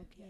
Okay. 0.00 0.24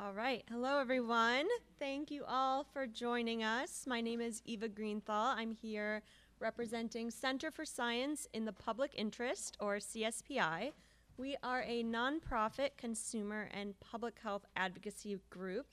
All 0.00 0.12
right. 0.14 0.42
Hello, 0.50 0.80
everyone. 0.80 1.46
Thank 1.78 2.10
you 2.10 2.24
all 2.26 2.64
for 2.64 2.88
joining 2.88 3.44
us. 3.44 3.84
My 3.86 4.00
name 4.00 4.20
is 4.20 4.42
Eva 4.44 4.68
Greenthal. 4.68 5.36
I'm 5.36 5.52
here 5.52 6.02
representing 6.40 7.12
Center 7.12 7.52
for 7.52 7.64
Science 7.64 8.26
in 8.32 8.44
the 8.44 8.52
Public 8.52 8.94
Interest, 8.96 9.56
or 9.60 9.76
CSPI. 9.76 10.72
We 11.16 11.36
are 11.44 11.62
a 11.68 11.84
nonprofit 11.84 12.70
consumer 12.76 13.48
and 13.52 13.78
public 13.78 14.18
health 14.20 14.44
advocacy 14.56 15.20
group. 15.28 15.66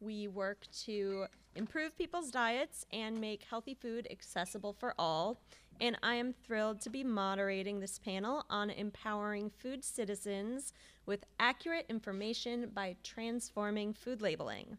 We 0.00 0.26
work 0.26 0.66
to 0.86 1.26
improve 1.54 1.96
people's 1.96 2.30
diets 2.30 2.86
and 2.92 3.20
make 3.20 3.44
healthy 3.44 3.74
food 3.74 4.06
accessible 4.10 4.72
for 4.72 4.94
all. 4.98 5.40
And 5.80 5.96
I 6.02 6.14
am 6.14 6.32
thrilled 6.32 6.80
to 6.82 6.90
be 6.90 7.02
moderating 7.02 7.80
this 7.80 7.98
panel 7.98 8.44
on 8.48 8.70
empowering 8.70 9.50
food 9.50 9.84
citizens 9.84 10.72
with 11.06 11.24
accurate 11.40 11.86
information 11.88 12.70
by 12.72 12.96
transforming 13.02 13.92
food 13.92 14.22
labeling. 14.22 14.78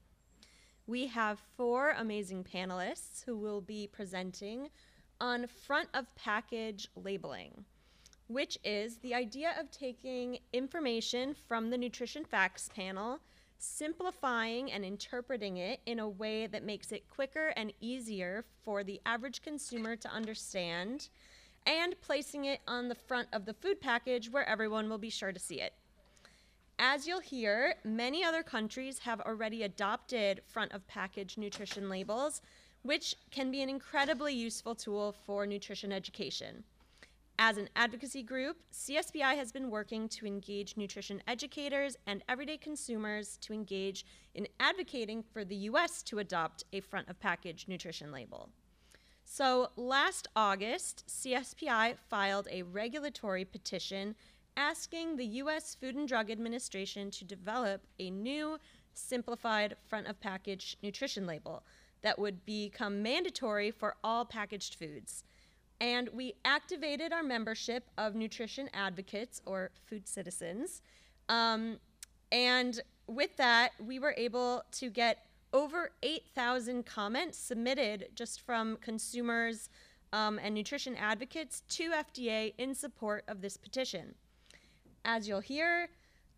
We 0.87 1.07
have 1.07 1.39
four 1.57 1.95
amazing 1.97 2.43
panelists 2.43 3.23
who 3.25 3.35
will 3.35 3.61
be 3.61 3.87
presenting 3.87 4.69
on 5.19 5.47
front 5.47 5.89
of 5.93 6.13
package 6.15 6.87
labeling, 6.95 7.65
which 8.27 8.57
is 8.63 8.97
the 8.97 9.15
idea 9.15 9.55
of 9.59 9.71
taking 9.71 10.39
information 10.53 11.35
from 11.47 11.69
the 11.69 11.77
nutrition 11.77 12.23
facts 12.23 12.69
panel, 12.73 13.19
simplifying 13.57 14.71
and 14.71 14.85
interpreting 14.85 15.57
it 15.57 15.79
in 15.85 15.99
a 15.99 16.09
way 16.09 16.47
that 16.47 16.63
makes 16.63 16.91
it 16.91 17.09
quicker 17.09 17.53
and 17.55 17.73
easier 17.79 18.45
for 18.63 18.83
the 18.83 19.01
average 19.05 19.41
consumer 19.41 19.95
to 19.95 20.09
understand, 20.09 21.09
and 21.65 21.99
placing 22.01 22.45
it 22.45 22.61
on 22.67 22.87
the 22.87 22.95
front 22.95 23.27
of 23.33 23.45
the 23.45 23.53
food 23.53 23.81
package 23.81 24.29
where 24.29 24.47
everyone 24.47 24.89
will 24.89 24.97
be 24.97 25.09
sure 25.09 25.31
to 25.31 25.39
see 25.39 25.61
it. 25.61 25.73
As 26.77 27.07
you'll 27.07 27.21
hear, 27.21 27.75
many 27.83 28.23
other 28.23 28.43
countries 28.43 28.99
have 28.99 29.21
already 29.21 29.63
adopted 29.63 30.41
front 30.45 30.73
of 30.73 30.85
package 30.87 31.37
nutrition 31.37 31.89
labels, 31.89 32.41
which 32.83 33.15
can 33.31 33.49
be 33.49 33.61
an 33.61 33.69
incredibly 33.69 34.33
useful 34.33 34.75
tool 34.75 35.15
for 35.25 35.47
nutrition 35.47 35.91
education. 35.91 36.63
As 37.37 37.57
an 37.57 37.67
advocacy 37.75 38.23
group, 38.23 38.57
CSPI 38.71 39.35
has 39.35 39.51
been 39.51 39.69
working 39.69 40.07
to 40.09 40.25
engage 40.25 40.77
nutrition 40.77 41.21
educators 41.27 41.97
and 42.07 42.23
everyday 42.29 42.57
consumers 42.57 43.37
to 43.41 43.51
engage 43.51 44.05
in 44.33 44.47
advocating 44.61 45.21
for 45.21 45.43
the 45.43 45.55
US 45.55 46.01
to 46.03 46.19
adopt 46.19 46.63
a 46.71 46.79
front 46.79 47.09
of 47.09 47.19
package 47.19 47.65
nutrition 47.67 48.09
label. 48.09 48.49
So 49.25 49.71
last 49.75 50.29
August, 50.33 51.03
CSPI 51.09 51.97
filed 52.09 52.47
a 52.49 52.63
regulatory 52.63 53.43
petition 53.43 54.15
asking 54.55 55.17
the 55.17 55.25
U.S. 55.25 55.75
Food 55.75 55.95
and 55.95 56.07
Drug 56.07 56.31
Administration 56.31 57.11
to 57.11 57.25
develop 57.25 57.85
a 57.99 58.09
new 58.11 58.57
simplified 58.93 59.75
front 59.85 60.07
of 60.07 60.21
package 60.21 60.77
nutrition 60.81 61.27
label 61.27 61.63
that 62.01 62.17
would 62.17 62.45
become 62.45 63.03
mandatory 63.03 63.71
for 63.71 63.97
all 64.05 64.23
packaged 64.23 64.75
foods. 64.75 65.25
And 65.81 66.09
we 66.13 66.35
activated 66.45 67.11
our 67.11 67.23
membership 67.23 67.89
of 67.97 68.15
nutrition 68.15 68.69
advocates 68.73 69.41
or 69.45 69.71
food 69.85 70.07
citizens. 70.07 70.81
Um, 71.27 71.77
and 72.31 72.79
with 73.07 73.35
that, 73.37 73.71
we 73.79 73.99
were 73.99 74.15
able 74.17 74.63
to 74.73 74.89
get 74.89 75.25
over 75.53 75.91
8,000 76.03 76.85
comments 76.85 77.37
submitted 77.37 78.09
just 78.15 78.41
from 78.41 78.77
consumers 78.77 79.69
um, 80.11 80.39
and 80.41 80.55
nutrition 80.55 80.95
advocates 80.95 81.63
to 81.69 81.91
FDA 81.91 82.53
in 82.57 82.73
support 82.73 83.23
of 83.27 83.41
this 83.41 83.57
petition. 83.57 84.15
As 85.03 85.27
you'll 85.27 85.39
hear, 85.39 85.89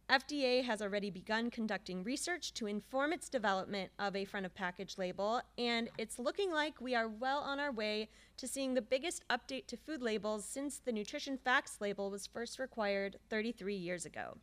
FDA 0.10 0.64
has 0.64 0.82
already 0.82 1.10
begun 1.10 1.50
conducting 1.50 2.04
research 2.04 2.54
to 2.56 2.68
inform 2.68 3.12
its 3.12 3.28
development 3.28 3.92
of 4.00 4.16
a 4.16 4.26
front 4.26 4.46
of 4.46 4.56
package 4.56 4.98
label, 4.98 5.42
and 5.58 5.90
it's 5.98 6.18
looking 6.18 6.52
like 6.52 6.80
we 6.80 6.96
are 6.96 7.08
well 7.08 7.40
on 7.40 7.60
our 7.60 7.72
way 7.72 8.10
to 8.38 8.48
seeing 8.48 8.74
the 8.74 8.82
biggest 8.82 9.24
update 9.30 9.68
to 9.68 9.76
food 9.76 10.02
labels 10.02 10.46
since 10.46 10.78
the 10.78 10.92
nutrition 10.92 11.38
facts 11.38 11.78
label 11.82 12.12
was 12.12 12.28
first 12.28 12.60
required 12.60 13.18
33 13.30 13.76
years 13.76 14.06
ago. 14.06 14.38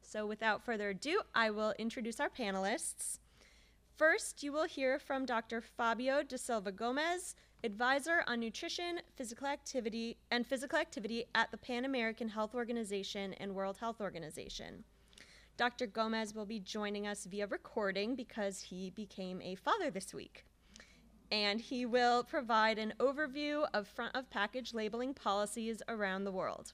So 0.00 0.26
without 0.26 0.64
further 0.64 0.90
ado, 0.90 1.20
I 1.34 1.50
will 1.50 1.74
introduce 1.78 2.20
our 2.20 2.30
panelists. 2.30 3.18
First, 3.96 4.42
you 4.42 4.52
will 4.52 4.66
hear 4.66 4.98
from 4.98 5.26
Dr. 5.26 5.60
Fabio 5.60 6.22
da 6.22 6.36
Silva 6.36 6.70
Gomes, 6.70 7.34
advisor 7.64 8.22
on 8.26 8.40
nutrition, 8.40 9.00
physical 9.16 9.48
activity, 9.48 10.18
and 10.30 10.46
physical 10.46 10.78
activity 10.78 11.24
at 11.34 11.50
the 11.50 11.56
Pan 11.56 11.84
American 11.84 12.28
Health 12.28 12.54
Organization 12.54 13.32
and 13.34 13.54
World 13.54 13.78
Health 13.78 14.00
Organization. 14.00 14.84
Dr. 15.56 15.86
Gomes 15.86 16.34
will 16.34 16.44
be 16.46 16.60
joining 16.60 17.06
us 17.06 17.24
via 17.24 17.46
recording 17.46 18.14
because 18.14 18.60
he 18.60 18.90
became 18.90 19.40
a 19.40 19.54
father 19.54 19.90
this 19.90 20.12
week. 20.12 20.44
And 21.30 21.60
he 21.60 21.84
will 21.84 22.22
provide 22.22 22.78
an 22.78 22.94
overview 22.98 23.66
of 23.74 23.88
front 23.88 24.14
of 24.14 24.30
package 24.30 24.72
labeling 24.72 25.14
policies 25.14 25.82
around 25.88 26.24
the 26.24 26.32
world. 26.32 26.72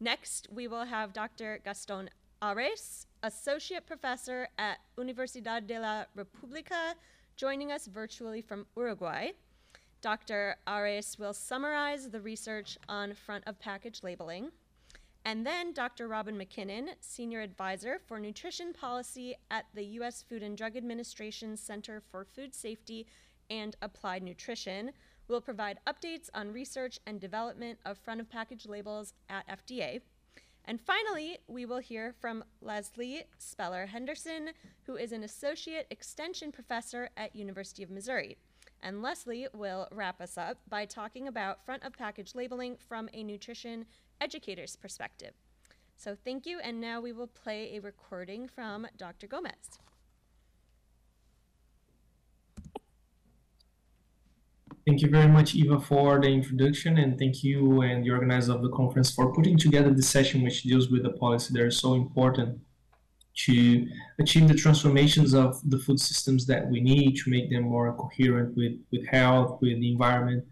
Next, 0.00 0.48
we 0.50 0.66
will 0.66 0.84
have 0.84 1.12
Dr. 1.12 1.60
Gaston 1.62 2.08
Ares, 2.40 3.06
Associate 3.22 3.86
Professor 3.86 4.48
at 4.58 4.78
Universidad 4.96 5.66
de 5.66 5.78
la 5.78 6.04
República, 6.16 6.94
joining 7.36 7.70
us 7.70 7.86
virtually 7.86 8.40
from 8.40 8.66
Uruguay. 8.76 9.32
Dr. 10.00 10.56
Ares 10.66 11.18
will 11.18 11.34
summarize 11.34 12.08
the 12.08 12.20
research 12.20 12.78
on 12.88 13.12
front 13.12 13.44
of 13.46 13.58
package 13.58 14.02
labeling. 14.02 14.50
And 15.26 15.46
then 15.46 15.74
Dr. 15.74 16.08
Robin 16.08 16.38
McKinnon, 16.38 16.94
Senior 17.00 17.42
Advisor 17.42 18.00
for 18.06 18.18
Nutrition 18.18 18.72
Policy 18.72 19.36
at 19.50 19.66
the 19.74 19.84
U.S. 19.84 20.24
Food 20.26 20.42
and 20.42 20.56
Drug 20.56 20.76
Administration 20.76 21.58
Center 21.58 22.02
for 22.10 22.24
Food 22.24 22.54
Safety 22.54 23.06
and 23.50 23.76
Applied 23.82 24.22
Nutrition, 24.22 24.92
will 25.28 25.40
provide 25.40 25.78
updates 25.86 26.28
on 26.34 26.52
research 26.52 26.98
and 27.06 27.20
development 27.20 27.78
of 27.84 27.98
front 27.98 28.20
of 28.20 28.30
package 28.30 28.66
labels 28.66 29.12
at 29.28 29.46
FDA. 29.48 30.00
And 30.64 30.80
finally, 30.80 31.38
we 31.48 31.66
will 31.66 31.78
hear 31.78 32.14
from 32.20 32.44
Leslie 32.60 33.24
Speller 33.38 33.86
Henderson, 33.86 34.50
who 34.84 34.96
is 34.96 35.12
an 35.12 35.22
Associate 35.22 35.86
Extension 35.90 36.52
Professor 36.52 37.10
at 37.16 37.34
University 37.34 37.82
of 37.82 37.90
Missouri. 37.90 38.36
And 38.82 39.02
Leslie 39.02 39.48
will 39.52 39.88
wrap 39.92 40.20
us 40.20 40.38
up 40.38 40.58
by 40.68 40.84
talking 40.84 41.28
about 41.28 41.64
front 41.64 41.82
of 41.84 41.92
package 41.92 42.34
labeling 42.34 42.76
from 42.76 43.08
a 43.12 43.22
nutrition 43.22 43.86
educator's 44.20 44.76
perspective. 44.76 45.32
So 45.96 46.16
thank 46.24 46.46
you, 46.46 46.60
and 46.60 46.80
now 46.80 47.00
we 47.00 47.12
will 47.12 47.26
play 47.26 47.76
a 47.76 47.80
recording 47.80 48.48
from 48.48 48.86
Dr. 48.96 49.26
Gomes. 49.26 49.80
Thank 54.86 55.02
you 55.02 55.10
very 55.10 55.28
much, 55.28 55.54
Eva, 55.54 55.78
for 55.78 56.20
the 56.20 56.28
introduction, 56.28 56.96
and 56.98 57.18
thank 57.18 57.44
you 57.44 57.82
and 57.82 58.02
the 58.02 58.10
organizer 58.10 58.52
of 58.52 58.62
the 58.62 58.70
conference 58.70 59.10
for 59.14 59.32
putting 59.32 59.58
together 59.58 59.90
this 59.92 60.08
session, 60.08 60.42
which 60.42 60.62
deals 60.62 60.88
with 60.88 61.02
the 61.02 61.10
policy 61.10 61.52
that 61.52 61.66
is 61.66 61.78
so 61.78 61.94
important 61.94 62.58
to 63.36 63.86
achieve 64.18 64.48
the 64.48 64.54
transformations 64.54 65.34
of 65.34 65.60
the 65.70 65.78
food 65.78 66.00
systems 66.00 66.46
that 66.46 66.66
we 66.68 66.80
need 66.80 67.16
to 67.16 67.30
make 67.30 67.50
them 67.50 67.64
more 67.64 67.92
coherent 67.92 68.56
with, 68.56 68.72
with 68.90 69.06
health, 69.06 69.58
with 69.60 69.78
the 69.80 69.92
environment. 69.92 70.44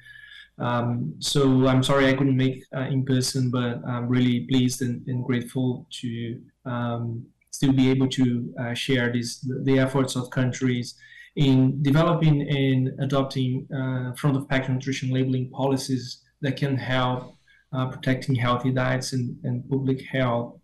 Um, 0.59 1.15
so 1.21 1.67
I'm 1.67 1.83
sorry 1.83 2.09
I 2.09 2.15
couldn't 2.15 2.37
make 2.37 2.65
uh, 2.77 2.81
in 2.81 3.05
person, 3.07 3.51
but 3.51 3.81
I'm 3.89 4.09
really 4.09 4.41
pleased 4.41 4.83
and, 4.83 5.07
and 5.07 5.25
grateful 5.25 5.87
to 6.01 6.41
um, 6.67 7.27
still 7.51 7.73
be 7.73 7.91
able 7.91 8.09
to 8.09 8.55
uh, 8.61 8.75
share 8.75 9.11
this, 9.11 9.39
the, 9.41 9.63
the 9.65 9.79
efforts 9.79 10.17
of 10.17 10.29
countries 10.31 10.97
in 11.39 11.81
developing 11.85 12.43
and 12.49 12.93
adopting 12.99 13.65
uh, 13.73 14.13
front 14.15 14.37
of 14.37 14.49
pack 14.49 14.69
nutrition 14.69 15.11
labeling 15.11 15.49
policies 15.51 16.23
that 16.41 16.57
can 16.57 16.77
help 16.77 17.37
uh, 17.73 17.87
protecting 17.87 18.35
healthy 18.35 18.73
diets 18.73 19.13
and, 19.13 19.39
and 19.45 19.69
public 19.71 20.03
health. 20.03 20.59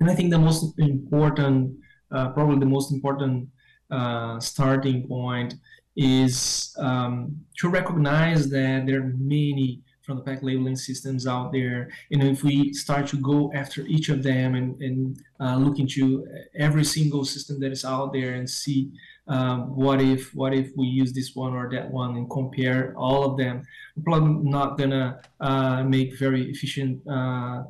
And 0.00 0.10
I 0.10 0.14
think 0.14 0.30
the 0.30 0.38
most 0.38 0.78
important, 0.78 1.76
uh, 2.10 2.30
probably 2.30 2.58
the 2.58 2.72
most 2.76 2.90
important 2.90 3.50
uh, 3.90 4.40
starting 4.40 5.06
point 5.06 5.52
is 5.94 6.74
um, 6.78 7.36
to 7.58 7.68
recognize 7.68 8.48
that 8.48 8.86
there 8.86 9.00
are 9.00 9.12
many 9.18 9.82
front 10.06 10.20
of 10.20 10.24
pack 10.24 10.42
labeling 10.42 10.76
systems 10.76 11.26
out 11.26 11.52
there. 11.52 11.90
And 12.12 12.22
if 12.22 12.42
we 12.44 12.72
start 12.72 13.08
to 13.08 13.16
go 13.16 13.52
after 13.52 13.82
each 13.82 14.08
of 14.08 14.22
them 14.22 14.54
and, 14.54 14.80
and 14.80 15.20
uh, 15.40 15.56
look 15.56 15.80
into 15.80 16.26
every 16.54 16.84
single 16.84 17.24
system 17.24 17.58
that 17.60 17.72
is 17.72 17.84
out 17.84 18.12
there 18.12 18.34
and 18.34 18.48
see 18.48 18.92
um, 19.28 19.74
what 19.74 20.00
if 20.00 20.34
what 20.34 20.54
if 20.54 20.70
we 20.76 20.86
use 20.86 21.12
this 21.12 21.34
one 21.34 21.52
or 21.52 21.68
that 21.70 21.90
one 21.90 22.16
and 22.16 22.30
compare 22.30 22.94
all 22.96 23.24
of 23.24 23.36
them 23.36 23.62
we're 23.96 24.02
probably 24.02 24.48
not 24.48 24.78
gonna 24.78 25.20
uh, 25.40 25.82
make 25.82 26.18
very 26.18 26.50
efficient 26.50 27.00
uh, 27.08 27.64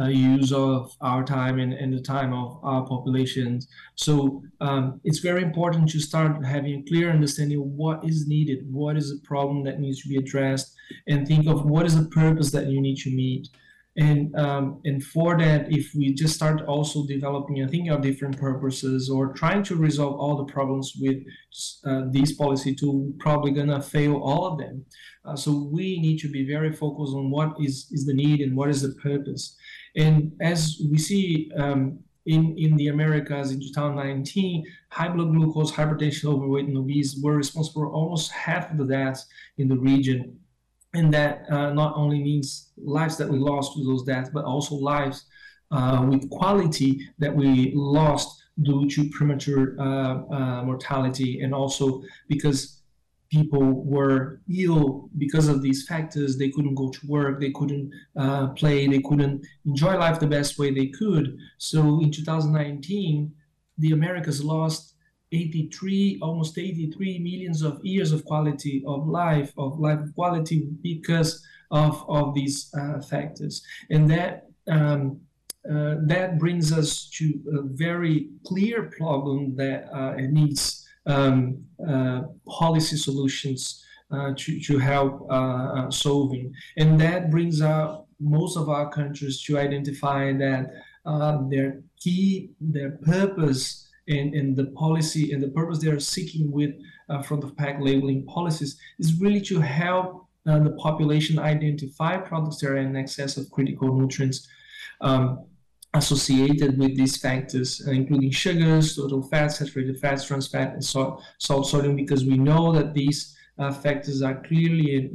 uh, 0.00 0.06
use 0.06 0.52
of 0.52 0.94
our 1.00 1.22
time 1.22 1.58
and, 1.58 1.72
and 1.74 1.92
the 1.92 2.00
time 2.00 2.32
of 2.32 2.58
our 2.62 2.86
populations. 2.86 3.68
So 3.94 4.42
um, 4.60 5.00
it's 5.04 5.18
very 5.18 5.42
important 5.42 5.90
to 5.90 6.00
start 6.00 6.44
having 6.44 6.80
a 6.80 6.88
clear 6.88 7.10
understanding 7.10 7.58
of 7.58 7.64
what 7.64 8.04
is 8.04 8.26
needed, 8.26 8.60
what 8.72 8.96
is 8.96 9.10
the 9.10 9.20
problem 9.26 9.64
that 9.64 9.80
needs 9.80 10.02
to 10.02 10.08
be 10.08 10.16
addressed, 10.16 10.74
and 11.08 11.26
think 11.26 11.46
of 11.46 11.66
what 11.66 11.84
is 11.86 11.96
the 11.96 12.08
purpose 12.08 12.50
that 12.52 12.68
you 12.68 12.80
need 12.80 12.96
to 12.98 13.10
meet. 13.10 13.48
And 13.96 14.34
um, 14.36 14.80
and 14.84 15.04
for 15.04 15.36
that, 15.36 15.70
if 15.70 15.94
we 15.94 16.14
just 16.14 16.34
start 16.34 16.62
also 16.62 17.06
developing 17.06 17.60
and 17.60 17.70
thinking 17.70 17.90
of 17.90 18.00
different 18.00 18.38
purposes 18.38 19.10
or 19.10 19.34
trying 19.34 19.62
to 19.64 19.76
resolve 19.76 20.18
all 20.18 20.36
the 20.38 20.50
problems 20.50 20.94
with 20.98 21.18
uh, 21.84 22.04
this 22.10 22.32
policy 22.32 22.74
tool, 22.74 23.12
probably 23.18 23.50
gonna 23.50 23.82
fail 23.82 24.16
all 24.16 24.46
of 24.46 24.58
them. 24.58 24.86
Uh, 25.26 25.36
so 25.36 25.68
we 25.70 26.00
need 26.00 26.18
to 26.20 26.28
be 26.28 26.46
very 26.46 26.72
focused 26.72 27.14
on 27.14 27.30
what 27.30 27.54
is 27.60 27.86
is 27.90 28.06
the 28.06 28.14
need 28.14 28.40
and 28.40 28.56
what 28.56 28.70
is 28.70 28.80
the 28.80 28.94
purpose. 29.02 29.56
And 29.94 30.32
as 30.40 30.80
we 30.90 30.96
see 30.96 31.50
um, 31.58 31.98
in, 32.26 32.56
in 32.56 32.76
the 32.76 32.88
Americas 32.88 33.50
in 33.50 33.60
2019, 33.60 34.64
high 34.90 35.08
blood 35.08 35.34
glucose, 35.34 35.72
hypertension, 35.72 36.26
overweight, 36.26 36.66
and 36.66 36.78
obese 36.78 37.20
were 37.22 37.36
responsible 37.36 37.82
for 37.82 37.92
almost 37.92 38.30
half 38.30 38.70
of 38.70 38.78
the 38.78 38.86
deaths 38.86 39.26
in 39.58 39.68
the 39.68 39.76
region. 39.76 40.38
And 40.94 41.12
that 41.14 41.50
uh, 41.50 41.72
not 41.72 41.96
only 41.96 42.22
means 42.22 42.70
lives 42.76 43.16
that 43.16 43.28
we 43.28 43.38
lost 43.38 43.76
with 43.76 43.86
those 43.86 44.02
deaths, 44.02 44.30
but 44.32 44.44
also 44.44 44.74
lives 44.74 45.24
uh, 45.70 46.06
with 46.08 46.28
quality 46.28 47.08
that 47.18 47.34
we 47.34 47.72
lost 47.74 48.42
due 48.62 48.86
to 48.90 49.08
premature 49.08 49.74
uh, 49.80 49.84
uh 50.30 50.62
mortality, 50.62 51.40
and 51.40 51.54
also 51.54 52.02
because 52.28 52.82
people 53.32 53.82
were 53.86 54.42
ill 54.54 55.08
because 55.16 55.48
of 55.48 55.62
these 55.62 55.86
factors. 55.86 56.36
They 56.36 56.50
couldn't 56.50 56.74
go 56.74 56.90
to 56.90 57.06
work, 57.06 57.40
they 57.40 57.50
couldn't 57.50 57.90
uh, 58.14 58.48
play, 58.48 58.86
they 58.86 59.00
couldn't 59.00 59.46
enjoy 59.64 59.96
life 59.96 60.20
the 60.20 60.26
best 60.26 60.58
way 60.58 60.70
they 60.70 60.88
could. 60.88 61.38
So 61.56 62.02
in 62.02 62.10
2019, 62.10 63.32
the 63.78 63.92
Americas 63.92 64.44
lost 64.44 64.91
83, 65.32 66.18
almost 66.22 66.58
83 66.58 67.18
millions 67.18 67.62
of 67.62 67.84
years 67.84 68.12
of 68.12 68.24
quality 68.24 68.84
of 68.86 69.06
life, 69.08 69.52
of 69.56 69.78
life 69.78 70.00
quality 70.14 70.68
because 70.82 71.44
of, 71.70 72.04
of 72.08 72.34
these 72.34 72.70
uh, 72.78 73.00
factors. 73.00 73.62
And 73.90 74.10
that 74.10 74.46
um, 74.68 75.20
uh, 75.68 75.94
that 76.06 76.38
brings 76.40 76.72
us 76.72 77.08
to 77.10 77.40
a 77.54 77.62
very 77.62 78.30
clear 78.44 78.90
problem 78.98 79.54
that 79.54 79.88
uh, 79.92 80.14
needs 80.16 80.84
um, 81.06 81.64
uh, 81.88 82.22
policy 82.48 82.96
solutions 82.96 83.84
uh, 84.10 84.32
to, 84.36 84.60
to 84.60 84.78
help 84.78 85.24
uh, 85.30 85.88
solving. 85.90 86.52
And 86.76 87.00
that 87.00 87.30
brings 87.30 87.62
out 87.62 88.06
most 88.18 88.56
of 88.56 88.68
our 88.68 88.90
countries 88.90 89.42
to 89.44 89.58
identify 89.58 90.32
that 90.32 90.66
their 91.48 91.80
key, 91.98 92.50
their 92.60 92.98
purpose 93.02 93.81
and, 94.08 94.34
and 94.34 94.56
the 94.56 94.66
policy 94.66 95.32
and 95.32 95.42
the 95.42 95.48
purpose 95.48 95.78
they 95.78 95.90
are 95.90 96.00
seeking 96.00 96.50
with 96.50 96.70
uh, 97.08 97.22
front 97.22 97.44
of 97.44 97.56
pack 97.56 97.80
labeling 97.80 98.26
policies 98.26 98.78
is 98.98 99.20
really 99.20 99.40
to 99.40 99.60
help 99.60 100.26
uh, 100.46 100.58
the 100.58 100.72
population 100.72 101.38
identify 101.38 102.16
products 102.16 102.58
that 102.58 102.70
are 102.70 102.76
in 102.76 102.96
excess 102.96 103.36
of 103.36 103.50
critical 103.50 103.94
nutrients 103.96 104.48
um, 105.00 105.44
associated 105.94 106.78
with 106.78 106.96
these 106.96 107.16
factors, 107.16 107.86
uh, 107.86 107.90
including 107.90 108.30
sugars, 108.30 108.96
total 108.96 109.22
fats, 109.22 109.58
saturated 109.58 110.00
fats, 110.00 110.24
trans 110.24 110.48
fat, 110.48 110.72
and 110.72 110.84
salt, 110.84 111.22
salt 111.38 111.68
sodium, 111.68 111.94
because 111.94 112.24
we 112.24 112.36
know 112.36 112.72
that 112.72 112.94
these 112.94 113.36
uh, 113.58 113.70
factors 113.70 114.22
are 114.22 114.42
clearly 114.42 115.10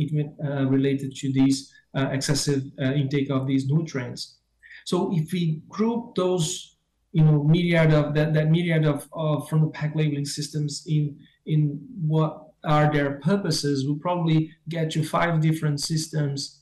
uh, 0.45 0.65
related 0.67 1.15
to 1.15 1.33
these 1.33 1.73
uh, 1.97 2.09
excessive 2.11 2.63
intake 2.79 3.31
of 3.31 3.47
these 3.47 3.67
nutrients. 3.67 4.37
So 4.85 5.11
if 5.13 5.33
we 5.33 5.61
group 5.67 6.15
those, 6.15 6.76
you 7.17 7.23
know, 7.23 7.43
myriad 7.43 7.91
of 7.93 8.13
that, 8.13 8.35
that 8.35 8.51
myriad 8.51 8.85
of, 8.85 9.09
of 9.11 9.49
from 9.49 9.61
the 9.61 9.67
pack 9.69 9.95
labeling 9.95 10.23
systems 10.23 10.83
in 10.85 11.17
in 11.47 11.79
what 11.99 12.49
are 12.63 12.93
their 12.93 13.13
purposes, 13.21 13.85
we'll 13.87 13.97
probably 13.97 14.51
get 14.69 14.91
to 14.91 15.03
five 15.03 15.41
different 15.41 15.79
systems 15.81 16.56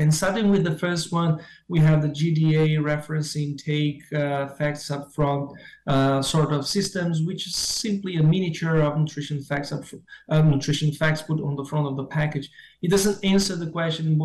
and 0.00 0.14
starting 0.14 0.50
with 0.50 0.64
the 0.64 0.78
first 0.78 1.12
one, 1.12 1.40
we 1.68 1.78
have 1.80 2.00
the 2.00 2.08
GDA 2.08 2.82
reference 2.82 3.36
intake 3.36 4.02
uh, 4.14 4.48
facts 4.48 4.90
up 4.90 5.12
front 5.12 5.50
uh, 5.86 6.22
sort 6.22 6.54
of 6.54 6.66
systems, 6.66 7.22
which 7.22 7.46
is 7.46 7.54
simply 7.54 8.16
a 8.16 8.22
miniature 8.22 8.80
of 8.80 8.96
nutrition 8.96 9.42
facts 9.42 9.72
up 9.72 9.84
uh, 10.30 10.40
nutrition 10.40 10.90
facts 10.90 11.20
put 11.20 11.42
on 11.42 11.54
the 11.54 11.66
front 11.66 11.86
of 11.86 11.98
the 11.98 12.06
package. 12.06 12.48
It 12.80 12.90
doesn't 12.90 13.22
answer 13.22 13.56
the 13.56 13.70
question: 13.70 14.18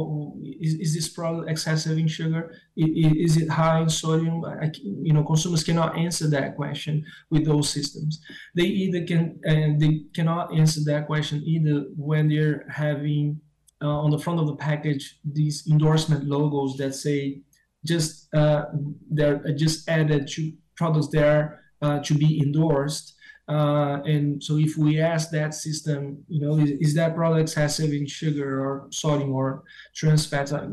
is, 0.62 0.75
is 0.75 0.95
this 0.95 1.10
product 1.10 1.50
excessive 1.50 1.98
in 1.98 2.07
sugar? 2.07 2.56
Is 2.77 3.36
it 3.36 3.50
high 3.50 3.81
in 3.81 3.89
sodium? 3.89 4.45
I, 4.45 4.72
you 4.81 5.12
know, 5.12 5.25
consumers 5.25 5.66
cannot 5.66 5.98
answer 5.98 6.30
that 6.30 6.56
question 6.56 7.04
with 7.30 7.45
those 7.45 7.69
systems. 7.69 8.22
They 8.56 8.63
either 8.63 9.06
can 9.06 9.42
they 9.77 10.04
cannot 10.13 10.56
answer 10.56 10.80
that 10.86 11.07
question 11.07 11.44
either 11.45 11.88
when 11.98 12.30
they're 12.30 12.66
having 12.69 13.42
uh, 13.81 13.88
on 13.88 14.10
the 14.10 14.19
front 14.19 14.39
of 14.39 14.48
the 14.48 14.56
package 14.56 15.19
these 15.24 15.68
endorsement 15.69 16.25
logos 16.25 16.77
that 16.77 16.94
say 16.95 17.42
just 17.86 18.33
uh, 18.33 18.66
they're 19.12 19.42
just 19.56 19.88
added 19.89 20.27
to 20.27 20.51
products 20.75 21.07
there 21.07 21.62
uh, 21.81 22.00
to 22.00 22.13
be 22.13 22.42
endorsed. 22.42 23.13
Uh, 23.48 24.01
and 24.06 24.44
so 24.44 24.57
if 24.57 24.75
we 24.75 25.00
ask 25.00 25.30
that 25.30 25.54
system, 25.54 26.18
you 26.27 26.42
know, 26.42 26.57
is, 26.57 26.72
is 26.80 26.95
that 26.95 27.13
product 27.13 27.42
excessive 27.42 27.94
in 27.94 28.07
sugar 28.07 28.60
or 28.60 28.88
sodium 28.92 29.31
or 29.31 29.63
trans 29.95 30.25
fats? 30.25 30.51
Uh, 30.51 30.69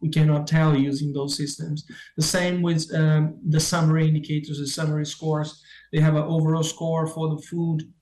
we 0.00 0.08
cannot 0.08 0.46
tell 0.46 0.74
using 0.74 1.12
those 1.12 1.36
systems. 1.36 1.84
The 2.16 2.22
same 2.22 2.62
with 2.62 2.90
um, 2.94 3.38
the 3.46 3.60
summary 3.60 4.08
indicators, 4.08 4.58
the 4.58 4.66
summary 4.66 5.04
scores. 5.04 5.62
They 5.92 6.00
have 6.00 6.16
an 6.16 6.22
overall 6.22 6.62
score 6.62 7.06
for 7.06 7.28
the 7.28 7.42
food. 7.42 7.92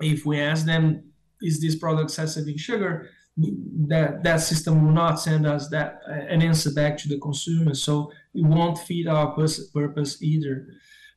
If 0.00 0.24
we 0.24 0.40
ask 0.40 0.64
them, 0.64 1.04
is 1.42 1.60
this 1.60 1.76
product 1.76 2.04
excessive 2.04 2.48
in 2.48 2.56
sugar? 2.56 3.10
That 3.36 4.22
that 4.22 4.40
system 4.40 4.84
will 4.84 4.92
not 4.92 5.16
send 5.16 5.46
us 5.46 5.68
that 5.68 6.00
uh, 6.08 6.12
an 6.12 6.40
answer 6.42 6.72
back 6.72 6.96
to 6.96 7.08
the 7.08 7.18
consumer 7.18 7.74
so 7.74 8.12
it 8.32 8.44
won't 8.44 8.78
feed 8.78 9.08
our 9.08 9.32
purpose 9.32 10.22
either. 10.22 10.68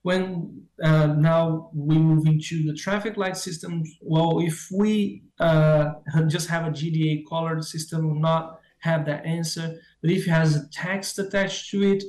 When 0.01 0.63
uh, 0.81 1.07
now 1.07 1.69
we 1.73 1.97
move 1.97 2.25
into 2.25 2.65
the 2.65 2.73
traffic 2.73 3.17
light 3.17 3.37
system 3.37 3.83
well 4.01 4.39
if 4.39 4.67
we 4.71 5.23
uh, 5.39 5.93
just 6.27 6.49
have 6.49 6.65
a 6.65 6.71
gda 6.71 7.23
colored 7.27 7.63
system 7.63 8.07
will 8.07 8.19
not 8.19 8.59
have 8.79 9.05
that 9.05 9.25
answer 9.25 9.79
but 10.01 10.11
if 10.11 10.27
it 10.27 10.29
has 10.29 10.55
a 10.55 10.69
text 10.69 11.17
attached 11.19 11.71
to 11.71 11.83
it 11.83 12.03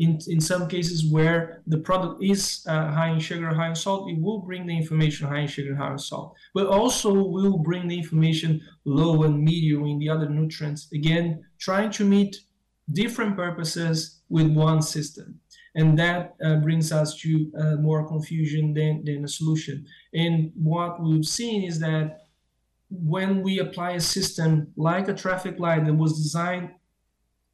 in, 0.00 0.18
in 0.28 0.40
some 0.40 0.66
cases 0.66 1.12
where 1.12 1.62
the 1.66 1.76
product 1.76 2.24
is 2.24 2.64
uh, 2.66 2.90
high 2.90 3.10
in 3.10 3.20
sugar, 3.20 3.54
high 3.54 3.68
in 3.68 3.74
salt, 3.74 4.10
it 4.10 4.18
will 4.18 4.40
bring 4.40 4.66
the 4.66 4.74
information 4.74 5.28
high 5.28 5.40
in 5.40 5.46
sugar, 5.46 5.76
high 5.76 5.92
in 5.92 5.98
salt. 5.98 6.34
But 6.54 6.68
also 6.68 7.12
will 7.12 7.58
bring 7.58 7.86
the 7.86 7.98
information 7.98 8.62
low 8.86 9.24
and 9.24 9.44
medium 9.44 9.84
in 9.84 9.98
the 9.98 10.08
other 10.08 10.26
nutrients. 10.26 10.88
Again, 10.94 11.44
trying 11.58 11.90
to 11.92 12.04
meet 12.04 12.34
different 12.90 13.36
purposes 13.36 14.22
with 14.30 14.50
one 14.50 14.80
system. 14.80 15.38
And 15.74 15.98
that 15.98 16.34
uh, 16.42 16.56
brings 16.56 16.92
us 16.92 17.20
to 17.20 17.52
uh, 17.60 17.76
more 17.76 18.08
confusion 18.08 18.72
than, 18.72 19.04
than 19.04 19.24
a 19.24 19.28
solution. 19.28 19.84
And 20.14 20.50
what 20.54 21.02
we've 21.02 21.26
seen 21.26 21.62
is 21.62 21.78
that 21.80 22.20
when 22.88 23.42
we 23.42 23.58
apply 23.58 23.90
a 23.92 24.00
system 24.00 24.72
like 24.76 25.08
a 25.08 25.14
traffic 25.14 25.60
light 25.60 25.84
that 25.84 25.94
was 25.94 26.16
designed 26.16 26.70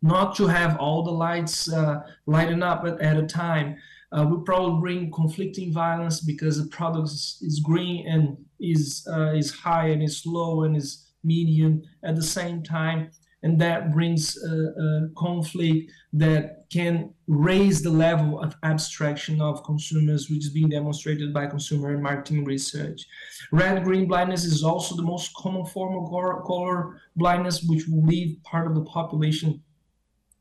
not 0.03 0.37
to 0.37 0.47
have 0.47 0.77
all 0.79 1.03
the 1.03 1.11
lights 1.11 1.73
uh, 1.73 2.01
lighting 2.27 2.63
up 2.63 2.85
at, 2.85 3.01
at 3.01 3.17
a 3.17 3.27
time. 3.27 3.77
Uh, 4.13 4.25
will 4.25 4.43
probably 4.43 4.81
bring 4.81 5.11
conflicting 5.11 5.73
violence 5.73 6.21
because 6.21 6.63
the 6.63 6.71
product 6.71 7.09
is, 7.09 7.39
is 7.43 7.59
green 7.59 8.07
and 8.07 8.37
is 8.61 9.07
uh, 9.13 9.33
is 9.33 9.51
high 9.51 9.89
and 9.89 10.01
is 10.01 10.23
low 10.25 10.63
and 10.63 10.77
is 10.77 11.11
medium 11.25 11.83
at 12.05 12.15
the 12.15 12.23
same 12.23 12.63
time, 12.63 13.11
and 13.43 13.61
that 13.61 13.93
brings 13.93 14.37
a, 14.45 14.55
a 14.55 15.09
conflict 15.17 15.91
that 16.13 16.67
can 16.71 17.13
raise 17.27 17.83
the 17.83 17.91
level 17.91 18.41
of 18.41 18.55
abstraction 18.63 19.41
of 19.41 19.65
consumers, 19.65 20.31
which 20.31 20.45
is 20.45 20.51
being 20.51 20.69
demonstrated 20.69 21.35
by 21.35 21.47
consumer 21.47 21.93
and 21.93 22.03
marketing 22.03 22.45
research. 22.45 23.05
Red-green 23.51 24.07
blindness 24.07 24.45
is 24.45 24.63
also 24.63 24.95
the 24.95 25.03
most 25.03 25.35
common 25.35 25.67
form 25.67 25.97
of 25.97 26.45
color 26.47 27.01
blindness, 27.17 27.65
which 27.65 27.87
will 27.89 28.05
leave 28.05 28.43
part 28.45 28.69
of 28.69 28.75
the 28.77 28.85
population 28.85 29.61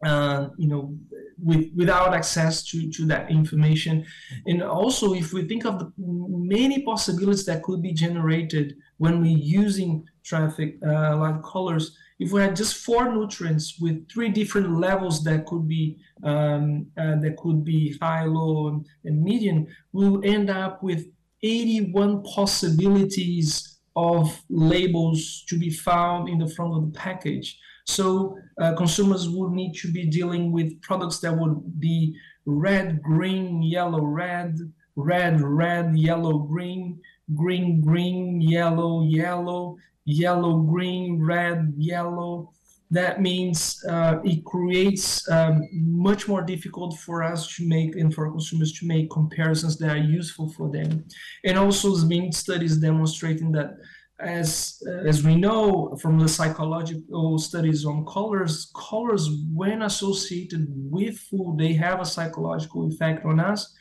uh, 0.04 0.50
you 0.58 0.68
know, 0.68 0.96
with, 1.42 1.72
without 1.76 2.14
access 2.14 2.64
to, 2.64 2.90
to 2.92 3.06
that 3.06 3.30
information. 3.32 4.06
And 4.46 4.62
also, 4.64 5.14
if 5.14 5.34
we 5.34 5.48
think 5.48 5.66
of 5.66 5.80
the 5.80 5.92
many 5.98 6.84
possibilities 6.84 7.46
that 7.46 7.64
could 7.64 7.82
be 7.82 7.94
generated 7.94 8.76
when 8.98 9.22
we're 9.22 9.38
using 9.38 10.06
traffic 10.24 10.78
uh, 10.86 11.18
light 11.18 11.42
colors, 11.44 11.98
if 12.20 12.32
we 12.32 12.42
had 12.42 12.56
just 12.56 12.78
four 12.78 13.14
nutrients 13.14 13.78
with 13.80 14.10
three 14.10 14.30
different 14.30 14.80
levels 14.80 15.24
that 15.24 15.46
could 15.46 15.68
be 15.68 15.98
um, 16.24 16.88
uh, 16.98 17.16
that 17.20 17.36
could 17.38 17.66
be 17.66 17.98
high, 18.02 18.24
low, 18.24 18.70
and, 18.70 18.86
and 19.04 19.22
medium, 19.22 19.68
we'll 19.92 20.22
end 20.24 20.50
up 20.50 20.82
with 20.82 21.08
81 21.44 22.24
possibilities 22.24 23.80
of 23.98 24.42
labels 24.50 25.44
to 25.48 25.58
be 25.58 25.70
found 25.70 26.30
in 26.30 26.40
the 26.40 26.48
front 26.48 26.74
of 26.74 26.94
the 26.94 26.98
package 26.98 27.60
So 27.86 28.38
uh, 28.60 28.74
consumers 28.76 29.30
would 29.30 29.52
need 29.52 29.74
to 29.76 29.92
be 29.92 30.08
dealing 30.08 30.52
with 30.52 30.82
products 30.82 31.20
that 31.20 31.38
would 31.38 31.80
be 31.80 32.16
red, 32.46 33.02
green, 33.02 33.62
yellow, 33.62 34.02
red, 34.02 34.58
red, 34.96 35.42
red, 35.42 35.98
yellow, 35.98 36.40
green, 36.40 37.00
green, 37.36 37.82
green, 37.82 38.42
yellow, 38.42 39.04
yellow, 39.04 39.78
yellow, 40.06 40.60
green, 40.60 41.24
red, 41.24 41.74
yellow. 41.78 42.52
That 42.92 43.20
means 43.20 43.84
uh, 43.90 44.20
it 44.24 44.46
creates 44.46 45.28
um, 45.30 45.68
much 45.74 46.28
more 46.28 46.44
difficult 46.44 46.98
for 47.00 47.24
us 47.24 47.56
to 47.56 47.68
make 47.68 47.96
and 47.96 48.14
for 48.14 48.32
consumers 48.32 48.74
to 48.80 48.86
make 48.86 49.10
comparisons 49.10 49.78
that 49.78 49.90
are 49.90 49.98
useful 49.98 50.50
for 50.50 50.72
them. 50.72 51.04
And 51.44 51.58
also, 51.58 51.90
there's 51.90 52.06
been 52.06 52.32
studies 52.32 52.78
demonstrating 52.78 53.52
that 53.54 53.78
as 54.20 54.82
as 55.06 55.24
we 55.24 55.36
know 55.36 55.98
from 56.02 56.18
the 56.18 56.28
psychological 56.28 57.38
studies 57.38 57.86
on 57.86 58.06
colors 58.06 58.72
colors 58.74 59.30
when 59.54 59.82
associated 59.82 60.66
with 60.70 61.18
food 61.18 61.58
they 61.58 61.74
have 61.74 62.00
a 62.00 62.06
psychological 62.06 62.88
effect 62.88 63.26
on 63.26 63.40
us. 63.40 63.74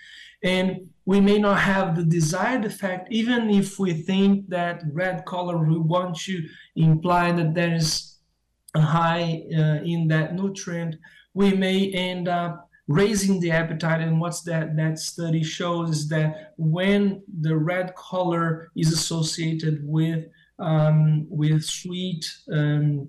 And 0.42 0.88
we 1.06 1.20
may 1.20 1.38
not 1.38 1.60
have 1.60 1.96
the 1.96 2.04
desired 2.04 2.64
effect 2.64 3.08
even 3.10 3.48
if 3.48 3.78
we 3.78 3.94
think 3.94 4.48
that 4.48 4.82
red 4.92 5.24
color 5.24 5.56
we 5.58 5.78
want 5.78 6.16
to 6.20 6.42
imply 6.76 7.32
that 7.32 7.54
there 7.54 7.74
is 7.74 8.18
a 8.74 8.80
high 8.80 9.42
uh, 9.56 9.80
in 9.84 10.08
that 10.08 10.34
nutrient 10.34 10.96
we 11.32 11.52
may 11.52 11.90
end 11.90 12.28
up 12.28 12.63
raising 12.86 13.40
the 13.40 13.50
appetite. 13.50 14.00
And 14.00 14.20
what's 14.20 14.42
that 14.42 14.76
that 14.76 14.98
study 14.98 15.42
shows 15.42 15.90
is 15.90 16.08
that 16.08 16.54
when 16.56 17.22
the 17.40 17.56
red 17.56 17.94
color 17.94 18.70
is 18.76 18.92
associated 18.92 19.80
with 19.84 20.26
um, 20.58 21.26
with 21.28 21.64
sweet 21.64 22.30
um, 22.52 23.08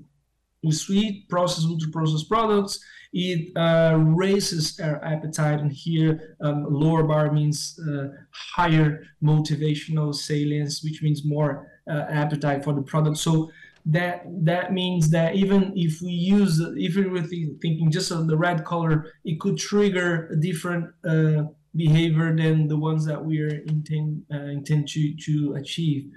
with 0.63 0.75
sweet 0.75 1.29
processed 1.29 1.67
ultra 1.67 1.91
processed 1.91 2.27
products 2.27 2.79
it 3.17 3.55
uh, 3.55 3.95
raises 3.97 4.77
our 4.81 5.01
appetite. 5.05 5.61
And 5.61 5.71
here 5.71 6.35
um, 6.41 6.65
lower 6.69 7.03
bar 7.03 7.31
means 7.31 7.79
uh, 7.79 8.07
higher 8.31 9.03
motivational 9.23 10.13
salience 10.13 10.83
which 10.83 11.01
means 11.01 11.23
more 11.23 11.71
uh, 11.89 12.05
appetite 12.09 12.63
for 12.63 12.73
the 12.73 12.81
product. 12.81 13.17
So 13.17 13.51
that 13.85 14.25
that 14.43 14.73
means 14.73 15.11
that 15.11 15.35
even 15.35 15.71
if 15.75 16.01
we 16.01 16.11
use 16.11 16.59
even 16.77 17.11
with 17.11 17.29
thinking 17.61 17.91
just 17.91 18.09
of 18.11 18.27
the 18.27 18.35
red 18.35 18.65
color 18.65 19.11
it 19.23 19.39
could 19.39 19.57
trigger 19.57 20.27
a 20.29 20.35
different 20.35 20.91
uh, 21.07 21.43
behavior 21.75 22.35
than 22.35 22.67
the 22.67 22.77
ones 22.77 23.05
that 23.05 23.23
we 23.23 23.41
are 23.41 23.59
intend 23.67 24.25
uh, 24.33 24.37
intend 24.37 24.87
to 24.87 25.15
to 25.17 25.53
achieve. 25.55 26.11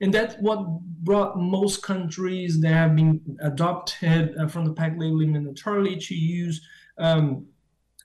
And 0.00 0.12
that's 0.12 0.34
what 0.36 0.66
brought 1.04 1.38
most 1.38 1.82
countries 1.82 2.60
that 2.60 2.72
have 2.72 2.96
been 2.96 3.38
adopted 3.40 4.36
uh, 4.36 4.48
from 4.48 4.64
the 4.64 4.72
pack 4.72 4.94
labeling 4.98 5.32
mandatorily 5.32 6.04
to 6.08 6.14
use 6.14 6.60
um, 6.98 7.46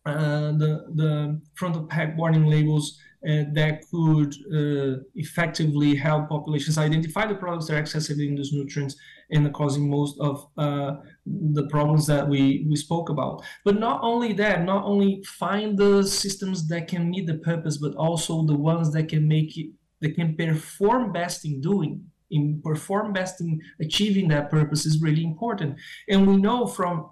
uh, 0.05 0.51
the 0.53 0.85
the 0.95 1.41
front 1.55 1.75
of 1.75 1.89
pack 1.89 2.17
warning 2.17 2.45
labels 2.45 2.99
that 3.23 3.81
could 3.91 4.33
uh, 4.53 5.01
effectively 5.15 5.95
help 5.95 6.29
populations 6.29 6.77
identify 6.77 7.27
the 7.27 7.35
products 7.35 7.67
that 7.67 7.75
are 7.75 7.79
excessively 7.79 8.27
in 8.27 8.35
those 8.35 8.53
nutrients 8.53 8.95
and 9.31 9.53
causing 9.53 9.89
most 9.89 10.17
of 10.19 10.47
uh, 10.57 10.95
the 11.25 11.67
problems 11.67 12.07
that 12.07 12.27
we, 12.27 12.65
we 12.69 12.75
spoke 12.75 13.09
about. 13.09 13.43
But 13.65 13.79
not 13.79 13.99
only 14.01 14.33
that, 14.33 14.63
not 14.63 14.85
only 14.85 15.23
find 15.23 15.77
the 15.77 16.03
systems 16.03 16.67
that 16.69 16.87
can 16.87 17.09
meet 17.09 17.27
the 17.27 17.37
purpose, 17.39 17.77
but 17.77 17.93
also 17.95 18.45
the 18.45 18.57
ones 18.57 18.91
that 18.93 19.09
can 19.09 19.27
make 19.27 19.57
it, 19.57 19.67
that 20.01 20.15
can 20.15 20.35
perform 20.35 21.11
best 21.11 21.45
in 21.45 21.61
doing 21.61 22.05
in 22.31 22.61
perform 22.63 23.11
best 23.11 23.41
in 23.41 23.59
achieving 23.81 24.27
that 24.27 24.51
purpose 24.51 24.85
is 24.85 25.01
really 25.01 25.23
important. 25.23 25.75
And 26.07 26.27
we 26.27 26.37
know 26.37 26.67
from 26.67 27.09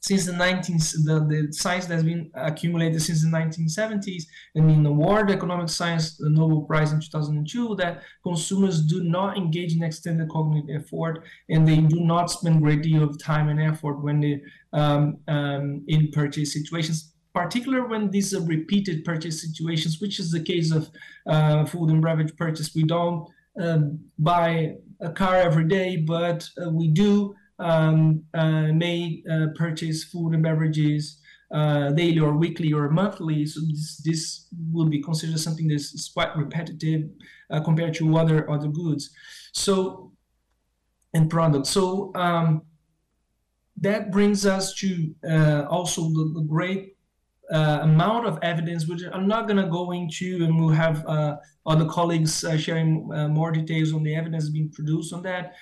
since 0.00 0.26
the 0.26 0.32
19th, 0.32 0.92
the, 1.04 1.20
the 1.26 1.52
science 1.52 1.86
that's 1.86 2.04
been 2.04 2.30
accumulated 2.34 3.02
since 3.02 3.22
the 3.22 3.28
1970s, 3.28 4.24
and 4.54 4.70
in 4.70 4.82
the 4.82 4.92
World 4.92 5.30
Economic 5.30 5.68
Science 5.68 6.16
the 6.16 6.30
Nobel 6.30 6.62
Prize 6.62 6.92
in 6.92 7.00
2002, 7.00 7.74
that 7.76 8.02
consumers 8.22 8.82
do 8.82 9.02
not 9.02 9.36
engage 9.36 9.74
in 9.74 9.82
extended 9.82 10.28
cognitive 10.28 10.84
effort, 10.84 11.24
and 11.48 11.66
they 11.66 11.78
do 11.78 12.00
not 12.00 12.30
spend 12.30 12.62
great 12.62 12.82
deal 12.82 13.02
of 13.02 13.18
time 13.18 13.48
and 13.48 13.60
effort 13.60 14.02
when 14.02 14.20
they 14.20 14.40
um, 14.72 15.18
um, 15.28 15.84
in 15.88 16.10
purchase 16.12 16.52
situations 16.52 17.14
particularly 17.34 17.86
when 17.86 18.10
these 18.10 18.34
are 18.34 18.42
repeated 18.42 19.04
purchase 19.04 19.40
situations, 19.40 20.00
which 20.00 20.18
is 20.18 20.32
the 20.32 20.40
case 20.40 20.72
of 20.72 20.90
uh, 21.26 21.64
food 21.64 21.90
and 21.90 22.02
beverage 22.02 22.34
purchase. 22.36 22.74
We 22.74 22.82
don't 22.82 23.28
um, 23.60 24.00
buy 24.18 24.74
a 25.00 25.12
car 25.12 25.36
every 25.36 25.68
day, 25.68 25.98
but 25.98 26.48
uh, 26.60 26.70
we 26.70 26.88
do 26.88 27.34
um, 27.58 28.24
uh, 28.34 28.72
may 28.72 29.22
uh, 29.30 29.46
purchase 29.56 30.04
food 30.04 30.34
and 30.34 30.42
beverages 30.42 31.20
uh, 31.52 31.90
daily 31.90 32.18
or 32.18 32.36
weekly 32.36 32.72
or 32.72 32.90
monthly. 32.90 33.46
So 33.46 33.60
this, 33.68 34.02
this 34.04 34.46
will 34.72 34.88
be 34.88 35.02
considered 35.02 35.40
something 35.40 35.68
that's 35.68 36.10
quite 36.12 36.36
repetitive 36.36 37.08
compared 37.64 37.94
to 37.94 38.16
other 38.18 38.50
other 38.50 38.68
goods. 38.68 39.10
So 39.52 40.12
and 41.14 41.30
products. 41.30 41.70
So 41.70 42.12
um, 42.14 42.62
that 43.80 44.12
brings 44.12 44.44
us 44.44 44.74
to 44.74 45.14
also 45.70 46.02
the, 46.02 46.32
the 46.34 46.42
great 46.42 46.98
uh, 47.50 47.78
amount 47.82 48.26
of 48.26 48.38
evidence, 48.42 48.86
which 48.86 49.02
I'm 49.10 49.26
not 49.26 49.48
going 49.48 49.56
to 49.56 49.70
go 49.70 49.92
into, 49.92 50.44
and 50.44 50.60
we'll 50.60 50.68
have 50.68 51.06
uh, 51.06 51.36
other 51.64 51.86
colleagues 51.86 52.44
uh, 52.44 52.58
sharing 52.58 53.08
more 53.32 53.50
details 53.52 53.94
on 53.94 54.02
the 54.02 54.14
evidence 54.14 54.50
being 54.50 54.70
produced 54.70 55.14
on 55.14 55.22
that, 55.22 55.54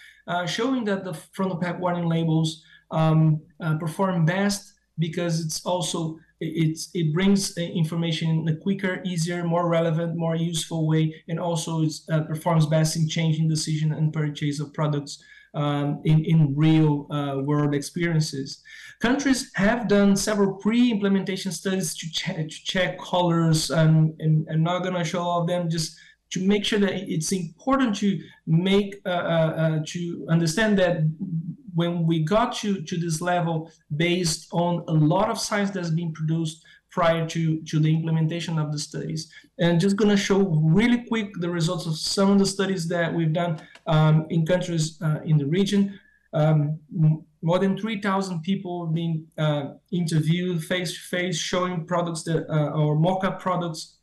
showing 0.46 0.84
that 0.84 1.04
the 1.04 1.14
front 1.14 1.52
of 1.52 1.60
pack 1.60 1.78
warning 1.80 2.08
labels 2.08 2.62
um, 2.90 3.40
uh, 3.60 3.76
perform 3.78 4.24
best 4.24 4.74
because 4.98 5.44
it's 5.44 5.64
also 5.66 6.18
it's 6.40 6.90
it 6.94 7.14
brings 7.14 7.56
information 7.56 8.28
in 8.30 8.48
a 8.48 8.56
quicker, 8.56 9.00
easier, 9.04 9.42
more 9.44 9.68
relevant, 9.68 10.16
more 10.16 10.36
useful 10.36 10.86
way, 10.86 11.14
and 11.28 11.40
also 11.40 11.82
it 11.82 12.28
performs 12.28 12.66
best 12.66 12.96
in 12.96 13.08
changing 13.08 13.48
decision 13.48 13.92
and 13.92 14.12
purchase 14.12 14.60
of 14.60 14.74
products 14.74 15.22
um, 15.56 16.02
in, 16.04 16.24
in 16.24 16.54
real 16.54 17.06
uh, 17.10 17.38
world 17.42 17.74
experiences. 17.74 18.62
Countries 19.00 19.50
have 19.54 19.88
done 19.88 20.14
several 20.14 20.54
pre-implementation 20.54 21.50
studies 21.50 21.96
to, 21.96 22.10
check, 22.10 22.36
to 22.36 22.64
check 22.64 22.98
colors 22.98 23.70
and, 23.70 24.14
and 24.20 24.46
I'm 24.50 24.62
not 24.62 24.82
gonna 24.82 25.04
show 25.04 25.22
all 25.22 25.40
of 25.40 25.48
them 25.48 25.70
just 25.70 25.96
to 26.30 26.46
make 26.46 26.64
sure 26.64 26.78
that 26.78 26.94
it's 26.94 27.32
important 27.32 27.96
to 27.96 28.20
make 28.46 29.00
uh, 29.06 29.08
uh, 29.08 29.12
uh, 29.56 29.80
to 29.86 30.26
understand 30.28 30.78
that 30.78 30.98
when 31.74 32.06
we 32.06 32.24
got 32.24 32.56
to, 32.56 32.80
to 32.82 32.96
this 32.96 33.20
level 33.20 33.70
based 33.96 34.48
on 34.52 34.82
a 34.88 34.92
lot 34.92 35.28
of 35.28 35.38
science 35.38 35.70
that's 35.70 35.90
been 35.90 36.12
produced 36.12 36.64
prior 36.90 37.26
to, 37.28 37.60
to 37.64 37.78
the 37.78 37.94
implementation 37.94 38.58
of 38.58 38.72
the 38.72 38.78
studies. 38.78 39.30
And 39.58 39.78
just 39.78 39.96
going 39.96 40.10
to 40.10 40.16
show 40.16 40.38
really 40.38 41.04
quick 41.04 41.30
the 41.40 41.50
results 41.50 41.84
of 41.84 41.98
some 41.98 42.30
of 42.30 42.38
the 42.38 42.46
studies 42.46 42.88
that 42.88 43.12
we've 43.12 43.34
done 43.34 43.60
um, 43.86 44.26
in 44.30 44.46
countries 44.46 44.98
uh, 45.02 45.18
in 45.22 45.36
the 45.36 45.44
region. 45.44 46.00
Um, 46.32 46.78
more 47.42 47.58
than 47.58 47.76
3,000 47.76 48.40
people 48.40 48.86
being 48.86 49.26
uh, 49.36 49.74
interviewed 49.92 50.64
face 50.64 50.94
to 50.94 51.00
face, 51.00 51.38
showing 51.38 51.84
products 51.84 52.22
that 52.24 52.46
uh, 52.50 52.70
or 52.70 52.96
mock-up 52.96 53.40
products 53.40 53.95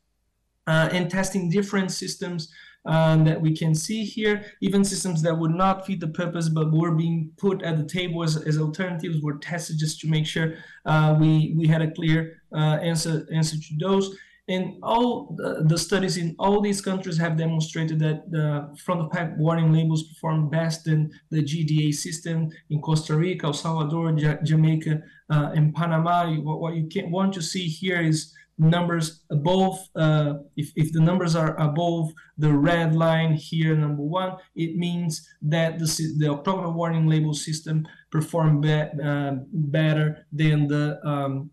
uh, 0.68 0.90
and 0.92 1.10
testing 1.10 1.50
different 1.50 1.92
systems 1.92 2.52
um, 2.86 3.24
that 3.26 3.40
we 3.40 3.56
can 3.56 3.74
see 3.74 4.04
here. 4.04 4.46
Even 4.62 4.84
systems 4.84 5.22
that 5.22 5.38
would 5.38 5.52
not 5.52 5.86
fit 5.86 6.00
the 6.00 6.08
purpose 6.08 6.50
but 6.50 6.72
were 6.72 6.92
being 6.92 7.32
put 7.38 7.62
at 7.64 7.78
the 7.78 7.86
table 7.86 8.24
as, 8.24 8.38
as 8.38 8.58
alternatives 8.58 9.22
were 9.22 9.38
tested 9.38 9.78
just 9.80 10.00
to 10.02 10.08
make 10.08 10.26
sure 10.26 10.56
uh, 10.86 11.16
we, 11.20 11.54
we 11.58 11.68
had 11.68 11.82
a 11.82 11.92
clear 11.92 12.42
uh, 12.54 12.78
answer, 12.82 13.28
answer 13.32 13.58
to 13.58 13.76
those. 13.80 14.16
And 14.50 14.76
all 14.84 15.38
the, 15.38 15.78
studies 15.78 16.18
in 16.18 16.36
all 16.38 16.60
these 16.60 16.82
countries 16.82 17.18
have 17.18 17.38
demonstrated 17.38 17.98
that 18.00 18.30
the 18.30 18.76
front 18.84 19.00
of 19.00 19.10
pack 19.10 19.38
warning 19.38 19.72
labels 19.72 20.04
perform 20.04 20.50
best 20.50 20.86
in 20.88 21.14
the 21.30 21.42
GDA 21.42 21.94
system 21.94 22.52
in 22.70 22.82
Costa 22.82 23.16
Rica, 23.16 23.46
El 23.46 23.54
Salvador, 23.54 24.12
Jamaica, 24.44 25.02
uh, 25.30 25.52
and 25.56 25.74
Panama. 25.74 26.30
What, 26.42 26.60
what 26.60 26.76
you 26.76 26.88
can, 26.88 27.10
want 27.10 27.34
to 27.36 27.42
see 27.42 27.70
here 27.70 28.02
is 28.02 28.34
numbers 28.58 29.24
above, 29.32 29.80
uh, 29.96 30.36
if, 30.56 30.72
if 30.76 30.92
the 30.94 31.00
numbers 31.00 31.36
are 31.36 31.60
above 31.60 32.12
the 32.38 32.52
red 32.52 32.96
line 32.96 33.34
here, 33.34 33.76
number 33.76 34.04
one, 34.04 34.38
it 34.56 34.76
means 34.76 35.28
that 35.42 35.80
the, 35.80 36.16
the 36.18 36.30
octagonal 36.30 36.74
warning 36.74 37.08
label 37.08 37.34
system 37.34 37.88
performed 38.12 38.62
be, 38.62 38.72
uh, 38.72 39.36
better 39.52 40.26
than 40.32 40.68
the, 40.68 41.00
um, 41.06 41.50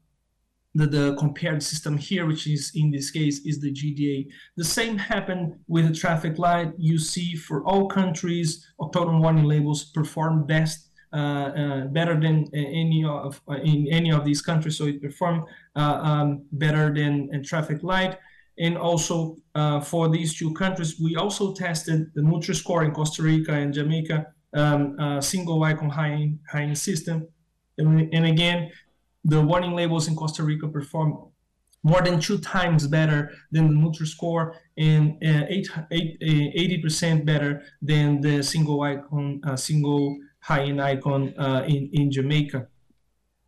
the, 0.74 0.86
the 0.86 1.16
compared 1.16 1.62
system 1.62 1.96
here, 1.96 2.26
which 2.26 2.46
is 2.46 2.72
in 2.74 2.90
this 2.90 3.10
case 3.10 3.44
is 3.44 3.60
the 3.60 3.72
GDA. 3.72 4.28
The 4.56 4.64
same 4.64 4.98
happened 4.98 5.54
with 5.66 5.88
the 5.88 5.94
traffic 5.94 6.38
light. 6.38 6.72
You 6.78 6.98
see 6.98 7.34
for 7.34 7.64
all 7.64 7.88
countries, 7.88 8.66
octagonal 8.78 9.22
warning 9.22 9.44
labels 9.44 9.84
perform 9.84 10.46
best 10.46 10.89
better 11.12 12.18
than 12.20 12.46
any 12.54 13.04
of 13.04 13.40
uh, 13.48 13.54
in 13.54 13.86
any 13.88 14.12
of 14.12 14.24
these 14.24 14.42
countries. 14.42 14.78
So 14.78 14.86
it 14.86 15.02
performed 15.02 15.44
um, 15.74 16.44
better 16.52 16.92
than 16.92 17.42
traffic 17.44 17.82
light. 17.82 18.18
And 18.58 18.76
also 18.76 19.36
for 19.84 20.08
these 20.08 20.36
two 20.36 20.52
countries, 20.54 21.00
we 21.00 21.16
also 21.16 21.54
tested 21.54 22.12
the 22.14 22.20
Nutri-Score 22.20 22.84
in 22.84 22.92
Costa 22.92 23.22
Rica 23.22 23.52
and 23.52 23.72
Jamaica 23.72 24.26
um, 24.54 24.96
uh, 24.98 25.20
single 25.20 25.62
icon 25.62 25.90
high 25.90 26.32
high 26.50 26.72
system. 26.74 27.28
And, 27.78 28.12
and 28.12 28.26
again, 28.26 28.70
the 29.24 29.40
warning 29.40 29.74
labels 29.74 30.08
in 30.08 30.16
Costa 30.16 30.42
Rica 30.42 30.68
perform 30.68 31.30
more 31.82 32.02
than 32.02 32.20
two 32.20 32.38
times 32.38 32.86
better 32.86 33.32
than 33.52 33.68
the 33.68 33.74
Nutri-Score 33.74 34.54
and 34.76 35.12
uh, 35.24 35.46
eight, 35.48 35.68
eight, 35.90 36.20
80% 36.20 37.22
uh, 37.22 37.24
better 37.24 37.62
than 37.80 38.20
the 38.20 38.42
single 38.42 38.82
icon, 38.82 39.40
uh, 39.46 39.56
single 39.56 40.18
high-end 40.50 40.80
icon 40.92 41.22
uh, 41.38 41.62
in, 41.74 41.82
in 41.92 42.10
Jamaica. 42.16 42.60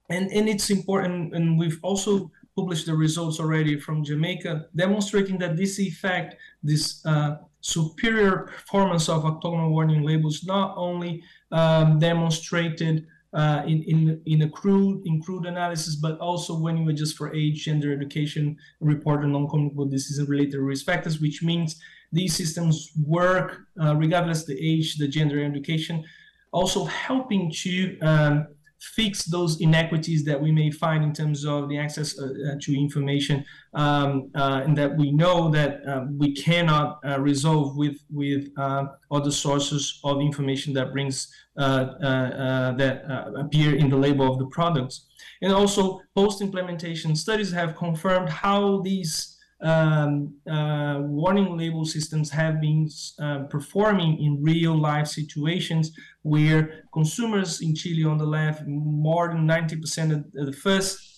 And, 0.09 0.25
and 0.37 0.44
it's 0.52 0.68
important, 0.71 1.35
and 1.35 1.59
we've 1.61 1.80
also 1.82 2.30
published 2.59 2.87
the 2.87 2.97
results 3.06 3.40
already 3.40 3.75
from 3.85 4.04
Jamaica, 4.04 4.52
demonstrating 4.85 5.37
that 5.42 5.56
this 5.56 5.75
effect, 5.80 6.37
this 6.62 6.85
uh, 7.12 7.30
superior 7.61 8.32
performance 8.54 9.09
of 9.09 9.25
octagonal 9.25 9.71
warning 9.71 10.02
labels, 10.11 10.44
not 10.44 10.68
only 10.76 11.12
um, 11.50 11.99
demonstrated 11.99 13.06
uh, 13.32 13.62
in, 13.66 13.78
in, 13.92 14.00
in 14.26 14.42
a 14.42 14.50
crude, 14.59 15.00
in 15.06 15.23
crude 15.25 15.47
analysis, 15.47 15.94
but 15.97 16.18
also 16.18 16.52
when 16.64 16.76
you 16.76 16.87
adjust 16.90 17.16
for 17.16 17.35
age, 17.35 17.64
gender, 17.64 17.90
education, 17.99 18.44
report 18.80 19.25
on 19.25 19.32
non-communicable 19.32 19.87
disease-related 19.87 20.59
risk 20.59 20.85
factors, 20.85 21.21
which 21.21 21.42
means 21.42 21.80
these 22.12 22.37
systems 22.37 22.92
work 23.18 23.49
uh, 23.82 23.94
regardless 23.97 24.44
the 24.44 24.59
age, 24.71 24.99
the 24.99 25.09
gender, 25.09 25.42
education, 25.42 26.04
also 26.52 26.85
helping 26.85 27.50
to 27.50 27.99
um, 28.00 28.47
fix 28.82 29.25
those 29.25 29.61
inequities 29.61 30.25
that 30.25 30.40
we 30.40 30.50
may 30.50 30.71
find 30.71 31.04
in 31.04 31.12
terms 31.12 31.47
of 31.47 31.68
the 31.68 31.78
access 31.78 32.18
uh, 32.18 32.25
uh 32.25 32.56
to 32.61 32.76
information 32.76 33.44
um, 33.75 34.28
uh, 34.35 34.62
and 34.64 34.76
that 34.76 34.97
we 34.97 35.12
know 35.12 35.49
that 35.50 35.80
uh, 35.87 36.04
we 36.18 36.35
cannot 36.35 36.99
uh, 37.06 37.21
resolve 37.21 37.76
with 37.76 37.99
with 38.11 38.49
uh, 38.59 38.87
other 39.11 39.30
sources 39.30 40.00
of 40.02 40.21
information 40.21 40.73
that 40.75 40.92
brings 40.92 41.32
that 41.56 43.02
appear 43.37 43.76
in 43.76 43.88
the 43.88 43.97
label 43.97 44.30
of 44.30 44.38
the 44.38 44.47
products. 44.47 45.06
And 45.42 45.52
also 45.52 46.00
post 46.14 46.40
implementation 46.40 47.14
studies 47.14 47.52
have 47.52 47.76
confirmed 47.76 48.28
how 48.28 48.80
these 48.80 49.32
um, 49.62 50.35
uh, 50.50 50.99
warning 51.02 51.57
label 51.57 51.85
systems 51.85 52.31
have 52.31 52.61
been 52.61 52.88
uh, 53.21 53.45
performing 53.45 54.21
in 54.21 54.42
real 54.42 54.76
life 54.76 55.07
situations 55.07 55.92
where 56.23 56.85
consumers 56.92 57.61
in 57.61 57.75
Chile 57.75 58.04
on 58.04 58.19
the 58.19 58.26
left, 58.26 58.66
more 58.66 59.28
than 59.28 59.47
90% 59.47 60.12
of 60.12 60.47
the 60.47 60.52
first 60.52 61.09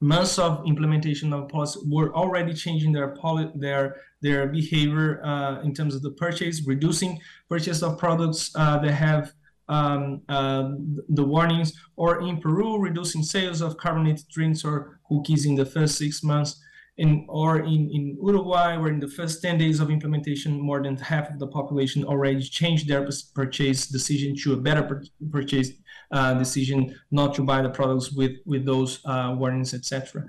months 0.00 0.38
of 0.38 0.64
implementation 0.66 1.32
of 1.32 1.48
policy 1.48 1.78
were 1.86 2.12
already 2.14 2.52
changing 2.52 2.92
their 2.92 3.14
their 3.54 3.96
their 4.20 4.46
behavior 4.48 5.24
uh, 5.24 5.60
in 5.62 5.74
terms 5.74 5.94
of 5.94 6.02
the 6.02 6.10
purchase, 6.12 6.64
reducing 6.66 7.20
purchase 7.48 7.82
of 7.82 7.98
products 7.98 8.52
uh, 8.54 8.78
that 8.78 8.92
have 8.92 9.32
um, 9.68 10.20
uh, 10.28 10.70
the 11.08 11.24
warnings, 11.24 11.72
or 11.96 12.20
in 12.20 12.40
Peru, 12.40 12.78
reducing 12.78 13.22
sales 13.22 13.60
of 13.60 13.76
carbonated 13.76 14.26
drinks 14.28 14.64
or 14.64 15.00
cookies 15.08 15.46
in 15.46 15.56
the 15.56 15.64
first 15.64 15.96
six 15.96 16.22
months 16.22 16.60
in 16.98 17.24
or 17.28 17.60
in, 17.60 17.90
in 17.90 18.18
Uruguay, 18.22 18.76
where 18.76 18.92
in 18.92 19.00
the 19.00 19.08
first 19.08 19.42
10 19.42 19.58
days 19.58 19.80
of 19.80 19.90
implementation, 19.90 20.60
more 20.60 20.82
than 20.82 20.96
half 20.96 21.30
of 21.30 21.38
the 21.38 21.46
population 21.46 22.04
already 22.04 22.42
changed 22.42 22.88
their 22.88 23.08
purchase 23.34 23.86
decision 23.86 24.36
to 24.36 24.52
a 24.52 24.56
better 24.56 25.02
purchase 25.30 25.70
uh, 26.12 26.34
decision, 26.34 26.94
not 27.10 27.34
to 27.34 27.42
buy 27.42 27.62
the 27.62 27.70
products 27.70 28.12
with, 28.12 28.32
with 28.44 28.66
those 28.66 29.00
uh, 29.06 29.34
warnings, 29.38 29.72
etc. 29.72 30.24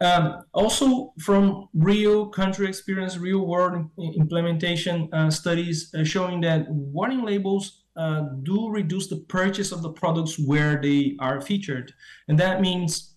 Um, 0.00 0.44
also, 0.52 1.14
from 1.18 1.68
real 1.74 2.28
country 2.28 2.68
experience, 2.68 3.16
real 3.16 3.46
world 3.46 3.90
implementation 3.98 5.08
uh, 5.12 5.30
studies 5.30 5.92
uh, 5.94 6.04
showing 6.04 6.40
that 6.42 6.68
warning 6.68 7.24
labels 7.24 7.84
uh, 7.96 8.24
do 8.42 8.68
reduce 8.68 9.08
the 9.08 9.16
purchase 9.16 9.72
of 9.72 9.82
the 9.82 9.90
products 9.90 10.38
where 10.38 10.80
they 10.80 11.16
are 11.18 11.40
featured. 11.40 11.94
And 12.28 12.38
that 12.38 12.60
means 12.60 13.15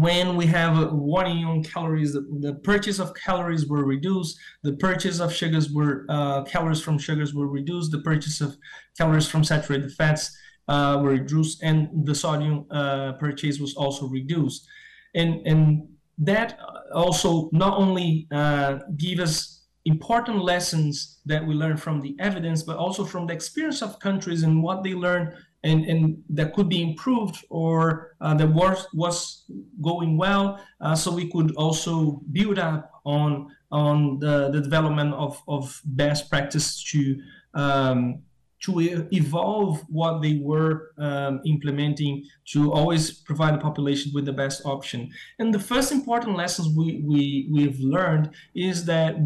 when 0.00 0.36
we 0.36 0.46
have 0.46 0.92
warning 0.92 1.44
on 1.44 1.62
calories, 1.62 2.14
the, 2.14 2.26
the, 2.40 2.54
purchase 2.54 2.98
of 2.98 3.14
calories 3.14 3.66
were 3.66 3.84
reduced, 3.84 4.38
the 4.62 4.72
purchase 4.74 5.20
of 5.20 5.32
sugars 5.32 5.70
were 5.70 6.06
uh, 6.08 6.42
calories 6.44 6.80
from 6.80 6.98
sugars 6.98 7.34
were 7.34 7.48
reduced, 7.48 7.92
the 7.92 8.00
purchase 8.00 8.40
of 8.40 8.56
calories 8.96 9.28
from 9.28 9.44
saturated 9.44 9.92
fats 9.92 10.34
uh, 10.68 10.98
were 11.02 11.10
reduced, 11.10 11.62
and 11.62 12.06
the 12.06 12.14
sodium 12.14 12.64
uh, 12.70 13.12
purchase 13.12 13.58
was 13.58 13.74
also 13.74 14.06
reduced, 14.06 14.66
and 15.14 15.46
and 15.46 15.88
that 16.18 16.58
also 16.94 17.50
not 17.52 17.76
only 17.76 18.28
uh, 18.32 18.78
give 18.96 19.18
us 19.18 19.64
important 19.84 20.42
lessons 20.42 21.20
that 21.26 21.44
we 21.46 21.54
learn 21.54 21.76
from 21.76 22.00
the 22.00 22.16
evidence, 22.18 22.62
but 22.62 22.76
also 22.76 23.04
from 23.04 23.26
the 23.26 23.34
experience 23.34 23.82
of 23.82 23.98
countries 23.98 24.42
and 24.42 24.62
what 24.62 24.84
they 24.84 24.94
learn 24.94 25.34
and, 25.64 25.84
and 25.84 26.22
that 26.30 26.54
could 26.54 26.68
be 26.68 26.82
improved 26.82 27.44
or 27.48 28.16
uh, 28.20 28.34
that 28.34 28.48
was, 28.48 28.86
was 28.94 29.44
going 29.80 30.16
well. 30.16 30.60
Uh, 30.80 30.94
so 30.94 31.12
we 31.12 31.30
could 31.30 31.54
also 31.56 32.20
build 32.32 32.58
up 32.58 32.90
on, 33.04 33.48
on 33.70 34.18
the, 34.18 34.50
the 34.50 34.60
development 34.60 35.14
of, 35.14 35.40
of 35.46 35.80
best 35.84 36.28
practice 36.28 36.82
to, 36.90 37.16
um, 37.54 38.22
to 38.64 39.08
evolve 39.12 39.82
what 39.88 40.20
they 40.20 40.40
were 40.42 40.92
um, 40.98 41.40
implementing 41.46 42.24
to 42.46 42.72
always 42.72 43.12
provide 43.12 43.54
the 43.54 43.58
population 43.58 44.12
with 44.14 44.24
the 44.24 44.32
best 44.32 44.62
option. 44.64 45.10
And 45.38 45.54
the 45.54 45.58
first 45.58 45.92
important 45.92 46.36
lessons 46.36 46.68
we, 46.76 47.02
we, 47.04 47.48
we've 47.52 47.78
learned 47.80 48.30
is 48.54 48.84
that 48.86 49.16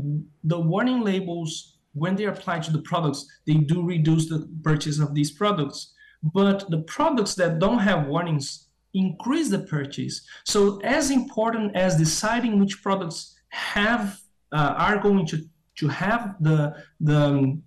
the 0.45 0.59
warning 0.59 1.01
labels, 1.01 1.77
when 1.93 2.15
they 2.15 2.25
apply 2.25 2.61
to 2.61 2.73
the 2.73 2.83
products, 2.83 3.27
they 3.47 3.55
do 3.55 3.83
reduce 3.83 4.29
the 4.29 4.49
purchase 4.63 4.99
of 4.99 5.15
these 5.15 5.31
products 5.31 5.95
but 6.23 6.69
the 6.71 6.83
products 6.83 7.35
that 7.35 7.59
don't 7.59 7.79
have 7.79 8.07
warnings 8.07 8.69
increase 8.95 9.51
the 9.51 9.61
purchase. 9.61 10.23
So 10.45 10.81
as 10.81 11.11
important 11.11 11.77
as 11.77 11.97
deciding 11.97 12.59
which 12.59 12.83
products 12.83 13.39
have 13.49 14.19
uh, 14.53 14.75
are 14.77 14.99
going 14.99 15.27
to 15.27 15.43
to 15.77 15.89
have 15.89 16.37
the 16.41 16.75
the 17.01 17.61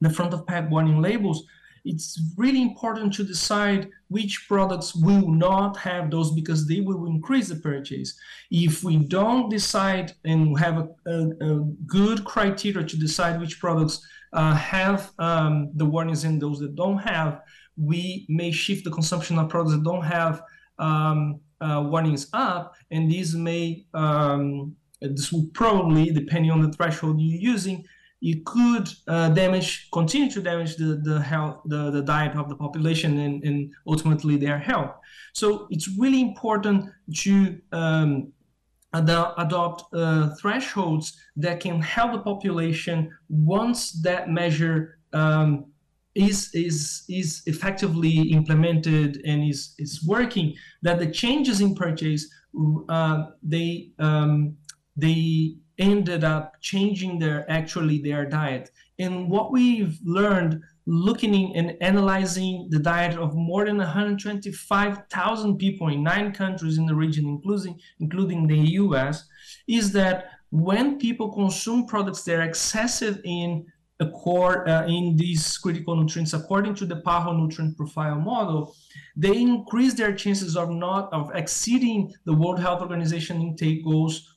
the 0.00 0.10
front 0.10 0.34
of 0.34 0.46
pack 0.46 0.70
warning 0.70 1.00
labels, 1.00 1.46
it's 1.84 2.20
really 2.36 2.62
important 2.62 3.12
to 3.14 3.24
decide 3.24 3.90
which 4.08 4.46
products 4.48 4.94
will 4.94 5.28
not 5.28 5.76
have 5.76 6.10
those 6.10 6.32
because 6.32 6.66
they 6.66 6.80
will 6.80 7.06
increase 7.06 7.48
the 7.48 7.56
purchase. 7.56 8.18
If 8.50 8.82
we 8.84 8.96
don't 8.96 9.48
decide 9.50 10.12
and 10.24 10.58
have 10.58 10.76
a, 10.78 10.88
a, 11.06 11.18
a 11.40 11.60
good 11.86 12.24
criteria 12.24 12.86
to 12.86 12.96
decide 12.96 13.40
which 13.40 13.60
products 13.60 14.06
uh, 14.32 14.54
have 14.54 15.12
um, 15.18 15.70
the 15.76 15.84
warnings 15.84 16.24
and 16.24 16.40
those 16.40 16.58
that 16.60 16.74
don't 16.74 16.98
have, 16.98 17.40
we 17.76 18.26
may 18.28 18.50
shift 18.50 18.84
the 18.84 18.90
consumption 18.90 19.38
of 19.38 19.48
products 19.48 19.72
that 19.72 19.84
don't 19.84 20.04
have 20.04 20.42
um, 20.78 21.40
uh, 21.60 21.82
warnings 21.86 22.28
up, 22.32 22.74
and 22.90 23.10
these 23.10 23.34
may 23.34 23.86
um, 23.94 24.76
this 25.00 25.32
will 25.32 25.46
probably, 25.52 26.10
depending 26.10 26.50
on 26.50 26.62
the 26.62 26.72
threshold 26.72 27.20
you're 27.20 27.40
using, 27.40 27.84
it 28.22 28.44
could 28.46 28.88
uh, 29.06 29.28
damage, 29.30 29.88
continue 29.92 30.30
to 30.30 30.40
damage 30.40 30.76
the, 30.76 31.00
the 31.04 31.20
health, 31.20 31.60
the, 31.66 31.90
the 31.90 32.02
diet 32.02 32.34
of 32.36 32.48
the 32.48 32.56
population 32.56 33.18
and, 33.18 33.44
and 33.44 33.70
ultimately 33.86 34.36
their 34.36 34.58
health. 34.58 34.92
So 35.34 35.66
it's 35.70 35.88
really 35.98 36.22
important 36.22 36.90
to 37.16 37.58
um, 37.72 38.32
ad- 38.94 39.34
adopt 39.36 39.94
uh, 39.94 40.34
thresholds 40.36 41.18
that 41.36 41.60
can 41.60 41.82
help 41.82 42.12
the 42.12 42.20
population 42.20 43.10
once 43.28 43.92
that 44.02 44.30
measure 44.30 44.98
um, 45.12 45.66
is 46.14 46.50
is 46.54 47.04
is 47.08 47.42
effectively 47.46 48.30
implemented 48.32 49.20
and 49.24 49.42
is 49.42 49.74
is 49.78 50.04
working 50.06 50.54
that 50.82 50.98
the 50.98 51.10
changes 51.10 51.60
in 51.60 51.74
purchase 51.74 52.28
uh, 52.88 53.26
they 53.42 53.90
um, 53.98 54.56
they 54.96 55.56
ended 55.78 56.22
up 56.22 56.52
changing 56.60 57.18
their 57.18 57.50
actually 57.50 57.98
their 58.00 58.24
diet. 58.24 58.70
And 58.98 59.28
what 59.28 59.50
we've 59.50 59.98
learned 60.04 60.62
looking 60.86 61.56
and 61.56 61.76
analyzing 61.80 62.68
the 62.70 62.78
diet 62.78 63.18
of 63.18 63.34
more 63.34 63.64
than 63.64 63.78
125,000 63.78 65.56
people 65.56 65.88
in 65.88 66.02
nine 66.02 66.30
countries 66.32 66.76
in 66.78 66.86
the 66.86 66.94
region 66.94 67.26
including 67.26 67.80
including 68.00 68.46
the 68.46 68.58
US 68.82 69.26
is 69.66 69.92
that 69.92 70.26
when 70.50 70.98
people 70.98 71.32
consume 71.32 71.86
products 71.86 72.22
that 72.24 72.38
are 72.38 72.42
excessive 72.42 73.20
in 73.24 73.66
core 74.10 74.68
uh, 74.68 74.86
in 74.86 75.16
these 75.16 75.56
critical 75.58 75.94
nutrients 75.96 76.32
according 76.32 76.74
to 76.74 76.86
the 76.86 76.96
PAHO 76.96 77.32
nutrient 77.32 77.76
profile 77.76 78.16
model, 78.16 78.74
they 79.16 79.40
increase 79.40 79.94
their 79.94 80.12
chances 80.12 80.56
of 80.56 80.70
not 80.70 81.12
of 81.12 81.30
exceeding 81.34 82.12
the 82.24 82.34
World 82.34 82.58
Health 82.58 82.80
Organization 82.80 83.40
intake 83.40 83.84
goals 83.84 84.34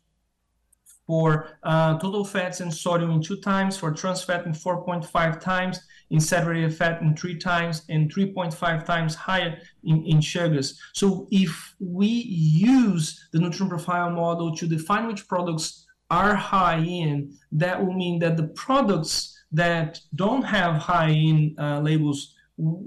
for 1.07 1.57
uh, 1.63 1.97
total 1.97 2.25
fats 2.25 2.59
and 2.59 2.71
sodium 2.71 3.11
in 3.11 3.21
two 3.21 3.37
times, 3.37 3.77
for 3.77 3.91
trans 3.91 4.23
fat 4.23 4.45
in 4.45 4.51
4.5 4.51 5.39
times, 5.39 5.79
in 6.09 6.19
saturated 6.19 6.75
fat 6.75 7.01
in 7.01 7.15
three 7.15 7.37
times, 7.37 7.83
and 7.89 8.13
3.5 8.13 8.85
times 8.85 9.15
higher 9.15 9.57
in, 9.85 10.05
in 10.05 10.19
sugars. 10.19 10.79
So 10.93 11.27
if 11.31 11.75
we 11.79 12.07
use 12.07 13.27
the 13.31 13.39
nutrient 13.39 13.69
profile 13.69 14.11
model 14.11 14.55
to 14.57 14.67
define 14.67 15.07
which 15.07 15.27
products 15.27 15.85
are 16.09 16.35
high 16.35 16.79
in, 16.79 17.33
that 17.53 17.83
will 17.83 17.93
mean 17.93 18.19
that 18.19 18.35
the 18.35 18.47
products 18.49 19.36
that 19.51 19.99
don't 20.15 20.43
have 20.43 20.75
high 20.75 21.09
in 21.09 21.55
uh, 21.57 21.79
labels, 21.79 22.35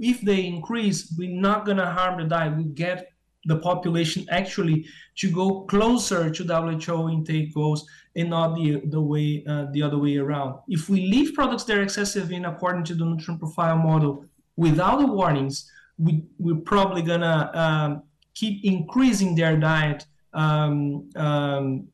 if 0.00 0.20
they 0.20 0.46
increase, 0.46 1.14
we're 1.16 1.30
not 1.30 1.64
going 1.64 1.78
to 1.78 1.86
harm 1.86 2.20
the 2.20 2.28
diet. 2.28 2.56
We 2.56 2.64
get 2.64 3.12
the 3.46 3.56
population 3.56 4.26
actually 4.30 4.86
to 5.16 5.30
go 5.30 5.62
closer 5.62 6.30
to 6.30 6.44
WHO 6.44 7.08
intake 7.08 7.54
goals 7.54 7.88
and 8.16 8.30
not 8.30 8.54
the 8.54 8.82
the 8.86 9.00
way 9.00 9.44
uh, 9.48 9.66
the 9.72 9.82
other 9.82 9.98
way 9.98 10.16
around. 10.18 10.58
If 10.68 10.88
we 10.88 11.06
leave 11.06 11.34
products 11.34 11.64
that 11.64 11.78
are 11.78 11.82
excessive 11.82 12.32
in 12.32 12.44
according 12.44 12.84
to 12.84 12.94
the 12.94 13.04
nutrient 13.04 13.40
profile 13.40 13.78
model 13.78 14.26
without 14.56 14.98
the 14.98 15.06
warnings, 15.06 15.70
we 15.96 16.24
we're 16.38 16.56
probably 16.56 17.02
gonna 17.02 17.50
um, 17.54 18.02
keep 18.34 18.64
increasing 18.64 19.34
their 19.34 19.56
diet 19.56 20.04
um, 20.34 21.08
um, 21.16 21.88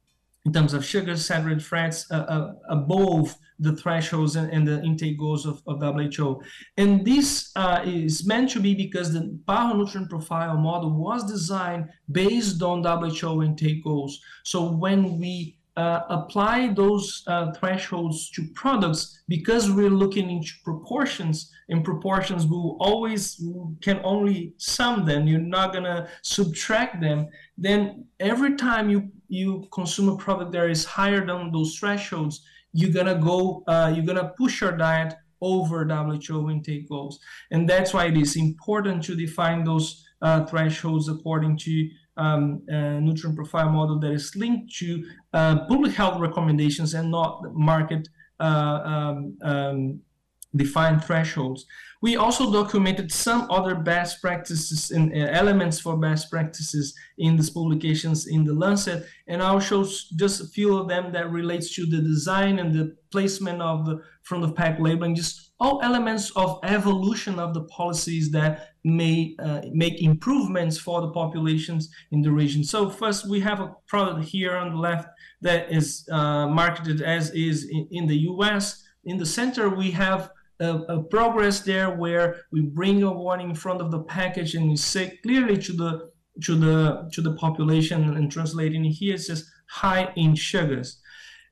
in 0.47 0.53
terms 0.53 0.75
of 0.75 0.85
sugar, 0.85 1.17
saturated 1.17 1.63
fats 1.63 2.09
uh, 2.13 2.25
uh, 2.29 2.53
above 2.71 3.37
the 3.59 3.75
thresholds 3.75 4.37
and, 4.37 4.49
and, 4.53 4.69
the 4.69 4.81
intake 4.83 5.19
goals 5.19 5.45
of, 5.45 5.61
of 5.67 5.81
WHO. 5.81 6.41
And 6.77 7.05
this 7.05 7.51
uh, 7.57 7.83
is 7.85 8.25
meant 8.27 8.51
to 8.51 8.61
be 8.61 8.75
because 8.75 9.13
the 9.13 9.37
PAHO 9.49 9.77
nutrient 9.77 10.09
profile 10.09 10.57
model 10.57 10.93
was 10.93 11.25
designed 11.25 11.89
based 12.13 12.63
on 12.63 12.85
WHO 12.85 13.43
intake 13.43 13.83
goals. 13.83 14.21
So 14.45 14.71
when 14.71 15.19
we 15.19 15.59
uh, 15.77 16.03
apply 16.09 16.73
those 16.73 17.23
uh, 17.27 17.53
thresholds 17.53 18.31
to 18.31 18.47
products 18.55 19.23
because 19.29 19.71
we're 19.71 19.91
looking 19.91 20.31
into 20.31 20.53
proportions 20.65 21.53
and 21.69 21.85
proportions 21.85 22.47
will 22.47 22.77
always 22.81 23.43
can 23.83 24.01
only 24.05 24.55
sum 24.57 25.05
them. 25.05 25.27
You're 25.27 25.41
not 25.41 25.73
to 25.85 26.09
subtract 26.23 27.01
them. 27.01 27.29
Then 27.59 28.07
every 28.21 28.57
time 28.57 28.89
you 28.89 29.11
you 29.29 29.67
consume 29.73 30.09
a 30.09 30.17
product 30.17 30.53
that 30.53 30.71
is 30.71 30.85
higher 30.85 31.27
than 31.27 31.51
those 31.51 31.77
thresholds 31.77 32.43
you're 32.73 32.93
to 33.07 33.17
go 33.17 33.65
uh, 33.67 33.93
you're 33.95 34.05
to 34.17 34.33
push 34.37 34.61
your 34.61 34.73
diet 34.73 35.15
over 35.41 35.85
WHO 35.85 36.51
intake 36.51 36.89
goals. 36.89 37.19
And 37.51 37.69
that's 37.69 37.93
why 37.93 38.07
it 38.07 38.17
is 38.17 38.37
important 38.37 39.05
to 39.05 39.15
define 39.15 39.65
those 39.65 40.05
uh, 40.23 40.47
thresholds 40.47 41.09
according 41.09 41.59
to 41.59 41.89
um, 42.17 42.63
uh, 42.73 43.01
nutrient 43.01 43.37
profile 43.37 43.71
model 43.71 43.99
that 44.01 44.13
is 44.13 44.35
linked 44.37 44.75
to 44.77 45.05
uh, 45.33 45.67
public 45.67 45.93
health 45.93 46.21
recommendations 46.21 46.95
and 46.95 47.11
not 47.11 47.43
market 47.53 48.09
uh, 48.41 48.81
um, 48.85 49.39
um, 49.43 50.01
defined 50.55 51.05
thresholds. 51.05 51.67
We 52.03 52.17
also 52.17 52.53
documented 52.53 53.11
some 53.11 53.51
other 53.51 53.75
best 53.75 54.21
practices 54.21 54.91
and 54.91 55.13
uh, 55.13 55.31
elements 55.31 55.81
for 55.81 55.97
best 55.97 56.31
practices 56.31 56.95
in 57.19 57.37
these 57.37 57.51
publications 57.51 58.27
in 58.27 58.45
the 58.45 58.55
Lancet, 58.55 59.07
and 59.27 59.43
I'll 59.43 59.61
show 59.61 59.85
just 59.85 60.41
a 60.41 60.47
few 60.47 60.77
of 60.77 60.89
them 60.89 61.13
that 61.13 61.31
relates 61.31 61.75
to 61.77 61.87
the 61.87 61.99
design 61.99 62.59
and 62.59 62.75
the 62.75 62.97
placement 63.11 63.61
of 63.63 63.87
the 63.87 64.03
front 64.23 64.45
of 64.45 64.55
pack 64.55 64.79
labeling, 64.79 65.15
just 65.15 65.46
all 65.59 65.81
elements 65.83 66.31
of 66.37 66.59
evolution 66.65 67.39
of 67.39 67.55
the 67.55 67.65
policies 67.65 68.31
that 68.31 68.75
may 68.85 69.35
uh, 69.39 69.63
make 69.73 70.03
improvements 70.03 70.79
for 70.79 71.01
the 71.01 71.09
populations 71.09 71.91
in 72.13 72.21
the 72.21 72.31
region. 72.31 72.63
So 72.63 72.91
first, 72.91 73.29
we 73.29 73.41
have 73.41 73.61
a 73.61 73.75
product 73.87 74.29
here 74.29 74.57
on 74.57 74.71
the 74.73 74.77
left 74.77 75.09
that 75.41 75.73
is 75.73 76.07
uh, 76.13 76.47
marketed 76.49 77.01
as 77.01 77.31
is 77.31 77.69
in, 77.71 77.89
in, 77.91 78.07
the 78.07 78.19
U.S. 78.31 78.85
In 79.05 79.17
the 79.17 79.27
center, 79.27 79.71
we 79.71 79.91
have 79.93 80.31
a, 80.61 80.75
a, 80.89 81.03
progress 81.03 81.61
there 81.61 81.91
where 81.91 82.43
we 82.53 82.61
bring 82.61 83.03
a 83.03 83.13
warning 83.13 83.51
in 83.51 83.57
front 83.57 83.81
of 83.81 83.91
the 83.91 84.01
package 84.01 84.55
and 84.55 84.69
we 84.69 84.77
say 84.77 85.19
clearly 85.23 85.59
to 85.59 85.73
the 85.73 86.11
to 86.43 86.55
the 86.55 87.09
to 87.13 87.23
the 87.23 87.35
population 87.35 88.17
and 88.17 88.31
translating 88.31 88.85
here 88.85 89.15
it 89.15 89.21
says 89.21 89.51
high 89.69 90.13
in 90.17 90.35
sugars. 90.35 91.01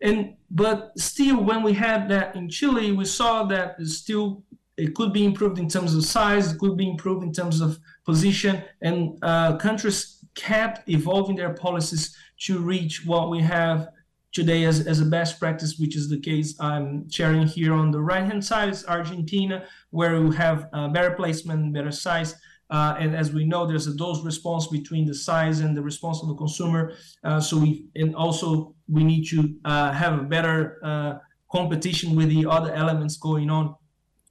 And 0.05 0.37
but 0.51 0.93
still, 0.97 1.43
when 1.43 1.63
we 1.63 1.73
had 1.73 2.09
that 2.11 2.37
in 2.37 2.49
Chile, 2.49 2.93
we 2.93 3.07
saw 3.07 3.43
that 3.45 3.81
still 3.87 4.45
it 4.77 4.95
could 4.95 5.13
be 5.13 5.25
improved 5.25 5.59
in 5.59 5.69
terms 5.69 5.95
of 5.95 6.05
size, 6.05 6.53
it 6.53 6.59
could 6.59 6.77
be 6.77 6.89
improved 6.89 7.25
in 7.25 7.33
terms 7.33 7.61
of 7.61 7.79
position, 8.05 8.63
and 8.83 9.19
uh, 9.23 9.57
countries 9.57 10.25
kept 10.35 10.89
evolving 10.89 11.37
their 11.37 11.55
policies 11.55 12.15
to 12.41 12.59
reach 12.59 13.07
what 13.07 13.31
we 13.31 13.41
have 13.41 13.89
today 14.33 14.65
as, 14.65 14.87
as 14.87 15.01
a 15.01 15.07
best 15.07 15.39
practice, 15.39 15.79
which 15.79 15.97
is 15.97 16.09
the 16.09 16.19
case 16.19 16.55
I'm 16.61 17.09
sharing 17.09 17.47
here 17.47 17.73
on 17.73 17.93
the 17.93 18.01
right 18.01 18.25
hand 18.25 18.45
side 18.45 18.69
is 18.69 18.85
Argentina, 18.87 19.65
where 19.91 20.21
we 20.21 20.35
have 20.37 20.69
uh, 20.73 20.89
better 20.89 21.13
placement, 21.13 21.73
better 21.73 21.93
size. 21.93 22.35
Uh, 22.71 22.97
and 22.99 23.15
as 23.15 23.33
we 23.33 23.45
know, 23.45 23.67
there's 23.67 23.87
a 23.87 23.95
dose 23.95 24.25
response 24.25 24.67
between 24.69 25.07
the 25.07 25.15
size 25.15 25.61
and 25.61 25.77
the 25.77 25.83
response 25.83 26.23
of 26.23 26.29
the 26.29 26.35
consumer. 26.35 26.93
Uh, 27.23 27.41
so 27.41 27.59
we 27.59 27.87
and 27.95 28.15
also 28.17 28.75
we 28.89 29.05
need 29.05 29.25
to 29.29 29.55
uh, 29.65 29.93
have 29.93 30.19
a 30.19 30.23
better 30.23 30.81
uh, 30.83 31.15
competition 31.53 32.17
with 32.17 32.29
the 32.31 32.47
other 32.47 32.73
elements 32.73 33.17
going 33.17 33.51
on 33.51 33.75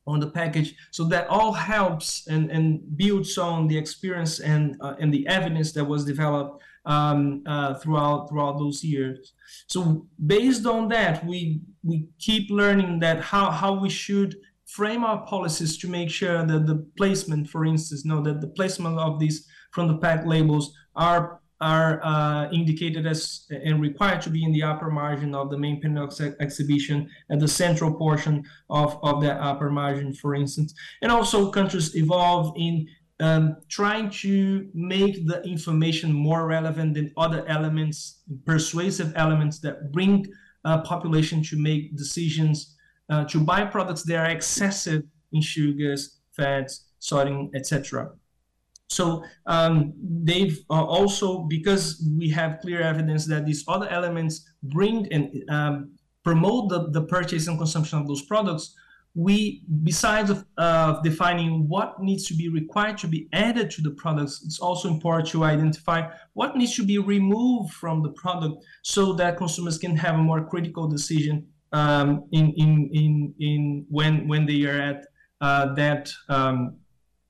on 0.05 0.19
the 0.19 0.29
package. 0.29 0.75
So 0.91 1.05
that 1.05 1.27
all 1.27 1.53
helps 1.53 2.27
and, 2.27 2.51
and 2.51 2.81
builds 2.97 3.37
on 3.37 3.67
the 3.67 3.77
experience 3.77 4.39
and 4.39 4.75
uh, 4.81 4.95
and 4.99 5.13
the 5.13 5.25
evidence 5.27 5.71
that 5.73 5.85
was 5.85 6.03
developed 6.05 6.61
um, 6.85 7.43
uh, 7.45 7.75
throughout 7.75 8.29
throughout 8.29 8.57
those 8.57 8.83
years. 8.83 9.33
So 9.67 10.07
based 10.25 10.65
on 10.65 10.89
that, 10.89 11.25
we 11.25 11.61
we 11.83 12.07
keep 12.19 12.49
learning 12.49 12.99
that 12.99 13.21
how 13.21 13.51
how 13.51 13.73
we 13.79 13.89
should 13.89 14.35
frame 14.65 15.03
our 15.03 15.25
policies 15.25 15.77
to 15.77 15.87
make 15.87 16.09
sure 16.09 16.45
that 16.45 16.65
the 16.65 16.85
placement, 16.97 17.49
for 17.49 17.65
instance, 17.65 18.05
know 18.05 18.21
that 18.21 18.41
the 18.41 18.47
placement 18.47 18.97
of 18.97 19.19
these 19.19 19.47
from 19.71 19.87
the 19.87 19.97
pack 19.97 20.25
labels 20.25 20.73
are 20.95 21.41
are 21.61 22.03
uh, 22.03 22.49
indicated 22.51 23.07
as 23.07 23.45
and 23.49 23.81
required 23.81 24.21
to 24.21 24.29
be 24.29 24.43
in 24.43 24.51
the 24.51 24.61
upper 24.61 24.91
margin 24.91 25.33
of 25.33 25.49
the 25.49 25.57
main 25.57 25.79
panel 25.81 26.03
ex 26.03 26.19
exhibition 26.19 27.09
at 27.31 27.39
the 27.39 27.47
central 27.47 27.93
portion 27.93 28.43
of, 28.69 28.99
of 29.01 29.21
that 29.21 29.39
upper 29.39 29.69
margin, 29.69 30.13
for 30.13 30.35
instance. 30.35 30.73
And 31.01 31.09
also 31.09 31.49
countries 31.51 31.95
evolve 31.95 32.53
in 32.57 32.85
um, 33.21 33.55
trying 33.69 34.09
to 34.09 34.67
make 34.73 35.25
the 35.25 35.41
information 35.43 36.11
more 36.11 36.47
relevant 36.47 36.95
than 36.95 37.13
other 37.15 37.47
elements, 37.47 38.23
persuasive 38.45 39.13
elements 39.15 39.59
that 39.59 39.91
bring 39.93 40.27
uh, 40.65 40.81
population 40.81 41.41
to 41.43 41.55
make 41.57 41.95
decisions 41.95 42.72
uh, 43.09 43.25
to 43.25 43.39
buy 43.39 43.65
products 43.65 44.03
that 44.03 44.17
are 44.17 44.29
excessive 44.29 45.03
in 45.31 45.41
sugars, 45.41 46.19
fats, 46.31 46.85
sodium, 46.99 47.49
etc. 47.53 48.11
So 48.87 49.23
um, 49.47 49.93
they've 50.01 50.57
uh, 50.69 50.83
also, 50.83 51.39
because 51.39 52.07
we 52.17 52.29
have 52.29 52.59
clear 52.61 52.81
evidence 52.81 53.25
that 53.27 53.45
these 53.45 53.63
other 53.67 53.89
elements 53.89 54.47
bring 54.61 55.11
and 55.11 55.49
um, 55.49 55.91
promote 56.23 56.69
the, 56.69 56.89
the 56.91 57.03
purchase 57.03 57.47
and 57.47 57.57
consumption 57.57 57.99
of 57.99 58.07
those 58.07 58.21
products, 58.21 58.75
we, 59.15 59.63
besides 59.83 60.31
of, 60.31 61.03
defining 61.03 61.67
what 61.67 62.01
needs 62.01 62.25
to 62.27 62.33
be 62.33 62.49
required 62.49 62.97
to 62.97 63.07
be 63.07 63.27
added 63.33 63.69
to 63.71 63.81
the 63.81 63.91
products, 63.91 64.41
it's 64.43 64.59
also 64.59 64.89
important 64.89 65.29
to 65.29 65.43
identify 65.43 66.09
what 66.33 66.55
needs 66.55 66.75
to 66.75 66.83
be 66.83 66.97
removed 66.97 67.73
from 67.73 68.01
the 68.01 68.09
product 68.09 68.63
so 68.81 69.13
that 69.13 69.37
consumers 69.37 69.77
can 69.77 69.95
have 69.95 70.15
a 70.15 70.17
more 70.17 70.43
critical 70.45 70.87
decision 70.87 71.45
um, 71.73 72.25
in, 72.31 72.53
in, 72.53 72.89
in, 72.93 73.33
in 73.39 73.85
when, 73.89 74.27
when 74.27 74.45
they 74.45 74.63
are 74.65 74.79
at 74.79 75.05
uh, 75.41 75.73
that 75.73 76.09
um, 76.29 76.77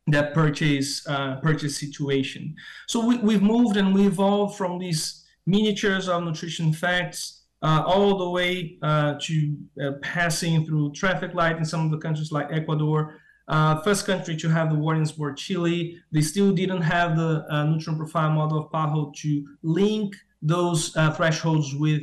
that 0.08 0.34
purchase 0.34 1.08
uh, 1.08 1.38
purchase 1.42 1.80
situation. 1.80 2.56
So 2.88 3.06
we, 3.06 3.18
we've 3.18 3.42
moved 3.42 3.78
and 3.78 3.94
we 3.94 4.06
evolved 4.06 4.58
from 4.58 4.78
these 4.78 5.26
miniatures 5.46 6.10
of 6.10 6.24
nutrition 6.24 6.74
facts 6.74 7.44
uh, 7.62 7.84
all 7.86 8.18
the 8.18 8.30
way 8.30 8.78
uh, 8.82 9.16
to 9.22 9.58
uh, 9.82 9.92
passing 10.02 10.66
through 10.66 10.92
traffic 10.92 11.34
light 11.34 11.58
in 11.58 11.66
some 11.66 11.86
of 11.86 11.92
the 11.92 11.98
countries 11.98 12.32
like 12.32 12.48
Ecuador. 12.52 13.20
Uh, 13.48 13.82
first 13.82 14.06
country 14.06 14.36
to 14.38 14.50
have 14.50 14.70
the 14.70 14.76
warnings 14.76 15.18
were 15.18 15.34
Chile. 15.34 15.98
They 16.12 16.22
still 16.22 16.54
didn't 16.54 16.82
have 16.82 17.18
the 17.18 17.46
uh, 17.50 17.66
nutrient 17.66 18.00
profile 18.00 18.32
model 18.32 18.60
of 18.60 18.72
PAHO 18.72 19.14
to 19.18 19.48
link 19.64 20.16
those 20.46 20.90
thresholds 21.16 21.74
with 21.76 22.02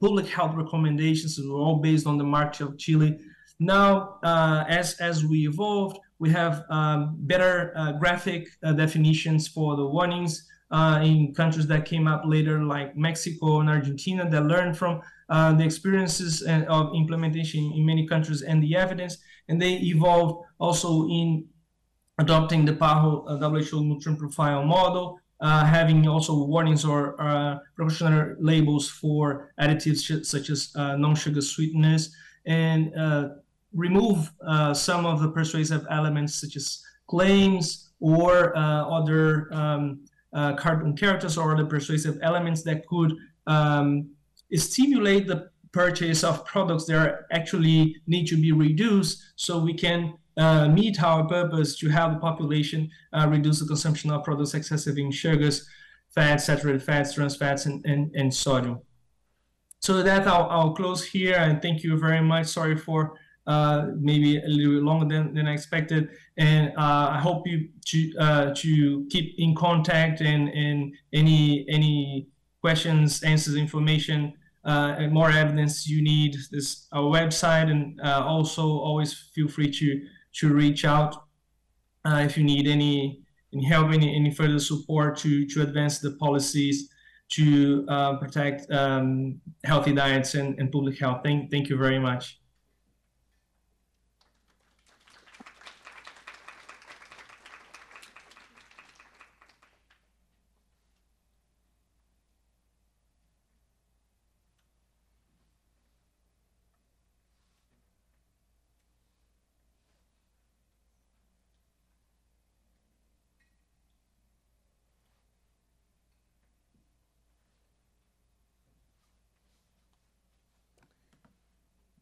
public 0.00 0.26
health 0.26 0.54
recommendations. 0.54 1.36
So 1.36 1.42
were 1.50 1.58
all 1.58 1.80
based 1.80 2.06
on 2.06 2.18
the 2.18 2.24
march 2.24 2.60
of 2.60 2.78
Chile. 2.78 3.18
Now, 3.58 4.18
as 4.68 4.94
as 5.00 5.24
we 5.24 5.48
evolved, 5.48 5.98
we 6.18 6.30
have 6.30 6.64
um, 6.70 7.16
better 7.20 7.72
uh, 7.76 7.92
graphic 7.92 8.48
uh, 8.62 8.72
definitions 8.72 9.48
for 9.48 9.76
the 9.76 9.86
warnings 9.86 10.46
uh, 10.70 11.00
in 11.02 11.34
countries 11.34 11.66
that 11.66 11.84
came 11.84 12.08
up 12.08 12.22
later, 12.24 12.64
like 12.64 12.96
Mexico 12.96 13.60
and 13.60 13.68
Argentina, 13.68 14.28
that 14.28 14.44
learned 14.44 14.76
from 14.76 15.00
uh, 15.28 15.52
the 15.52 15.64
experiences 15.64 16.42
of 16.42 16.94
implementation 16.94 17.72
in 17.72 17.84
many 17.84 18.06
countries 18.06 18.42
and 18.42 18.62
the 18.62 18.76
evidence. 18.76 19.18
And 19.48 19.60
they 19.60 19.74
evolved 19.74 20.44
also 20.58 21.06
in 21.08 21.46
adopting 22.18 22.64
the 22.64 22.72
PAHO 22.72 23.26
uh, 23.28 23.50
WHO 23.50 23.84
nutrient 23.84 24.18
profile 24.18 24.64
model, 24.64 25.18
uh, 25.18 25.25
having 25.40 26.06
also 26.08 26.44
warnings 26.44 26.84
or 26.84 27.20
uh, 27.20 27.58
precautionary 27.74 28.36
labels 28.40 28.88
for 28.88 29.52
additives 29.60 30.24
such 30.24 30.50
as 30.50 30.72
uh, 30.76 30.96
non-sugar 30.96 31.40
sweeteners 31.40 32.14
and 32.46 32.92
remove 33.72 34.32
uh, 34.46 34.72
some 34.72 35.04
of 35.04 35.20
the 35.20 35.28
persuasive 35.28 35.86
elements 35.90 36.34
such 36.34 36.56
as 36.56 36.82
claims 37.06 37.90
or 38.00 38.56
uh, 38.56 38.84
other 38.84 39.52
um, 39.52 40.00
uh, 40.32 40.54
cartoon 40.54 40.96
characters 40.96 41.36
or 41.36 41.54
other 41.54 41.66
persuasive 41.66 42.18
elements 42.22 42.62
that 42.62 42.86
could 42.86 43.14
um, 43.46 44.08
stimulate 44.52 45.26
the, 45.26 45.50
purchase 45.76 46.24
of 46.24 46.42
products 46.46 46.86
that 46.86 47.26
actually 47.32 47.94
need 48.06 48.26
to 48.26 48.40
be 48.40 48.50
reduced 48.50 49.22
so 49.36 49.58
we 49.58 49.74
can 49.74 50.14
uh, 50.36 50.68
meet 50.68 51.02
our 51.02 51.26
purpose 51.26 51.78
to 51.78 51.88
have 51.88 52.14
the 52.14 52.20
population 52.20 52.90
uh, 53.12 53.26
reduce 53.28 53.60
the 53.60 53.66
consumption 53.66 54.10
of 54.10 54.24
products 54.24 54.54
excessive 54.54 54.98
in 54.98 55.10
sugars, 55.10 55.68
fats, 56.14 56.44
saturated 56.44 56.82
fats, 56.82 57.14
trans 57.14 57.36
fats, 57.36 57.66
and, 57.66 57.84
and, 57.86 58.14
and 58.14 58.32
sodium. 58.32 58.80
So 59.80 60.02
that 60.02 60.26
I'll, 60.26 60.48
I'll 60.50 60.74
close 60.74 61.04
here 61.04 61.36
and 61.36 61.60
thank 61.62 61.82
you 61.82 61.98
very 61.98 62.20
much. 62.20 62.46
Sorry 62.46 62.76
for 62.76 63.14
uh, 63.46 63.90
maybe 63.96 64.38
a 64.38 64.48
little 64.48 64.74
bit 64.74 64.82
longer 64.82 65.06
than, 65.06 65.34
than 65.34 65.46
I 65.46 65.52
expected. 65.52 66.10
And 66.36 66.72
uh, 66.76 67.10
I 67.12 67.20
hope 67.20 67.46
you 67.46 67.68
to 67.86 68.12
uh, 68.18 68.54
to 68.56 69.06
keep 69.08 69.34
in 69.38 69.54
contact 69.54 70.20
and, 70.20 70.48
and 70.48 70.92
any 71.12 71.64
any 71.68 72.28
questions, 72.60 73.22
answers, 73.22 73.54
information, 73.54 74.34
uh, 74.64 74.96
and 74.98 75.12
more 75.12 75.30
evidence 75.30 75.86
you 75.88 76.02
need. 76.02 76.36
This 76.50 76.88
our 76.92 77.04
website, 77.04 77.70
and 77.70 78.00
uh, 78.00 78.24
also 78.26 78.62
always 78.66 79.12
feel 79.14 79.48
free 79.48 79.70
to 79.70 80.06
to 80.38 80.52
reach 80.52 80.84
out 80.84 81.14
uh, 82.04 82.22
if 82.24 82.36
you 82.36 82.44
need 82.44 82.66
any 82.66 83.22
any 83.52 83.64
help, 83.64 83.92
any 83.92 84.14
any 84.14 84.30
further 84.30 84.58
support 84.58 85.16
to 85.18 85.46
to 85.46 85.62
advance 85.62 85.98
the 85.98 86.12
policies 86.12 86.90
to 87.28 87.84
protect 88.20 88.70
um, 88.70 89.40
healthy 89.64 89.92
diets 89.92 90.34
and, 90.34 90.58
and 90.60 90.70
public 90.70 90.98
health. 90.98 91.20
Thank 91.24 91.50
thank 91.50 91.68
you 91.68 91.76
very 91.76 91.98
much. 91.98 92.38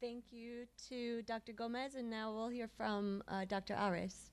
Thank 0.05 0.24
you 0.35 0.67
to 0.89 1.23
Dr. 1.23 1.53
Gomes, 1.53 1.95
and 1.95 2.11
now 2.11 2.33
we'll 2.33 2.49
hear 2.49 2.69
from 2.77 3.23
uh, 3.29 3.45
Dr. 3.45 3.75
Ares. 3.75 4.31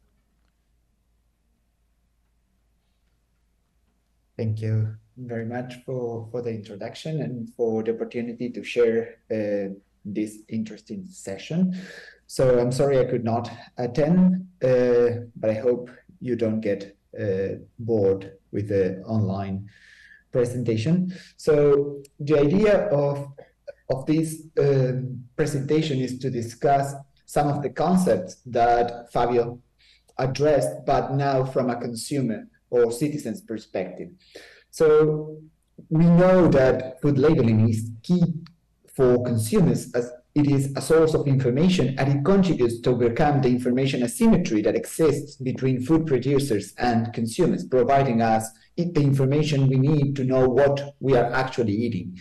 Thank 4.38 4.62
you 4.62 4.96
very 5.18 5.46
much 5.46 5.76
for, 5.86 6.28
for 6.32 6.42
the 6.42 6.50
introduction 6.50 7.22
and 7.22 7.50
for 7.54 7.84
the 7.84 7.94
opportunity 7.94 8.50
to 8.50 8.64
share 8.64 9.18
uh, 9.32 9.74
this 10.04 10.40
interesting 10.50 11.06
session. 11.06 11.80
So 12.26 12.60
I'm 12.60 12.72
sorry 12.72 13.00
I 13.00 13.06
could 13.06 13.24
not 13.24 13.52
attend, 13.78 14.48
uh, 14.64 15.28
but 15.36 15.50
I 15.50 15.54
hope 15.54 15.92
you 16.20 16.36
don't 16.36 16.62
get 16.62 16.98
uh, 17.20 17.60
bored 17.78 18.32
with 18.52 18.70
the 18.70 19.02
online 19.04 19.70
presentation. 20.32 21.14
So 21.38 22.02
the 22.20 22.40
idea 22.40 22.88
of 22.88 23.28
of 23.92 24.06
this 24.06 24.44
um, 24.60 25.24
presentation 25.36 26.00
is 26.00 26.20
to 26.20 26.30
discuss 26.30 26.94
some 27.26 27.48
of 27.48 27.62
the 27.62 27.70
concepts 27.70 28.36
that 28.46 29.12
Fabio 29.12 29.60
addressed, 30.18 30.86
but 30.86 31.14
now 31.14 31.44
from 31.44 31.70
a 31.70 31.80
consumer 31.80 32.48
or 32.70 32.92
citizen's 32.92 33.42
perspective. 33.42 34.10
So 34.70 35.38
we 35.90 36.06
know 36.06 36.48
that 36.50 37.02
food 37.02 37.18
labeling 37.18 37.70
is 37.70 37.90
key 38.04 38.24
for 38.96 39.24
consumers 39.24 39.92
as 39.94 40.12
it 40.34 40.50
is 40.50 40.74
a 40.78 40.82
source 40.82 41.14
of 41.14 41.28
information 41.28 42.00
and 42.00 42.08
it 42.14 42.24
contributes 42.24 42.80
to 42.82 42.92
overcome 42.92 43.42
the 43.42 43.50
information 43.50 44.02
asymmetry 44.02 44.62
that 44.62 44.76
exists 44.76 45.36
between 45.36 45.82
food 45.82 46.08
producers 46.08 46.74
and 46.78 47.12
consumers, 47.14 47.66
providing 47.66 48.22
us 48.22 48.50
the 48.78 49.02
information 49.02 49.68
we 49.68 49.78
need 49.78 50.16
to 50.16 50.24
know 50.24 50.48
what 50.48 50.96
we 51.00 51.16
are 51.16 51.32
actually 51.34 51.74
eating. 51.74 52.18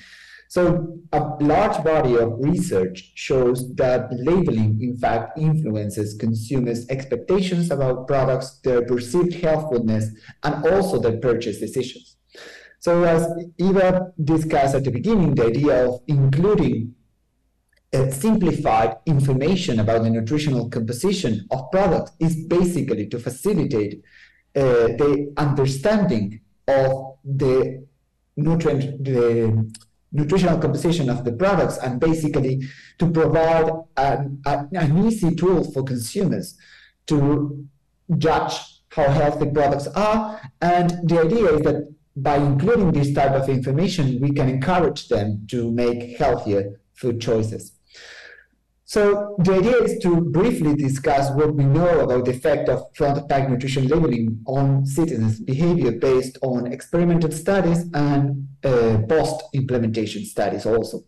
So 0.51 0.99
a 1.13 1.21
large 1.39 1.85
body 1.85 2.17
of 2.17 2.35
research 2.41 3.13
shows 3.15 3.73
that 3.77 4.09
labeling, 4.11 4.83
in 4.83 4.97
fact, 4.97 5.39
influences 5.39 6.15
consumers' 6.15 6.89
expectations 6.89 7.71
about 7.71 8.09
products, 8.09 8.59
their 8.65 8.85
perceived 8.85 9.35
healthfulness, 9.35 10.07
and 10.43 10.67
also 10.67 10.99
their 10.99 11.19
purchase 11.19 11.61
decisions. 11.61 12.17
So 12.81 13.05
as 13.05 13.29
Eva 13.59 14.13
discussed 14.25 14.75
at 14.75 14.83
the 14.83 14.91
beginning, 14.91 15.37
the 15.37 15.47
idea 15.47 15.87
of 15.87 16.01
including 16.09 16.97
simplified 18.11 18.97
information 19.07 19.79
about 19.79 20.03
the 20.03 20.11
nutritional 20.11 20.69
composition 20.69 21.47
of 21.53 21.71
products 21.71 22.11
is 22.19 22.35
basically 22.47 23.07
to 23.07 23.21
facilitate 23.21 24.03
uh, 24.57 24.63
the 25.01 25.33
understanding 25.37 26.41
of 26.67 27.19
the 27.25 27.87
nutrient, 28.37 29.05
the 29.05 29.71
nutritional 30.13 30.59
composition 30.59 31.09
of 31.09 31.25
the 31.25 31.33
products 31.33 31.79
and 31.79 32.01
basically 32.01 32.63
to 32.99 33.11
provide 33.11 33.71
an, 33.97 34.43
an 34.47 35.07
easy 35.07 35.35
tool 35.35 35.65
for 35.73 35.83
consumers 35.85 36.57
to 37.07 37.67
judge 38.19 38.55
how 38.91 39.09
healthy 39.09 39.49
products 39.51 39.87
are. 39.89 40.41
And 40.61 41.09
the 41.09 41.21
idea 41.21 41.55
is 41.55 41.63
that 41.63 41.95
by 42.17 42.37
including 42.37 42.93
this 42.93 43.15
type 43.15 43.33
of 43.33 43.49
information, 43.49 44.21
we 44.21 44.33
can 44.33 44.49
encourage 44.49 45.09
them 45.09 45.47
to 45.51 45.71
make 45.71 46.19
healthier 46.19 46.81
food 46.95 47.21
choices. 47.21 47.73
So 48.91 49.37
the 49.39 49.55
idea 49.55 49.77
is 49.85 50.03
to 50.03 50.21
briefly 50.21 50.75
discuss 50.75 51.31
what 51.31 51.55
we 51.55 51.63
know 51.63 52.01
about 52.01 52.25
the 52.25 52.33
effect 52.33 52.69
of 52.69 52.91
front-of-pack 52.97 53.49
nutrition 53.49 53.87
labeling 53.87 54.43
on 54.47 54.85
citizens' 54.85 55.39
behavior 55.39 55.93
based 55.93 56.39
on 56.43 56.67
experimental 56.67 57.31
studies 57.31 57.85
and 57.95 58.49
uh, 58.65 58.99
post-implementation 59.09 60.25
studies 60.25 60.67
also. 60.67 61.05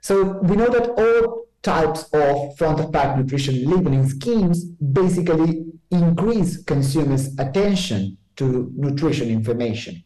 So 0.00 0.38
we 0.38 0.56
know 0.56 0.70
that 0.70 0.86
all 0.96 1.44
types 1.60 2.04
of 2.14 2.56
front-of-pack 2.56 3.18
nutrition 3.18 3.70
labeling 3.70 4.08
schemes 4.08 4.64
basically 4.64 5.66
increase 5.90 6.64
consumers' 6.64 7.38
attention 7.38 8.16
to 8.36 8.72
nutrition 8.74 9.28
information. 9.28 10.02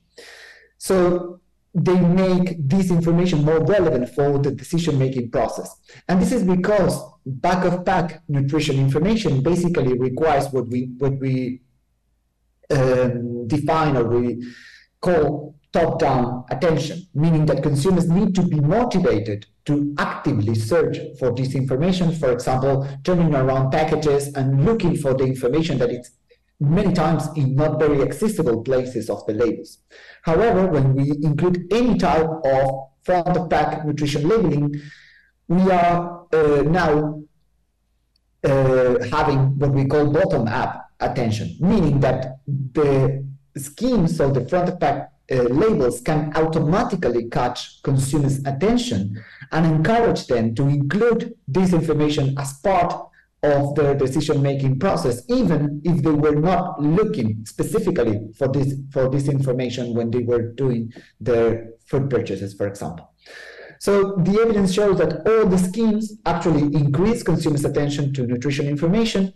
So 0.78 1.40
they 1.74 1.98
make 2.00 2.56
this 2.68 2.90
information 2.90 3.44
more 3.44 3.62
relevant 3.64 4.08
for 4.10 4.38
the 4.38 4.50
decision-making 4.50 5.30
process. 5.30 5.76
And 6.08 6.20
this 6.20 6.32
is 6.32 6.42
because 6.42 7.00
back 7.26 7.64
of 7.64 7.84
pack 7.84 8.22
nutrition 8.28 8.78
information 8.78 9.42
basically 9.42 9.96
requires 9.98 10.48
what 10.50 10.68
we 10.68 10.90
what 10.98 11.18
we 11.18 11.60
um, 12.70 13.46
define 13.46 13.96
or 13.96 14.04
we 14.04 14.44
call 15.00 15.54
top-down 15.72 16.44
attention, 16.50 17.06
meaning 17.14 17.44
that 17.46 17.62
consumers 17.62 18.08
need 18.08 18.34
to 18.34 18.42
be 18.42 18.58
motivated 18.58 19.46
to 19.66 19.94
actively 19.98 20.54
search 20.54 20.96
for 21.18 21.34
this 21.34 21.54
information, 21.54 22.10
for 22.10 22.32
example, 22.32 22.88
turning 23.04 23.34
around 23.34 23.70
packages 23.70 24.32
and 24.34 24.64
looking 24.64 24.96
for 24.96 25.12
the 25.12 25.24
information 25.24 25.76
that 25.78 25.90
it's 25.90 26.10
many 26.60 26.92
times 26.92 27.28
in 27.36 27.54
not 27.54 27.78
very 27.78 28.02
accessible 28.02 28.62
places 28.62 29.08
of 29.08 29.24
the 29.26 29.32
labels. 29.32 29.78
However, 30.22 30.66
when 30.66 30.94
we 30.94 31.10
include 31.22 31.72
any 31.72 31.96
type 31.98 32.28
of 32.44 32.88
front 33.02 33.36
of 33.36 33.48
pack 33.48 33.84
nutrition 33.86 34.28
labeling, 34.28 34.74
we 35.46 35.70
are 35.70 36.26
uh, 36.32 36.62
now 36.62 37.22
uh, 38.44 38.96
having 39.10 39.58
what 39.58 39.70
we 39.72 39.86
call 39.86 40.10
bottom 40.10 40.46
up 40.48 40.90
attention, 41.00 41.56
meaning 41.60 42.00
that 42.00 42.38
the 42.46 43.24
schemes 43.56 44.20
of 44.20 44.34
the 44.34 44.46
front 44.48 44.68
of 44.68 44.80
pack 44.80 45.12
uh, 45.30 45.42
labels 45.42 46.00
can 46.00 46.32
automatically 46.36 47.28
catch 47.28 47.82
consumers' 47.82 48.38
attention 48.44 49.22
and 49.52 49.66
encourage 49.66 50.26
them 50.26 50.54
to 50.54 50.68
include 50.68 51.34
this 51.46 51.72
information 51.72 52.34
as 52.38 52.54
part 52.60 53.08
of 53.42 53.74
their 53.76 53.94
decision-making 53.94 54.78
process, 54.78 55.22
even 55.28 55.80
if 55.84 56.02
they 56.02 56.10
were 56.10 56.34
not 56.34 56.82
looking 56.82 57.44
specifically 57.46 58.20
for 58.36 58.48
this 58.48 58.74
for 58.90 59.08
this 59.08 59.28
information 59.28 59.94
when 59.94 60.10
they 60.10 60.22
were 60.22 60.52
doing 60.52 60.92
their 61.20 61.70
food 61.86 62.10
purchases, 62.10 62.54
for 62.54 62.66
example. 62.66 63.12
So 63.78 64.16
the 64.16 64.40
evidence 64.40 64.72
shows 64.72 64.98
that 64.98 65.26
all 65.26 65.46
the 65.46 65.58
schemes 65.58 66.14
actually 66.26 66.62
increase 66.74 67.22
consumers' 67.22 67.64
attention 67.64 68.12
to 68.14 68.26
nutrition 68.26 68.66
information. 68.66 69.32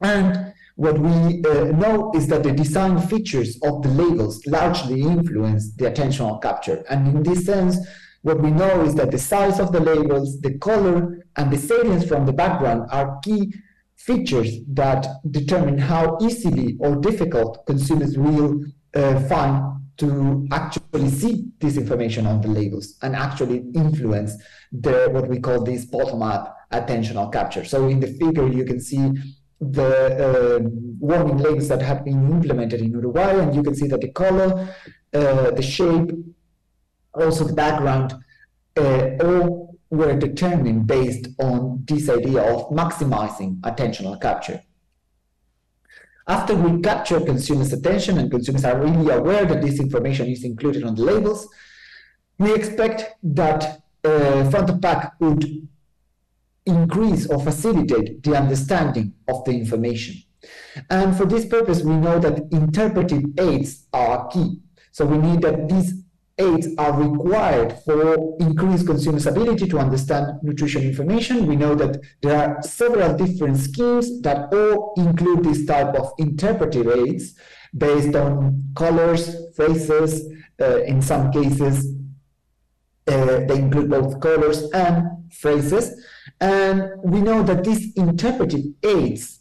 And 0.00 0.54
what 0.76 0.96
we 0.96 1.42
uh, 1.44 1.64
know 1.72 2.12
is 2.14 2.28
that 2.28 2.44
the 2.44 2.52
design 2.52 3.00
features 3.08 3.58
of 3.64 3.82
the 3.82 3.88
labels 3.88 4.46
largely 4.46 5.02
influence 5.02 5.74
the 5.74 5.86
attentional 5.86 6.40
capture. 6.40 6.84
And 6.88 7.08
in 7.08 7.22
this 7.24 7.46
sense, 7.46 7.78
what 8.22 8.40
we 8.40 8.50
know 8.50 8.82
is 8.84 8.94
that 8.96 9.10
the 9.10 9.18
size 9.18 9.60
of 9.60 9.72
the 9.72 9.80
labels, 9.80 10.40
the 10.40 10.58
color, 10.58 11.24
and 11.36 11.50
the 11.52 11.58
salience 11.58 12.04
from 12.04 12.26
the 12.26 12.32
background 12.32 12.88
are 12.90 13.18
key 13.22 13.52
features 13.96 14.58
that 14.68 15.06
determine 15.30 15.78
how 15.78 16.18
easily 16.20 16.76
or 16.80 16.96
difficult 16.96 17.64
consumers 17.66 18.16
will 18.18 18.64
uh, 18.94 19.20
find 19.28 19.62
to 19.98 20.46
actually 20.52 21.08
see 21.10 21.44
this 21.58 21.76
information 21.76 22.26
on 22.26 22.40
the 22.40 22.48
labels 22.48 22.96
and 23.02 23.16
actually 23.16 23.64
influence 23.74 24.34
the 24.70 25.08
what 25.10 25.28
we 25.28 25.40
call 25.40 25.62
this 25.62 25.84
bottom-up 25.84 26.56
attentional 26.72 27.32
capture. 27.32 27.64
So 27.64 27.88
in 27.88 27.98
the 27.98 28.06
figure, 28.06 28.46
you 28.46 28.64
can 28.64 28.80
see 28.80 29.12
the 29.60 29.90
uh, 30.26 30.68
warning 31.00 31.38
labels 31.38 31.68
that 31.68 31.82
have 31.82 32.04
been 32.04 32.30
implemented 32.30 32.80
in 32.80 32.92
Uruguay, 32.92 33.32
and 33.40 33.54
you 33.54 33.62
can 33.62 33.74
see 33.74 33.88
that 33.88 34.00
the 34.00 34.12
color, 34.12 34.72
uh, 35.12 35.50
the 35.50 35.62
shape, 35.62 36.10
also 37.14 37.44
the 37.44 37.54
background, 37.54 38.14
uh, 38.76 39.10
all 39.20 39.76
were 39.90 40.16
determined 40.16 40.86
based 40.86 41.28
on 41.40 41.82
this 41.86 42.08
idea 42.08 42.42
of 42.42 42.70
maximizing 42.70 43.60
attentional 43.62 44.20
capture. 44.20 44.60
After 46.26 46.54
we 46.54 46.82
capture 46.82 47.20
consumers' 47.20 47.72
attention 47.72 48.18
and 48.18 48.30
consumers 48.30 48.64
are 48.64 48.78
really 48.78 49.10
aware 49.10 49.46
that 49.46 49.62
this 49.62 49.80
information 49.80 50.26
is 50.28 50.44
included 50.44 50.84
on 50.84 50.94
the 50.94 51.02
labels, 51.02 51.48
we 52.38 52.54
expect 52.54 53.14
that 53.22 53.82
uh, 54.04 54.48
front 54.50 54.68
of 54.68 54.80
pack 54.80 55.14
would 55.20 55.66
increase 56.66 57.26
or 57.26 57.42
facilitate 57.42 58.22
the 58.22 58.36
understanding 58.36 59.14
of 59.26 59.42
the 59.44 59.52
information. 59.52 60.22
And 60.90 61.16
for 61.16 61.24
this 61.24 61.46
purpose, 61.46 61.82
we 61.82 61.96
know 61.96 62.18
that 62.18 62.52
interpretive 62.52 63.24
aids 63.38 63.86
are 63.92 64.28
key. 64.28 64.60
So 64.92 65.06
we 65.06 65.16
need 65.18 65.40
that 65.42 65.68
these 65.68 65.94
aids 66.38 66.68
are 66.78 66.92
required 66.92 67.72
for 67.84 68.36
increased 68.40 68.86
consumers' 68.86 69.26
ability 69.26 69.66
to 69.68 69.78
understand 69.78 70.38
nutrition 70.42 70.82
information. 70.82 71.46
We 71.46 71.56
know 71.56 71.74
that 71.74 72.00
there 72.22 72.36
are 72.36 72.62
several 72.62 73.16
different 73.16 73.56
schemes 73.56 74.20
that 74.22 74.52
all 74.52 74.94
include 74.96 75.44
this 75.44 75.66
type 75.66 75.94
of 75.94 76.12
interpretive 76.18 76.88
aids 76.88 77.34
based 77.76 78.14
on 78.14 78.72
colors, 78.74 79.34
phrases, 79.54 80.32
uh, 80.60 80.82
in 80.82 81.02
some 81.02 81.30
cases, 81.30 81.94
uh, 83.06 83.40
they 83.46 83.56
include 83.56 83.90
both 83.90 84.20
colors 84.20 84.70
and 84.72 85.04
phrases. 85.32 86.04
And 86.40 86.90
we 87.02 87.20
know 87.20 87.42
that 87.42 87.64
these 87.64 87.94
interpretive 87.94 88.64
aids 88.82 89.37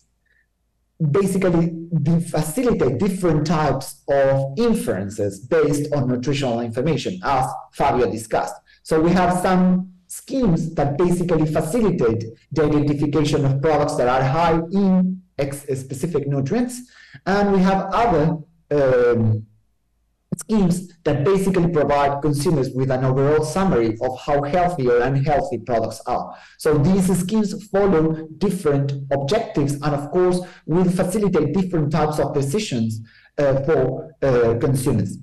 basically 1.11 1.73
facilitate 2.21 2.97
different 2.97 3.45
types 3.45 4.01
of 4.09 4.57
inferences 4.57 5.39
based 5.39 5.93
on 5.93 6.07
nutritional 6.07 6.61
information, 6.61 7.19
as 7.23 7.45
Fabio 7.71 8.11
discussed. 8.11 8.55
So 8.83 8.99
we 8.99 9.11
have 9.11 9.39
some 9.41 9.91
schemes 10.07 10.73
that 10.75 10.97
basically 10.97 11.45
facilitate 11.45 12.23
the 12.51 12.63
identification 12.63 13.45
of 13.45 13.61
products 13.61 13.95
that 13.95 14.07
are 14.07 14.23
high 14.23 14.59
in 14.71 15.21
specific 15.39 16.27
nutrients, 16.27 16.81
and 17.25 17.53
we 17.53 17.59
have 17.59 17.89
other 17.93 18.37
um, 18.71 19.45
schemes 20.39 20.93
that 21.03 21.23
basically 21.23 21.71
provide 21.71 22.21
consumers 22.21 22.69
with 22.71 22.91
an 22.91 23.03
overall 23.03 23.43
summary 23.43 23.97
of 24.01 24.19
how 24.19 24.41
healthy 24.43 24.87
or 24.89 25.01
unhealthy 25.01 25.59
products 25.59 26.01
are. 26.05 26.35
So 26.57 26.77
these 26.77 27.05
schemes 27.19 27.67
follow 27.67 28.27
different 28.37 28.93
objectives 29.11 29.73
and 29.73 29.95
of 29.95 30.11
course 30.11 30.39
will 30.65 30.89
facilitate 30.89 31.53
different 31.53 31.91
types 31.91 32.19
of 32.19 32.33
decisions 32.33 33.01
uh, 33.37 33.61
for 33.63 34.15
uh, 34.21 34.55
consumers. 34.59 35.17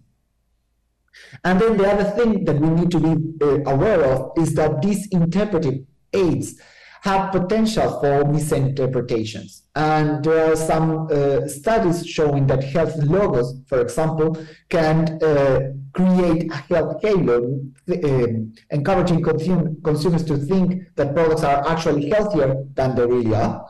And 1.44 1.61
then 1.61 1.77
the 1.77 1.90
other 1.90 2.11
thing 2.11 2.44
that 2.44 2.59
we 2.59 2.68
need 2.68 2.90
to 2.90 3.00
be 3.00 3.44
uh, 3.44 3.70
aware 3.70 4.03
of 4.05 4.33
is 4.37 4.55
that 4.55 4.83
these 4.83 5.09
interpretive 5.09 5.81
aids 6.12 6.61
have 7.05 7.31
potential 7.33 8.01
for 8.01 8.25
misinterpretations. 8.25 9.64
And 9.75 10.25
there 10.25 10.53
are 10.53 10.57
some 10.57 11.07
uh, 11.11 11.47
studies 11.49 12.07
showing 12.07 12.47
that 12.47 12.64
health 12.64 12.97
logos, 12.97 13.61
for 13.67 13.83
example, 13.83 14.38
can 14.71 15.23
uh, 15.23 15.73
create 15.93 16.51
a 16.51 16.57
health 16.57 17.03
halo, 17.03 17.61
uh, 17.90 18.27
encouraging 18.71 19.21
consum 19.23 19.85
consumers 19.85 20.25
to 20.25 20.38
think 20.38 20.83
that 20.97 21.14
products 21.14 21.43
are 21.43 21.69
actually 21.69 22.09
healthier 22.09 22.64
than 22.73 22.95
they 22.95 23.05
really 23.05 23.35
are. 23.35 23.69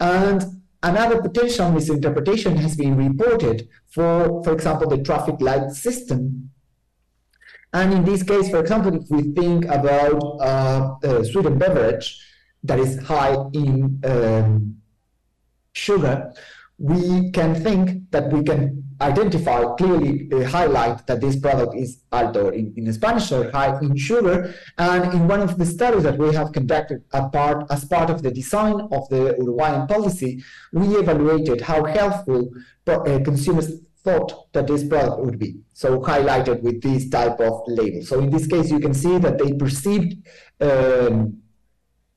And 0.00 0.42
another 0.82 1.22
potential 1.22 1.70
misinterpretation 1.70 2.56
has 2.56 2.76
been 2.76 2.96
reported 2.96 3.68
for, 3.94 4.42
for 4.42 4.52
example, 4.52 4.88
the 4.88 5.02
traffic 5.04 5.40
light 5.40 5.70
system 5.70 6.50
and 7.74 7.94
in 7.94 8.04
this 8.04 8.22
case, 8.22 8.50
for 8.50 8.60
example, 8.60 8.94
if 8.94 9.08
we 9.08 9.22
think 9.32 9.64
about 9.64 10.20
uh, 10.40 10.94
a 11.02 11.24
sweetened 11.24 11.58
beverage, 11.58 12.20
that 12.62 12.78
is 12.78 13.00
high 13.02 13.36
in 13.52 14.00
um, 14.04 14.76
sugar, 15.72 16.32
we 16.78 17.30
can 17.30 17.54
think 17.54 18.10
that 18.10 18.32
we 18.32 18.42
can 18.42 18.82
identify 19.00 19.64
clearly 19.76 20.28
uh, 20.32 20.44
highlight 20.44 21.06
that 21.06 21.20
this 21.20 21.36
product 21.38 21.74
is 21.74 22.02
alto 22.12 22.50
in, 22.50 22.72
in 22.76 22.92
Spanish 22.92 23.32
or 23.32 23.50
high 23.50 23.78
in 23.80 23.96
sugar. 23.96 24.54
And 24.78 25.12
in 25.12 25.28
one 25.28 25.40
of 25.40 25.58
the 25.58 25.66
studies 25.66 26.04
that 26.04 26.18
we 26.18 26.32
have 26.34 26.52
conducted 26.52 27.08
part, 27.10 27.66
as 27.70 27.84
part 27.84 28.10
of 28.10 28.22
the 28.22 28.30
design 28.30 28.80
of 28.92 29.08
the 29.08 29.36
Uruguayan 29.38 29.86
policy, 29.86 30.42
we 30.72 30.86
evaluated 30.96 31.60
how 31.60 31.84
helpful 31.84 32.50
uh, 32.86 33.18
consumers 33.24 33.80
thought 34.04 34.52
that 34.52 34.66
this 34.66 34.84
product 34.86 35.20
would 35.24 35.38
be. 35.38 35.60
So 35.74 36.00
highlighted 36.00 36.62
with 36.62 36.82
this 36.82 37.08
type 37.08 37.38
of 37.40 37.62
label. 37.66 38.02
So 38.02 38.18
in 38.20 38.30
this 38.30 38.46
case, 38.46 38.70
you 38.70 38.80
can 38.80 38.94
see 38.94 39.18
that 39.18 39.38
they 39.38 39.52
perceived 39.52 40.16
um, 40.60 41.41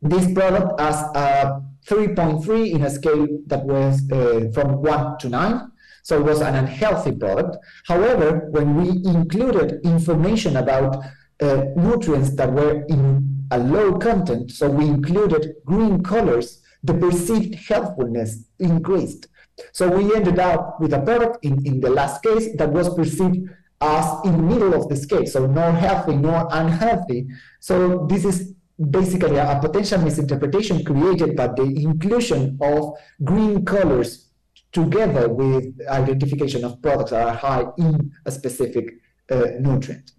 this 0.10 0.32
product 0.34 0.80
as 0.80 0.96
a 1.15 1.62
3.3 1.88 2.72
in 2.72 2.84
a 2.84 2.89
scale 2.89 3.28
that 3.48 3.63
was 3.63 4.02
uh, 4.12 4.50
from 4.54 4.82
1 4.82 5.18
to 5.20 5.30
9. 5.30 5.72
So 6.04 6.20
it 6.20 6.24
was 6.24 6.41
an 6.41 6.56
unhealthy 6.56 7.12
product. 7.12 7.58
However, 7.88 8.48
when 8.52 8.76
we 8.76 8.89
included 9.10 9.82
information 9.84 10.58
about 10.58 11.04
uh, 11.41 11.65
nutrients 11.76 12.36
that 12.36 12.52
were 12.52 12.86
in 12.88 13.48
a 13.52 13.60
low 13.60 13.98
content, 13.98 14.52
so 14.52 14.70
we 14.70 14.86
included 14.86 15.56
green 15.65 16.04
colors, 16.04 16.62
the 16.84 16.94
perceived 16.94 17.56
healthfulness 17.56 18.46
increased. 18.60 19.28
So 19.72 19.89
we 19.89 20.15
ended 20.15 20.39
up 20.39 20.80
with 20.80 20.94
a 20.94 21.02
product 21.02 21.44
in, 21.44 21.65
in 21.65 21.80
the 21.80 21.89
last 21.89 22.22
case 22.22 22.56
that 22.58 22.72
was 22.72 22.94
perceived 22.94 23.50
as 23.82 24.06
in 24.26 24.32
the 24.34 24.44
middle 24.44 24.74
of 24.74 24.88
the 24.89 24.96
scale, 24.96 25.26
so 25.26 25.46
nor 25.46 25.72
healthy 25.72 26.15
nor 26.15 26.48
unhealthy. 26.52 27.28
So 27.60 28.06
this 28.10 28.26
is 28.26 28.55
basically 28.89 29.38
a, 29.38 29.59
potential 29.61 30.01
misinterpretation 30.01 30.83
created 30.83 31.35
by 31.35 31.47
the 31.47 31.63
inclusion 31.63 32.57
of 32.61 32.93
green 33.23 33.63
colors 33.65 34.29
together 34.71 35.29
with 35.29 35.65
identification 35.88 36.65
of 36.65 36.81
products 36.81 37.11
that 37.11 37.25
are 37.25 37.33
high 37.33 37.65
in 37.77 38.11
a 38.25 38.31
specific 38.31 38.95
uh, 39.31 39.45
nutrient. 39.59 40.11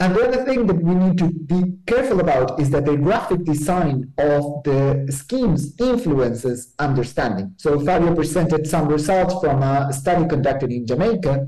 And 0.00 0.16
the 0.16 0.26
other 0.26 0.44
thing 0.46 0.66
that 0.66 0.82
we 0.82 0.94
need 0.94 1.18
to 1.18 1.30
be 1.30 1.74
careful 1.86 2.20
about 2.20 2.58
is 2.58 2.70
that 2.70 2.86
the 2.86 2.96
graphic 2.96 3.44
design 3.44 4.12
of 4.16 4.62
the 4.64 5.06
schemes 5.10 5.74
influences 5.78 6.74
understanding. 6.78 7.54
So 7.58 7.78
Fabio 7.78 8.14
presented 8.14 8.66
some 8.66 8.88
results 8.88 9.34
from 9.40 9.62
a 9.62 9.92
study 9.92 10.26
conducted 10.26 10.72
in 10.72 10.86
Jamaica. 10.86 11.46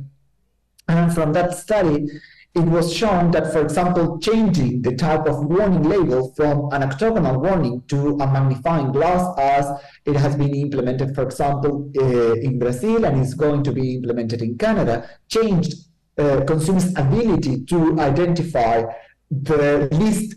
And 0.86 1.14
from 1.14 1.32
that 1.32 1.54
study, 1.54 2.08
it 2.54 2.64
was 2.64 2.92
shown 2.92 3.30
that, 3.30 3.50
for 3.50 3.62
example, 3.62 4.18
changing 4.18 4.82
the 4.82 4.94
type 4.94 5.26
of 5.26 5.46
warning 5.46 5.84
label 5.84 6.34
from 6.34 6.68
an 6.72 6.82
octagonal 6.82 7.40
warning 7.40 7.82
to 7.88 8.10
a 8.20 8.26
magnifying 8.26 8.92
glass 8.92 9.26
as 9.38 9.66
it 10.04 10.16
has 10.16 10.36
been 10.36 10.54
implemented, 10.54 11.14
for 11.14 11.22
example, 11.22 11.90
uh, 11.98 12.34
in 12.34 12.58
Brazil 12.58 13.06
and 13.06 13.20
is 13.22 13.32
going 13.32 13.62
to 13.62 13.72
be 13.72 13.94
implemented 13.96 14.42
in 14.42 14.58
Canada, 14.58 15.08
changed 15.28 15.74
uh, 16.18 16.42
consumers' 16.44 16.94
ability 16.96 17.64
to 17.64 17.98
identify 17.98 18.82
the 19.30 19.88
least 19.92 20.36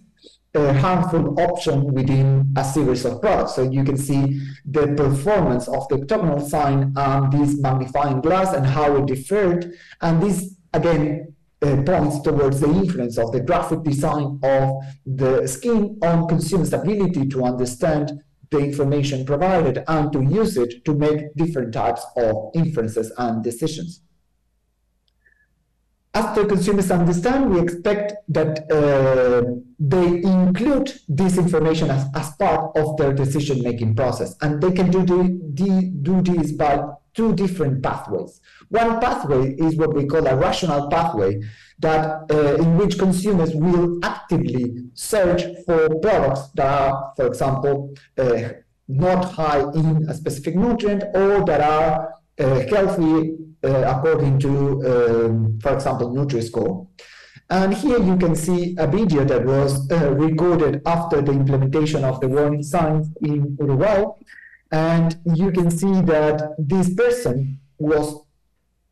uh, 0.56 0.72
harmful 0.72 1.38
option 1.38 1.94
within 1.94 2.54
a 2.56 2.64
series 2.64 3.04
of 3.04 3.20
products. 3.20 3.56
So 3.56 3.64
you 3.70 3.84
can 3.84 3.98
see 3.98 4.42
the 4.64 4.88
performance 4.96 5.68
of 5.68 5.86
the 5.90 5.96
octagonal 5.96 6.40
sign 6.40 6.94
and 6.96 7.34
this 7.34 7.60
magnifying 7.60 8.22
glass 8.22 8.54
and 8.54 8.66
how 8.66 8.96
it 8.96 9.06
differed. 9.06 9.74
And 10.02 10.24
this, 10.24 10.56
again, 10.74 11.35
uh, 11.66 11.82
points 11.84 12.22
towards 12.22 12.60
the 12.60 12.68
influence 12.68 13.18
of 13.18 13.32
the 13.32 13.40
graphic 13.40 13.82
design 13.84 14.40
of 14.44 14.66
the 15.06 15.48
scheme 15.48 15.98
on 16.02 16.28
consumers' 16.28 16.74
ability 16.74 17.28
to 17.28 17.44
understand 17.44 18.12
the 18.52 18.60
information 18.60 19.26
provided 19.26 19.84
and 19.88 20.12
to 20.14 20.22
use 20.22 20.56
it 20.58 20.86
to 20.86 20.94
make 20.94 21.34
different 21.36 21.74
types 21.74 22.06
of 22.16 22.52
inferences 22.54 23.12
and 23.18 23.44
decisions. 23.44 24.02
After 26.14 26.46
consumers 26.46 26.92
understand, 26.92 27.50
we 27.54 27.60
expect 27.60 28.14
that 28.30 28.72
uh, 28.72 29.44
they 29.78 30.24
include 30.24 30.94
this 31.10 31.38
information 31.38 31.92
as, 31.92 32.06
as 32.16 32.34
part 32.38 32.78
of 32.78 32.96
their 32.96 33.14
decision-making 33.14 33.96
process. 33.96 34.38
And 34.42 34.62
they 34.62 34.72
can 34.72 34.90
do, 34.92 35.04
the, 35.04 35.92
do 36.02 36.22
this 36.22 36.54
by 36.54 36.86
two 37.14 37.34
different 37.34 37.84
pathways. 37.84 38.40
One 38.70 39.00
pathway 39.00 39.56
is 39.56 39.76
what 39.76 39.94
we 39.94 40.06
call 40.06 40.26
a 40.28 40.36
rational 40.36 40.90
pathway, 40.90 41.42
that 41.80 42.32
uh, 42.32 42.56
in 42.56 42.78
which 42.78 42.98
consumers 42.98 43.54
will 43.54 44.00
actively 44.04 44.90
search 44.94 45.44
for 45.66 46.00
products 46.00 46.50
that 46.56 46.68
are, 46.68 47.14
for 47.16 47.28
example, 47.28 47.94
uh, 48.18 48.50
not 48.88 49.26
high 49.26 49.62
in 49.74 50.06
a 50.10 50.14
specific 50.14 50.56
nutrient 50.56 51.04
or 51.16 51.44
that 51.46 51.62
are 51.62 52.14
uh, 52.40 52.60
healthy 52.68 53.38
according 53.64 54.38
to, 54.40 54.50
um, 54.86 55.60
for 55.60 55.74
example, 55.74 56.14
Nutri-Score. 56.14 56.88
And 57.50 57.74
here 57.74 58.02
you 58.02 58.18
can 58.18 58.36
see 58.36 58.76
a 58.78 58.88
video 58.88 59.24
that 59.24 59.46
was 59.46 59.90
uh, 59.92 60.12
recorded 60.14 60.82
after 60.86 61.22
the 61.22 61.32
implementation 61.32 62.04
of 62.04 62.20
the 62.20 62.28
warning 62.28 62.64
signs 62.64 63.08
in 63.22 63.56
Uruguay. 63.60 64.06
And 64.72 65.16
you 65.26 65.52
can 65.52 65.70
see 65.70 66.02
that 66.02 66.56
this 66.58 66.94
person 66.94 67.60
was 67.78 68.25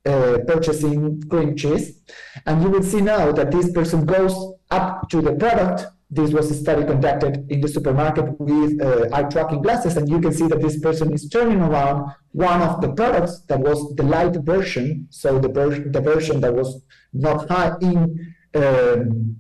uh, 0.06 0.39
purchasing 0.47 1.22
cream 1.30 1.56
cheese. 1.56 2.01
And 2.45 2.62
you 2.62 2.70
will 2.70 2.84
see 2.84 3.01
now 3.01 3.32
that 3.32 3.51
this 3.51 3.72
person 3.72 4.06
goes 4.06 4.36
up 4.72 5.10
to 5.10 5.22
the 5.22 5.34
product. 5.34 5.86
This 6.10 6.32
was 6.32 6.51
a 6.51 6.54
study 6.54 6.84
conducted 6.86 7.49
in 7.51 7.62
the 7.62 7.68
supermarket 7.68 8.39
with 8.39 8.80
uh, 8.82 9.10
eye 9.14 9.24
tracking 9.24 9.62
glasses. 9.62 9.97
And 9.97 10.08
you 10.08 10.20
can 10.20 10.32
see 10.32 10.47
that 10.47 10.62
this 10.62 10.80
person 10.80 11.12
is 11.14 11.28
turning 11.30 11.62
around 11.62 12.12
one 12.32 12.62
of 12.62 12.82
the 12.82 12.91
products 12.93 13.41
that 13.47 13.60
was 13.60 13.95
the 13.95 14.04
light 14.04 14.36
version. 14.38 15.08
So 15.10 15.39
the, 15.39 15.49
ver 15.49 15.70
the 15.89 16.01
version 16.01 16.41
that 16.41 16.54
was 16.54 16.84
not 17.14 17.49
high 17.49 17.76
in 17.82 18.34
um, 18.56 19.39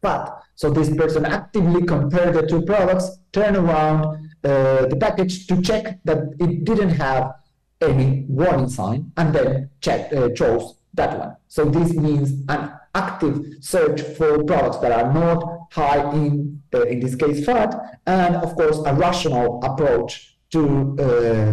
but 0.00 0.42
so 0.54 0.70
this 0.70 0.94
person 0.94 1.24
actively 1.24 1.82
compared 1.84 2.34
the 2.34 2.46
two 2.46 2.62
products, 2.62 3.18
turn 3.32 3.56
around 3.56 4.04
uh, 4.44 4.86
the 4.86 4.96
package 5.00 5.46
to 5.48 5.60
check 5.60 5.98
that 6.04 6.18
it 6.38 6.64
didn't 6.64 6.90
have 6.90 7.32
any 7.80 8.24
warning 8.28 8.68
sign, 8.68 9.12
and 9.16 9.34
then 9.34 9.70
check 9.80 10.12
uh, 10.12 10.30
chose 10.30 10.76
that 10.94 11.18
one. 11.18 11.36
So 11.48 11.64
this 11.64 11.92
means 11.94 12.42
an 12.48 12.72
active 12.94 13.56
search 13.60 14.00
for 14.00 14.42
products 14.44 14.78
that 14.78 14.92
are 14.92 15.12
not 15.12 15.68
high 15.70 16.10
in, 16.12 16.62
in 16.72 17.00
this 17.00 17.14
case, 17.14 17.44
fat, 17.44 17.98
and 18.06 18.36
of 18.36 18.54
course 18.54 18.78
a 18.86 18.94
rational 18.94 19.62
approach 19.62 20.36
to 20.50 20.96
uh, 20.98 21.52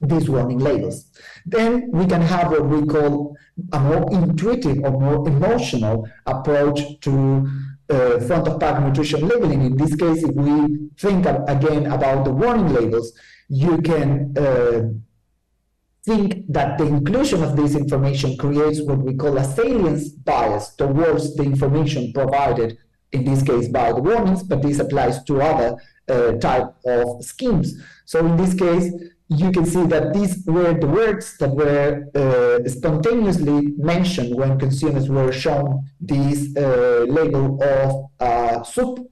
these 0.00 0.28
warning 0.28 0.58
labels. 0.58 1.06
Then 1.46 1.90
we 1.92 2.06
can 2.06 2.20
have 2.20 2.50
what 2.50 2.66
we 2.66 2.86
call 2.86 3.36
a 3.72 3.80
more 3.80 4.12
intuitive 4.12 4.78
or 4.84 4.90
more 4.90 5.26
emotional 5.26 6.08
approach 6.26 7.00
to 7.00 7.48
uh, 7.88 8.18
front 8.20 8.48
of 8.48 8.60
pack 8.60 8.82
nutrition 8.82 9.26
labeling. 9.26 9.62
In 9.62 9.76
this 9.76 9.94
case, 9.94 10.22
if 10.22 10.34
we 10.34 10.90
think 10.98 11.24
again 11.26 11.86
about 11.86 12.24
the 12.24 12.32
warning 12.32 12.72
labels, 12.74 13.12
you 13.48 13.78
can 13.78 14.36
uh, 14.36 14.90
think 16.06 16.44
that 16.48 16.78
the 16.78 16.86
inclusion 16.86 17.42
of 17.42 17.56
this 17.56 17.74
information 17.74 18.36
creates 18.36 18.80
what 18.80 18.98
we 18.98 19.14
call 19.14 19.36
a 19.36 19.44
salience 19.44 20.08
bias 20.08 20.74
towards 20.76 21.34
the 21.36 21.42
information 21.42 22.12
provided, 22.12 22.78
in 23.12 23.24
this 23.24 23.42
case 23.42 23.68
by 23.68 23.92
the 23.92 24.00
warnings, 24.00 24.42
but 24.42 24.62
this 24.62 24.78
applies 24.78 25.22
to 25.24 25.40
other 25.40 25.76
uh, 26.08 26.32
type 26.48 26.68
of 26.86 27.24
schemes. 27.24 27.74
So 28.04 28.24
in 28.24 28.36
this 28.36 28.54
case, 28.54 28.86
you 29.28 29.50
can 29.50 29.66
see 29.66 29.84
that 29.86 30.14
these 30.14 30.44
were 30.46 30.72
the 30.74 30.86
words 30.86 31.36
that 31.38 31.50
were 31.50 31.88
uh, 32.14 32.68
spontaneously 32.68 33.74
mentioned 33.76 34.36
when 34.36 34.58
consumers 34.58 35.08
were 35.08 35.32
shown 35.32 35.66
this 36.00 36.56
uh, 36.56 37.04
label 37.08 37.58
of 38.22 38.66
soup. 38.66 39.10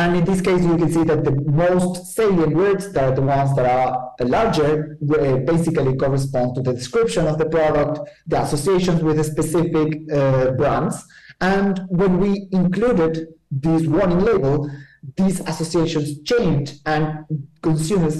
And 0.00 0.16
in 0.16 0.24
this 0.24 0.40
case, 0.40 0.62
you 0.64 0.76
can 0.76 0.90
see 0.90 1.04
that 1.04 1.22
the 1.22 1.36
most 1.64 2.16
salient 2.16 2.56
words, 2.56 2.92
that 2.94 3.04
are 3.04 3.14
the 3.14 3.22
ones 3.22 3.54
that 3.54 3.66
are 3.76 4.12
larger, 4.36 4.98
uh, 5.00 5.36
basically 5.52 5.94
correspond 5.96 6.56
to 6.56 6.62
the 6.62 6.72
description 6.72 7.28
of 7.28 7.38
the 7.38 7.48
product, 7.56 8.00
the 8.26 8.42
associations 8.42 9.04
with 9.04 9.18
the 9.18 9.26
specific 9.34 9.88
uh, 10.10 10.50
brands. 10.58 10.96
And 11.40 11.72
when 12.00 12.18
we 12.18 12.48
included 12.50 13.28
this 13.52 13.86
warning 13.86 14.18
label, 14.18 14.68
these 15.16 15.38
associations 15.52 16.08
changed 16.24 16.80
and 16.86 17.24
consumers 17.62 18.16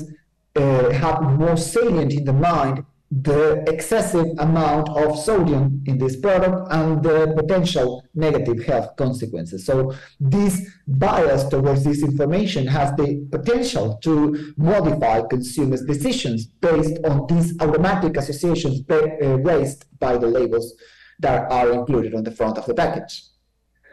uh, 0.54 0.90
have 0.90 1.22
more 1.22 1.56
salient 1.56 2.12
in 2.12 2.24
the 2.24 2.36
mind 2.50 2.84
the 3.22 3.62
excessive 3.68 4.26
amount 4.38 4.88
of 4.88 5.16
sodium 5.18 5.82
in 5.86 5.98
this 5.98 6.16
product 6.16 6.72
and 6.72 7.02
the 7.02 7.32
potential 7.36 8.02
negative 8.14 8.64
health 8.64 8.96
consequences. 8.96 9.64
So 9.64 9.94
this 10.18 10.68
bias 10.88 11.44
towards 11.44 11.84
this 11.84 12.02
information 12.02 12.66
has 12.66 12.90
the 12.96 13.26
potential 13.30 13.98
to 14.02 14.52
modify 14.56 15.22
consumers' 15.22 15.84
decisions 15.84 16.46
based 16.46 16.98
on 17.04 17.26
these 17.28 17.54
automatic 17.60 18.16
associations 18.16 18.82
uh, 18.90 19.38
raised 19.38 19.84
by 20.00 20.16
the 20.16 20.26
labels 20.26 20.74
that 21.20 21.50
are 21.52 21.70
included 21.72 22.14
on 22.14 22.24
the 22.24 22.32
front 22.32 22.58
of 22.58 22.66
the 22.66 22.74
package. 22.74 23.22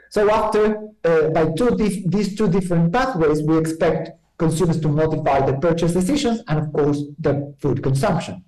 So 0.10 0.30
after, 0.32 0.78
uh, 1.04 1.30
by 1.30 1.52
two 1.52 1.70
these 1.76 2.36
two 2.36 2.50
different 2.50 2.92
pathways, 2.92 3.44
we 3.44 3.58
expect 3.58 4.12
consumers 4.38 4.82
to 4.82 4.88
modify 4.88 5.46
their 5.46 5.60
purchase 5.60 5.94
decisions 5.94 6.42
and, 6.48 6.58
of 6.60 6.74
course, 6.74 7.04
their 7.20 7.54
food 7.60 7.84
consumption. 7.84 8.44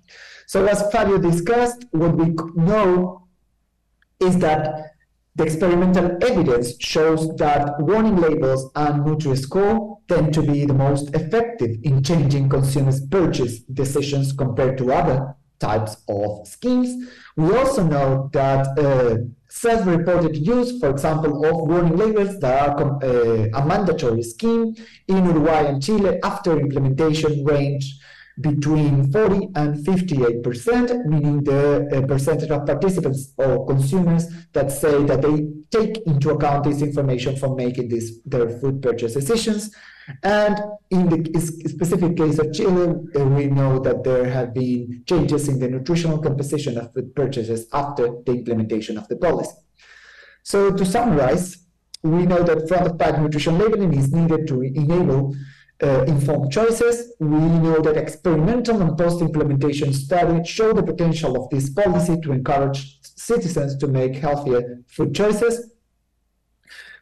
So 0.46 0.64
as 0.66 0.90
Fabio 0.92 1.18
discussed, 1.18 1.84
what 1.90 2.16
we 2.16 2.34
know 2.54 3.26
is 4.20 4.38
that 4.38 4.94
the 5.36 5.44
experimental 5.44 6.16
evidence 6.22 6.76
shows 6.80 7.34
that 7.36 7.80
warning 7.80 8.16
labels 8.16 8.70
and 8.76 9.04
Nutri-Score 9.04 9.98
tend 10.06 10.32
to 10.34 10.42
be 10.42 10.64
the 10.64 10.74
most 10.74 11.12
effective 11.14 11.76
in 11.82 12.04
changing 12.04 12.48
consumers' 12.48 13.04
purchase 13.06 13.60
decisions 13.60 14.32
compared 14.32 14.78
to 14.78 14.92
other 14.92 15.34
types 15.58 15.96
of 16.08 16.46
schemes. 16.46 17.10
We 17.36 17.56
also 17.56 17.82
know 17.82 18.30
that 18.32 18.78
uh, 18.78 19.24
self-reported 19.48 20.36
use, 20.36 20.78
for 20.78 20.90
example, 20.90 21.44
of 21.44 21.68
warning 21.68 21.96
labels 21.96 22.38
that 22.40 22.68
are 22.68 23.02
uh, 23.02 23.48
a 23.54 23.66
mandatory 23.66 24.22
scheme 24.22 24.76
in 25.08 25.24
Uruguay 25.24 25.62
and 25.66 25.82
Chile 25.82 26.20
after 26.22 26.60
implementation 26.60 27.44
range 27.44 27.98
between 28.40 29.12
40 29.12 29.48
and 29.54 29.84
58 29.84 30.42
percent, 30.42 31.06
meaning 31.06 31.44
the 31.44 31.88
uh, 31.94 32.06
percentage 32.06 32.50
of 32.50 32.66
participants 32.66 33.32
or 33.36 33.66
consumers 33.66 34.26
that 34.52 34.72
say 34.72 35.04
that 35.04 35.22
they 35.22 35.46
take 35.70 35.98
into 36.06 36.30
account 36.30 36.64
this 36.64 36.82
information 36.82 37.36
for 37.36 37.54
making 37.54 37.88
this, 37.88 38.18
their 38.24 38.48
food 38.48 38.82
purchase 38.82 39.14
decisions. 39.14 39.70
And 40.22 40.60
in 40.90 41.08
the 41.08 41.40
specific 41.68 42.16
case 42.16 42.38
of 42.38 42.52
Chile, 42.52 42.94
uh, 43.16 43.24
we 43.24 43.46
know 43.46 43.78
that 43.78 44.04
there 44.04 44.28
have 44.28 44.52
been 44.52 45.02
changes 45.06 45.48
in 45.48 45.58
the 45.60 45.68
nutritional 45.68 46.18
composition 46.18 46.76
of 46.76 46.92
food 46.92 47.14
purchases 47.14 47.66
after 47.72 48.08
the 48.26 48.32
implementation 48.32 48.98
of 48.98 49.08
the 49.08 49.16
policy. 49.16 49.56
So 50.42 50.72
to 50.72 50.84
summarize, 50.84 51.64
we 52.02 52.26
know 52.26 52.42
that 52.42 52.68
front-of-pack 52.68 53.18
nutrition 53.18 53.58
labeling 53.58 53.94
is 53.94 54.12
needed 54.12 54.46
to 54.48 54.60
enable 54.60 55.34
uh, 55.84 56.04
informed 56.04 56.50
choices. 56.50 57.12
We 57.18 57.28
know 57.64 57.78
that 57.80 57.96
experimental 57.96 58.80
and 58.82 58.96
post-implementation 58.96 59.92
studies 59.92 60.48
show 60.48 60.72
the 60.72 60.82
potential 60.82 61.36
of 61.40 61.50
this 61.50 61.68
policy 61.70 62.18
to 62.22 62.32
encourage 62.32 63.00
citizens 63.02 63.76
to 63.76 63.86
make 63.86 64.14
healthier 64.16 64.82
food 64.88 65.14
choices. 65.14 65.72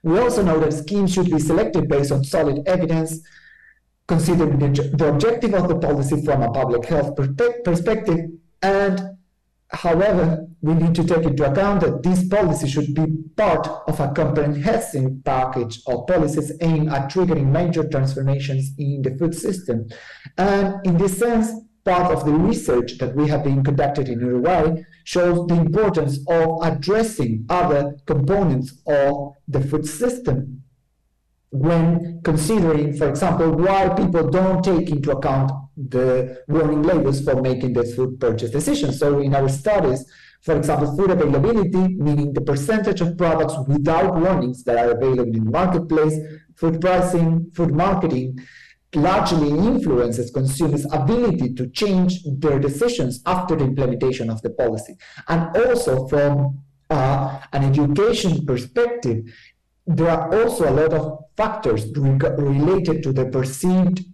We 0.03 0.19
also 0.19 0.43
know 0.43 0.59
that 0.61 0.73
schemes 0.73 1.13
should 1.15 1.31
be 1.31 1.39
selected 1.39 1.89
based 1.89 2.11
on 2.11 2.25
solid 2.25 2.67
evidence, 2.67 3.21
considering 4.09 4.59
the, 4.59 4.69
the 5.01 5.09
objective 5.09 5.55
of 5.55 5.69
the 5.69 5.79
policy 5.79 6.25
from 6.25 6.43
a 6.43 6.51
public 6.51 6.85
health 6.87 7.15
perspective. 7.65 8.21
And 8.63 9.17
however, 9.73 10.47
we 10.61 10.75
need 10.75 10.95
to 10.95 11.05
take 11.05 11.25
into 11.25 11.51
account 11.51 11.81
that 11.81 12.03
this 12.03 12.29
policy 12.29 12.69
should 12.69 12.95
be 12.95 13.07
part 13.37 13.67
of 13.89 13.99
a 14.01 14.13
comprehensive 14.13 15.25
package 15.25 15.81
of 15.87 16.07
policies 16.07 16.53
aimed 16.61 16.91
at 16.91 17.11
triggering 17.11 17.51
major 17.51 17.89
transformations 17.89 18.71
in 18.79 19.03
the 19.03 19.17
food 19.19 19.35
system. 19.35 19.89
And 20.39 20.75
in 20.87 20.99
this 20.99 21.19
sense, 21.19 21.51
part 21.85 22.13
of 22.13 22.25
the 22.25 22.33
research 22.33 22.99
that 22.99 23.17
we 23.17 23.29
have 23.29 23.43
been 23.43 23.65
conducted 23.65 24.09
in 24.09 24.21
Uruguay 24.21 24.85
shows 25.05 25.47
the 25.49 25.57
importance 25.57 26.19
of 26.29 26.59
addressing 26.63 27.45
other 27.49 27.97
components 28.07 28.81
of 28.87 29.35
the 29.49 29.61
food 29.61 29.87
system 29.87 30.63
when 31.51 32.21
considering, 32.25 32.97
for 32.97 33.09
example, 33.09 33.51
why 33.53 33.89
people 33.91 34.31
don't 34.31 34.65
take 34.65 34.89
into 34.91 35.11
account 35.11 35.53
the 35.77 36.43
warning 36.49 36.83
labels 36.83 37.25
for 37.25 37.41
making 37.41 37.73
the 37.73 37.85
food 37.85 38.21
purchase 38.21 38.51
decisions. 38.51 38.99
So 38.99 39.21
in 39.21 39.35
our 39.35 39.49
studies, 39.49 40.05
for 40.43 40.57
example, 40.57 40.97
food 40.97 41.11
availability, 41.11 41.95
meaning 41.95 42.33
the 42.33 42.41
percentage 42.41 43.01
of 43.01 43.17
products 43.17 43.55
without 43.69 44.17
warnings 44.17 44.65
that 44.65 44.77
are 44.77 44.91
available 44.91 45.35
in 45.35 45.45
the 45.45 45.51
marketplace, 45.51 46.15
food 46.57 46.81
pricing, 46.81 47.51
food 47.55 47.73
marketing, 47.73 48.39
largely 48.95 49.49
influences 49.49 50.31
consumers' 50.31 50.85
ability 50.93 51.55
to 51.55 51.69
change 51.71 52.23
their 52.39 52.59
decisions 52.59 53.23
after 53.25 53.57
the 53.57 53.65
implementation 53.65 54.29
of 54.29 54.43
the 54.43 54.51
policy. 54.51 54.97
And 55.29 55.57
also 55.57 56.07
from 56.09 56.63
uh, 56.91 57.41
an 57.53 57.65
education 57.65 58.45
perspective, 58.45 59.25
there 59.87 60.11
are 60.11 60.43
also 60.43 60.69
a 60.69 60.75
lot 60.75 60.93
of 60.93 61.25
factors 61.37 61.87
related 61.97 63.03
to 63.03 63.13
the 63.13 63.27
perceived 63.27 64.05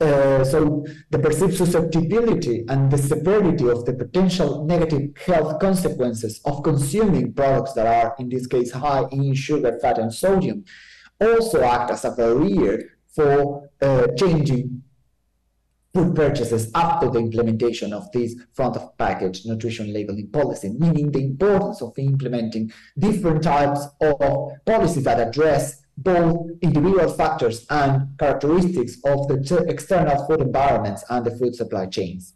uh, 0.00 0.44
so 0.44 0.86
the 1.10 1.18
perceived 1.18 1.56
susceptibility 1.56 2.64
and 2.68 2.90
the 2.90 2.98
severity 2.98 3.68
of 3.68 3.84
the 3.84 3.92
potential 3.92 4.64
negative 4.64 5.10
health 5.26 5.58
consequences 5.58 6.40
of 6.44 6.62
consuming 6.62 7.32
products 7.32 7.72
that 7.72 7.86
are, 7.86 8.14
in 8.20 8.28
this 8.28 8.46
case, 8.46 8.70
high 8.70 9.04
in 9.10 9.34
sugar, 9.34 9.76
fat, 9.82 9.98
and 9.98 10.14
sodium 10.14 10.64
also 11.20 11.62
act 11.62 11.90
as 11.90 12.04
a 12.04 12.12
barrier 12.12 12.96
for 13.08 13.68
uh, 13.82 14.06
changing 14.16 14.82
food 15.92 16.14
purchases 16.14 16.70
after 16.76 17.10
the 17.10 17.18
implementation 17.18 17.92
of 17.92 18.10
this 18.12 18.36
front 18.52 18.76
of 18.76 18.96
package 18.98 19.44
nutrition 19.46 19.92
labeling 19.92 20.28
policy, 20.30 20.68
meaning 20.78 21.10
the 21.10 21.24
importance 21.24 21.82
of 21.82 21.98
implementing 21.98 22.70
different 22.96 23.42
types 23.42 23.80
of 24.00 24.52
policies 24.64 25.02
that 25.02 25.18
address 25.18 25.82
both 26.02 26.50
individual 26.62 27.08
factors 27.10 27.66
and 27.70 28.16
characteristics 28.18 28.96
of 29.04 29.28
the 29.28 29.64
external 29.68 30.24
food 30.26 30.40
environments 30.40 31.04
and 31.10 31.24
the 31.26 31.32
food 31.38 31.54
supply 31.54 31.86
chains. 31.86 32.34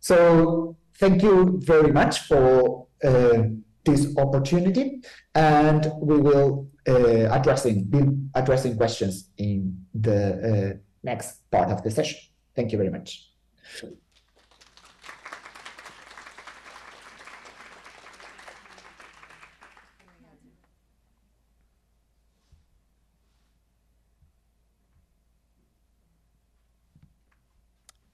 So 0.00 0.76
thank 0.98 1.22
you 1.22 1.60
very 1.64 1.92
much 1.92 2.20
for 2.20 2.86
uh, 3.02 3.42
this 3.84 4.16
opportunity, 4.16 5.02
and 5.34 5.92
we 6.00 6.16
will 6.16 6.68
uh, 6.88 7.28
addressing 7.38 7.84
be 7.84 8.00
addressing 8.34 8.76
questions 8.76 9.30
in 9.36 9.58
the 9.94 10.20
uh, 10.74 10.78
next 11.02 11.50
part 11.50 11.70
of 11.70 11.82
the 11.82 11.90
session. 11.90 12.18
Thank 12.56 12.72
you 12.72 12.78
very 12.78 12.90
much. 12.90 13.30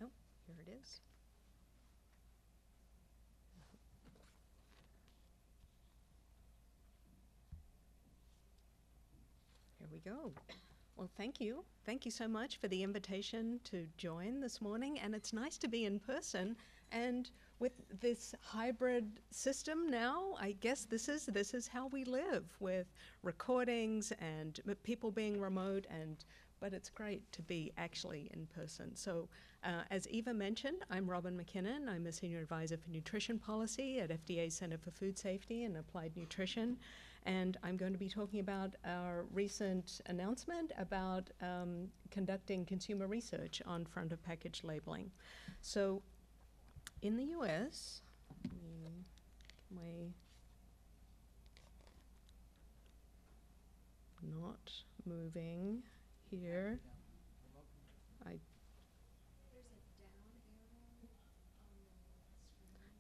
Oh, 0.03 0.09
here 0.47 0.57
it 0.67 0.71
is. 0.81 1.01
Here 9.79 9.89
we 9.93 9.99
go. 9.99 10.33
Well, 10.97 11.10
thank 11.21 11.39
you. 11.39 11.63
Thank 11.85 12.07
you 12.07 12.11
so 12.11 12.27
much 12.27 12.57
for 12.57 12.69
the 12.69 12.83
invitation 12.83 13.61
to 13.65 13.87
join 13.99 14.41
this 14.41 14.63
morning. 14.63 14.99
And 15.01 15.15
it's 15.15 15.35
nice 15.35 15.59
to 15.59 15.69
be 15.69 15.85
in 15.85 15.99
person. 15.99 16.57
And 16.93 17.31
with 17.59 17.73
this 18.01 18.35
hybrid 18.41 19.21
system 19.31 19.91
now, 19.91 20.35
I 20.41 20.53
guess 20.61 20.87
this 20.87 21.11
is 21.11 21.27
this 21.27 21.53
is 21.53 21.69
how 21.69 21.89
we 21.89 22.05
live 22.05 22.47
with 22.59 22.87
recordings 23.23 24.15
and 24.19 24.61
people 24.83 25.11
being 25.11 25.39
remote 25.39 25.87
and 25.91 26.25
but 26.59 26.73
it's 26.73 26.89
great 26.89 27.31
to 27.33 27.43
be 27.43 27.71
actually 27.77 28.31
in 28.33 28.47
person. 28.47 28.97
So, 28.97 29.29
uh, 29.65 29.83
as 29.91 30.07
Eva 30.09 30.33
mentioned, 30.33 30.85
I'm 30.91 31.09
Robin 31.09 31.35
McKinnon. 31.35 31.89
I'm 31.89 32.07
a 32.07 32.13
senior 32.13 32.41
advisor 32.41 32.77
for 32.77 32.91
nutrition 32.91 33.39
policy 33.39 33.99
at 33.99 34.11
FDA 34.11 34.51
Center 34.53 34.77
for 34.79 34.91
Food 34.91 35.19
Safety 35.19 35.65
and 35.65 35.77
Applied 35.77 36.17
Nutrition 36.17 36.79
and 37.27 37.57
I'm 37.63 37.77
going 37.77 37.93
to 37.93 37.99
be 37.99 38.09
talking 38.09 38.41
about 38.41 38.75
our 38.85 39.27
recent 39.33 40.01
announcement 40.07 40.73
about 40.79 41.31
um, 41.43 41.89
conducting 42.11 42.65
consumer 42.65 43.07
research 43.07 43.61
on 43.67 43.85
front 43.85 44.13
of 44.13 44.23
package 44.23 44.63
labeling. 44.65 45.11
So, 45.61 46.03
in 47.03 47.17
the 47.17 47.25
US, 47.39 48.03
my 49.75 50.11
not 54.23 54.71
moving 55.07 55.83
here. 56.31 56.81
I 58.27 58.39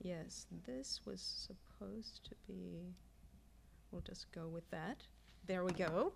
Yes, 0.03 0.47
this 0.67 1.01
was 1.05 1.21
supposed 1.21 2.25
to 2.25 2.35
be 2.49 2.95
We'll 3.91 4.03
just 4.03 4.31
go 4.33 4.47
with 4.49 4.69
that. 4.71 5.03
There 5.47 5.65
we 5.65 5.73
go. 5.73 6.13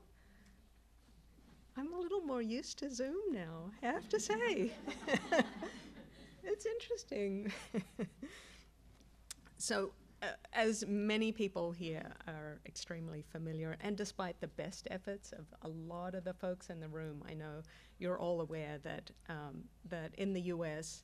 I'm 1.76 1.92
a 1.92 1.98
little 1.98 2.20
more 2.20 2.40
used 2.40 2.78
to 2.78 2.90
Zoom 2.90 3.32
now, 3.32 3.70
I 3.82 3.86
have 3.86 4.08
to 4.10 4.20
say. 4.20 4.70
it's 6.44 6.66
interesting. 6.66 7.52
so, 9.58 9.90
uh, 10.22 10.26
as 10.52 10.84
many 10.86 11.32
people 11.32 11.72
here 11.72 12.12
are 12.28 12.60
extremely 12.64 13.22
familiar, 13.22 13.76
and 13.80 13.96
despite 13.96 14.40
the 14.40 14.46
best 14.46 14.86
efforts 14.90 15.32
of 15.32 15.46
a 15.62 15.68
lot 15.68 16.14
of 16.14 16.22
the 16.22 16.32
folks 16.32 16.70
in 16.70 16.78
the 16.78 16.88
room, 16.88 17.24
I 17.28 17.34
know 17.34 17.62
you're 17.98 18.18
all 18.18 18.40
aware 18.40 18.78
that 18.84 19.10
um, 19.28 19.64
that 19.90 20.14
in 20.16 20.32
the 20.32 20.42
U.S. 20.42 21.02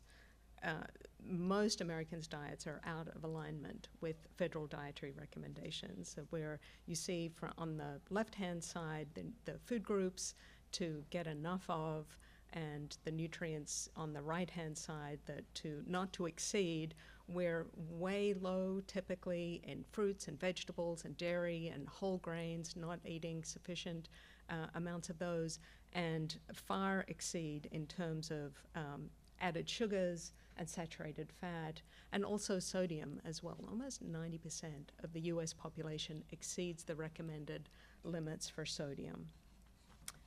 Uh, 0.62 0.84
most 1.26 1.80
Americans' 1.80 2.26
diets 2.26 2.66
are 2.66 2.80
out 2.84 3.08
of 3.08 3.24
alignment 3.24 3.88
with 4.00 4.16
federal 4.36 4.66
dietary 4.66 5.12
recommendations, 5.12 6.16
where 6.30 6.60
you 6.86 6.94
see 6.94 7.30
on 7.58 7.76
the 7.76 8.00
left 8.10 8.34
hand 8.34 8.62
side 8.62 9.08
the, 9.14 9.24
the, 9.44 9.58
food 9.58 9.82
groups 9.82 10.34
to 10.72 11.04
get 11.10 11.26
enough 11.26 11.64
of, 11.68 12.06
and 12.52 12.96
the 13.04 13.10
nutrients 13.10 13.88
on 13.96 14.12
the 14.12 14.22
right 14.22 14.50
hand 14.50 14.76
side 14.76 15.18
that 15.26 15.44
to 15.54 15.82
not 15.86 16.12
to 16.12 16.26
exceed. 16.26 16.94
We're 17.28 17.66
way 17.76 18.34
low 18.34 18.80
typically 18.88 19.60
in 19.62 19.84
fruits 19.92 20.26
and 20.26 20.38
vegetables 20.40 21.04
and 21.04 21.16
dairy 21.16 21.68
and 21.68 21.86
whole 21.88 22.18
grains, 22.18 22.74
not 22.74 22.98
eating 23.04 23.44
sufficient 23.44 24.08
uh, 24.48 24.66
amounts 24.74 25.10
of 25.10 25.18
those, 25.18 25.60
and 25.92 26.36
far 26.52 27.04
exceed 27.06 27.68
in 27.70 27.86
terms 27.86 28.32
of 28.32 28.60
um, 28.74 29.10
added 29.40 29.68
sugars 29.68 30.32
and 30.56 30.68
saturated 30.68 31.30
fat, 31.40 31.82
and 32.12 32.24
also 32.24 32.58
sodium 32.58 33.20
as 33.24 33.42
well. 33.42 33.64
Almost 33.68 34.04
90% 34.04 34.70
of 35.02 35.12
the 35.12 35.20
US 35.22 35.52
population 35.52 36.22
exceeds 36.30 36.84
the 36.84 36.94
recommended 36.94 37.68
limits 38.04 38.48
for 38.48 38.64
sodium. 38.64 39.28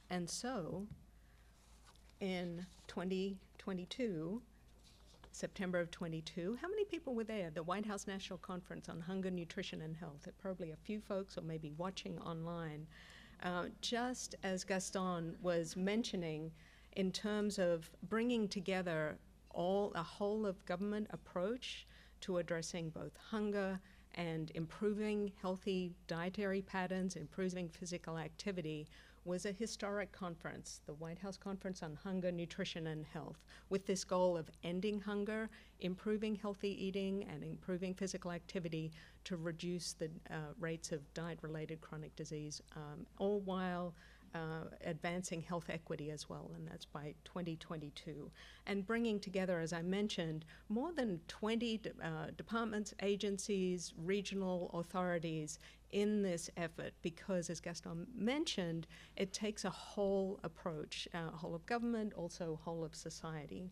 And 0.10 0.30
so, 0.30 0.88
in 2.20 2.66
2022, 2.88 4.42
September 5.32 5.80
of 5.80 5.90
22, 5.90 6.58
how 6.62 6.70
many 6.70 6.86
people 6.86 7.16
were 7.16 7.24
there? 7.24 7.50
The 7.50 7.64
White 7.64 7.86
House 7.86 8.06
National 8.06 8.38
Conference 8.38 8.88
on 8.88 9.02
Hunger, 9.02 9.32
Nutrition, 9.32 9.82
and 9.82 9.96
Health. 9.96 10.28
Probably 10.40 10.72
a 10.72 10.76
few 10.76 11.00
folks, 11.00 11.38
or 11.38 11.42
maybe 11.42 11.74
watching 11.78 12.20
online. 12.20 12.86
Uh, 13.42 13.66
just 13.82 14.36
as 14.44 14.64
Gaston 14.64 15.36
was 15.42 15.76
mentioning, 15.76 16.52
in 16.96 17.12
terms 17.12 17.58
of 17.58 17.90
bringing 18.08 18.48
together 18.48 19.18
all 19.54 19.92
a 19.96 20.04
whole 20.04 20.46
of 20.46 20.66
government 20.66 21.08
approach 21.12 21.88
to 22.22 22.38
addressing 22.38 22.90
both 22.90 23.16
hunger 23.18 23.80
and 24.16 24.52
improving 24.56 25.32
healthy 25.42 25.92
dietary 26.08 26.62
patterns, 26.62 27.16
improving 27.16 27.70
physical 27.70 28.18
activity, 28.18 28.88
was 29.26 29.46
a 29.46 29.52
historic 29.52 30.12
conference, 30.12 30.82
the 30.86 30.94
White 30.96 31.20
House 31.20 31.38
Conference 31.38 31.82
on 31.82 31.98
Hunger, 32.04 32.32
Nutrition, 32.32 32.88
and 32.88 33.06
Health, 33.06 33.38
with 33.70 33.86
this 33.86 34.04
goal 34.04 34.36
of 34.36 34.50
ending 34.64 35.00
hunger, 35.00 35.50
improving 35.80 36.36
healthy 36.36 36.86
eating, 36.86 37.26
and 37.32 37.44
improving 37.44 37.94
physical 37.94 38.32
activity 38.32 38.92
to 39.24 39.38
reduce 39.38 39.94
the 39.94 40.10
uh, 40.30 40.52
rates 40.60 40.92
of 40.92 41.14
diet 41.14 41.40
related 41.42 41.80
chronic 41.80 42.16
disease, 42.16 42.62
um, 42.76 43.06
all 43.18 43.40
while 43.42 43.96
uh, 44.34 44.66
advancing 44.84 45.42
health 45.42 45.70
equity 45.70 46.10
as 46.12 46.30
well, 46.30 46.52
and 46.56 46.68
that's 46.68 46.86
by 46.86 47.14
2022. 47.24 48.32
And 48.66 48.86
bringing 48.86 49.20
together, 49.20 49.60
as 49.60 49.74
I 49.74 49.82
mentioned, 49.82 50.46
more 50.70 50.92
than 50.92 51.20
20 51.28 51.78
de- 51.78 51.90
uh, 52.02 52.28
departments, 52.36 52.94
agencies, 53.02 53.94
regional 53.98 54.72
authorities 54.74 55.60
in 55.92 56.24
this 56.24 56.50
effort 56.58 56.94
because, 57.02 57.50
as 57.50 57.60
Gaston 57.60 58.08
mentioned, 58.16 58.88
it 59.16 59.32
takes 59.32 59.64
a 59.64 59.70
whole 59.70 60.40
approach, 60.44 61.08
uh, 61.14 61.30
whole 61.30 61.54
of 61.54 61.66
government, 61.66 62.14
also 62.14 62.60
whole 62.64 62.84
of 62.84 62.96
society. 62.96 63.70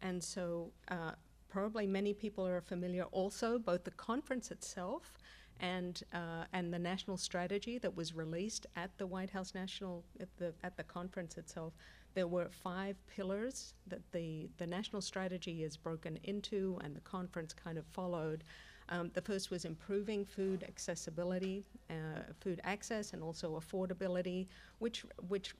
And 0.00 0.24
so, 0.24 0.72
uh, 0.88 1.12
probably 1.50 1.86
many 1.86 2.14
people 2.14 2.46
are 2.46 2.62
familiar 2.62 3.04
also, 3.04 3.58
both 3.58 3.84
the 3.84 3.90
conference 3.90 4.50
itself 4.50 5.18
and 5.60 6.02
uh, 6.12 6.44
and 6.52 6.72
the 6.72 6.78
national 6.78 7.16
strategy 7.16 7.78
that 7.78 7.94
was 7.94 8.14
released 8.14 8.66
at 8.76 8.96
the 8.98 9.06
White 9.06 9.30
House 9.30 9.54
National 9.54 10.04
at 10.18 10.28
the 10.38 10.52
at 10.64 10.76
the 10.76 10.84
conference 10.84 11.36
itself. 11.36 11.74
There 12.14 12.26
were 12.26 12.48
five 12.50 12.96
pillars 13.06 13.74
that 13.86 14.00
the 14.12 14.48
the 14.58 14.66
national 14.66 15.02
strategy 15.02 15.62
is 15.62 15.76
broken 15.76 16.18
into, 16.24 16.78
and 16.82 16.96
the 16.96 17.00
conference 17.00 17.52
kind 17.52 17.78
of 17.78 17.86
followed. 17.86 18.44
Um, 18.88 19.12
the 19.14 19.22
first 19.22 19.52
was 19.52 19.64
improving 19.64 20.24
food 20.24 20.64
accessibility, 20.64 21.64
uh, 21.88 22.22
food 22.40 22.60
access, 22.64 23.12
and 23.12 23.22
also 23.22 23.60
affordability, 23.60 24.48
which 24.80 25.04
which 25.28 25.54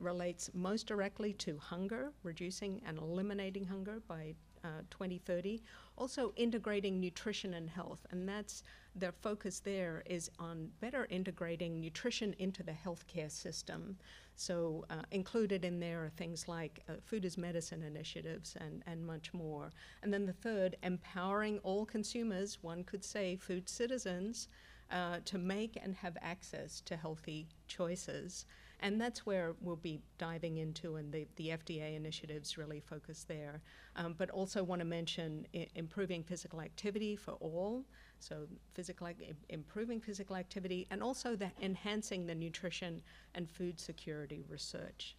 relates 0.00 0.50
most 0.52 0.86
directly 0.86 1.32
to 1.34 1.56
hunger, 1.58 2.12
reducing 2.22 2.82
and 2.86 2.98
eliminating 2.98 3.64
hunger 3.64 4.02
by 4.06 4.34
uh, 4.62 4.82
2030. 4.90 5.62
Also 5.96 6.32
integrating 6.36 7.00
nutrition 7.00 7.54
and 7.54 7.70
health, 7.70 8.04
and 8.10 8.28
that's 8.28 8.62
their 8.96 9.12
focus 9.12 9.60
there 9.60 10.02
is 10.06 10.30
on 10.38 10.70
better 10.80 11.06
integrating 11.10 11.80
nutrition 11.80 12.34
into 12.38 12.62
the 12.62 12.72
healthcare 12.72 13.30
system. 13.30 13.96
So 14.34 14.84
uh, 14.90 15.02
included 15.10 15.64
in 15.64 15.80
there 15.80 16.04
are 16.04 16.10
things 16.10 16.48
like 16.48 16.82
uh, 16.88 16.94
food 17.04 17.24
as 17.24 17.38
medicine 17.38 17.82
initiatives 17.82 18.56
and, 18.60 18.82
and 18.86 19.06
much 19.06 19.32
more. 19.32 19.70
And 20.02 20.12
then 20.12 20.26
the 20.26 20.32
third, 20.32 20.76
empowering 20.82 21.58
all 21.58 21.84
consumers, 21.84 22.58
one 22.62 22.84
could 22.84 23.04
say 23.04 23.36
food 23.36 23.68
citizens, 23.68 24.48
uh, 24.90 25.18
to 25.24 25.38
make 25.38 25.78
and 25.82 25.94
have 25.96 26.16
access 26.22 26.80
to 26.82 26.96
healthy 26.96 27.48
choices. 27.66 28.46
And 28.80 29.00
that's 29.00 29.24
where 29.24 29.54
we'll 29.60 29.76
be 29.76 30.00
diving 30.18 30.58
into, 30.58 30.96
and 30.96 31.10
the, 31.10 31.26
the 31.36 31.48
FDA 31.48 31.96
initiatives 31.96 32.58
really 32.58 32.80
focus 32.80 33.24
there. 33.26 33.62
Um, 33.96 34.14
but 34.18 34.28
also 34.30 34.62
want 34.62 34.80
to 34.80 34.84
mention 34.84 35.46
I- 35.54 35.68
improving 35.74 36.22
physical 36.22 36.60
activity 36.60 37.16
for 37.16 37.32
all. 37.34 37.84
So, 38.20 38.46
physical 38.74 39.08
improving 39.48 40.00
physical 40.00 40.36
activity, 40.36 40.86
and 40.90 41.02
also 41.02 41.36
the 41.36 41.50
enhancing 41.60 42.26
the 42.26 42.34
nutrition 42.34 43.02
and 43.34 43.48
food 43.48 43.78
security 43.78 44.44
research. 44.48 45.16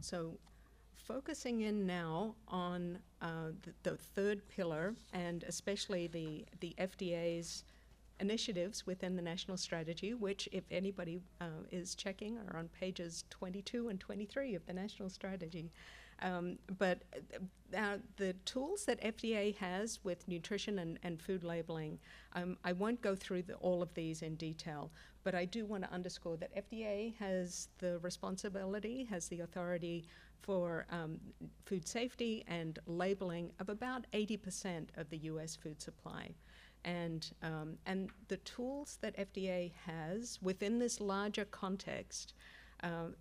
So, 0.00 0.38
focusing 0.94 1.62
in 1.62 1.86
now 1.86 2.34
on 2.48 2.98
uh, 3.20 3.50
the, 3.62 3.90
the 3.90 3.96
third 3.96 4.48
pillar, 4.48 4.94
and 5.12 5.44
especially 5.44 6.06
the 6.06 6.46
the 6.60 6.74
FDA's 6.78 7.64
initiatives 8.20 8.86
within 8.86 9.16
the 9.16 9.22
national 9.22 9.56
strategy, 9.56 10.14
which, 10.14 10.48
if 10.52 10.64
anybody 10.70 11.20
uh, 11.40 11.64
is 11.70 11.94
checking, 11.94 12.38
are 12.48 12.58
on 12.58 12.68
pages 12.68 13.24
22 13.30 13.88
and 13.88 14.00
23 14.00 14.54
of 14.54 14.64
the 14.66 14.72
national 14.72 15.10
strategy. 15.10 15.70
Um, 16.22 16.58
but 16.78 17.02
uh, 17.76 17.98
the 18.16 18.34
tools 18.44 18.84
that 18.84 19.02
FDA 19.02 19.56
has 19.56 19.98
with 20.04 20.26
nutrition 20.28 20.78
and, 20.78 20.98
and 21.02 21.20
food 21.20 21.44
labeling, 21.44 21.98
um, 22.34 22.56
I 22.64 22.72
won't 22.72 23.00
go 23.02 23.14
through 23.14 23.42
the, 23.42 23.54
all 23.56 23.82
of 23.82 23.92
these 23.94 24.22
in 24.22 24.36
detail, 24.36 24.90
but 25.22 25.34
I 25.34 25.44
do 25.44 25.64
want 25.64 25.84
to 25.84 25.92
underscore 25.92 26.36
that 26.38 26.70
FDA 26.70 27.14
has 27.16 27.68
the 27.78 27.98
responsibility, 27.98 29.04
has 29.10 29.28
the 29.28 29.40
authority 29.40 30.04
for 30.42 30.86
um, 30.90 31.18
food 31.64 31.88
safety 31.88 32.44
and 32.46 32.78
labeling 32.86 33.50
of 33.58 33.68
about 33.68 34.06
80% 34.12 34.88
of 34.96 35.08
the 35.10 35.18
US 35.18 35.56
food 35.56 35.80
supply. 35.80 36.34
And, 36.84 37.26
um, 37.42 37.78
and 37.86 38.10
the 38.28 38.36
tools 38.38 38.98
that 39.00 39.16
FDA 39.16 39.72
has 39.86 40.38
within 40.42 40.78
this 40.78 41.00
larger 41.00 41.46
context 41.46 42.34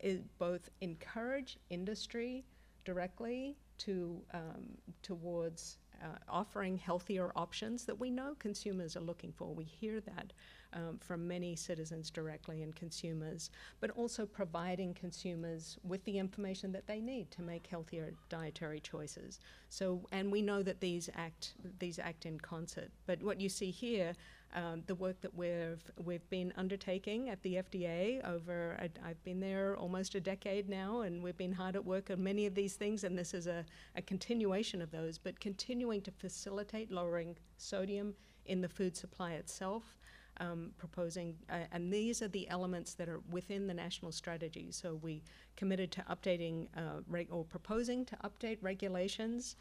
is 0.02 0.20
both 0.38 0.70
encourage 0.82 1.58
industry 1.70 2.44
directly 2.86 3.56
to 3.80 4.22
um, 4.34 4.78
towards 5.02 5.78
uh, 6.04 6.18
offering 6.28 6.78
healthier 6.78 7.32
options 7.36 7.86
that 7.86 7.98
we 7.98 8.10
know 8.10 8.36
consumers 8.40 8.98
are 8.98 9.02
looking 9.02 9.32
for. 9.32 9.54
We 9.54 9.64
hear 9.64 10.02
that 10.02 10.34
um, 10.74 10.98
from 11.00 11.28
many 11.28 11.56
citizens 11.56 12.10
directly 12.10 12.62
and 12.64 12.76
consumers, 12.76 13.52
but 13.80 13.92
also 13.92 14.26
providing 14.26 14.94
consumers 14.94 15.78
with 15.84 16.04
the 16.04 16.18
information 16.18 16.72
that 16.74 16.88
they 16.88 17.00
need 17.00 17.32
to 17.32 17.42
make 17.42 17.68
healthier 17.68 18.12
dietary 18.30 18.80
choices. 18.80 19.40
So, 19.70 20.02
and 20.12 20.32
we 20.32 20.42
know 20.42 20.64
that 20.64 20.82
these 20.82 21.10
act 21.16 21.54
these 21.80 22.00
act 22.00 22.26
in 22.26 22.40
concert. 22.40 22.90
But 23.06 23.22
what 23.24 23.40
you 23.40 23.50
see 23.50 23.72
here 23.72 24.14
um, 24.54 24.84
the 24.86 24.95
work 24.95 25.20
that 25.22 25.34
we've 25.36 25.84
we've 26.04 26.28
been 26.30 26.54
undertaking 26.58 27.30
at 27.30 27.41
the 27.41 27.56
FDA 27.56 28.24
over 28.28 28.78
I've 29.04 29.24
been 29.24 29.39
there 29.39 29.76
almost 29.78 30.16
a 30.16 30.20
decade 30.20 30.70
now, 30.70 31.01
and 31.01 31.24
we've 31.24 31.38
been 31.38 31.51
hard 31.51 31.76
at 31.76 31.84
work 31.84 32.12
on 32.12 32.24
many 32.24 32.45
of 32.45 32.54
these 32.54 32.76
things, 32.76 33.04
and 33.04 33.18
this 33.18 33.34
is 33.34 33.47
a, 33.47 33.66
a 33.95 34.01
continuation 34.01 34.82
of 34.82 34.91
those, 34.91 35.18
but 35.18 35.39
continuing 35.39 36.01
to 36.01 36.12
facilitate 36.12 36.91
lowering 36.91 37.36
sodium 37.58 38.14
in 38.45 38.62
the 38.62 38.70
food 38.70 38.95
supply 38.95 39.34
itself. 39.34 39.97
Um, 40.38 40.72
proposing, 40.80 41.36
uh, 41.47 41.58
and 41.72 41.93
these 41.93 42.24
are 42.24 42.28
the 42.28 42.49
elements 42.49 42.95
that 42.95 43.08
are 43.08 43.22
within 43.30 43.68
the 43.68 43.74
national 43.74 44.12
strategy. 44.12 44.72
So 44.72 44.95
we 44.95 45.22
committed 45.56 45.91
to 45.91 46.01
updating 46.10 46.70
uh, 46.76 47.26
or 47.30 47.43
proposing 47.43 48.04
to 48.06 48.18
update 48.24 48.58
regulations 48.60 49.58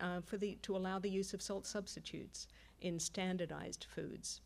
uh, 0.00 0.20
for 0.20 0.36
the 0.36 0.58
to 0.62 0.76
allow 0.76 1.00
the 1.00 1.10
use 1.10 1.34
of 1.34 1.42
salt 1.42 1.66
substitutes 1.66 2.46
in 2.82 2.98
standardized 2.98 3.86
foods. 3.88 4.40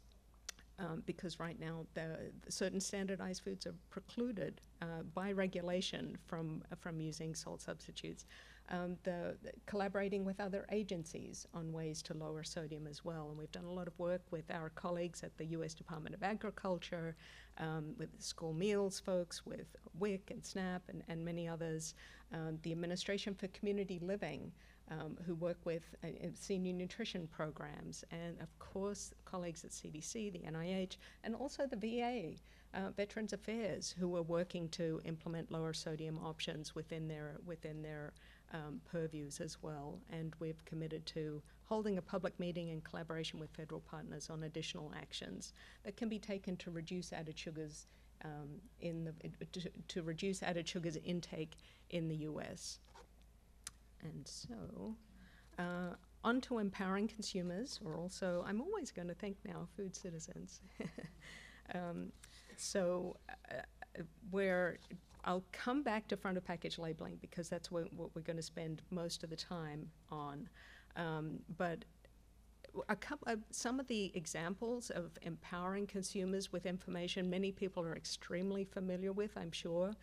Um, 0.79 1.03
because 1.07 1.41
right 1.41 1.59
now 1.59 1.87
the, 1.95 2.19
the 2.45 2.53
certain 2.53 2.81
standardized 2.81 3.43
foods 3.43 3.67
are 3.67 3.75
precluded 3.89 4.61
uh, 4.83 5.05
by 5.15 5.33
regulation 5.33 6.19
from 6.27 6.63
uh, 6.71 6.77
from 6.77 7.01
using 7.01 7.35
salt 7.35 7.63
substitutes. 7.63 8.27
Um, 8.69 8.97
the, 9.05 9.37
the, 9.43 9.53
collaborating 9.67 10.25
with 10.25 10.41
other 10.41 10.67
agencies 10.73 11.47
on 11.55 11.73
ways 11.73 12.03
to 12.03 12.15
lower 12.15 12.43
sodium 12.43 12.87
as 12.87 13.05
well, 13.05 13.29
and 13.29 13.39
we've 13.39 13.53
done 13.53 13.65
a 13.65 13.73
lot 13.73 13.87
of 13.87 13.97
work 13.99 14.23
with 14.31 14.51
our 14.51 14.71
colleagues 14.71 15.23
at 15.23 15.37
the 15.39 15.47
U.S. 15.47 15.73
Department 15.73 16.15
of 16.15 16.23
Agriculture, 16.25 17.17
um, 17.59 17.95
with 17.97 18.11
school 18.19 18.53
meals 18.53 18.99
folks, 18.99 19.47
with 19.47 19.77
WIC 19.99 20.31
and 20.33 20.45
SNAP, 20.45 20.83
and, 20.89 21.03
and 21.09 21.25
many 21.25 21.47
others. 21.47 21.95
Um, 22.33 22.59
the 22.63 22.73
Administration 22.73 23.35
for 23.35 23.47
Community 23.49 24.01
Living 24.03 24.51
um, 24.91 25.17
who 25.27 25.35
work 25.35 25.59
with 25.65 25.83
uh, 26.05 26.09
senior 26.35 26.73
nutrition 26.73 27.27
programs, 27.27 28.05
and 28.11 28.41
of 28.41 28.57
course, 28.59 29.13
colleagues 29.25 29.65
at 29.65 29.71
CDC, 29.71 30.33
the 30.33 30.45
NIH, 30.51 30.97
and 31.25 31.35
also 31.35 31.67
the 31.67 31.77
VA, 31.77 32.35
uh, 32.75 32.91
Veterans 32.91 33.33
Affairs, 33.33 33.95
who 33.99 34.15
are 34.17 34.23
working 34.23 34.69
to 34.71 35.01
implement 35.05 35.51
lower 35.51 35.73
sodium 35.73 36.19
options 36.19 36.75
within 36.75 37.09
their 37.09 37.39
within 37.45 37.83
their 37.83 38.13
um, 38.53 38.81
purviews 38.85 39.41
as 39.41 39.59
well. 39.63 39.99
And 40.11 40.35
we've 40.39 40.65
committed 40.65 41.05
to 41.07 41.43
holding 41.65 41.99
a 41.99 42.03
public 42.03 42.39
meeting 42.39 42.69
in 42.69 42.81
collaboration 42.81 43.41
with 43.41 43.51
federal 43.51 43.81
partners 43.81 44.31
on 44.31 44.45
additional 44.45 44.93
actions 44.97 45.53
that 45.85 45.97
can 45.97 46.09
be 46.09 46.19
taken 46.19 46.57
to 46.59 46.71
reduce 46.71 47.13
added 47.13 47.39
sugars 47.39 47.87
um, 48.25 48.61
in 48.81 49.05
the 49.05 49.13
to, 49.53 49.71
to 49.89 50.03
reduce 50.03 50.43
added 50.43 50.69
sugars 50.69 50.97
intake 51.05 51.57
in 51.91 52.09
the 52.09 52.17
U.S. 52.17 52.79
And 54.07 54.27
so, 54.27 54.97
uh, 55.59 55.95
on 56.25 56.41
to 56.43 56.59
empowering 56.59 57.09
consumers, 57.09 57.81
or 57.85 57.97
also, 57.97 58.45
I'm 58.47 58.61
always 58.61 58.91
going 58.91 59.09
to 59.09 59.15
thank 59.15 59.37
now 59.45 59.69
food 59.77 59.95
citizens. 59.95 60.61
um, 61.75 62.13
so, 62.57 63.17
uh, 63.51 64.03
where 64.31 64.79
I'll 65.25 65.45
come 65.53 65.83
back 65.83 66.07
to 66.09 66.17
front 66.17 66.37
of 66.37 66.45
package 66.45 66.79
labeling 66.79 67.19
because 67.21 67.49
that's 67.49 67.71
what, 67.71 67.93
what 67.93 68.15
we're 68.15 68.23
going 68.23 68.37
to 68.37 68.43
spend 68.43 68.83
most 68.91 69.25
of 69.25 69.31
the 69.31 69.37
time 69.37 69.91
on. 70.11 70.49
Um, 70.97 71.41
but 71.57 71.85
a 72.89 72.97
couple, 72.97 73.29
uh, 73.31 73.37
some 73.51 73.81
of 73.81 73.87
the 73.89 74.13
examples 74.15 74.91
of 74.91 75.11
empowering 75.23 75.87
consumers 75.87 76.53
with 76.53 76.67
information 76.67 77.29
many 77.29 77.51
people 77.51 77.83
are 77.85 77.97
extremely 77.97 78.65
familiar 78.65 79.13
with, 79.13 79.37
I'm 79.37 79.53
sure 79.53 79.95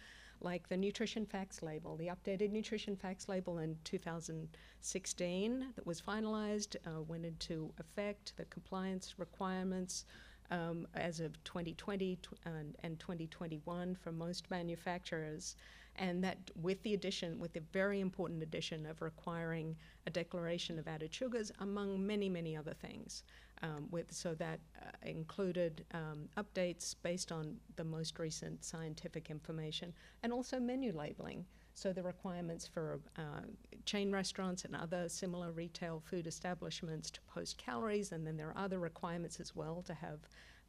like 0.43 0.67
the 0.67 0.77
nutrition 0.77 1.25
facts 1.25 1.61
label, 1.61 1.95
the 1.95 2.07
updated 2.07 2.51
nutrition 2.51 2.95
facts 2.95 3.29
label 3.29 3.59
in 3.59 3.77
2016 3.83 5.67
that 5.75 5.87
was 5.87 6.01
finalized, 6.01 6.75
uh, 6.85 7.01
went 7.01 7.25
into 7.25 7.73
effect, 7.79 8.33
the 8.37 8.45
compliance 8.45 9.15
requirements 9.17 10.05
um, 10.51 10.87
as 10.93 11.19
of 11.19 11.41
2020 11.43 12.17
tw- 12.17 12.27
and, 12.45 12.75
and 12.83 12.99
2021 12.99 13.95
for 13.95 14.11
most 14.11 14.51
manufacturers 14.51 15.55
and 15.95 16.23
that 16.23 16.37
with 16.61 16.81
the 16.83 16.93
addition, 16.93 17.39
with 17.39 17.53
the 17.53 17.61
very 17.71 17.99
important 17.99 18.41
addition 18.41 18.85
of 18.85 19.01
requiring 19.01 19.75
a 20.07 20.09
declaration 20.09 20.79
of 20.79 20.87
added 20.87 21.13
sugars, 21.13 21.51
among 21.59 22.05
many, 22.05 22.29
many 22.29 22.55
other 22.57 22.73
things. 22.73 23.23
Um, 23.61 23.87
with 23.91 24.11
so 24.11 24.33
that 24.35 24.59
uh, 24.81 24.89
included 25.03 25.85
um, 25.93 26.27
updates 26.35 26.95
based 27.01 27.31
on 27.31 27.55
the 27.77 27.83
most 27.85 28.19
recent 28.19 28.61
scientific 28.65 29.29
information, 29.29 29.93
and 30.21 30.33
also 30.33 30.59
menu 30.59 30.91
labeling. 30.91 31.45
So 31.73 31.93
the 31.93 32.03
requirements 32.03 32.67
for 32.67 32.99
uh, 33.17 33.47
chain 33.85 34.11
restaurants 34.11 34.65
and 34.65 34.75
other 34.75 35.07
similar 35.07 35.51
retail 35.51 36.03
food 36.05 36.27
establishments 36.27 37.09
to 37.11 37.21
post 37.21 37.57
calories, 37.57 38.11
and 38.11 38.27
then 38.27 38.35
there 38.35 38.49
are 38.49 38.57
other 38.57 38.79
requirements 38.79 39.39
as 39.39 39.55
well 39.55 39.81
to 39.83 39.93
have 39.93 40.19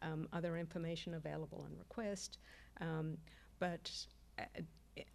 um, 0.02 0.28
other 0.32 0.56
information 0.56 1.14
available 1.14 1.62
on 1.64 1.76
request. 1.76 2.38
Um, 2.80 3.18
but 3.58 3.90
uh, 4.38 4.44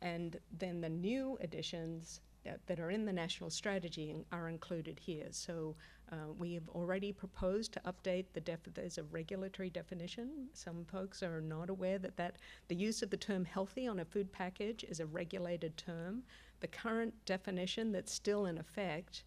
and 0.01 0.39
then 0.57 0.81
the 0.81 0.89
new 0.89 1.37
additions 1.41 2.21
that, 2.45 2.59
that, 2.67 2.79
are 2.79 2.89
in 2.89 3.05
the 3.05 3.13
national 3.13 3.49
strategy 3.49 4.15
are 4.31 4.49
included 4.49 4.99
here. 4.99 5.27
So 5.31 5.75
uh, 6.11 6.31
we 6.37 6.53
have 6.53 6.67
already 6.69 7.11
proposed 7.11 7.73
to 7.73 7.81
update 7.81 8.25
the 8.33 8.41
def- 8.41 8.73
there's 8.73 8.97
a 8.97 9.03
regulatory 9.03 9.69
definition. 9.69 10.47
Some 10.53 10.85
folks 10.85 11.21
are 11.21 11.41
not 11.41 11.69
aware 11.69 11.99
that, 11.99 12.17
that 12.17 12.37
the 12.67 12.75
use 12.75 13.01
of 13.01 13.09
the 13.09 13.17
term 13.17 13.45
healthy 13.45 13.87
on 13.87 13.99
a 13.99 14.05
food 14.05 14.31
package 14.31 14.83
is 14.83 14.99
a 14.99 15.05
regulated 15.05 15.75
term. 15.77 16.23
The 16.61 16.67
current 16.67 17.13
definition 17.25 17.91
that's 17.91 18.13
still 18.13 18.45
in 18.45 18.57
effect 18.57 19.23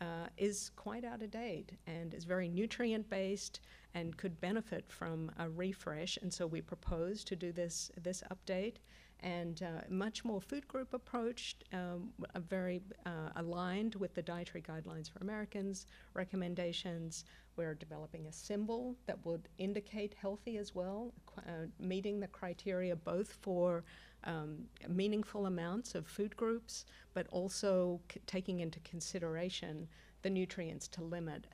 uh, 0.00 0.26
is 0.36 0.70
quite 0.76 1.04
out 1.04 1.22
of 1.22 1.30
date 1.30 1.72
and 1.86 2.12
is 2.12 2.24
very 2.24 2.48
nutrient 2.48 3.08
based 3.08 3.60
and 3.94 4.16
could 4.16 4.38
benefit 4.40 4.84
from 4.88 5.30
a 5.38 5.48
refresh. 5.48 6.18
And 6.20 6.32
so 6.32 6.46
we 6.46 6.60
propose 6.60 7.24
to 7.24 7.36
do 7.36 7.52
this 7.52 7.90
this 8.02 8.22
update 8.30 8.76
and 9.20 9.62
uh, 9.62 9.80
much 9.88 10.24
more 10.24 10.40
food 10.40 10.66
group 10.68 10.92
approach, 10.92 11.56
um, 11.72 12.12
very 12.48 12.82
uh, 13.04 13.30
aligned 13.36 13.94
with 13.96 14.14
the 14.14 14.22
Dietary 14.22 14.62
Guidelines 14.62 15.10
for 15.10 15.18
Americans 15.20 15.86
recommendations. 16.14 17.24
We're 17.56 17.74
developing 17.74 18.26
a 18.26 18.32
symbol 18.32 18.96
that 19.06 19.24
would 19.24 19.48
indicate 19.58 20.14
healthy 20.14 20.58
as 20.58 20.74
well, 20.74 21.12
uh, 21.38 21.66
meeting 21.80 22.20
the 22.20 22.26
criteria 22.28 22.94
both 22.94 23.32
for 23.40 23.84
um, 24.24 24.64
meaningful 24.88 25.46
amounts 25.46 25.94
of 25.94 26.06
food 26.06 26.36
groups, 26.36 26.84
but 27.14 27.26
also 27.30 28.00
c- 28.12 28.20
taking 28.26 28.60
into 28.60 28.80
consideration 28.80 29.88
the 30.22 30.30
nutrients 30.30 30.88
to 30.88 31.02
limit 31.02 31.46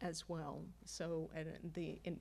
as 0.00 0.28
well. 0.28 0.64
So 0.84 1.30
the 1.74 2.00
in, 2.04 2.18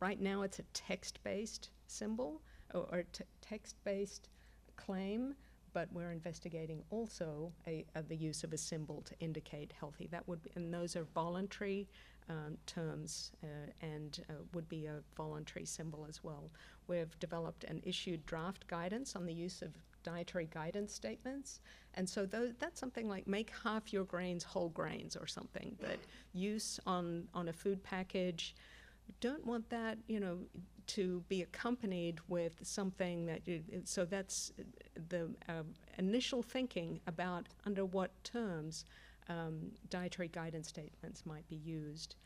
Right 0.00 0.20
now, 0.20 0.42
it's 0.42 0.58
a 0.58 0.64
text-based 0.74 1.70
symbol 1.86 2.42
or, 2.74 2.86
or 2.92 3.04
text-based 3.40 4.28
claim, 4.76 5.34
but 5.72 5.88
we're 5.92 6.12
investigating 6.12 6.82
also 6.90 7.52
a, 7.66 7.84
a, 7.94 8.02
the 8.02 8.16
use 8.16 8.44
of 8.44 8.52
a 8.52 8.58
symbol 8.58 9.02
to 9.02 9.14
indicate 9.20 9.72
healthy. 9.78 10.08
That 10.10 10.26
would 10.28 10.42
be, 10.42 10.50
and 10.56 10.72
those 10.72 10.96
are 10.96 11.04
voluntary 11.14 11.88
um, 12.28 12.56
terms 12.66 13.32
uh, 13.42 13.46
and 13.80 14.24
uh, 14.30 14.34
would 14.54 14.68
be 14.68 14.86
a 14.86 15.00
voluntary 15.16 15.66
symbol 15.66 16.06
as 16.08 16.24
well. 16.24 16.50
We've 16.86 17.18
developed 17.18 17.64
and 17.64 17.80
issued 17.84 18.24
draft 18.26 18.66
guidance 18.66 19.16
on 19.16 19.26
the 19.26 19.34
use 19.34 19.62
of 19.62 19.70
dietary 20.02 20.48
guidance 20.52 20.94
statements. 20.94 21.60
And 21.94 22.08
so 22.08 22.26
that's 22.26 22.78
something 22.78 23.08
like 23.08 23.26
make 23.26 23.52
half 23.62 23.92
your 23.92 24.04
grains 24.04 24.44
whole 24.44 24.68
grains 24.68 25.16
or 25.16 25.26
something. 25.26 25.76
But 25.80 25.98
use 26.32 26.80
on, 26.86 27.24
on 27.34 27.48
a 27.48 27.52
food 27.52 27.82
package, 27.82 28.54
don't 29.20 29.44
want 29.46 29.68
that, 29.70 29.98
you 30.06 30.20
know, 30.20 30.38
to 30.88 31.22
be 31.28 31.42
accompanied 31.42 32.18
with 32.28 32.58
something 32.62 33.26
that 33.26 33.46
you, 33.46 33.62
so 33.84 34.04
that's 34.04 34.52
the 35.08 35.30
uh, 35.48 35.62
initial 35.98 36.42
thinking 36.42 37.00
about 37.06 37.48
under 37.64 37.84
what 37.84 38.10
terms 38.24 38.84
um, 39.28 39.70
dietary 39.90 40.28
guidance 40.28 40.68
statements 40.68 41.24
might 41.24 41.48
be 41.48 41.56
used 41.56 42.16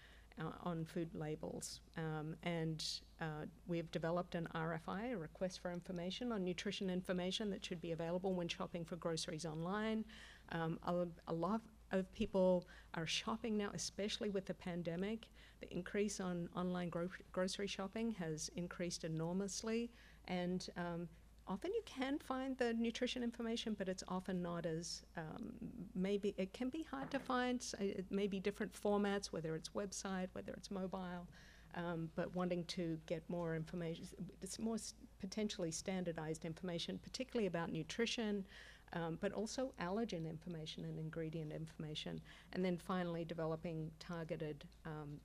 uh, 0.41 0.53
on 0.63 0.85
food 0.85 1.15
labels. 1.15 1.81
Um, 1.97 2.37
and 2.43 2.85
uh, 3.21 3.47
we've 3.67 3.91
developed 3.91 4.35
an 4.35 4.49
RFI, 4.55 5.13
a 5.15 5.17
request 5.17 5.61
for 5.61 5.73
information 5.73 6.33
on 6.33 6.45
nutrition 6.45 6.91
information 6.91 7.51
that 7.51 7.65
should 7.65 7.81
be 7.81 7.93
available 7.93 8.35
when 8.35 8.49
shopping 8.49 8.85
for 8.85 8.97
groceries 8.97 9.45
online. 9.45 10.05
Um, 10.51 10.79
a, 10.87 11.07
a 11.29 11.35
lot 11.35 11.61
of 11.93 12.13
people 12.13 12.67
are 12.95 13.07
shopping 13.07 13.57
now, 13.57 13.71
especially 13.75 14.31
with 14.31 14.47
the 14.47 14.55
pandemic. 14.55 15.29
The 15.61 15.73
increase 15.73 16.21
on 16.21 16.49
online 16.57 16.89
gro- 16.89 17.09
grocery 17.33 17.67
shopping 17.67 18.13
has 18.13 18.51
increased 18.57 19.05
enormously, 19.05 19.91
and 20.27 20.69
um, 20.77 21.09
often 21.49 21.73
you 21.73 21.83
can 21.85 22.19
find 22.19 22.57
the 22.59 22.75
nutrition 22.75 23.23
information, 23.23 23.75
but 23.77 23.89
it's 23.89 24.05
often 24.09 24.41
not 24.43 24.67
as 24.67 25.03
um, 25.17 25.53
maybe 25.95 26.35
it 26.37 26.53
can 26.53 26.69
be 26.69 26.87
hard 26.91 27.11
to 27.11 27.19
find. 27.19 27.63
So 27.63 27.79
it 27.81 28.07
may 28.11 28.27
be 28.27 28.39
different 28.39 28.73
formats, 28.73 29.27
whether 29.27 29.55
it's 29.55 29.71
website, 29.71 30.29
whether 30.33 30.53
it's 30.53 30.71
mobile. 30.71 31.27
Um, 31.75 32.11
but 32.17 32.35
wanting 32.35 32.65
to 32.65 32.99
get 33.07 33.23
more 33.29 33.55
information, 33.55 34.07
it's 34.41 34.59
more 34.59 34.79
potentially 35.21 35.71
standardized 35.71 36.45
information, 36.45 36.99
particularly 36.99 37.47
about 37.47 37.71
nutrition, 37.71 38.45
um, 38.93 39.19
but 39.21 39.33
also 39.33 39.73
allergen 39.81 40.29
information 40.29 40.85
and 40.85 40.99
ingredient 40.99 41.53
information. 41.53 42.21
And 42.53 42.65
then 42.65 42.77
finally, 42.77 43.25
developing 43.25 43.91
targeted, 43.99 44.65
um, 44.85 45.21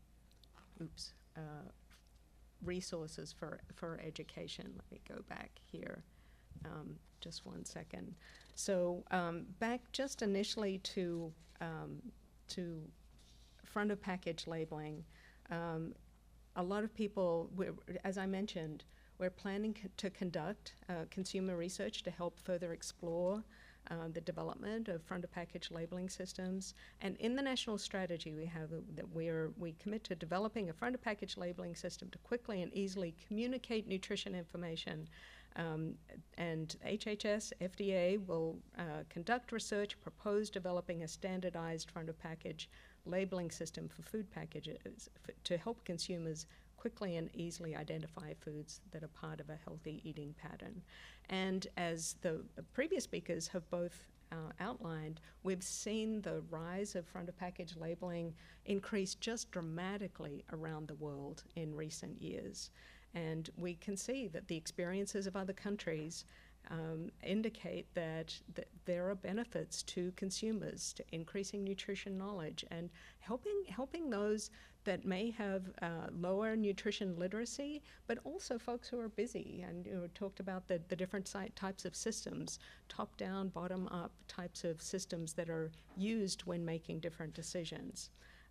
oops, 0.81 1.13
uh, 1.37 1.69
resources 2.63 3.33
for, 3.33 3.59
for 3.75 3.99
education. 4.05 4.73
Let 4.75 4.91
me 4.91 5.01
go 5.07 5.21
back 5.29 5.51
here. 5.63 6.03
Um, 6.65 6.95
just 7.21 7.45
one 7.45 7.65
second. 7.65 8.15
So 8.55 9.03
um, 9.11 9.45
back 9.59 9.81
just 9.91 10.21
initially 10.21 10.77
to 10.79 11.31
um, 11.61 12.01
to 12.49 12.81
front 13.63 13.91
of 13.91 14.01
package 14.01 14.45
labeling. 14.45 15.03
Um, 15.49 15.93
a 16.55 16.63
lot 16.63 16.83
of 16.83 16.93
people, 16.93 17.49
as 18.03 18.17
I 18.17 18.25
mentioned, 18.25 18.83
we're 19.17 19.29
planning 19.29 19.73
co- 19.73 19.89
to 19.97 20.09
conduct 20.09 20.75
uh, 20.89 21.05
consumer 21.09 21.55
research 21.55 22.03
to 22.03 22.11
help 22.11 22.39
further 22.39 22.73
explore 22.73 23.43
uh, 23.91 24.07
the 24.13 24.21
development 24.21 24.87
of 24.87 25.03
front 25.03 25.23
of 25.23 25.31
package 25.31 25.69
labeling 25.69 26.09
systems. 26.09 26.73
And 27.01 27.17
in 27.17 27.35
the 27.35 27.41
national 27.41 27.77
strategy, 27.77 28.33
we 28.33 28.45
have 28.45 28.69
that 28.95 29.09
we're 29.13 29.51
we 29.57 29.73
commit 29.73 30.03
to 30.05 30.15
developing 30.15 30.69
a 30.69 30.73
front 30.73 30.95
of 30.95 31.01
package 31.01 31.35
labeling 31.35 31.75
system 31.75 32.09
to 32.11 32.17
quickly 32.19 32.61
and 32.61 32.73
easily 32.73 33.13
communicate 33.27 33.87
nutrition 33.87 34.35
information 34.35 35.07
um, 35.55 35.95
and 36.37 36.75
HHS, 36.85 37.53
FDA 37.61 38.25
will 38.25 38.57
uh, 38.77 39.03
conduct 39.09 39.51
research, 39.51 39.99
propose 40.01 40.49
developing 40.49 41.03
a 41.03 41.07
standardized 41.07 41.91
front 41.91 42.09
of 42.09 42.17
package 42.19 42.69
labeling 43.05 43.51
system 43.51 43.89
for 43.89 44.01
food 44.01 44.31
packages 44.31 45.09
to 45.43 45.57
help 45.57 45.83
consumers 45.83 46.47
quickly 46.83 47.15
and 47.15 47.29
easily 47.33 47.77
identify 47.77 48.33
foods 48.41 48.81
that 48.91 49.03
are 49.03 49.07
part 49.07 49.39
of 49.39 49.49
a 49.49 49.57
healthy 49.63 50.01
eating 50.03 50.35
pattern. 50.37 50.81
And 51.29 51.65
as 51.77 52.17
the 52.19 52.41
previous 52.73 53.05
speakers 53.05 53.47
have 53.47 53.69
both 53.69 54.05
uh, 54.33 54.51
outlined, 54.59 55.21
we've 55.43 55.63
seen 55.63 56.21
the 56.21 56.43
rise 56.49 56.95
of 56.95 57.07
front 57.07 57.29
of 57.29 57.37
package 57.37 57.77
labeling 57.77 58.33
increase 58.65 59.15
just 59.15 59.49
dramatically 59.49 60.43
around 60.51 60.89
the 60.89 60.95
world 60.95 61.43
in 61.55 61.73
recent 61.73 62.21
years. 62.21 62.69
And 63.13 63.49
we 63.55 63.75
can 63.75 63.95
see 63.95 64.27
that 64.27 64.49
the 64.49 64.57
experiences 64.57 65.25
of 65.25 65.37
other 65.37 65.53
countries 65.53 66.25
um, 66.69 67.09
indicate 67.23 67.87
that, 67.93 68.33
that 68.55 68.67
there 68.85 69.09
are 69.09 69.15
benefits 69.15 69.83
to 69.83 70.11
consumers 70.15 70.93
to 70.93 71.03
increasing 71.11 71.63
nutrition 71.63 72.17
knowledge 72.17 72.65
and 72.71 72.89
helping 73.19 73.63
helping 73.67 74.09
those 74.09 74.49
that 74.85 75.05
may 75.05 75.29
have 75.31 75.63
uh, 75.81 76.07
lower 76.19 76.55
nutrition 76.55 77.17
literacy, 77.17 77.81
but 78.07 78.17
also 78.23 78.57
folks 78.57 78.87
who 78.87 78.99
are 78.99 79.09
busy 79.09 79.63
and 79.67 79.85
you 79.85 79.93
know, 79.93 80.07
talked 80.13 80.39
about 80.39 80.67
the, 80.67 80.81
the 80.89 80.95
different 80.95 81.31
types 81.55 81.85
of 81.85 81.95
systems, 81.95 82.59
top 82.89 83.15
down, 83.17 83.49
bottom 83.49 83.87
up 83.89 84.11
types 84.27 84.63
of 84.63 84.81
systems 84.81 85.33
that 85.33 85.49
are 85.49 85.71
used 85.95 86.41
when 86.45 86.65
making 86.65 86.99
different 86.99 87.33
decisions. 87.33 88.09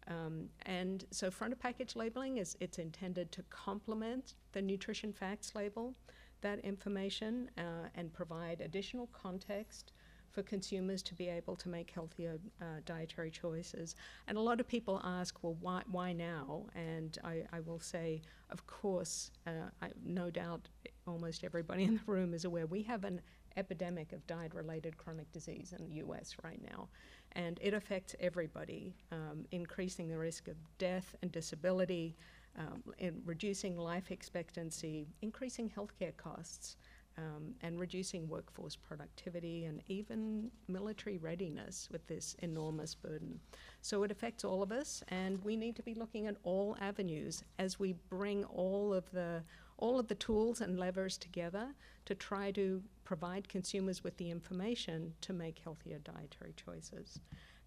Um, 0.08 0.48
and 0.66 1.04
so 1.10 1.30
front 1.30 1.52
of 1.52 1.60
package 1.60 1.94
labeling 1.94 2.38
is 2.38 2.56
it's 2.60 2.78
intended 2.78 3.30
to 3.32 3.42
complement 3.50 4.34
the 4.52 4.62
nutrition 4.62 5.12
facts 5.12 5.54
label, 5.54 5.94
that 6.42 6.58
information, 6.60 7.50
uh, 7.58 7.88
and 7.94 8.12
provide 8.12 8.60
additional 8.60 9.08
context 9.12 9.92
for 10.30 10.42
consumers 10.42 11.02
to 11.02 11.14
be 11.14 11.28
able 11.28 11.54
to 11.56 11.68
make 11.68 11.90
healthier 11.90 12.38
uh, 12.60 12.64
dietary 12.86 13.30
choices. 13.30 13.94
And 14.26 14.38
a 14.38 14.40
lot 14.40 14.60
of 14.60 14.68
people 14.68 15.00
ask, 15.04 15.42
well, 15.42 15.56
why, 15.60 15.82
why 15.90 16.12
now? 16.14 16.64
And 16.74 17.18
I, 17.22 17.42
I 17.52 17.60
will 17.60 17.80
say, 17.80 18.22
of 18.50 18.66
course, 18.66 19.30
uh, 19.46 19.68
I, 19.82 19.88
no 20.02 20.30
doubt 20.30 20.68
almost 21.06 21.44
everybody 21.44 21.84
in 21.84 21.94
the 21.94 22.12
room 22.12 22.32
is 22.32 22.44
aware 22.44 22.66
we 22.66 22.82
have 22.82 23.04
an 23.04 23.20
epidemic 23.56 24.12
of 24.12 24.26
diet 24.26 24.54
related 24.54 24.96
chronic 24.96 25.30
disease 25.32 25.74
in 25.76 25.84
the 25.84 25.96
US 25.96 26.34
right 26.42 26.60
now 26.70 26.88
and 27.32 27.58
it 27.62 27.74
affects 27.74 28.14
everybody, 28.20 28.94
um, 29.10 29.46
increasing 29.50 30.08
the 30.08 30.18
risk 30.18 30.48
of 30.48 30.56
death 30.78 31.14
and 31.22 31.32
disability, 31.32 32.16
um, 32.58 32.82
in 32.98 33.22
reducing 33.24 33.76
life 33.76 34.10
expectancy, 34.10 35.06
increasing 35.22 35.70
healthcare 35.70 36.16
costs, 36.16 36.76
um, 37.18 37.54
and 37.60 37.78
reducing 37.78 38.28
workforce 38.28 38.76
productivity 38.76 39.64
and 39.64 39.82
even 39.86 40.50
military 40.68 41.18
readiness 41.18 41.88
with 41.90 42.06
this 42.06 42.34
enormous 42.40 42.94
burden. 42.94 43.38
So 43.82 44.02
it 44.02 44.10
affects 44.10 44.44
all 44.44 44.62
of 44.62 44.72
us, 44.72 45.02
and 45.08 45.42
we 45.44 45.56
need 45.56 45.76
to 45.76 45.82
be 45.82 45.94
looking 45.94 46.26
at 46.26 46.36
all 46.42 46.76
avenues 46.80 47.44
as 47.58 47.78
we 47.78 47.94
bring 48.08 48.44
all 48.44 48.94
of 48.94 49.10
the 49.10 49.42
all 49.78 49.98
of 49.98 50.06
the 50.06 50.14
tools 50.14 50.60
and 50.60 50.78
levers 50.78 51.18
together 51.18 51.74
to 52.04 52.14
try 52.14 52.52
to 52.52 52.80
provide 53.04 53.48
consumers 53.48 54.04
with 54.04 54.16
the 54.16 54.30
information 54.30 55.12
to 55.20 55.32
make 55.32 55.58
healthier 55.58 55.98
dietary 55.98 56.54
choices. 56.56 57.18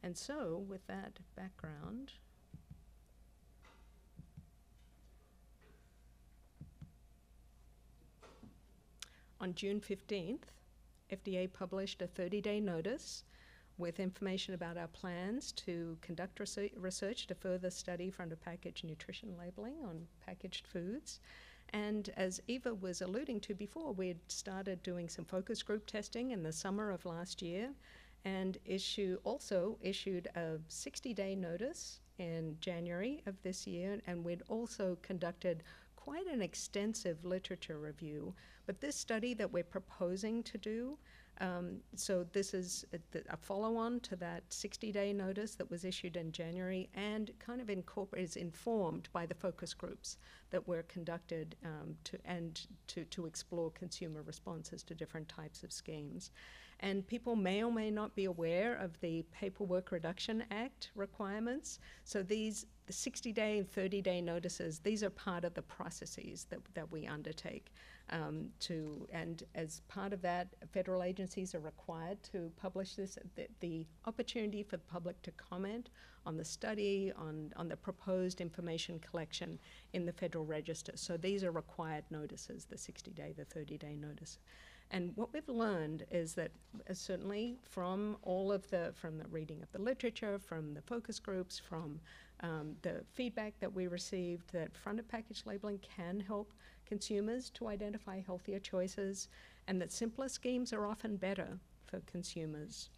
And 0.02 0.16
so, 0.16 0.64
with 0.70 0.86
that 0.88 1.20
background, 1.36 2.14
on 9.46 9.54
June 9.54 9.80
15th, 9.80 10.48
FDA 11.14 11.48
published 11.54 12.02
a 12.02 12.08
30 12.08 12.42
day 12.42 12.60
notice 12.60 13.26
with 13.78 14.00
information 14.00 14.56
about 14.56 14.76
our 14.76 14.88
plans 14.88 15.52
to 15.52 15.96
conduct 16.02 16.42
research 16.76 17.28
to 17.28 17.36
further 17.36 17.70
study 17.70 18.10
front 18.10 18.32
of 18.32 18.42
package 18.42 18.84
nutrition 18.84 19.36
labeling 19.38 19.76
on 19.88 20.08
packaged 20.26 20.66
foods. 20.66 21.20
And 21.74 22.10
as 22.18 22.42
Eva 22.48 22.74
was 22.74 23.04
alluding 23.04 23.40
to 23.42 23.54
before, 23.54 23.94
we 23.94 24.08
had 24.08 24.18
started 24.30 24.82
doing 24.82 25.08
some 25.10 25.26
focus 25.26 25.62
group 25.62 25.86
testing 25.86 26.32
in 26.32 26.42
the 26.42 26.52
summer 26.52 26.90
of 26.90 27.06
last 27.06 27.44
year 27.44 27.70
and 28.24 28.58
issue 28.66 29.20
also 29.24 29.78
issued 29.80 30.28
a 30.36 30.58
60 30.70 31.14
day 31.14 31.36
notice 31.36 32.00
in 32.18 32.58
January 32.62 33.22
of 33.28 33.40
this 33.44 33.68
year, 33.68 34.02
and 34.08 34.26
we'd 34.26 34.42
also 34.50 34.98
conducted 35.04 35.62
quite 36.06 36.28
an 36.28 36.42
extensive 36.42 37.26
literature 37.26 37.80
review. 37.80 38.34
But 38.68 38.80
this 38.80 38.96
study 38.96 39.34
that 39.34 39.52
we're 39.52 39.64
proposing 39.64 40.44
to 40.44 40.58
do 40.58 40.98
um, 41.42 41.80
so 41.96 42.26
this 42.32 42.54
is 42.54 42.86
a, 42.94 43.20
a 43.30 43.38
follow-on 43.38 44.00
to 44.02 44.16
that 44.18 44.50
60-day 44.50 45.12
notice 45.12 45.56
that 45.56 45.70
was 45.70 45.84
issued 45.84 46.16
in 46.16 46.32
January, 46.32 46.90
and 46.94 47.32
kind 47.40 47.60
of 47.60 47.70
is 48.16 48.36
informed 48.38 49.10
by 49.12 49.26
the 49.26 49.36
focus 49.36 49.74
groups 49.74 50.18
that 50.52 50.66
were 50.66 50.84
conducted 50.84 51.56
um, 51.66 51.96
to 52.06 52.18
and 52.24 52.68
to 52.88 53.04
to 53.06 53.26
explore 53.26 53.72
consumer 53.72 54.22
responses 54.22 54.84
to 54.84 54.96
different 54.96 55.28
types 55.28 55.64
of 55.64 55.74
schemes. 55.74 56.32
And 56.82 57.08
people 57.08 57.36
may 57.36 57.64
or 57.64 57.72
may 57.72 57.90
not 57.90 58.16
be 58.16 58.26
aware 58.26 58.76
of 58.76 59.00
the 59.00 59.26
Paperwork 59.32 59.92
Reduction 59.92 60.44
Act 60.52 60.92
requirements. 60.96 61.80
So 62.04 62.22
these 62.22 62.66
the 62.88 62.94
60 62.94 63.32
day 63.32 63.60
and 63.60 63.72
30 63.72 64.02
day 64.02 64.22
notices, 64.22 64.80
these 64.80 65.04
are 65.04 65.10
part 65.10 65.44
of 65.44 65.54
the 65.54 65.62
processes 65.62 66.46
that, 66.50 66.60
that 66.74 66.92
we 66.92 67.08
undertake. 67.08 67.74
Um, 68.12 68.50
to, 68.60 69.08
and 69.12 69.42
as 69.56 69.82
part 69.88 70.14
of 70.14 70.22
that, 70.22 70.50
federal 70.72 71.02
agencies 71.02 71.56
are 71.56 71.60
required 71.60 72.22
to 72.32 72.52
publish 72.56 72.94
this. 72.96 73.18
The, 73.36 73.48
the 73.62 73.88
opportunity 74.06 74.62
for 74.62 74.78
the 74.78 74.84
public 74.84 75.20
to 75.24 75.32
comment 75.32 75.90
on 76.26 76.38
the 76.38 76.46
study, 76.46 77.12
on, 77.18 77.52
on 77.56 77.68
the 77.68 77.78
proposed 77.78 78.42
information 78.42 79.00
collection 79.00 79.60
in 79.94 80.06
the 80.06 80.14
Federal 80.14 80.46
Register. 80.46 80.92
So 80.96 81.18
these 81.18 81.44
are 81.44 81.52
required 81.52 82.04
notices, 82.12 82.66
the 82.66 82.78
60 82.78 83.12
day, 83.12 83.34
the 83.36 83.46
30 83.46 83.78
day 83.78 83.96
notice. 83.96 84.38
And 84.92 85.12
what 85.16 85.34
we've 85.34 85.50
learned 85.50 86.06
is 86.12 86.34
that 86.36 86.52
uh, 86.90 86.94
certainly 86.94 87.58
from 87.64 88.18
all 88.22 88.52
of 88.52 88.70
the, 88.70 88.94
from 88.96 89.18
the 89.18 89.28
reading 89.28 89.64
of 89.64 89.72
the 89.72 89.82
literature, 89.82 90.38
from 90.38 90.74
the 90.74 90.82
focus 90.82 91.20
groups, 91.20 91.58
from 91.60 92.00
um, 92.42 92.76
the 92.82 93.04
feedback 93.14 93.54
that 93.60 93.74
we 93.74 93.88
received, 93.88 94.52
that 94.52 94.76
front 94.76 95.00
of 95.00 95.08
package 95.08 95.44
labeling 95.46 95.80
can 95.80 96.20
help 96.20 96.54
consumers 96.86 97.50
to 97.52 97.68
identify 97.68 98.22
healthier 98.22 98.60
choices, 98.60 99.30
and 99.68 99.82
that 99.82 99.92
simpler 99.92 100.30
schemes 100.30 100.74
are 100.74 100.86
often 100.86 101.16
better 101.16 101.60
for 101.86 102.00
consumers. 102.02 102.90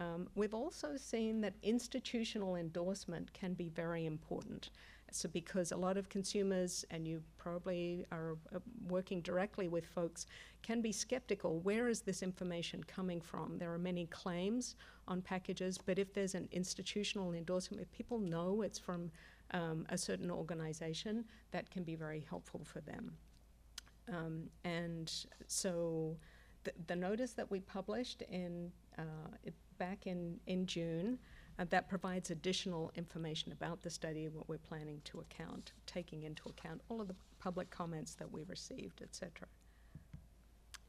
Um, 0.00 0.28
we've 0.34 0.54
also 0.54 0.96
seen 0.96 1.40
that 1.42 1.54
institutional 1.62 2.56
endorsement 2.56 3.32
can 3.32 3.54
be 3.54 3.68
very 3.68 4.06
important. 4.06 4.70
So, 5.14 5.28
because 5.28 5.70
a 5.70 5.76
lot 5.76 5.96
of 5.96 6.08
consumers, 6.08 6.84
and 6.90 7.06
you 7.06 7.22
probably 7.38 8.04
are 8.10 8.36
uh, 8.52 8.58
working 8.88 9.20
directly 9.20 9.68
with 9.68 9.86
folks, 9.86 10.26
can 10.62 10.80
be 10.80 10.90
skeptical 10.90 11.60
where 11.60 11.88
is 11.88 12.00
this 12.00 12.20
information 12.20 12.82
coming 12.82 13.20
from? 13.20 13.56
There 13.58 13.72
are 13.72 13.78
many 13.78 14.06
claims 14.06 14.74
on 15.06 15.22
packages, 15.22 15.78
but 15.78 16.00
if 16.00 16.12
there's 16.12 16.34
an 16.34 16.48
institutional 16.50 17.32
endorsement, 17.32 17.80
if 17.80 17.92
people 17.92 18.18
know 18.18 18.62
it's 18.62 18.78
from 18.78 19.08
um, 19.52 19.86
a 19.88 19.96
certain 19.96 20.32
organization, 20.32 21.24
that 21.52 21.70
can 21.70 21.84
be 21.84 21.94
very 21.94 22.26
helpful 22.28 22.62
for 22.64 22.80
them. 22.80 23.12
Um, 24.12 24.50
and 24.64 25.12
so, 25.46 26.16
the, 26.64 26.72
the 26.88 26.96
notice 26.96 27.34
that 27.34 27.48
we 27.48 27.60
published 27.60 28.22
in 28.22 28.72
uh, 28.98 29.02
back 29.78 30.08
in, 30.08 30.40
in 30.48 30.66
June 30.66 31.18
uh, 31.58 31.64
that 31.70 31.88
provides 31.88 32.30
additional 32.30 32.90
information 32.96 33.52
about 33.52 33.82
the 33.82 33.90
study 33.90 34.26
and 34.26 34.34
what 34.34 34.48
we're 34.48 34.58
planning 34.58 35.00
to 35.04 35.20
account, 35.20 35.72
taking 35.86 36.22
into 36.24 36.48
account 36.48 36.80
all 36.88 37.00
of 37.00 37.08
the 37.08 37.14
public 37.38 37.70
comments 37.70 38.14
that 38.14 38.30
we 38.30 38.42
received, 38.44 39.00
et 39.00 39.04
etc. 39.04 39.46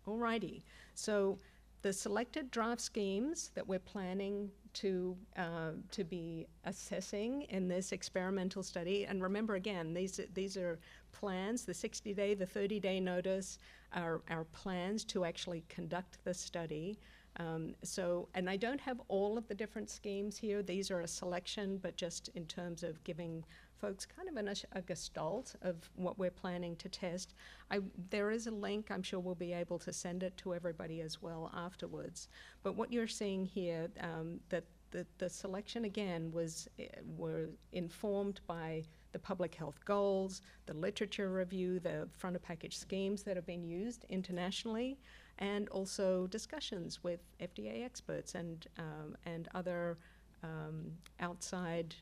Alrighty, 0.08 0.64
so 0.94 1.40
the 1.82 1.94
selected 1.94 2.50
draft 2.50 2.82
schemes 2.82 3.52
that 3.54 3.68
we're 3.68 3.78
planning 3.78 4.50
to 4.74 5.16
uh, 5.38 5.72
to 5.92 6.04
be 6.04 6.48
assessing 6.64 7.44
in 7.44 7.68
this 7.68 7.92
experimental 7.92 8.64
study, 8.64 9.06
and 9.06 9.22
remember 9.22 9.54
again, 9.56 9.94
these 9.94 10.20
these 10.34 10.58
are 10.58 10.80
plans. 11.12 11.64
The 11.64 11.74
60-day, 11.74 12.34
the 12.34 12.46
30-day 12.46 13.00
notice 13.00 13.60
are 13.94 14.22
our 14.30 14.46
plans 14.46 15.06
to 15.06 15.26
actually 15.26 15.64
conduct 15.70 16.18
the 16.24 16.34
study. 16.34 17.00
Um, 17.38 17.76
so, 17.84 18.30
and 18.34 18.50
I 18.50 18.56
don't 18.56 18.80
have 18.82 19.02
all 19.08 19.38
of 19.38 19.48
the 19.48 19.56
different 19.56 19.90
schemes 19.90 20.38
here. 20.38 20.64
These 20.64 20.90
are 20.92 21.02
a 21.02 21.08
selection, 21.08 21.78
but 21.78 21.98
just 21.98 22.30
in 22.30 22.46
terms 22.46 22.84
of 22.84 23.04
giving 23.04 23.44
folks 23.80 24.06
kind 24.06 24.30
of 24.30 24.38
an, 24.38 24.54
a 24.72 24.82
gestalt 24.82 25.56
of 25.62 25.76
what 25.96 26.18
we're 26.18 26.32
planning 26.32 26.76
to 26.78 26.90
test. 26.90 27.34
I, 27.70 27.80
there 28.10 28.32
is 28.32 28.48
a 28.48 28.52
link. 28.52 28.90
I'm 28.90 29.04
sure 29.04 29.20
we'll 29.20 29.36
be 29.36 29.54
able 29.54 29.80
to 29.80 29.92
send 29.92 30.24
it 30.24 30.38
to 30.38 30.56
everybody 30.56 31.02
as 31.02 31.22
well 31.22 31.52
afterwards. 31.54 32.30
But 32.64 32.76
what 32.76 32.92
you're 32.92 33.08
seeing 33.08 33.46
here, 33.46 33.90
um, 34.00 34.40
that 34.50 34.64
the, 34.92 35.06
the 35.18 35.30
selection 35.30 35.86
again 35.86 36.32
was 36.32 36.70
uh, 36.80 36.84
were 37.18 37.50
informed 37.74 38.40
by 38.48 38.84
the 39.12 39.20
public 39.20 39.56
health 39.56 39.80
goals, 39.84 40.42
the 40.66 40.74
literature 40.74 41.32
review, 41.32 41.80
the 41.80 42.08
front 42.18 42.36
of 42.36 42.42
package 42.42 42.78
schemes 42.78 43.24
that 43.24 43.36
have 43.36 43.46
been 43.46 43.64
used 43.64 44.06
internationally 44.10 44.98
and 45.40 45.68
also 45.70 46.28
discussions 46.28 47.04
with 47.04 47.20
FDA 47.42 47.84
experts 47.84 48.36
and, 48.36 48.68
um, 48.78 49.16
and 49.26 49.48
other 49.54 49.98
um, 50.44 50.92
outside 51.20 51.96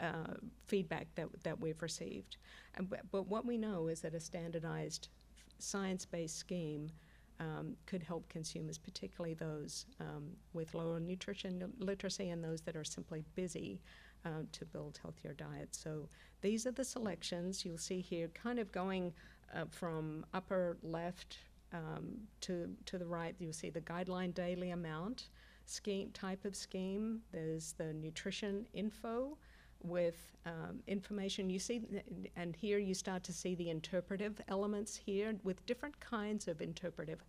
uh, 0.00 0.34
feedback 0.66 1.06
that, 1.14 1.28
that 1.42 1.60
we've 1.60 1.82
received. 1.82 2.36
And, 2.76 2.92
but 3.10 3.26
what 3.26 3.44
we 3.44 3.56
know 3.56 3.88
is 3.88 4.00
that 4.02 4.14
a 4.14 4.20
standardized 4.20 5.08
science-based 5.58 6.36
scheme 6.36 6.90
um, 7.40 7.76
could 7.86 8.02
help 8.02 8.28
consumers, 8.28 8.78
particularly 8.78 9.34
those 9.34 9.86
um, 10.00 10.30
with 10.52 10.74
lower 10.74 11.00
nutrition 11.00 11.72
literacy 11.78 12.30
and 12.30 12.42
those 12.42 12.62
that 12.62 12.76
are 12.76 12.84
simply 12.84 13.24
busy 13.34 13.80
uh, 14.24 14.42
to 14.52 14.64
build 14.64 14.98
healthier 15.02 15.34
diets. 15.34 15.78
So 15.78 16.08
these 16.40 16.66
are 16.66 16.72
the 16.72 16.84
selections 16.84 17.64
you'll 17.64 17.78
see 17.78 18.00
here, 18.00 18.28
kind 18.28 18.58
of 18.58 18.72
going 18.72 19.12
uh, 19.54 19.64
from 19.70 20.24
upper 20.34 20.76
left 20.82 21.38
um, 21.72 22.16
to, 22.42 22.70
to 22.86 22.98
the 22.98 23.06
right, 23.06 23.34
you 23.38 23.52
see 23.52 23.70
the 23.70 23.80
guideline 23.80 24.32
daily 24.34 24.70
amount 24.70 25.28
scheme 25.66 26.10
type 26.12 26.44
of 26.44 26.54
scheme. 26.54 27.20
There's 27.32 27.72
the 27.72 27.92
nutrition 27.92 28.66
info 28.72 29.36
with 29.82 30.36
um, 30.46 30.80
information. 30.86 31.50
You 31.50 31.58
see, 31.58 31.82
and 32.36 32.56
here 32.56 32.78
you 32.78 32.94
start 32.94 33.22
to 33.24 33.32
see 33.32 33.54
the 33.54 33.70
interpretive 33.70 34.40
elements 34.48 34.96
here 34.96 35.34
with 35.44 35.64
different 35.66 35.98
kinds 36.00 36.48
of 36.48 36.60
interpretive 36.60 37.20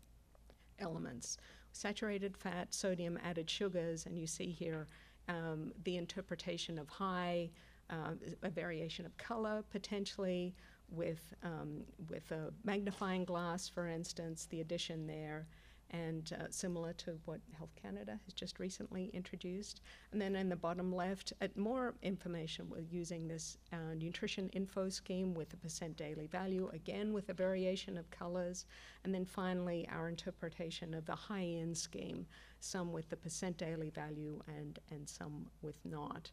elements. 0.79 1.37
Saturated 1.71 2.37
fat, 2.37 2.73
sodium, 2.73 3.19
added 3.23 3.49
sugars, 3.49 4.05
and 4.05 4.17
you 4.17 4.27
see 4.27 4.51
here 4.51 4.87
um, 5.27 5.73
the 5.83 5.97
interpretation 5.97 6.79
of 6.79 6.87
high, 6.89 7.49
uh, 7.89 8.13
a 8.43 8.49
variation 8.49 9.05
of 9.05 9.17
color 9.17 9.63
potentially, 9.69 10.55
with, 10.89 11.33
um, 11.43 11.83
with 12.09 12.31
a 12.31 12.51
magnifying 12.63 13.25
glass, 13.25 13.67
for 13.67 13.87
instance, 13.87 14.47
the 14.49 14.61
addition 14.61 15.07
there, 15.07 15.47
and 15.91 16.33
uh, 16.37 16.45
similar 16.49 16.91
to 16.93 17.17
what 17.25 17.39
Health 17.57 17.73
Canada 17.81 18.19
has 18.25 18.33
just 18.33 18.59
recently 18.59 19.09
introduced. 19.13 19.81
And 20.11 20.21
then 20.21 20.35
in 20.35 20.49
the 20.49 20.55
bottom 20.55 20.93
left, 20.93 21.31
uh, 21.41 21.47
more 21.55 21.93
information 22.01 22.69
with 22.69 22.91
using 22.91 23.27
this 23.27 23.57
uh, 23.71 23.93
nutrition 23.95 24.49
info 24.49 24.89
scheme 24.89 25.33
with 25.33 25.53
a 25.53 25.57
percent 25.57 25.95
daily 25.95 26.27
value, 26.27 26.69
again 26.73 27.13
with 27.13 27.29
a 27.29 27.33
variation 27.33 27.97
of 27.97 28.09
colors. 28.11 28.65
And 29.03 29.13
then 29.13 29.25
finally, 29.25 29.87
our 29.89 30.09
interpretation 30.09 30.93
of 30.93 31.05
the 31.05 31.15
high 31.15 31.39
in 31.39 31.73
scheme, 31.73 32.25
some 32.59 32.91
with 32.91 33.09
the 33.09 33.15
percent 33.15 33.57
daily 33.57 33.89
value 33.89 34.41
and, 34.47 34.79
and 34.91 35.07
some 35.07 35.47
with 35.61 35.79
not. 35.85 36.31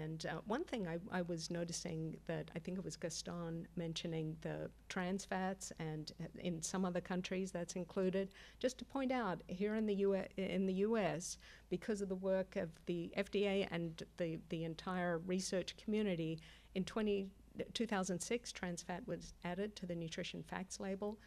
And 0.00 0.24
uh, 0.26 0.40
one 0.46 0.64
thing 0.64 0.86
I, 0.88 0.98
I, 1.10 1.22
was 1.22 1.50
noticing 1.50 2.16
that 2.26 2.50
I 2.56 2.58
think 2.58 2.78
it 2.78 2.84
was 2.84 2.96
Gaston 2.96 3.66
mentioning 3.76 4.36
the 4.40 4.70
trans 4.88 5.24
fats, 5.24 5.72
and 5.78 6.12
uh, 6.22 6.26
in 6.38 6.62
some 6.62 6.84
other 6.84 7.00
countries 7.00 7.50
that's 7.50 7.74
included. 7.74 8.30
Just 8.58 8.78
to 8.78 8.84
point 8.84 9.12
out, 9.12 9.42
here 9.48 9.74
in 9.74 9.84
the 9.86 9.94
U.S., 9.96 10.28
in 10.36 10.66
the 10.66 10.72
U.S., 10.88 11.36
because 11.68 12.00
of 12.00 12.08
the 12.08 12.14
work 12.14 12.56
of 12.56 12.70
the 12.86 13.12
FDA 13.18 13.68
and 13.70 14.02
the 14.16 14.38
the 14.48 14.64
entire 14.64 15.18
research 15.18 15.76
community, 15.76 16.38
in 16.74 16.84
20, 16.84 17.28
2006, 17.74 18.52
trans 18.52 18.82
fat 18.82 19.06
was 19.06 19.34
added 19.44 19.76
to 19.76 19.86
the 19.86 19.94
nutrition 19.94 20.42
facts 20.42 20.80
label 20.80 21.18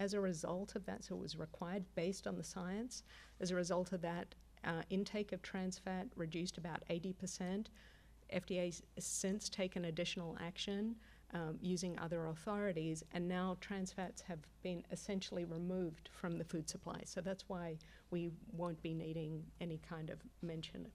as 0.00 0.14
a 0.14 0.20
result 0.20 0.76
of 0.76 0.86
that. 0.86 1.04
So 1.04 1.14
it 1.14 1.20
was 1.20 1.36
required 1.36 1.84
based 1.94 2.26
on 2.26 2.36
the 2.36 2.44
science. 2.44 3.02
As 3.40 3.50
a 3.50 3.54
result 3.54 3.92
of 3.92 4.00
that, 4.00 4.34
uh, 4.64 4.82
intake 4.90 5.32
of 5.32 5.42
trans 5.42 5.78
fat 5.78 6.06
reduced 6.16 6.58
about 6.58 6.82
80%. 6.90 7.66
FDA's 8.34 8.82
since 8.98 9.48
taken 9.48 9.86
additional 9.86 10.36
action 10.40 10.96
um, 11.34 11.58
using 11.60 11.98
other 11.98 12.26
authorities, 12.26 13.04
and 13.12 13.28
now 13.28 13.56
trans 13.60 13.92
fats 13.92 14.22
have 14.22 14.38
been 14.62 14.82
essentially 14.90 15.44
removed 15.44 16.08
from 16.12 16.38
the 16.38 16.44
food 16.44 16.68
supply. 16.68 17.00
So 17.04 17.20
that's 17.20 17.44
why 17.48 17.76
we 18.10 18.30
won't 18.52 18.80
be 18.82 18.94
needing 18.94 19.44
any 19.60 19.78
kind 19.88 20.10
of 20.10 20.18
mention 20.42 20.86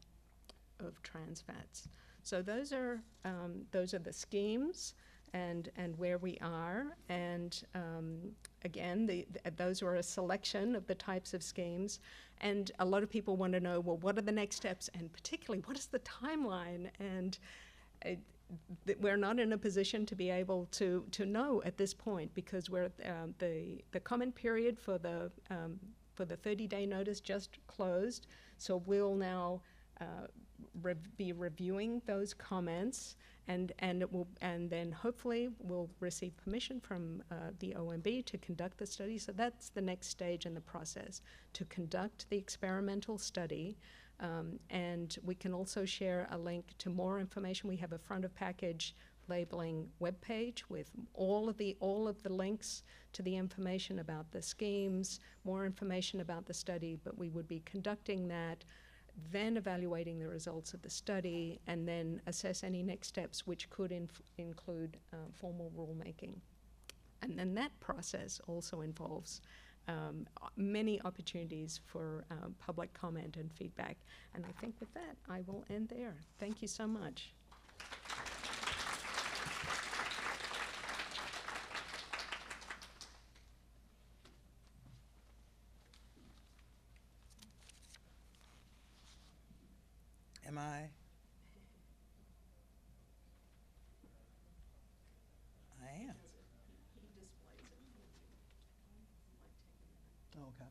of 0.80 1.02
trans 1.04 1.42
fats. 1.42 1.88
So 2.24 2.42
those 2.42 2.74
are 2.74 3.02
um, 3.26 3.66
those 3.72 3.94
are 3.94 4.00
the 4.00 4.14
schemes 4.14 4.96
and 5.34 5.70
and 5.76 5.98
where 5.98 6.18
we 6.18 6.38
are. 6.42 6.96
And 7.10 7.62
um, 7.76 8.20
again, 8.64 9.06
the, 9.06 9.26
the, 9.32 9.52
those 9.52 9.82
are 9.82 9.96
a 9.96 10.04
selection 10.04 10.76
of 10.76 10.86
the 10.88 10.96
types 10.96 11.34
of 11.34 11.44
schemes. 11.44 12.00
And 12.42 12.72
a 12.80 12.86
lot 12.86 13.04
of 13.04 13.10
people 13.10 13.38
want 13.38 13.54
to 13.54 13.60
know, 13.60 13.80
well, 13.80 13.98
what 13.98 14.18
are 14.18 14.22
the 14.22 14.32
next 14.32 14.58
steps, 14.58 14.90
and 14.94 15.12
particularly, 15.14 15.64
what 15.66 15.78
is 15.78 15.88
the 15.88 16.00
timeline? 16.00 16.90
And 17.00 17.38
it, 18.04 18.20
we're 19.00 19.18
not 19.18 19.40
in 19.40 19.54
a 19.54 19.58
position 19.58 20.06
to 20.06 20.16
be 20.16 20.30
able 20.30 20.68
to, 20.72 21.06
to 21.12 21.26
know 21.26 21.62
at 21.66 21.78
this 21.78 21.94
point 21.94 22.34
because 22.34 22.70
we're 22.70 22.92
um, 23.06 23.34
the 23.40 23.84
the 23.92 24.00
comment 24.00 24.36
period 24.36 24.78
for 24.78 24.98
the 24.98 25.32
um, 25.50 25.80
for 26.14 26.26
the 26.26 26.36
30 26.36 26.68
day 26.68 26.86
notice 26.86 27.20
just 27.20 27.58
closed. 27.68 28.28
So 28.58 28.84
we'll 28.86 29.16
now 29.16 29.62
uh, 30.00 30.28
be 31.18 31.34
reviewing 31.34 32.02
those 32.06 32.34
comments 32.34 33.16
and 33.48 33.74
and 33.80 34.04
will 34.12 34.28
and 34.42 34.70
then 34.70 34.92
hopefully 34.92 35.50
we'll 35.60 35.90
receive 36.00 36.36
permission 36.38 36.80
from 36.80 37.22
uh, 37.32 37.52
the 37.60 37.76
OMB 37.78 38.26
to 38.26 38.38
conduct 38.38 38.78
the 38.78 38.86
study. 38.86 39.18
So 39.18 39.32
that's 39.32 39.70
the 39.70 39.82
next 39.82 40.08
stage 40.08 40.46
in 40.46 40.54
the 40.54 40.62
process 40.62 41.22
to 41.54 41.66
conduct 41.66 42.30
the 42.30 42.38
experimental 42.38 43.18
study. 43.18 43.78
Um, 44.20 44.60
and 44.70 45.18
we 45.24 45.36
can 45.36 45.54
also 45.54 45.86
share 45.86 46.28
a 46.32 46.38
link 46.38 46.66
to 46.78 46.90
more 46.90 47.20
information. 47.20 47.68
We 47.68 47.78
have 47.78 47.92
a 47.92 47.98
front 47.98 48.24
of 48.24 48.34
package 48.36 48.96
labeling 49.28 49.88
webpage 50.02 50.64
with 50.70 50.92
all 51.14 51.50
of 51.50 51.58
the 51.58 51.76
all 51.80 52.08
of 52.08 52.22
the 52.24 52.32
links 52.32 52.84
to 53.14 53.22
the 53.22 53.36
information 53.36 54.00
about 54.00 54.32
the 54.32 54.42
schemes, 54.42 55.20
more 55.44 55.66
information 55.66 56.22
about 56.22 56.46
the 56.46 56.54
study, 56.54 56.98
but 57.04 57.18
we 57.18 57.30
would 57.30 57.48
be 57.48 57.62
conducting 57.66 58.28
that, 58.28 58.64
then 59.32 59.58
evaluating 59.58 60.20
the 60.20 60.28
results 60.28 60.74
of 60.74 60.82
the 60.82 60.90
study, 60.90 61.60
and 61.68 61.88
then 61.88 62.22
assess 62.28 62.64
any 62.64 62.82
next 62.84 63.08
steps, 63.10 63.46
which 63.46 63.70
could 63.70 63.92
inf- 63.92 64.22
include 64.38 64.98
uh, 65.14 65.18
formal 65.32 65.72
rulemaking. 65.78 66.36
And 67.22 67.38
then 67.38 67.54
that 67.56 67.72
process 67.80 68.42
also 68.48 68.82
involves 68.82 69.42
um, 69.88 70.26
many 70.58 71.02
opportunities 71.04 71.80
for 71.86 72.26
uh, 72.32 72.48
public 72.60 72.94
comment 72.94 73.38
and 73.38 73.52
feedback. 73.52 73.98
And 74.34 74.46
I 74.46 74.52
think 74.60 74.76
with 74.80 74.94
that, 74.94 75.16
I 75.30 75.42
will 75.46 75.64
end 75.70 75.90
there. 75.90 76.16
Thank 76.40 76.62
you 76.62 76.68
so 76.68 76.88
much. 76.88 77.34
Am 90.46 90.58
I? 90.60 90.90
I 95.82 95.90
am. 96.04 96.16
Okay. 100.38 100.70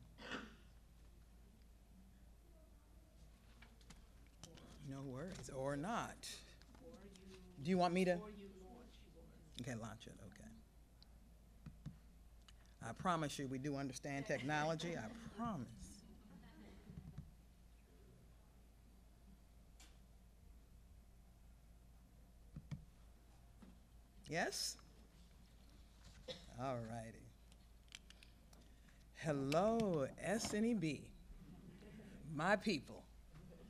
No 4.89 5.01
worries, 5.01 5.42
or 5.55 5.75
not. 5.75 6.29
Do 7.63 7.69
you 7.69 7.77
want 7.77 7.93
me 7.93 8.05
to? 8.05 8.19
Okay, 9.61 9.75
launch 9.79 10.07
it, 10.07 10.13
okay. 10.25 10.49
I 12.87 12.91
promise 12.93 13.39
you, 13.39 13.47
we 13.47 13.57
do 13.57 13.77
understand 13.77 14.25
technology, 14.25 14.95
I 14.97 15.07
promise. 15.37 15.67
Yes? 24.29 24.77
All 26.59 26.77
righty. 26.91 27.19
Hello, 29.15 30.07
SNEB, 30.27 31.01
my 32.35 32.55
people. 32.55 33.02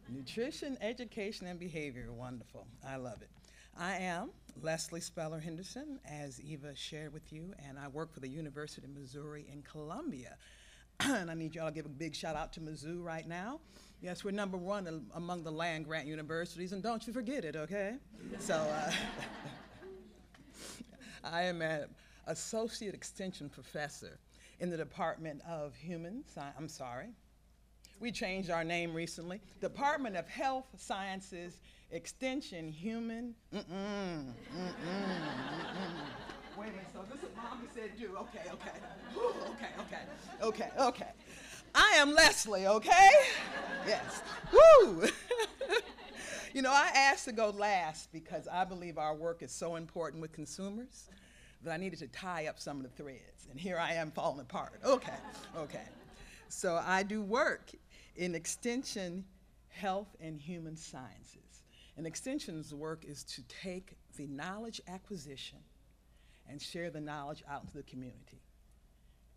Nutrition, 0.09 0.77
education, 0.81 1.47
and 1.47 1.59
behavior. 1.59 2.11
Wonderful. 2.11 2.67
I 2.87 2.97
love 2.97 3.21
it. 3.21 3.29
I 3.77 3.95
am 3.95 4.31
Leslie 4.61 4.99
Speller 4.99 5.39
Henderson, 5.39 5.99
as 6.05 6.41
Eva 6.41 6.75
shared 6.75 7.13
with 7.13 7.31
you, 7.31 7.53
and 7.67 7.79
I 7.79 7.87
work 7.87 8.13
for 8.13 8.19
the 8.19 8.27
University 8.27 8.85
of 8.85 8.93
Missouri 8.93 9.47
in 9.51 9.61
Columbia. 9.63 10.35
and 10.99 11.31
I 11.31 11.33
need 11.33 11.55
y'all 11.55 11.69
to 11.69 11.73
give 11.73 11.85
a 11.85 11.89
big 11.89 12.13
shout 12.13 12.35
out 12.35 12.53
to 12.53 12.59
Mizzou 12.59 13.03
right 13.03 13.27
now. 13.27 13.61
Yes, 14.01 14.23
we're 14.23 14.31
number 14.31 14.57
one 14.57 14.87
am- 14.87 15.07
among 15.15 15.43
the 15.43 15.51
land 15.51 15.85
grant 15.85 16.05
universities, 16.05 16.73
and 16.73 16.83
don't 16.83 17.05
you 17.07 17.13
forget 17.13 17.45
it, 17.45 17.55
okay? 17.55 17.95
So, 18.39 18.55
uh, 18.55 18.91
I 21.23 21.43
am 21.43 21.61
an 21.61 21.85
associate 22.27 22.93
extension 22.93 23.49
professor 23.49 24.19
in 24.59 24.69
the 24.69 24.77
Department 24.77 25.41
of 25.47 25.75
Human 25.75 26.23
Science, 26.27 26.55
I'm 26.59 26.67
sorry. 26.67 27.07
We 28.03 28.11
changed 28.11 28.49
our 28.49 28.65
name 28.65 28.93
recently. 28.93 29.39
Department 29.61 30.17
of 30.17 30.27
Health 30.27 30.65
Sciences 30.75 31.61
Extension 31.89 32.69
Human. 32.69 33.33
Mm-mm, 33.55 33.63
mm-mm, 33.63 34.25
mm-mm. 34.57 34.73
Wait 36.57 36.67
a 36.67 36.71
minute. 36.71 36.87
So 36.91 36.99
this 37.09 37.23
is 37.23 37.29
Mommy 37.33 37.65
said 37.73 37.91
do. 37.97 38.09
Okay, 38.17 38.41
okay. 38.51 38.77
Whew, 39.13 39.33
okay, 39.51 39.69
okay. 39.79 40.01
Okay, 40.41 40.69
okay. 40.77 41.11
I 41.73 41.93
am 41.95 42.13
Leslie, 42.13 42.67
okay? 42.67 43.09
Yes. 43.87 44.21
Woo! 44.51 45.05
You 46.53 46.61
know, 46.61 46.71
I 46.71 46.91
asked 46.93 47.25
to 47.25 47.31
go 47.31 47.49
last 47.49 48.11
because 48.13 48.47
I 48.47 48.63
believe 48.63 48.99
our 48.99 49.15
work 49.15 49.41
is 49.41 49.51
so 49.51 49.75
important 49.75 50.21
with 50.21 50.33
consumers 50.33 51.09
that 51.63 51.73
I 51.73 51.77
needed 51.77 51.97
to 51.97 52.07
tie 52.09 52.45
up 52.45 52.59
some 52.59 52.77
of 52.77 52.83
the 52.83 52.89
threads. 52.89 53.47
And 53.49 53.59
here 53.59 53.79
I 53.79 53.93
am 53.93 54.11
falling 54.11 54.41
apart. 54.41 54.79
Okay, 54.85 55.15
okay. 55.57 55.81
So 56.49 56.79
I 56.85 57.01
do 57.01 57.23
work 57.23 57.71
in 58.15 58.35
extension, 58.35 59.25
health, 59.69 60.15
and 60.19 60.39
human 60.39 60.75
sciences. 60.75 61.63
And 61.97 62.07
extension's 62.07 62.73
work 62.73 63.05
is 63.05 63.23
to 63.25 63.43
take 63.43 63.95
the 64.17 64.27
knowledge 64.27 64.81
acquisition 64.87 65.59
and 66.49 66.61
share 66.61 66.89
the 66.89 67.01
knowledge 67.01 67.43
out 67.49 67.63
into 67.63 67.77
the 67.77 67.83
community. 67.83 68.41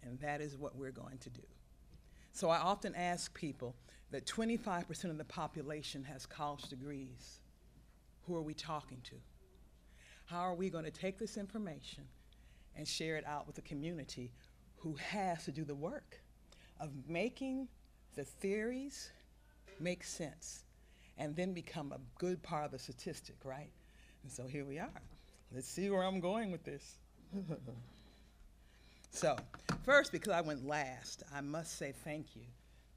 And 0.03 0.18
that 0.20 0.41
is 0.41 0.57
what 0.57 0.77
we're 0.77 0.91
going 0.91 1.18
to 1.18 1.31
do. 1.31 1.43
So 2.33 2.51
I 2.51 2.59
often 2.59 2.95
ask 2.95 3.33
people 3.35 3.74
that 4.11 4.27
25% 4.27 5.05
of 5.05 5.18
the 5.18 5.24
population 5.24 6.05
has 6.05 6.27
college 6.27 6.62
degrees. 6.62 7.41
Who 8.27 8.37
are 8.37 8.43
we 8.43 8.55
talking 8.55 8.99
to? 9.05 9.16
How 10.27 10.41
are 10.41 10.55
we 10.55 10.70
going 10.70 10.85
to 10.85 10.91
take 10.91 11.18
this 11.18 11.37
information 11.37 12.05
and 12.77 12.87
share 12.87 13.16
it 13.16 13.27
out 13.27 13.47
with 13.47 13.57
the 13.57 13.62
community 13.62 14.33
who 14.77 14.95
has 14.95 15.45
to 15.45 15.53
do 15.53 15.64
the 15.64 15.74
work 15.74 16.20
of 16.79 16.91
making 17.09 17.68
the 18.17 18.25
theories 18.25 19.11
make 19.79 20.03
sense 20.03 20.64
and 21.19 21.37
then 21.37 21.53
become 21.53 21.93
a 21.93 22.01
good 22.19 22.43
part 22.43 22.64
of 22.64 22.71
the 22.73 22.79
statistic, 22.79 23.37
right? 23.45 23.71
And 24.23 24.33
so 24.33 24.47
here 24.47 24.64
we 24.64 24.79
are. 24.79 25.03
Let's 25.55 25.69
see 25.69 25.89
where 25.91 26.03
I'm 26.03 26.21
going 26.21 26.51
with 26.51 26.64
this. 26.64 26.97
So, 29.12 29.35
first, 29.83 30.12
because 30.12 30.35
I 30.35 30.43
went 30.43 30.67
last, 30.67 31.23
I 31.35 31.41
must 31.41 31.79
say 31.79 31.95
thank 32.05 32.37
you 32.37 32.43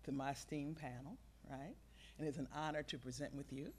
to 0.03 0.11
my 0.11 0.31
esteemed 0.31 0.75
panel, 0.75 1.17
right? 1.49 1.75
And 2.17 2.27
it's 2.27 2.37
an 2.37 2.49
honor 2.53 2.83
to 2.83 2.97
present 2.97 3.33
with 3.33 3.53
you. 3.53 3.71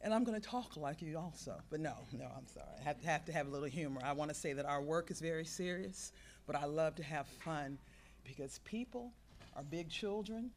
And 0.00 0.12
I'm 0.12 0.24
going 0.24 0.40
to 0.40 0.44
talk 0.44 0.76
like 0.76 1.00
you 1.00 1.16
also. 1.16 1.54
But 1.70 1.78
no, 1.78 1.94
no, 2.12 2.24
I'm 2.36 2.48
sorry. 2.48 2.66
I 2.80 2.82
have 2.82 3.00
to 3.02 3.06
have, 3.06 3.24
to 3.26 3.32
have 3.32 3.46
a 3.46 3.50
little 3.50 3.68
humor. 3.68 4.00
I 4.02 4.14
want 4.14 4.30
to 4.30 4.34
say 4.34 4.52
that 4.52 4.66
our 4.66 4.82
work 4.82 5.12
is 5.12 5.20
very 5.20 5.44
serious, 5.44 6.10
but 6.48 6.56
I 6.56 6.64
love 6.64 6.96
to 6.96 7.04
have 7.04 7.28
fun 7.28 7.78
because 8.24 8.58
people 8.64 9.12
are 9.56 9.62
big 9.62 9.90
children 9.90 10.50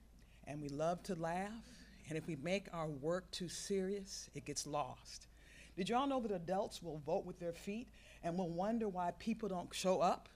and 0.46 0.62
we 0.62 0.70
love 0.70 1.04
to 1.04 1.16
laugh. 1.16 1.52
And 2.10 2.18
if 2.18 2.28
we 2.28 2.38
make 2.38 2.68
our 2.74 2.88
work 2.88 3.30
too 3.32 3.50
serious, 3.50 4.30
it 4.34 4.46
gets 4.46 4.66
lost. 4.66 5.28
Did 5.76 5.90
y'all 5.90 6.08
know 6.08 6.22
that 6.22 6.32
adults 6.32 6.82
will 6.82 7.02
vote 7.06 7.26
with 7.26 7.40
their 7.40 7.54
feet 7.54 7.88
and 8.24 8.38
will 8.38 8.50
wonder 8.50 8.88
why 8.88 9.12
people 9.20 9.50
don't 9.50 9.74
show 9.74 10.00
up? 10.02 10.30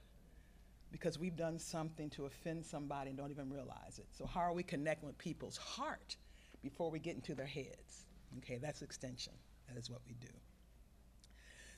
because 0.92 1.18
we've 1.18 1.36
done 1.36 1.58
something 1.58 2.10
to 2.12 2.26
offend 2.26 2.66
somebody 2.66 3.10
and 3.10 3.18
don't 3.18 3.32
even 3.32 3.50
realize 3.50 3.98
it. 3.98 4.08
So, 4.12 4.26
how 4.26 4.42
are 4.42 4.54
we 4.54 4.64
connecting 4.64 5.08
with 5.08 5.18
people's 5.18 5.58
heart 5.58 6.18
before 6.62 6.92
we 6.92 7.00
get 7.00 7.16
into 7.16 7.34
their 7.34 7.46
heads? 7.46 8.06
Okay, 8.40 8.60
that's 8.62 8.82
extension. 8.82 9.34
That 9.68 9.78
is 9.78 9.90
what 9.90 10.02
we 10.06 10.14
do. 10.20 10.34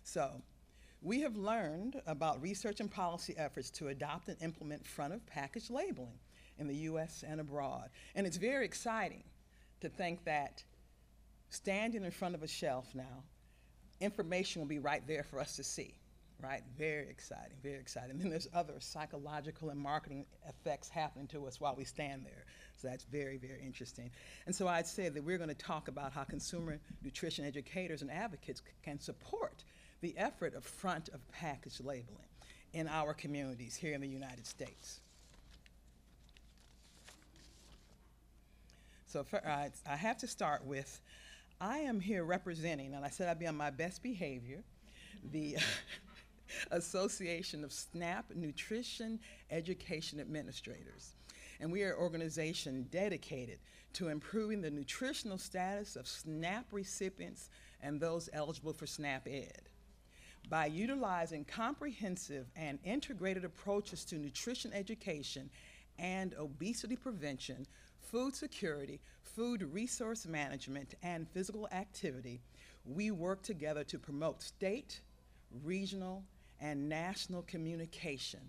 So, 0.04 0.42
we 1.02 1.22
have 1.22 1.36
learned 1.36 2.02
about 2.08 2.42
research 2.42 2.80
and 2.80 2.90
policy 2.90 3.36
efforts 3.38 3.70
to 3.72 3.90
adopt 3.90 4.30
and 4.30 4.42
implement 4.42 4.86
front 4.86 5.14
of 5.14 5.26
package 5.28 5.70
labeling 5.70 6.20
in 6.58 6.68
the 6.68 6.76
US 6.76 7.24
and 7.28 7.40
abroad. 7.40 7.90
And 8.16 8.28
it's 8.28 8.38
very 8.38 8.66
exciting 8.66 9.24
to 9.82 9.90
think 9.90 10.24
that 10.26 10.64
standing 11.50 12.04
in 12.04 12.12
front 12.12 12.36
of 12.36 12.44
a 12.44 12.48
shelf 12.48 12.94
now, 12.94 13.24
information 14.00 14.62
will 14.62 14.68
be 14.68 14.80
right 14.80 15.06
there 15.08 15.24
for 15.24 15.40
us 15.40 15.56
to 15.58 15.64
see 15.64 15.96
right? 16.44 16.62
Very 16.78 17.08
exciting, 17.10 17.56
very 17.64 17.80
exciting. 17.80 18.12
And 18.12 18.22
then 18.22 18.30
there's 18.30 18.50
other 18.54 18.74
psychological 18.80 19.70
and 19.70 19.80
marketing 19.80 20.26
effects 20.48 20.90
happening 20.90 21.28
to 21.28 21.46
us 21.48 21.62
while 21.62 21.74
we 21.76 21.86
stand 21.86 22.26
there. 22.26 22.46
So 22.76 22.90
that's 22.90 23.06
very, 23.06 23.38
very 23.38 23.62
interesting. 23.64 24.12
And 24.46 24.54
so 24.54 24.68
I'd 24.68 24.86
say 24.86 25.08
that 25.10 25.24
we're 25.24 25.38
going 25.38 25.50
to 25.50 25.56
talk 25.56 25.88
about 25.88 26.12
how 26.12 26.24
consumer 26.24 26.80
nutrition 27.02 27.46
educators 27.46 28.02
and 28.02 28.12
advocates 28.12 28.62
can 28.84 29.00
support 29.00 29.64
the 30.02 30.14
effort 30.18 30.54
of 30.54 30.66
front 30.66 31.10
of 31.10 31.26
package 31.32 31.80
labeling 31.80 32.28
in 32.74 32.88
our 32.90 33.14
communities 33.14 33.76
here 33.76 33.94
in 33.94 34.02
the 34.02 34.08
United 34.08 34.46
States. 34.46 35.00
So 39.14 39.24
for, 39.24 39.46
uh, 39.46 39.52
I, 39.52 39.70
I 39.88 39.96
have 39.96 40.18
to 40.18 40.28
start 40.28 40.66
with, 40.66 41.00
I 41.62 41.78
am 41.78 42.00
here 42.00 42.24
representing, 42.24 42.96
and 42.96 43.06
I 43.06 43.10
said 43.10 43.30
I'd 43.30 43.38
be 43.38 43.46
on 43.46 43.56
my 43.56 43.70
best 43.70 44.02
behavior, 44.02 44.64
the 45.32 45.58
Association 46.72 47.64
of 47.64 47.72
SNAP 47.72 48.32
Nutrition 48.34 49.20
Education 49.52 50.20
Administrators. 50.20 51.14
And 51.60 51.72
we 51.72 51.84
are 51.84 51.92
an 51.92 52.00
organization 52.00 52.88
dedicated 52.90 53.60
to 53.94 54.08
improving 54.08 54.62
the 54.62 54.72
nutritional 54.72 55.38
status 55.38 55.96
of 55.96 56.08
SNAP 56.08 56.66
recipients 56.72 57.52
and 57.84 58.00
those 58.00 58.32
eligible 58.34 58.74
for 58.74 58.88
SNAP 58.88 59.28
Ed. 59.28 59.70
By 60.50 60.66
utilizing 60.66 61.46
comprehensive 61.46 62.48
and 62.56 62.80
integrated 62.84 63.46
approaches 63.46 64.06
to 64.06 64.16
nutrition 64.16 64.74
education 64.74 65.52
and 66.00 66.34
obesity 66.34 66.96
prevention, 66.96 67.68
food 68.12 68.36
security, 68.36 69.00
food 69.24 69.64
resource 69.74 70.26
management, 70.26 70.96
and 71.04 71.28
physical 71.30 71.68
activity, 71.72 72.42
we 72.86 73.12
work 73.12 73.42
together 73.42 73.84
to 73.86 73.98
promote 73.98 74.42
state, 74.42 75.02
regional, 75.64 76.24
and 76.60 76.88
national 76.88 77.42
communication 77.44 78.42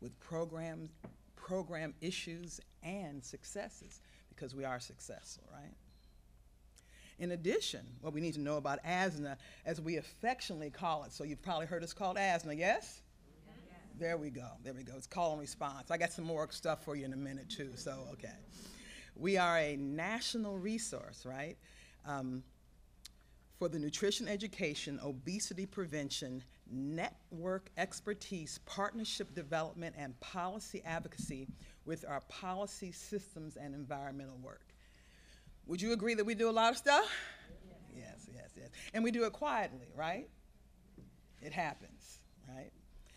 with 0.00 0.18
program, 0.20 0.88
program 1.36 1.94
issues 2.00 2.60
and 2.82 3.22
successes 3.24 4.00
because 4.28 4.54
we 4.54 4.64
are 4.64 4.78
successful, 4.78 5.44
right? 5.52 5.74
In 7.18 7.32
addition, 7.32 7.80
what 8.00 8.12
we 8.12 8.20
need 8.20 8.34
to 8.34 8.40
know 8.40 8.58
about 8.58 8.82
ASNNA, 8.84 9.36
as 9.66 9.80
we 9.80 9.96
affectionately 9.96 10.70
call 10.70 11.02
it, 11.02 11.12
so 11.12 11.24
you've 11.24 11.42
probably 11.42 11.66
heard 11.66 11.82
us 11.82 11.92
called 11.92 12.16
ASNNA, 12.16 12.56
yes? 12.56 13.00
There 13.98 14.16
we 14.16 14.30
go. 14.30 14.46
There 14.62 14.72
we 14.72 14.84
go. 14.84 14.92
It's 14.96 15.08
call 15.08 15.32
and 15.32 15.40
response. 15.40 15.90
I 15.90 15.98
got 15.98 16.12
some 16.12 16.24
more 16.24 16.46
stuff 16.52 16.84
for 16.84 16.94
you 16.94 17.04
in 17.04 17.12
a 17.12 17.16
minute, 17.16 17.50
too, 17.50 17.72
so 17.74 18.06
okay. 18.12 18.34
We 19.18 19.36
are 19.36 19.58
a 19.58 19.76
national 19.76 20.56
resource, 20.58 21.26
right? 21.26 21.56
Um, 22.06 22.44
for 23.58 23.68
the 23.68 23.78
nutrition 23.78 24.28
education, 24.28 25.00
obesity 25.02 25.66
prevention, 25.66 26.44
network 26.70 27.70
expertise, 27.76 28.60
partnership 28.64 29.34
development, 29.34 29.96
and 29.98 30.18
policy 30.20 30.80
advocacy 30.84 31.48
with 31.84 32.04
our 32.08 32.20
policy 32.28 32.92
systems 32.92 33.56
and 33.56 33.74
environmental 33.74 34.38
work. 34.40 34.68
Would 35.66 35.82
you 35.82 35.92
agree 35.92 36.14
that 36.14 36.24
we 36.24 36.36
do 36.36 36.48
a 36.48 36.52
lot 36.52 36.70
of 36.70 36.78
stuff? 36.78 37.10
Yes, 37.96 38.28
yes, 38.32 38.50
yes. 38.56 38.68
And 38.94 39.02
we 39.02 39.10
do 39.10 39.24
it 39.24 39.32
quietly, 39.32 39.88
right? 39.96 40.28
It 41.42 41.52
happens, 41.52 42.20
right? 42.48 42.70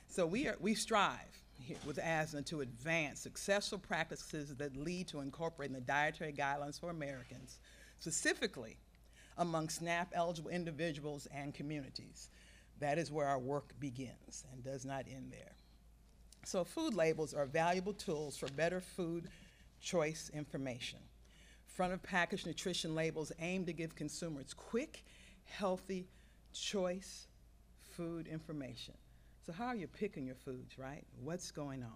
So 0.07 0.25
we, 0.25 0.47
are, 0.47 0.57
we 0.59 0.73
strive 0.73 1.40
with 1.85 1.97
ASNNA 1.97 2.45
to 2.47 2.61
advance 2.61 3.19
successful 3.19 3.77
practices 3.77 4.55
that 4.55 4.75
lead 4.75 5.07
to 5.09 5.19
incorporating 5.19 5.73
the 5.73 5.81
dietary 5.81 6.33
guidelines 6.33 6.79
for 6.79 6.89
Americans, 6.89 7.59
specifically 7.99 8.77
among 9.37 9.69
SNAP 9.69 10.09
eligible 10.13 10.49
individuals 10.49 11.27
and 11.33 11.53
communities. 11.53 12.29
That 12.79 12.97
is 12.97 13.11
where 13.11 13.27
our 13.27 13.39
work 13.39 13.73
begins 13.79 14.45
and 14.51 14.63
does 14.63 14.85
not 14.85 15.05
end 15.09 15.31
there. 15.31 15.53
So, 16.43 16.63
food 16.63 16.95
labels 16.95 17.33
are 17.33 17.45
valuable 17.45 17.93
tools 17.93 18.35
for 18.37 18.47
better 18.49 18.81
food 18.81 19.29
choice 19.79 20.31
information. 20.33 20.99
Front 21.67 21.93
of 21.93 22.03
package 22.03 22.45
nutrition 22.45 22.95
labels 22.95 23.31
aim 23.39 23.65
to 23.65 23.73
give 23.73 23.95
consumers 23.95 24.53
quick, 24.53 25.03
healthy 25.45 26.07
choice 26.53 27.27
food 27.95 28.27
information. 28.27 28.95
So, 29.45 29.51
how 29.51 29.67
are 29.67 29.75
you 29.75 29.87
picking 29.87 30.27
your 30.27 30.35
foods, 30.35 30.77
right? 30.77 31.03
What's 31.23 31.49
going 31.49 31.81
on? 31.81 31.89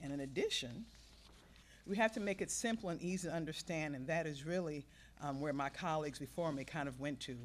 And 0.00 0.12
in 0.12 0.20
addition, 0.20 0.84
we 1.86 1.96
have 1.96 2.12
to 2.12 2.20
make 2.20 2.42
it 2.42 2.50
simple 2.50 2.90
and 2.90 3.00
easy 3.00 3.28
to 3.28 3.34
understand, 3.34 3.94
and 3.94 4.06
that 4.08 4.26
is 4.26 4.44
really 4.44 4.86
um, 5.22 5.40
where 5.40 5.52
my 5.52 5.68
colleagues 5.68 6.18
before 6.18 6.52
me 6.52 6.64
kind 6.64 6.88
of 6.88 6.98
went 6.98 7.20
to. 7.20 7.36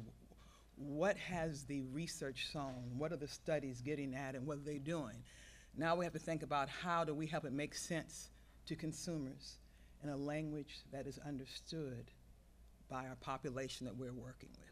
What 0.76 1.16
has 1.16 1.64
the 1.64 1.82
research 1.92 2.48
shown? 2.52 2.98
What 2.98 3.12
are 3.12 3.16
the 3.16 3.28
studies 3.28 3.80
getting 3.80 4.14
at, 4.14 4.34
and 4.34 4.46
what 4.46 4.58
are 4.58 4.64
they 4.64 4.78
doing? 4.78 5.22
Now 5.76 5.94
we 5.94 6.04
have 6.04 6.12
to 6.14 6.18
think 6.18 6.42
about 6.42 6.68
how 6.68 7.04
do 7.04 7.14
we 7.14 7.26
help 7.26 7.44
it 7.44 7.52
make 7.52 7.74
sense 7.74 8.30
to 8.66 8.74
consumers 8.74 9.58
in 10.02 10.10
a 10.10 10.16
language 10.16 10.80
that 10.92 11.06
is 11.06 11.20
understood 11.24 12.10
by 12.90 13.06
our 13.06 13.16
population 13.20 13.86
that 13.86 13.96
we're 13.96 14.12
working 14.12 14.50
with. 14.58 14.68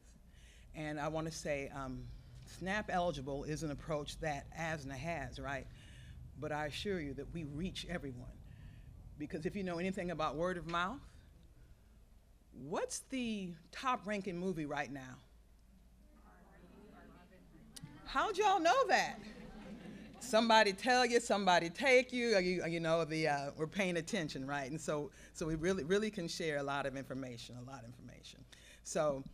And 0.74 0.98
I 0.98 1.08
want 1.08 1.26
to 1.28 1.32
say, 1.32 1.70
um, 1.74 2.04
SNAP 2.59 2.90
eligible 2.90 3.44
is 3.44 3.62
an 3.62 3.70
approach 3.70 4.18
that 4.20 4.46
ASNNA 4.59 4.92
has, 4.92 5.38
right? 5.38 5.66
But 6.40 6.53
I 6.53 6.66
assure 6.66 7.00
you 7.00 7.14
that 7.14 7.32
we 7.32 7.44
reach 7.44 7.86
everyone. 7.88 8.32
Because 9.18 9.46
if 9.46 9.55
you 9.55 9.62
know 9.62 9.78
anything 9.78 10.11
about 10.11 10.36
word 10.36 10.57
of 10.57 10.66
mouth, 10.66 11.00
what's 12.68 13.00
the 13.11 13.53
top 13.70 14.07
ranking 14.07 14.38
movie 14.38 14.66
right 14.66 14.92
now? 14.92 15.16
How'd 18.07 18.36
y'all 18.36 18.61
know 18.61 18.86
that? 18.88 19.18
Somebody 20.20 20.72
tell 20.72 21.05
you, 21.05 21.18
somebody 21.18 21.70
take 21.70 22.12
you, 22.12 22.38
you, 22.38 22.64
you 22.66 22.78
know, 22.78 23.05
the, 23.05 23.28
uh, 23.28 23.50
we're 23.57 23.66
paying 23.66 23.96
attention, 23.96 24.46
right? 24.46 24.70
And 24.70 24.80
so, 24.80 25.11
so 25.32 25.46
we 25.46 25.57
really, 25.57 25.82
really 25.82 26.11
can 26.11 26.28
share 26.28 26.59
a 26.59 26.62
lot 26.62 26.86
of 26.86 26.96
information, 26.96 27.57
a 27.57 27.70
lot 27.70 27.80
of 27.80 27.86
information. 27.86 28.40
So 28.84 29.24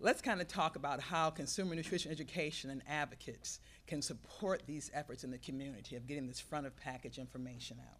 let's 0.00 0.22
kind 0.22 0.40
of 0.40 0.48
talk 0.48 0.76
about 0.76 1.00
how 1.00 1.28
consumer 1.28 1.74
nutrition 1.74 2.10
education 2.10 2.70
and 2.70 2.82
advocates 2.88 3.60
can 3.86 4.00
support 4.00 4.62
these 4.66 4.90
efforts 4.94 5.24
in 5.24 5.30
the 5.30 5.38
community 5.38 5.94
of 5.94 6.06
getting 6.06 6.26
this 6.26 6.40
front 6.40 6.66
of 6.66 6.74
package 6.76 7.18
information 7.18 7.76
out. 7.80 7.98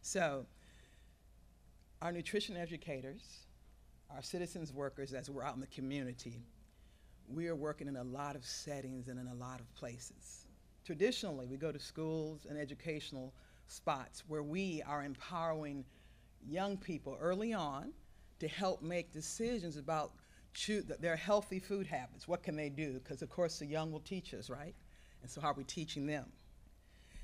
So, 0.00 0.46
our 2.00 2.10
nutrition 2.10 2.56
educators, 2.56 3.22
our 4.10 4.22
citizens 4.22 4.72
workers, 4.72 5.12
as 5.12 5.30
we're 5.30 5.44
out 5.44 5.54
in 5.54 5.60
the 5.60 5.66
community, 5.68 6.42
we 7.28 7.46
are 7.48 7.54
working 7.54 7.86
in 7.86 7.96
a 7.96 8.02
lot 8.02 8.34
of 8.34 8.44
settings 8.44 9.08
and 9.08 9.20
in 9.20 9.28
a 9.28 9.34
lot 9.34 9.60
of 9.60 9.72
places. 9.74 10.46
Traditionally, 10.84 11.46
we 11.46 11.56
go 11.56 11.70
to 11.70 11.78
schools 11.78 12.46
and 12.48 12.58
educational 12.58 13.32
spots 13.68 14.24
where 14.26 14.42
we 14.42 14.82
are 14.88 15.04
empowering 15.04 15.84
young 16.44 16.76
people 16.76 17.16
early 17.20 17.52
on 17.52 17.92
to 18.40 18.48
help 18.48 18.82
make 18.82 19.12
decisions 19.12 19.76
about 19.76 20.12
their 21.00 21.16
healthy 21.16 21.58
food 21.58 21.86
habits. 21.86 22.28
What 22.28 22.42
can 22.42 22.56
they 22.56 22.68
do? 22.68 22.94
Because, 22.94 23.22
of 23.22 23.30
course, 23.30 23.58
the 23.58 23.66
young 23.66 23.92
will 23.92 24.00
teach 24.00 24.34
us, 24.34 24.50
right? 24.50 24.74
And 25.22 25.30
so, 25.30 25.40
how 25.40 25.48
are 25.48 25.54
we 25.54 25.64
teaching 25.64 26.06
them? 26.06 26.26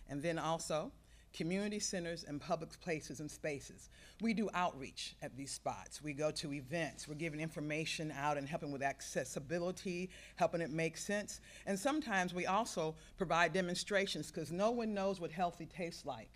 And 0.09 0.23
then 0.23 0.39
also, 0.39 0.93
community 1.35 1.79
centers 1.79 2.25
and 2.25 2.41
public 2.41 2.71
places 2.81 3.21
and 3.21 3.31
spaces. 3.31 3.91
We 4.21 4.35
do 4.35 4.49
outreach 4.55 5.15
at 5.23 5.37
these 5.37 5.51
spots. 5.51 6.03
We 6.03 6.13
go 6.13 6.31
to 6.33 6.53
events. 6.53 7.07
We're 7.07 7.15
giving 7.15 7.41
information 7.41 8.13
out 8.17 8.39
and 8.39 8.49
helping 8.49 8.73
with 8.73 8.83
accessibility, 8.83 10.11
helping 10.37 10.61
it 10.61 10.71
make 10.71 10.97
sense. 10.97 11.41
And 11.67 11.79
sometimes 11.79 12.35
we 12.35 12.47
also 12.47 12.97
provide 13.19 13.53
demonstrations 13.53 14.31
because 14.31 14.51
no 14.51 14.71
one 14.71 14.95
knows 14.95 15.21
what 15.21 15.31
healthy 15.31 15.67
tastes 15.67 16.07
like 16.07 16.31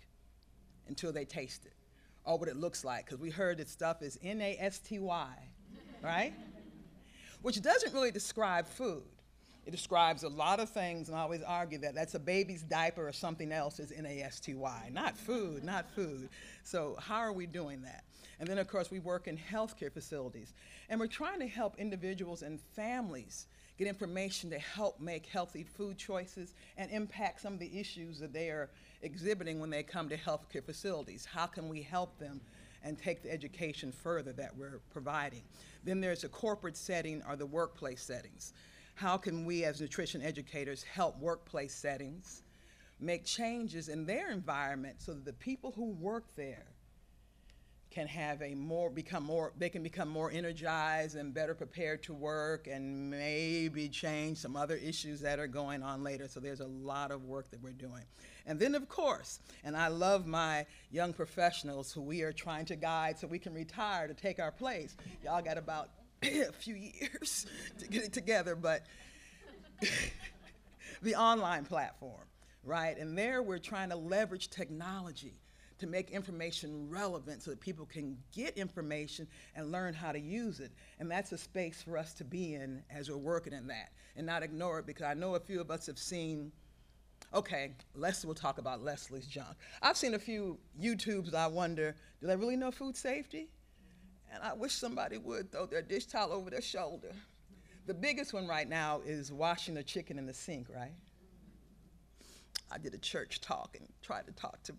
until 0.87 1.11
they 1.11 1.25
taste 1.25 1.65
it 1.65 1.73
or 2.25 2.37
what 2.37 2.47
it 2.47 2.55
looks 2.55 2.85
like 2.85 3.05
because 3.05 3.19
we 3.19 3.29
heard 3.29 3.57
that 3.57 3.69
stuff 3.69 4.01
is 4.01 4.17
N 4.23 4.41
A 4.41 4.57
S 4.59 4.79
T 4.79 4.99
Y, 4.99 5.33
right? 6.01 6.33
Which 7.43 7.61
doesn't 7.61 7.93
really 7.93 8.11
describe 8.11 8.67
food. 8.67 9.03
It 9.65 9.71
describes 9.71 10.23
a 10.23 10.29
lot 10.29 10.59
of 10.59 10.69
things, 10.69 11.09
and 11.09 11.17
I 11.17 11.21
always 11.21 11.41
argue 11.41 11.77
that 11.79 11.93
that's 11.93 12.15
a 12.15 12.19
baby's 12.19 12.63
diaper 12.63 13.05
or 13.07 13.11
something 13.11 13.51
else 13.51 13.79
is 13.79 13.91
N-A-S-T-Y, 13.91 14.89
not 14.91 15.17
food, 15.17 15.63
not 15.63 15.89
food. 15.91 16.29
So 16.63 16.97
how 16.99 17.17
are 17.17 17.33
we 17.33 17.45
doing 17.45 17.81
that? 17.81 18.05
And 18.39 18.47
then, 18.47 18.57
of 18.57 18.67
course, 18.67 18.89
we 18.89 18.99
work 18.99 19.27
in 19.27 19.37
healthcare 19.37 19.91
facilities, 19.91 20.53
and 20.89 20.99
we're 20.99 21.07
trying 21.07 21.39
to 21.41 21.47
help 21.47 21.77
individuals 21.77 22.43
and 22.43 22.59
families 22.75 23.47
get 23.77 23.87
information 23.87 24.49
to 24.49 24.59
help 24.59 25.01
make 25.01 25.25
healthy 25.25 25.63
food 25.63 25.97
choices 25.97 26.53
and 26.77 26.91
impact 26.91 27.41
some 27.41 27.53
of 27.53 27.59
the 27.59 27.77
issues 27.77 28.19
that 28.19 28.31
they 28.31 28.49
are 28.49 28.69
exhibiting 29.01 29.59
when 29.59 29.69
they 29.69 29.83
come 29.83 30.07
to 30.07 30.17
healthcare 30.17 30.63
facilities. 30.63 31.25
How 31.25 31.45
can 31.45 31.67
we 31.67 31.81
help 31.81 32.17
them 32.19 32.39
and 32.83 32.97
take 32.97 33.23
the 33.23 33.31
education 33.31 33.91
further 33.91 34.33
that 34.33 34.55
we're 34.57 34.81
providing? 34.91 35.41
Then 35.83 35.99
there's 35.99 36.23
a 36.23 36.29
corporate 36.29 36.77
setting 36.77 37.21
or 37.27 37.35
the 37.35 37.45
workplace 37.45 38.03
settings. 38.03 38.53
How 38.95 39.17
can 39.17 39.45
we 39.45 39.65
as 39.65 39.81
nutrition 39.81 40.21
educators 40.21 40.83
help 40.83 41.19
workplace 41.19 41.73
settings 41.73 42.43
make 42.99 43.25
changes 43.25 43.89
in 43.89 44.05
their 44.05 44.31
environment 44.31 44.95
so 44.99 45.13
that 45.13 45.25
the 45.25 45.33
people 45.33 45.71
who 45.71 45.91
work 45.91 46.25
there 46.35 46.65
can 47.93 48.07
have 48.07 48.41
a 48.41 48.55
more 48.55 48.89
become 48.89 49.23
more 49.23 49.53
they 49.59 49.69
can 49.69 49.83
become 49.83 50.09
more 50.09 50.31
energized 50.31 51.15
and 51.15 51.31
better 51.31 51.53
prepared 51.53 52.01
to 52.01 52.11
work 52.11 52.65
and 52.65 53.11
maybe 53.11 53.87
change 53.87 54.39
some 54.39 54.55
other 54.55 54.75
issues 54.75 55.21
that 55.21 55.37
are 55.37 55.47
going 55.47 55.83
on 55.83 56.03
later. 56.03 56.27
So 56.27 56.39
there's 56.39 56.59
a 56.59 56.65
lot 56.65 57.11
of 57.11 57.25
work 57.25 57.51
that 57.51 57.61
we're 57.61 57.73
doing. 57.73 58.03
And 58.47 58.59
then 58.59 58.73
of 58.73 58.89
course 58.89 59.39
and 59.63 59.77
i 59.77 59.89
love 59.89 60.25
my 60.25 60.65
young 60.91 61.13
professionals 61.13 61.93
who 61.93 62.01
we 62.01 62.23
are 62.23 62.33
trying 62.33 62.65
to 62.65 62.75
guide 62.75 63.19
so 63.19 63.27
we 63.27 63.37
can 63.37 63.53
retire 63.53 64.07
to 64.07 64.15
take 64.15 64.39
our 64.39 64.51
place. 64.51 64.97
Y'all 65.23 65.43
got 65.43 65.59
about 65.59 65.89
a 66.23 66.51
few 66.51 66.75
years 66.75 67.45
to 67.77 67.87
get 67.87 68.03
it 68.03 68.13
together, 68.13 68.55
but 68.55 68.81
the 71.03 71.15
online 71.15 71.65
platform, 71.65 72.25
right? 72.63 72.97
And 72.97 73.15
there 73.15 73.43
we're 73.43 73.59
trying 73.59 73.89
to 73.89 73.95
leverage 73.95 74.49
technology 74.49 75.35
to 75.83 75.89
make 75.89 76.11
information 76.11 76.89
relevant 76.89 77.43
so 77.43 77.51
that 77.51 77.59
people 77.59 77.85
can 77.85 78.17
get 78.31 78.57
information 78.57 79.27
and 79.55 79.71
learn 79.71 79.93
how 79.93 80.11
to 80.11 80.19
use 80.19 80.59
it. 80.59 80.71
And 80.99 81.11
that's 81.11 81.31
a 81.33 81.37
space 81.37 81.81
for 81.81 81.97
us 81.97 82.13
to 82.13 82.23
be 82.23 82.55
in 82.55 82.81
as 82.89 83.09
we're 83.09 83.17
working 83.17 83.53
in 83.53 83.67
that 83.67 83.91
and 84.15 84.25
not 84.25 84.43
ignore 84.43 84.79
it 84.79 84.85
because 84.85 85.05
I 85.05 85.13
know 85.13 85.35
a 85.35 85.39
few 85.39 85.59
of 85.59 85.69
us 85.69 85.85
have 85.87 85.99
seen. 85.99 86.51
Okay, 87.33 87.71
Leslie 87.95 88.27
will 88.27 88.35
talk 88.35 88.59
about 88.59 88.83
Leslie's 88.83 89.27
junk. 89.27 89.57
I've 89.81 89.97
seen 89.97 90.13
a 90.13 90.19
few 90.19 90.57
YouTubes 90.81 91.33
I 91.33 91.47
wonder, 91.47 91.95
do 92.21 92.27
they 92.27 92.35
really 92.35 92.55
know 92.55 92.71
food 92.71 92.95
safety? 92.95 93.49
And 94.33 94.41
I 94.41 94.53
wish 94.53 94.71
somebody 94.71 95.17
would 95.17 95.51
throw 95.51 95.65
their 95.65 95.81
dish 95.81 96.05
towel 96.05 96.31
over 96.31 96.49
their 96.49 96.61
shoulder. 96.61 97.11
The 97.85 97.93
biggest 97.93 98.33
one 98.33 98.47
right 98.47 98.69
now 98.69 99.01
is 99.05 99.33
washing 99.33 99.73
the 99.73 99.83
chicken 99.83 100.17
in 100.17 100.25
the 100.25 100.33
sink, 100.33 100.67
right? 100.73 100.93
I 102.71 102.77
did 102.77 102.93
a 102.93 102.97
church 102.97 103.41
talk 103.41 103.75
and 103.77 103.87
tried 104.01 104.25
to 104.27 104.31
talk 104.31 104.63
to, 104.63 104.73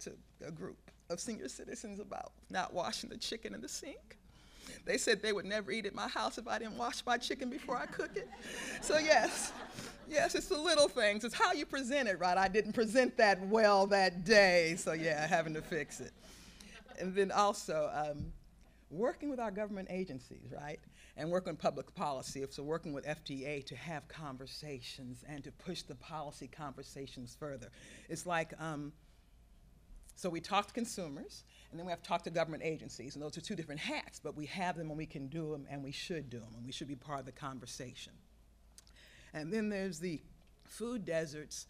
to 0.00 0.12
a 0.46 0.50
group 0.50 0.78
of 1.10 1.20
senior 1.20 1.48
citizens 1.48 2.00
about 2.00 2.32
not 2.50 2.74
washing 2.74 3.10
the 3.10 3.16
chicken 3.16 3.54
in 3.54 3.60
the 3.60 3.68
sink. 3.68 4.18
They 4.84 4.98
said 4.98 5.22
they 5.22 5.32
would 5.32 5.44
never 5.44 5.70
eat 5.70 5.86
at 5.86 5.94
my 5.94 6.08
house 6.08 6.38
if 6.38 6.46
I 6.48 6.58
didn't 6.58 6.76
wash 6.76 7.04
my 7.06 7.16
chicken 7.18 7.50
before 7.50 7.76
I 7.76 7.86
cook 7.86 8.10
it. 8.16 8.28
So, 8.80 8.98
yes, 8.98 9.52
yes, 10.08 10.34
it's 10.34 10.48
the 10.48 10.58
little 10.58 10.88
things. 10.88 11.24
It's 11.24 11.34
how 11.34 11.52
you 11.52 11.66
present 11.66 12.08
it, 12.08 12.18
right? 12.18 12.36
I 12.36 12.48
didn't 12.48 12.72
present 12.72 13.16
that 13.16 13.44
well 13.46 13.86
that 13.88 14.24
day, 14.24 14.74
so 14.78 14.92
yeah, 14.92 15.26
having 15.26 15.54
to 15.54 15.62
fix 15.62 16.00
it. 16.00 16.12
And 16.98 17.14
then 17.14 17.30
also, 17.30 17.90
um, 17.94 18.32
working 18.90 19.28
with 19.28 19.40
our 19.40 19.50
government 19.50 19.88
agencies, 19.90 20.52
right? 20.54 20.78
And 21.16 21.30
working 21.30 21.54
with 21.54 21.60
public 21.60 21.94
policy, 21.94 22.44
so 22.50 22.62
working 22.62 22.92
with 22.92 23.06
FDA 23.06 23.64
to 23.66 23.76
have 23.76 24.06
conversations 24.08 25.24
and 25.28 25.42
to 25.44 25.52
push 25.52 25.82
the 25.82 25.94
policy 25.94 26.46
conversations 26.46 27.36
further. 27.38 27.68
It's 28.08 28.26
like, 28.26 28.52
um, 28.60 28.92
so 30.16 30.30
we 30.30 30.40
talk 30.40 30.66
to 30.66 30.72
consumers, 30.72 31.44
and 31.70 31.78
then 31.78 31.86
we 31.86 31.92
have 31.92 32.02
to 32.02 32.08
talk 32.08 32.24
to 32.24 32.30
government 32.30 32.62
agencies, 32.64 33.14
and 33.14 33.22
those 33.22 33.36
are 33.36 33.42
two 33.42 33.54
different 33.54 33.80
hats, 33.80 34.18
but 34.18 34.34
we 34.34 34.46
have 34.46 34.76
them 34.76 34.88
and 34.88 34.96
we 34.96 35.04
can 35.04 35.28
do 35.28 35.52
them, 35.52 35.66
and 35.70 35.84
we 35.84 35.92
should 35.92 36.30
do 36.30 36.38
them, 36.38 36.48
and 36.56 36.64
we 36.64 36.72
should 36.72 36.88
be 36.88 36.96
part 36.96 37.20
of 37.20 37.26
the 37.26 37.32
conversation. 37.32 38.14
And 39.34 39.52
then 39.52 39.68
there's 39.68 39.98
the 39.98 40.22
food 40.64 41.04
deserts 41.04 41.66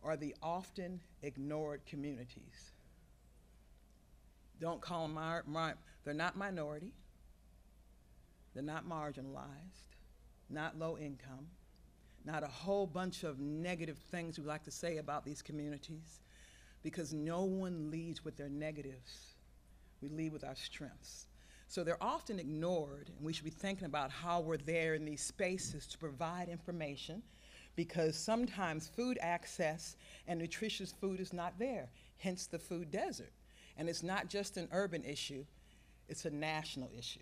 or 0.00 0.16
the 0.16 0.34
often 0.40 1.00
ignored 1.22 1.80
communities. 1.86 2.70
Don't 4.60 4.80
call 4.80 5.08
them, 5.08 5.14
mar- 5.14 5.76
they're 6.04 6.14
not 6.14 6.36
minority, 6.36 6.92
they're 8.54 8.62
not 8.62 8.88
marginalized, 8.88 9.96
not 10.48 10.78
low 10.78 10.96
income, 10.96 11.48
not 12.24 12.44
a 12.44 12.48
whole 12.48 12.86
bunch 12.86 13.24
of 13.24 13.40
negative 13.40 13.98
things 14.10 14.38
we 14.38 14.44
like 14.44 14.62
to 14.64 14.70
say 14.70 14.98
about 14.98 15.24
these 15.24 15.42
communities, 15.42 16.20
because 16.90 17.12
no 17.12 17.42
one 17.42 17.90
leads 17.90 18.24
with 18.24 18.36
their 18.38 18.48
negatives. 18.48 19.34
We 20.00 20.08
lead 20.08 20.32
with 20.32 20.42
our 20.42 20.54
strengths. 20.54 21.26
So 21.66 21.84
they're 21.84 22.02
often 22.02 22.40
ignored, 22.40 23.10
and 23.14 23.26
we 23.26 23.34
should 23.34 23.44
be 23.44 23.50
thinking 23.50 23.84
about 23.84 24.10
how 24.10 24.40
we're 24.40 24.56
there 24.56 24.94
in 24.94 25.04
these 25.04 25.20
spaces 25.20 25.86
to 25.88 25.98
provide 25.98 26.48
information 26.48 27.22
because 27.76 28.16
sometimes 28.16 28.88
food 28.88 29.18
access 29.20 29.96
and 30.26 30.38
nutritious 30.38 30.92
food 30.92 31.20
is 31.20 31.34
not 31.34 31.58
there, 31.58 31.90
hence 32.16 32.46
the 32.46 32.58
food 32.58 32.90
desert. 32.90 33.32
And 33.76 33.86
it's 33.86 34.02
not 34.02 34.28
just 34.28 34.56
an 34.56 34.66
urban 34.72 35.04
issue, 35.04 35.44
it's 36.08 36.24
a 36.24 36.30
national 36.30 36.90
issue. 36.96 37.20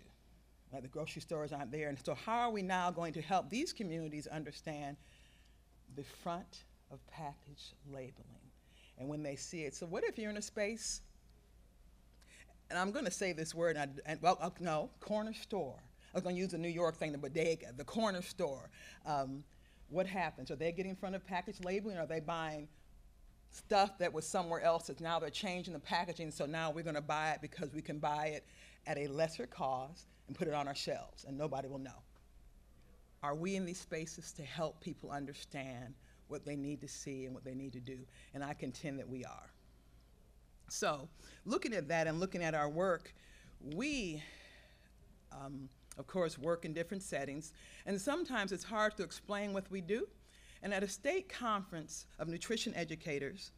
Like 0.71 0.83
the 0.83 0.87
grocery 0.87 1.21
stores 1.21 1.51
aren't 1.51 1.71
there. 1.71 1.89
And 1.89 1.97
so, 2.03 2.15
how 2.15 2.39
are 2.39 2.51
we 2.51 2.61
now 2.61 2.89
going 2.89 3.13
to 3.13 3.21
help 3.21 3.49
these 3.49 3.73
communities 3.73 4.27
understand 4.27 4.95
the 5.95 6.03
front 6.03 6.63
of 6.89 7.05
package 7.07 7.73
labeling? 7.91 8.46
And 8.97 9.07
when 9.07 9.23
they 9.23 9.35
see 9.35 9.61
it, 9.61 9.75
so 9.75 9.85
what 9.85 10.03
if 10.03 10.17
you're 10.17 10.29
in 10.29 10.37
a 10.37 10.41
space, 10.41 11.01
and 12.69 12.79
I'm 12.79 12.91
going 12.91 13.05
to 13.05 13.11
say 13.11 13.31
this 13.31 13.53
word, 13.53 13.77
and, 13.77 13.99
I, 14.05 14.11
and 14.11 14.21
well, 14.21 14.37
uh, 14.41 14.49
no, 14.59 14.89
corner 14.99 15.33
store. 15.33 15.79
I 16.13 16.17
was 16.17 16.23
going 16.23 16.35
to 16.35 16.41
use 16.41 16.51
the 16.51 16.57
New 16.57 16.67
York 16.67 16.95
thing, 16.95 17.11
the 17.11 17.17
bodega, 17.17 17.67
the 17.75 17.83
corner 17.83 18.21
store. 18.21 18.69
Um, 19.05 19.43
what 19.89 20.07
happens? 20.07 20.51
Are 20.51 20.55
they 20.55 20.71
getting 20.71 20.91
in 20.91 20.95
front 20.95 21.15
of 21.15 21.25
package 21.25 21.57
labeling? 21.63 21.97
Or 21.97 22.01
are 22.01 22.07
they 22.07 22.19
buying 22.19 22.67
stuff 23.51 23.97
that 23.99 24.11
was 24.11 24.25
somewhere 24.25 24.61
else 24.61 24.87
that 24.87 24.99
now 25.01 25.19
they're 25.19 25.29
changing 25.29 25.73
the 25.73 25.79
packaging, 25.79 26.31
so 26.31 26.45
now 26.45 26.71
we're 26.71 26.83
going 26.83 26.95
to 26.95 27.01
buy 27.01 27.31
it 27.31 27.41
because 27.41 27.73
we 27.73 27.81
can 27.81 27.99
buy 27.99 28.27
it 28.27 28.45
at 28.85 28.97
a 28.97 29.07
lesser 29.07 29.45
cost 29.45 30.07
and 30.27 30.35
put 30.35 30.47
it 30.47 30.53
on 30.53 30.67
our 30.67 30.75
shelves, 30.75 31.25
and 31.25 31.37
nobody 31.37 31.67
will 31.67 31.79
know. 31.79 32.03
Are 33.23 33.35
we 33.35 33.55
in 33.55 33.65
these 33.65 33.79
spaces 33.79 34.31
to 34.33 34.43
help 34.43 34.79
people 34.81 35.11
understand 35.11 35.93
what 36.27 36.45
they 36.45 36.55
need 36.55 36.81
to 36.81 36.87
see 36.87 37.25
and 37.25 37.33
what 37.33 37.43
they 37.43 37.53
need 37.53 37.73
to 37.73 37.79
do? 37.79 37.99
And 38.33 38.43
I 38.43 38.53
contend 38.53 38.99
that 38.99 39.09
we 39.09 39.23
are. 39.25 39.51
So, 40.69 41.07
looking 41.45 41.73
at 41.73 41.87
that 41.87 42.07
and 42.07 42.19
looking 42.19 42.43
at 42.43 42.53
our 42.53 42.69
work, 42.69 43.13
we, 43.61 44.21
um, 45.31 45.69
of 45.97 46.07
course, 46.07 46.37
work 46.37 46.65
in 46.65 46.73
different 46.73 47.03
settings, 47.03 47.53
and 47.85 47.99
sometimes 47.99 48.51
it's 48.51 48.65
hard 48.65 48.97
to 48.97 49.03
explain 49.03 49.53
what 49.53 49.69
we 49.71 49.81
do. 49.81 50.07
And 50.61 50.73
at 50.73 50.83
a 50.83 50.87
state 50.87 51.29
conference 51.29 52.05
of 52.19 52.27
nutrition 52.27 52.73
educators 52.75 53.51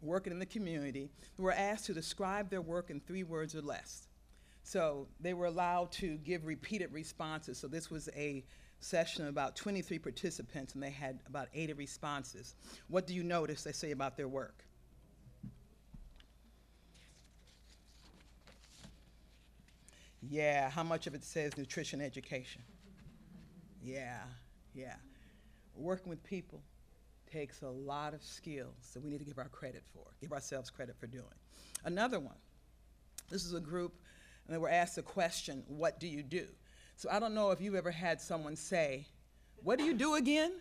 working 0.00 0.32
in 0.32 0.38
the 0.38 0.46
community, 0.46 1.10
we 1.36 1.44
were 1.44 1.52
asked 1.52 1.86
to 1.86 1.94
describe 1.94 2.50
their 2.50 2.62
work 2.62 2.90
in 2.90 3.00
three 3.00 3.24
words 3.24 3.54
or 3.54 3.62
less. 3.62 4.08
So 4.62 5.08
they 5.20 5.34
were 5.34 5.46
allowed 5.46 5.92
to 5.92 6.18
give 6.18 6.44
repeated 6.44 6.92
responses. 6.92 7.58
So 7.58 7.68
this 7.68 7.90
was 7.90 8.08
a 8.14 8.44
session 8.80 9.26
about 9.26 9.56
23 9.56 9.98
participants, 9.98 10.74
and 10.74 10.82
they 10.82 10.90
had 10.90 11.18
about 11.26 11.48
80 11.54 11.74
responses. 11.74 12.54
What 12.88 13.06
do 13.06 13.14
you 13.14 13.22
notice 13.22 13.62
they 13.62 13.72
say 13.72 13.90
about 13.90 14.16
their 14.16 14.28
work? 14.28 14.64
Yeah, 20.22 20.68
how 20.70 20.82
much 20.82 21.06
of 21.06 21.14
it 21.14 21.24
says 21.24 21.56
nutrition 21.56 22.00
education? 22.00 22.62
Yeah, 23.82 24.18
yeah. 24.74 24.96
Working 25.74 26.10
with 26.10 26.22
people 26.24 26.60
takes 27.30 27.62
a 27.62 27.68
lot 27.68 28.14
of 28.14 28.22
skills 28.22 28.90
that 28.94 29.02
we 29.02 29.10
need 29.10 29.18
to 29.18 29.24
give 29.24 29.38
our 29.38 29.48
credit 29.48 29.84
for, 29.92 30.04
give 30.20 30.32
ourselves 30.32 30.70
credit 30.70 30.96
for 30.98 31.06
doing. 31.06 31.24
Another 31.84 32.18
one, 32.18 32.34
this 33.30 33.44
is 33.44 33.54
a 33.54 33.60
group, 33.60 33.94
and 34.46 34.54
they 34.54 34.58
were 34.58 34.70
asked 34.70 34.96
the 34.96 35.02
question, 35.02 35.62
What 35.68 36.00
do 36.00 36.08
you 36.08 36.22
do? 36.22 36.46
So 36.98 37.08
I 37.12 37.20
don't 37.20 37.32
know 37.32 37.52
if 37.52 37.60
you've 37.60 37.76
ever 37.76 37.92
had 37.92 38.20
someone 38.20 38.56
say, 38.56 39.06
What 39.62 39.78
do 39.78 39.84
you 39.84 39.94
do 39.94 40.16
again? 40.16 40.54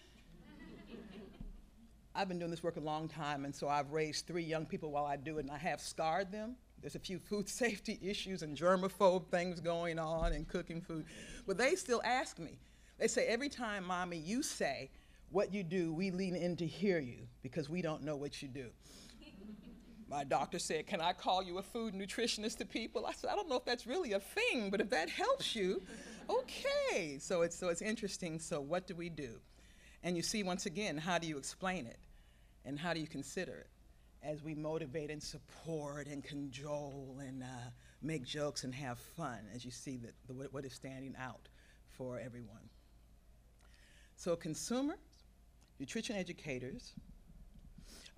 I've 2.14 2.28
been 2.28 2.38
doing 2.38 2.52
this 2.52 2.62
work 2.62 2.78
a 2.78 2.80
long 2.80 3.08
time, 3.08 3.44
and 3.44 3.56
so 3.56 3.68
I've 3.68 3.92
raised 3.92 4.28
three 4.28 4.44
young 4.44 4.68
people 4.68 4.92
while 4.92 5.06
I 5.08 5.16
do 5.16 5.40
it, 5.40 5.46
and 5.46 5.52
I 5.52 5.58
have 5.58 5.82
scarred 5.82 6.32
them. 6.32 6.56
There's 6.80 6.94
a 6.94 7.00
few 7.00 7.18
food 7.18 7.50
safety 7.64 7.98
issues 8.04 8.44
and 8.44 8.56
germaphobe 8.56 9.26
things 9.32 9.60
going 9.60 9.98
on 9.98 10.34
and 10.34 10.48
cooking 10.48 10.80
food. 10.80 11.06
But 11.48 11.58
they 11.58 11.74
still 11.74 12.04
ask 12.06 12.38
me. 12.38 12.60
They 13.00 13.08
say, 13.08 13.26
every 13.26 13.50
time, 13.50 13.84
mommy, 13.84 14.18
you 14.18 14.44
say 14.44 14.92
what 15.32 15.52
you 15.52 15.64
do, 15.64 15.92
we 15.92 16.12
lean 16.12 16.36
in 16.36 16.56
to 16.58 16.68
hear 16.68 17.00
you 17.00 17.28
because 17.42 17.68
we 17.68 17.82
don't 17.82 18.04
know 18.04 18.16
what 18.16 18.44
you 18.44 18.48
do. 18.48 18.70
My 20.10 20.24
doctor 20.24 20.58
said, 20.58 20.88
Can 20.88 21.02
I 21.02 21.14
call 21.14 21.44
you 21.44 21.58
a 21.58 21.62
food 21.62 21.94
nutritionist 21.94 22.58
to 22.58 22.66
people? 22.66 23.06
I 23.06 23.12
said, 23.12 23.30
I 23.30 23.36
don't 23.36 23.50
know 23.50 23.58
if 23.58 23.66
that's 23.66 23.86
really 23.86 24.14
a 24.14 24.20
thing, 24.20 24.70
but 24.70 24.80
if 24.80 24.90
that 24.92 25.10
helps 25.10 25.56
you, 25.56 25.82
okay. 26.30 27.18
So 27.20 27.42
it's, 27.42 27.58
so 27.58 27.70
it's 27.70 27.82
interesting. 27.82 28.40
So, 28.40 28.62
what 28.62 28.88
do 28.88 28.96
we 28.96 29.10
do? 29.10 29.40
And 30.04 30.16
you 30.16 30.24
see, 30.24 30.44
once 30.44 30.66
again, 30.66 30.98
how 30.98 31.18
do 31.18 31.28
you 31.28 31.38
explain 31.38 31.88
it? 31.88 32.00
And 32.64 32.80
how 32.80 32.94
do 32.94 33.00
you 33.00 33.08
consider 33.08 33.54
it? 33.54 33.68
As 34.24 34.44
we 34.44 34.56
motivate 34.56 35.12
and 35.12 35.22
support 35.22 36.08
and 36.08 36.24
cajole 36.24 37.20
and 37.20 37.44
uh, 37.44 37.70
make 38.02 38.24
jokes 38.24 38.64
and 38.64 38.74
have 38.76 39.00
fun, 39.00 39.40
as 39.54 39.66
you 39.66 39.72
see 39.72 39.98
that 39.98 40.14
the, 40.28 40.34
what 40.52 40.66
is 40.66 40.74
standing 40.74 41.16
out 41.20 41.50
for 41.98 42.20
everyone. 42.20 42.70
So, 44.16 44.36
consumers, 44.36 44.98
nutrition 45.80 46.16
educators 46.16 46.94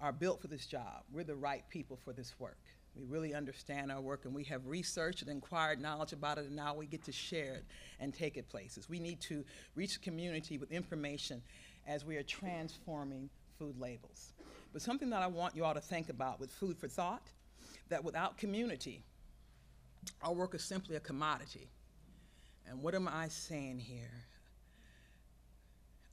are 0.02 0.12
built 0.12 0.42
for 0.42 0.48
this 0.48 0.66
job. 0.66 1.04
We're 1.12 1.24
the 1.24 1.36
right 1.36 1.64
people 1.70 1.98
for 2.04 2.14
this 2.14 2.34
work. 2.40 2.60
We 2.96 3.04
really 3.06 3.34
understand 3.34 3.92
our 3.92 4.02
work 4.02 4.26
and 4.26 4.34
we 4.34 4.44
have 4.46 4.66
researched 4.66 5.22
and 5.22 5.44
acquired 5.44 5.80
knowledge 5.82 6.14
about 6.14 6.38
it, 6.38 6.46
and 6.46 6.56
now 6.56 6.76
we 6.76 6.86
get 6.86 7.04
to 7.06 7.12
share 7.12 7.56
it 7.56 7.66
and 8.00 8.14
take 8.14 8.38
it 8.38 8.50
places. 8.50 8.90
We 8.90 9.00
need 9.00 9.22
to 9.22 9.46
reach 9.76 9.94
the 9.94 10.00
community 10.00 10.58
with 10.58 10.72
information 10.72 11.42
as 11.88 12.06
we 12.06 12.18
are 12.18 12.24
transforming 12.24 13.30
food 13.58 13.80
labels. 13.80 14.34
But 14.72 14.82
something 14.82 15.10
that 15.10 15.22
I 15.22 15.28
want 15.28 15.56
you 15.56 15.66
all 15.66 15.74
to 15.74 15.82
think 15.82 16.10
about 16.10 16.40
with 16.40 16.52
food 16.52 16.78
for 16.78 16.88
thought 16.88 17.28
that 17.90 18.04
without 18.04 18.38
community, 18.38 19.04
our 20.22 20.34
work 20.34 20.56
is 20.56 20.64
simply 20.64 20.96
a 20.96 21.00
commodity. 21.00 21.70
And 22.68 22.82
what 22.82 22.96
am 22.96 23.08
I 23.08 23.28
saying 23.28 23.80
here? 23.80 24.26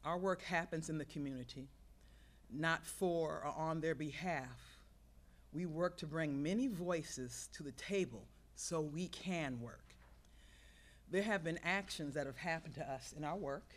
Our 0.05 0.19
work 0.19 0.43
happens 0.43 0.89
in 0.89 0.99
the 0.99 1.05
community, 1.05 1.69
not 2.51 2.85
for 2.85 3.43
or 3.45 3.53
on 3.57 3.81
their 3.81 3.95
behalf. 3.95 4.79
We 5.53 5.67
work 5.67 5.97
to 5.99 6.07
bring 6.07 6.43
many 6.43 6.67
voices 6.67 7.49
to 7.55 7.63
the 7.63 7.73
table 7.73 8.27
so 8.55 8.81
we 8.81 9.09
can 9.09 9.61
work. 9.61 9.95
There 11.11 11.23
have 11.23 11.45
been 11.45 11.59
actions 11.63 12.15
that 12.15 12.27
have 12.27 12.37
happened 12.37 12.75
to 12.75 12.91
us 12.91 13.15
in 13.17 13.25
our 13.25 13.37
work 13.37 13.75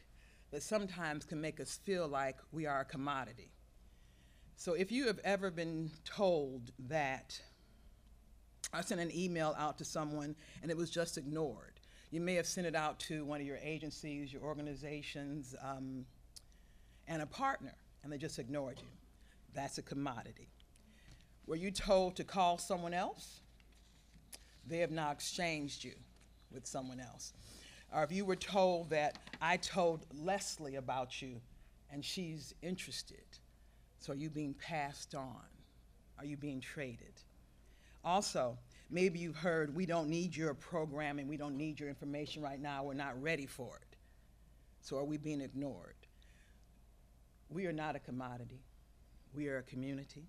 that 0.52 0.64
sometimes 0.64 1.26
can 1.26 1.40
make 1.40 1.60
us 1.60 1.80
feel 1.84 2.08
like 2.08 2.38
we 2.52 2.66
are 2.66 2.82
a 2.82 2.86
commodity. 2.86 3.52
So 4.56 4.74
if 4.74 4.92
you 4.92 5.08
have 5.08 5.20
ever 5.24 5.52
been 5.52 5.92
told 6.04 6.72
that 6.90 7.40
I 8.74 8.82
sent 8.82 9.00
an 9.00 9.16
email 9.16 9.56
out 9.58 9.78
to 9.78 9.86
someone 9.86 10.36
and 10.62 10.72
it 10.72 10.76
was 10.76 10.90
just 10.90 11.18
ignored, 11.18 11.80
you 12.12 12.20
may 12.20 12.34
have 12.36 12.48
sent 12.48 12.66
it 12.66 12.76
out 12.76 13.00
to 13.02 13.24
one 13.24 13.40
of 13.40 13.48
your 13.48 13.60
agencies, 13.64 14.34
your 14.34 14.42
organizations, 14.42 15.56
um, 15.64 16.06
and 17.08 17.22
a 17.22 17.26
partner, 17.26 17.76
and 18.04 18.12
they 18.12 18.18
just 18.18 18.40
ignored 18.40 18.78
you. 18.80 18.88
That's 19.54 19.78
a 19.78 19.82
commodity. 19.82 20.50
Were 21.48 21.56
you 21.56 21.72
told 21.72 22.16
to 22.18 22.24
call 22.24 22.58
someone 22.58 22.94
else? 22.94 23.42
They 24.68 24.78
have 24.80 24.92
now 24.92 25.12
exchanged 25.12 25.84
you 25.84 25.96
with 26.52 26.66
someone 26.66 27.00
else. 27.00 27.34
Or 27.94 28.04
if 28.04 28.12
you 28.12 28.24
were 28.26 28.36
told 28.36 28.92
that 28.92 29.18
I 29.42 29.58
told 29.58 30.06
Leslie 30.14 30.76
about 30.76 31.22
you 31.22 31.42
and 31.92 32.06
she's 32.06 32.54
interested, 32.62 33.26
So 34.00 34.14
are 34.14 34.16
you 34.16 34.30
being 34.30 34.54
passed 34.54 35.16
on? 35.16 35.42
Are 36.20 36.26
you 36.26 36.38
being 36.38 36.62
traded? 36.62 37.14
Also, 38.04 38.58
maybe 38.90 39.20
you've 39.20 39.36
heard 39.36 39.76
we 39.76 39.86
don't 39.86 40.08
need 40.08 40.36
your 40.36 40.54
programming, 40.54 41.28
we 41.28 41.38
don't 41.38 41.58
need 41.58 41.80
your 41.80 41.90
information 41.90 42.42
right 42.42 42.62
now, 42.62 42.84
we're 42.84 42.94
not 42.94 43.22
ready 43.22 43.46
for 43.46 43.78
it. 43.78 43.98
So 44.82 44.98
are 44.98 45.04
we 45.04 45.18
being 45.18 45.42
ignored? 45.42 45.96
We 47.50 47.66
are 47.66 47.74
not 47.74 47.96
a 47.96 48.00
commodity, 48.00 48.62
we 49.34 49.48
are 49.48 49.58
a 49.58 49.64
community. 49.64 50.24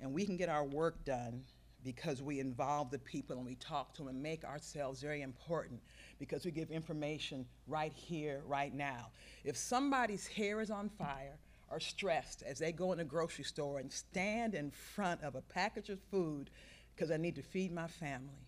And 0.00 0.14
we 0.14 0.24
can 0.24 0.38
get 0.38 0.48
our 0.48 0.64
work 0.64 1.04
done 1.04 1.42
because 1.84 2.22
we 2.22 2.40
involve 2.40 2.90
the 2.90 2.98
people 2.98 3.36
and 3.36 3.46
we 3.46 3.54
talk 3.56 3.94
to 3.94 3.98
them 3.98 4.08
and 4.08 4.22
make 4.22 4.44
ourselves 4.44 5.00
very 5.00 5.22
important 5.22 5.80
because 6.18 6.44
we 6.44 6.50
give 6.50 6.70
information 6.70 7.46
right 7.66 7.92
here, 7.92 8.42
right 8.46 8.74
now. 8.74 9.08
If 9.44 9.56
somebody's 9.56 10.26
hair 10.26 10.60
is 10.60 10.70
on 10.70 10.88
fire 10.88 11.38
or 11.70 11.80
stressed 11.80 12.42
as 12.42 12.58
they 12.58 12.72
go 12.72 12.92
in 12.92 13.00
a 13.00 13.04
grocery 13.04 13.44
store 13.44 13.78
and 13.78 13.90
stand 13.90 14.54
in 14.54 14.70
front 14.70 15.22
of 15.22 15.34
a 15.34 15.42
package 15.42 15.88
of 15.88 15.98
food 16.10 16.50
because 16.94 17.10
I 17.10 17.16
need 17.16 17.36
to 17.36 17.42
feed 17.42 17.72
my 17.72 17.86
family, 17.86 18.46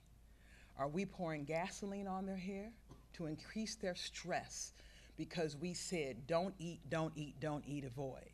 are 0.78 0.88
we 0.88 1.06
pouring 1.06 1.44
gasoline 1.44 2.06
on 2.06 2.26
their 2.26 2.36
hair 2.36 2.70
to 3.14 3.26
increase 3.26 3.76
their 3.76 3.94
stress 3.94 4.72
because 5.16 5.56
we 5.56 5.74
said, 5.74 6.26
don't 6.26 6.54
eat, 6.58 6.80
don't 6.88 7.12
eat, 7.16 7.34
don't 7.40 7.64
eat, 7.66 7.84
avoid? 7.84 8.30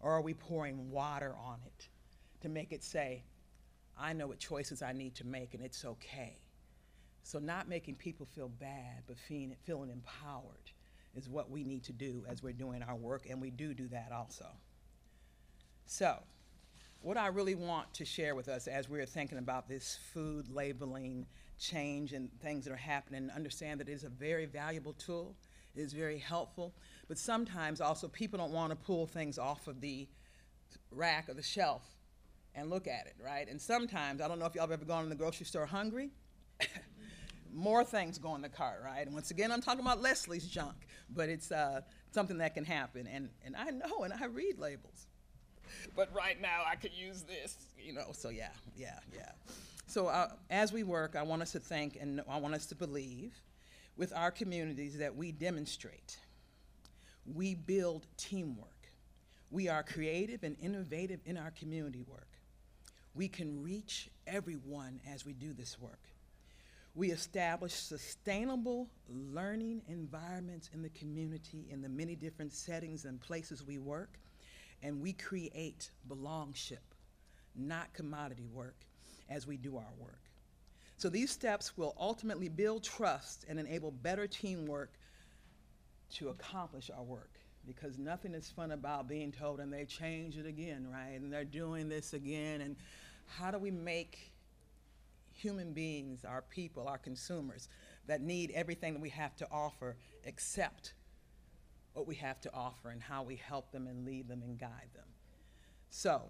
Or 0.00 0.12
are 0.12 0.22
we 0.22 0.34
pouring 0.34 0.90
water 0.90 1.34
on 1.44 1.58
it 1.66 1.88
to 2.40 2.48
make 2.48 2.72
it 2.72 2.82
say, 2.82 3.24
I 3.98 4.12
know 4.12 4.28
what 4.28 4.38
choices 4.38 4.82
I 4.82 4.92
need 4.92 5.14
to 5.16 5.26
make 5.26 5.54
and 5.54 5.62
it's 5.62 5.84
okay? 5.84 6.38
So, 7.22 7.38
not 7.38 7.68
making 7.68 7.96
people 7.96 8.26
feel 8.26 8.48
bad, 8.48 9.02
but 9.06 9.18
feeling, 9.18 9.54
feeling 9.64 9.90
empowered 9.90 10.72
is 11.14 11.28
what 11.28 11.50
we 11.50 11.64
need 11.64 11.84
to 11.84 11.92
do 11.92 12.24
as 12.28 12.42
we're 12.42 12.52
doing 12.52 12.82
our 12.82 12.96
work, 12.96 13.26
and 13.28 13.40
we 13.40 13.50
do 13.50 13.74
do 13.74 13.88
that 13.88 14.10
also. 14.12 14.46
So, 15.86 16.18
what 17.02 17.16
I 17.16 17.26
really 17.28 17.54
want 17.54 17.92
to 17.94 18.04
share 18.04 18.34
with 18.34 18.48
us 18.48 18.66
as 18.66 18.88
we're 18.88 19.06
thinking 19.06 19.38
about 19.38 19.68
this 19.68 19.98
food 20.12 20.48
labeling 20.48 21.26
change 21.58 22.12
and 22.12 22.30
things 22.40 22.64
that 22.64 22.72
are 22.72 22.76
happening, 22.76 23.30
understand 23.34 23.80
that 23.80 23.88
it 23.88 23.92
is 23.92 24.04
a 24.04 24.08
very 24.08 24.46
valuable 24.46 24.94
tool, 24.94 25.34
is 25.76 25.92
very 25.92 26.18
helpful, 26.18 26.74
but 27.08 27.18
sometimes 27.18 27.80
also 27.80 28.08
people 28.08 28.38
don't 28.38 28.52
want 28.52 28.70
to 28.70 28.76
pull 28.76 29.06
things 29.06 29.38
off 29.38 29.66
of 29.66 29.80
the 29.80 30.08
rack 30.90 31.28
or 31.28 31.34
the 31.34 31.42
shelf 31.42 31.82
and 32.54 32.70
look 32.70 32.86
at 32.86 33.06
it, 33.06 33.14
right? 33.24 33.48
And 33.48 33.60
sometimes, 33.60 34.20
I 34.20 34.28
don't 34.28 34.38
know 34.38 34.46
if 34.46 34.54
y'all 34.54 34.62
have 34.62 34.72
ever 34.72 34.84
gone 34.84 35.04
in 35.04 35.10
the 35.10 35.16
grocery 35.16 35.46
store 35.46 35.66
hungry. 35.66 36.10
More 37.52 37.84
things 37.84 38.18
go 38.18 38.34
in 38.34 38.42
the 38.42 38.48
cart, 38.48 38.80
right? 38.84 39.04
And 39.04 39.14
once 39.14 39.30
again, 39.30 39.50
I'm 39.50 39.60
talking 39.60 39.80
about 39.80 40.00
Leslie's 40.00 40.46
junk, 40.46 40.76
but 41.14 41.28
it's 41.28 41.50
uh, 41.50 41.80
something 42.12 42.38
that 42.38 42.54
can 42.54 42.64
happen. 42.64 43.06
And, 43.06 43.28
and 43.44 43.56
I 43.56 43.70
know, 43.70 44.04
and 44.04 44.12
I 44.12 44.26
read 44.26 44.58
labels. 44.58 45.06
But 45.96 46.14
right 46.14 46.40
now, 46.40 46.62
I 46.66 46.76
could 46.76 46.92
use 46.92 47.22
this, 47.22 47.56
you 47.78 47.92
know, 47.92 48.08
so 48.12 48.28
yeah, 48.28 48.50
yeah, 48.76 48.98
yeah. 49.14 49.30
So 49.86 50.06
uh, 50.06 50.30
as 50.50 50.72
we 50.72 50.82
work, 50.82 51.16
I 51.16 51.22
want 51.22 51.42
us 51.42 51.52
to 51.52 51.60
think 51.60 51.98
and 52.00 52.22
I 52.28 52.38
want 52.38 52.54
us 52.54 52.66
to 52.66 52.74
believe 52.74 53.34
with 54.00 54.14
our 54.16 54.30
communities 54.30 54.96
that 54.96 55.14
we 55.14 55.30
demonstrate, 55.30 56.16
we 57.34 57.54
build 57.54 58.06
teamwork. 58.16 58.88
We 59.50 59.68
are 59.68 59.82
creative 59.82 60.42
and 60.42 60.56
innovative 60.58 61.20
in 61.26 61.36
our 61.36 61.50
community 61.50 62.02
work. 62.08 62.30
We 63.14 63.28
can 63.28 63.62
reach 63.62 64.08
everyone 64.26 65.02
as 65.06 65.26
we 65.26 65.34
do 65.34 65.52
this 65.52 65.78
work. 65.78 66.00
We 66.94 67.10
establish 67.10 67.74
sustainable 67.74 68.88
learning 69.06 69.82
environments 69.86 70.70
in 70.72 70.80
the 70.80 70.88
community 70.88 71.66
in 71.68 71.82
the 71.82 71.90
many 71.90 72.16
different 72.16 72.54
settings 72.54 73.04
and 73.04 73.20
places 73.20 73.62
we 73.62 73.76
work, 73.76 74.18
and 74.82 75.02
we 75.02 75.12
create 75.12 75.90
belongship, 76.08 76.94
not 77.54 77.92
commodity 77.92 78.46
work, 78.50 78.76
as 79.28 79.46
we 79.46 79.58
do 79.58 79.76
our 79.76 79.92
work. 79.98 80.19
So 81.00 81.08
these 81.08 81.30
steps 81.30 81.78
will 81.78 81.96
ultimately 81.98 82.50
build 82.50 82.84
trust 82.84 83.46
and 83.48 83.58
enable 83.58 83.90
better 83.90 84.26
teamwork 84.26 84.92
to 86.16 86.28
accomplish 86.28 86.90
our 86.94 87.02
work 87.02 87.38
because 87.66 87.96
nothing 87.96 88.34
is 88.34 88.50
fun 88.50 88.72
about 88.72 89.08
being 89.08 89.32
told 89.32 89.60
and 89.60 89.72
they 89.72 89.86
change 89.86 90.36
it 90.36 90.44
again, 90.44 90.86
right? 90.92 91.18
And 91.18 91.32
they're 91.32 91.46
doing 91.46 91.88
this 91.88 92.12
again. 92.12 92.60
And 92.60 92.76
how 93.24 93.50
do 93.50 93.56
we 93.56 93.70
make 93.70 94.30
human 95.32 95.72
beings, 95.72 96.26
our 96.26 96.42
people, 96.42 96.86
our 96.86 96.98
consumers, 96.98 97.70
that 98.06 98.20
need 98.20 98.50
everything 98.50 98.92
that 98.92 99.00
we 99.00 99.08
have 99.08 99.34
to 99.36 99.48
offer 99.50 99.96
accept 100.26 100.92
what 101.94 102.06
we 102.06 102.16
have 102.16 102.42
to 102.42 102.52
offer 102.52 102.90
and 102.90 103.00
how 103.00 103.22
we 103.22 103.36
help 103.36 103.72
them 103.72 103.86
and 103.86 104.04
lead 104.04 104.28
them 104.28 104.42
and 104.42 104.58
guide 104.58 104.90
them? 104.94 105.08
So, 105.88 106.24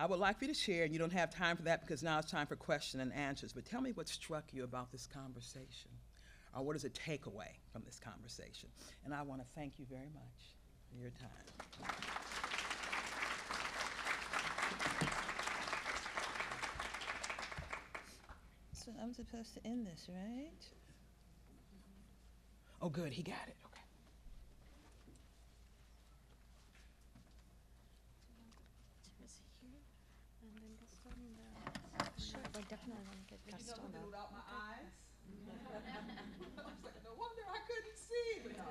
I 0.00 0.06
would 0.06 0.18
like 0.18 0.38
for 0.38 0.46
you 0.46 0.54
to 0.54 0.58
share, 0.58 0.84
and 0.84 0.94
you 0.94 0.98
don't 0.98 1.12
have 1.12 1.28
time 1.28 1.58
for 1.58 1.62
that 1.64 1.82
because 1.82 2.02
now 2.02 2.18
it's 2.18 2.30
time 2.30 2.46
for 2.46 2.56
question 2.56 3.00
and 3.00 3.12
answers, 3.12 3.52
but 3.52 3.66
tell 3.66 3.82
me 3.82 3.92
what 3.92 4.08
struck 4.08 4.54
you 4.54 4.64
about 4.64 4.90
this 4.90 5.06
conversation, 5.06 5.90
or 6.56 6.64
what 6.64 6.74
is 6.74 6.84
a 6.84 6.88
takeaway 6.88 7.52
from 7.70 7.82
this 7.84 8.00
conversation. 8.02 8.70
And 9.04 9.12
I 9.12 9.20
want 9.20 9.42
to 9.42 9.46
thank 9.54 9.78
you 9.78 9.84
very 9.90 10.08
much 10.14 10.56
for 10.88 10.96
your 10.96 11.10
time. 11.10 11.28
So 18.72 18.92
I'm 19.02 19.12
supposed 19.12 19.52
to 19.52 19.66
end 19.66 19.86
this, 19.86 20.08
right? 20.08 20.64
Oh, 22.80 22.88
good, 22.88 23.12
he 23.12 23.22
got 23.22 23.34
it. 23.48 23.56
Okay. 23.66 23.82
Sure, 32.18 32.40
I 32.54 32.60
definitely 33.50 33.82
want 33.82 33.92
to 33.92 33.98
get 33.98 34.00
Gaston 34.00 34.00
up. 34.00 34.06
without 34.06 34.30
my 34.32 34.44
eyes? 34.48 34.92
I 36.58 36.70
was 36.70 36.82
like, 36.84 36.98
no 37.04 37.12
wonder 37.18 37.42
I 37.50 37.60
couldn't 37.66 37.98
see. 37.98 38.30
But 38.46 38.56
no. 38.56 38.64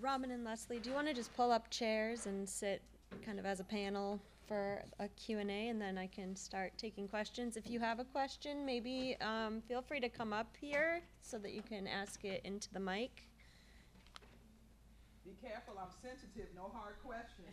Robin 0.00 0.30
and 0.30 0.44
Leslie, 0.44 0.78
do 0.78 0.90
you 0.90 0.94
want 0.94 1.08
to 1.08 1.14
just 1.14 1.34
pull 1.34 1.50
up 1.50 1.70
chairs 1.70 2.26
and 2.26 2.48
sit 2.48 2.82
kind 3.24 3.38
of 3.38 3.46
as 3.46 3.60
a 3.60 3.64
panel 3.64 4.20
for 4.48 4.82
a 4.98 5.08
Q&A 5.08 5.68
and 5.68 5.80
then 5.80 5.98
I 5.98 6.06
can 6.06 6.34
start 6.34 6.72
taking 6.78 7.06
questions. 7.06 7.56
If 7.56 7.68
you 7.68 7.78
have 7.80 8.00
a 8.00 8.04
question, 8.04 8.64
maybe 8.64 9.16
um, 9.20 9.60
feel 9.68 9.82
free 9.82 10.00
to 10.00 10.08
come 10.08 10.32
up 10.32 10.56
here 10.58 11.02
so 11.20 11.38
that 11.38 11.52
you 11.52 11.62
can 11.62 11.86
ask 11.86 12.24
it 12.24 12.40
into 12.44 12.72
the 12.72 12.80
mic. 12.80 13.28
Be 15.24 15.36
careful, 15.46 15.74
I'm 15.78 15.92
sensitive, 16.02 16.48
no 16.56 16.70
hard 16.72 16.94
questions. 17.04 17.48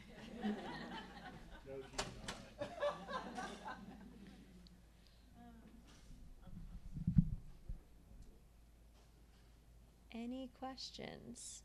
Any 10.15 10.49
questions? 10.59 11.63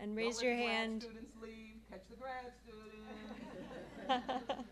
And 0.00 0.16
raise 0.16 0.42
your 0.42 0.54
hand. 0.54 1.02
Students 1.02 1.30
leave, 1.40 1.76
catch 1.88 2.02
the 2.10 2.16
grad 2.16 2.52
student. 2.64 3.04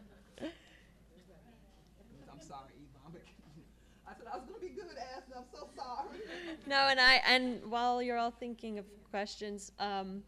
I'm 2.32 2.40
sorry, 2.40 2.72
but 3.12 3.22
I 4.08 4.14
said 4.18 4.26
I 4.32 4.36
was 4.36 4.44
gonna 4.46 4.58
be 4.60 4.70
good 4.70 4.96
at 4.98 5.24
it, 5.28 5.34
I'm 5.36 5.44
so 5.54 5.68
sorry. 5.76 6.18
No, 6.66 6.88
and 6.90 6.98
I 6.98 7.22
and 7.28 7.64
while 7.70 8.02
you're 8.02 8.18
all 8.18 8.32
thinking 8.32 8.80
of 8.80 8.86
questions, 9.10 9.70
um, 9.78 10.24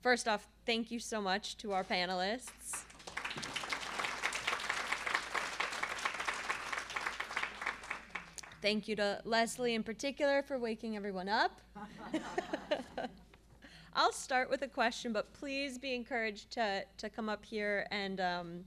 first 0.00 0.28
off, 0.28 0.46
thank 0.64 0.92
you 0.92 1.00
so 1.00 1.20
much 1.20 1.56
to 1.58 1.72
our 1.72 1.82
panelists. 1.82 2.84
Thank 8.62 8.86
you 8.86 8.94
to 8.94 9.20
Leslie 9.24 9.74
in 9.74 9.82
particular 9.82 10.40
for 10.40 10.56
waking 10.56 10.96
everyone 10.96 11.28
up. 11.28 11.60
I'll 13.94 14.12
start 14.12 14.48
with 14.48 14.62
a 14.62 14.68
question, 14.68 15.12
but 15.12 15.32
please 15.32 15.78
be 15.78 15.96
encouraged 15.96 16.52
to, 16.52 16.84
to 16.98 17.10
come 17.10 17.28
up 17.28 17.44
here 17.44 17.88
and 17.90 18.20
um, 18.20 18.64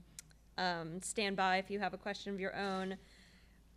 um, 0.58 1.00
stand 1.00 1.34
by 1.34 1.56
if 1.56 1.70
you 1.70 1.80
have 1.80 1.94
a 1.94 1.96
question 1.96 2.34
of 2.34 2.38
your 2.38 2.54
own. 2.54 2.98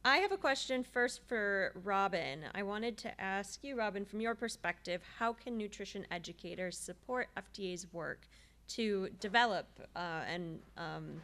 I 0.03 0.17
have 0.17 0.33
a 0.33 0.37
question 0.37 0.83
first 0.83 1.21
for 1.25 1.71
Robin. 1.85 2.43
I 2.53 2.63
wanted 2.63 2.97
to 2.97 3.21
ask 3.21 3.63
you, 3.63 3.77
Robin, 3.77 4.03
from 4.03 4.19
your 4.19 4.35
perspective, 4.35 5.01
how 5.19 5.31
can 5.31 5.57
nutrition 5.57 6.05
educators 6.11 6.77
support 6.77 7.29
FDA's 7.37 7.87
work 7.93 8.27
to 8.69 9.07
develop 9.21 9.67
uh, 9.95 10.23
and 10.29 10.59
um, 10.75 11.21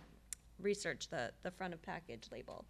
research 0.57 1.09
the, 1.09 1.31
the 1.43 1.51
front 1.51 1.73
of 1.73 1.81
package 1.81 2.29
label? 2.31 2.63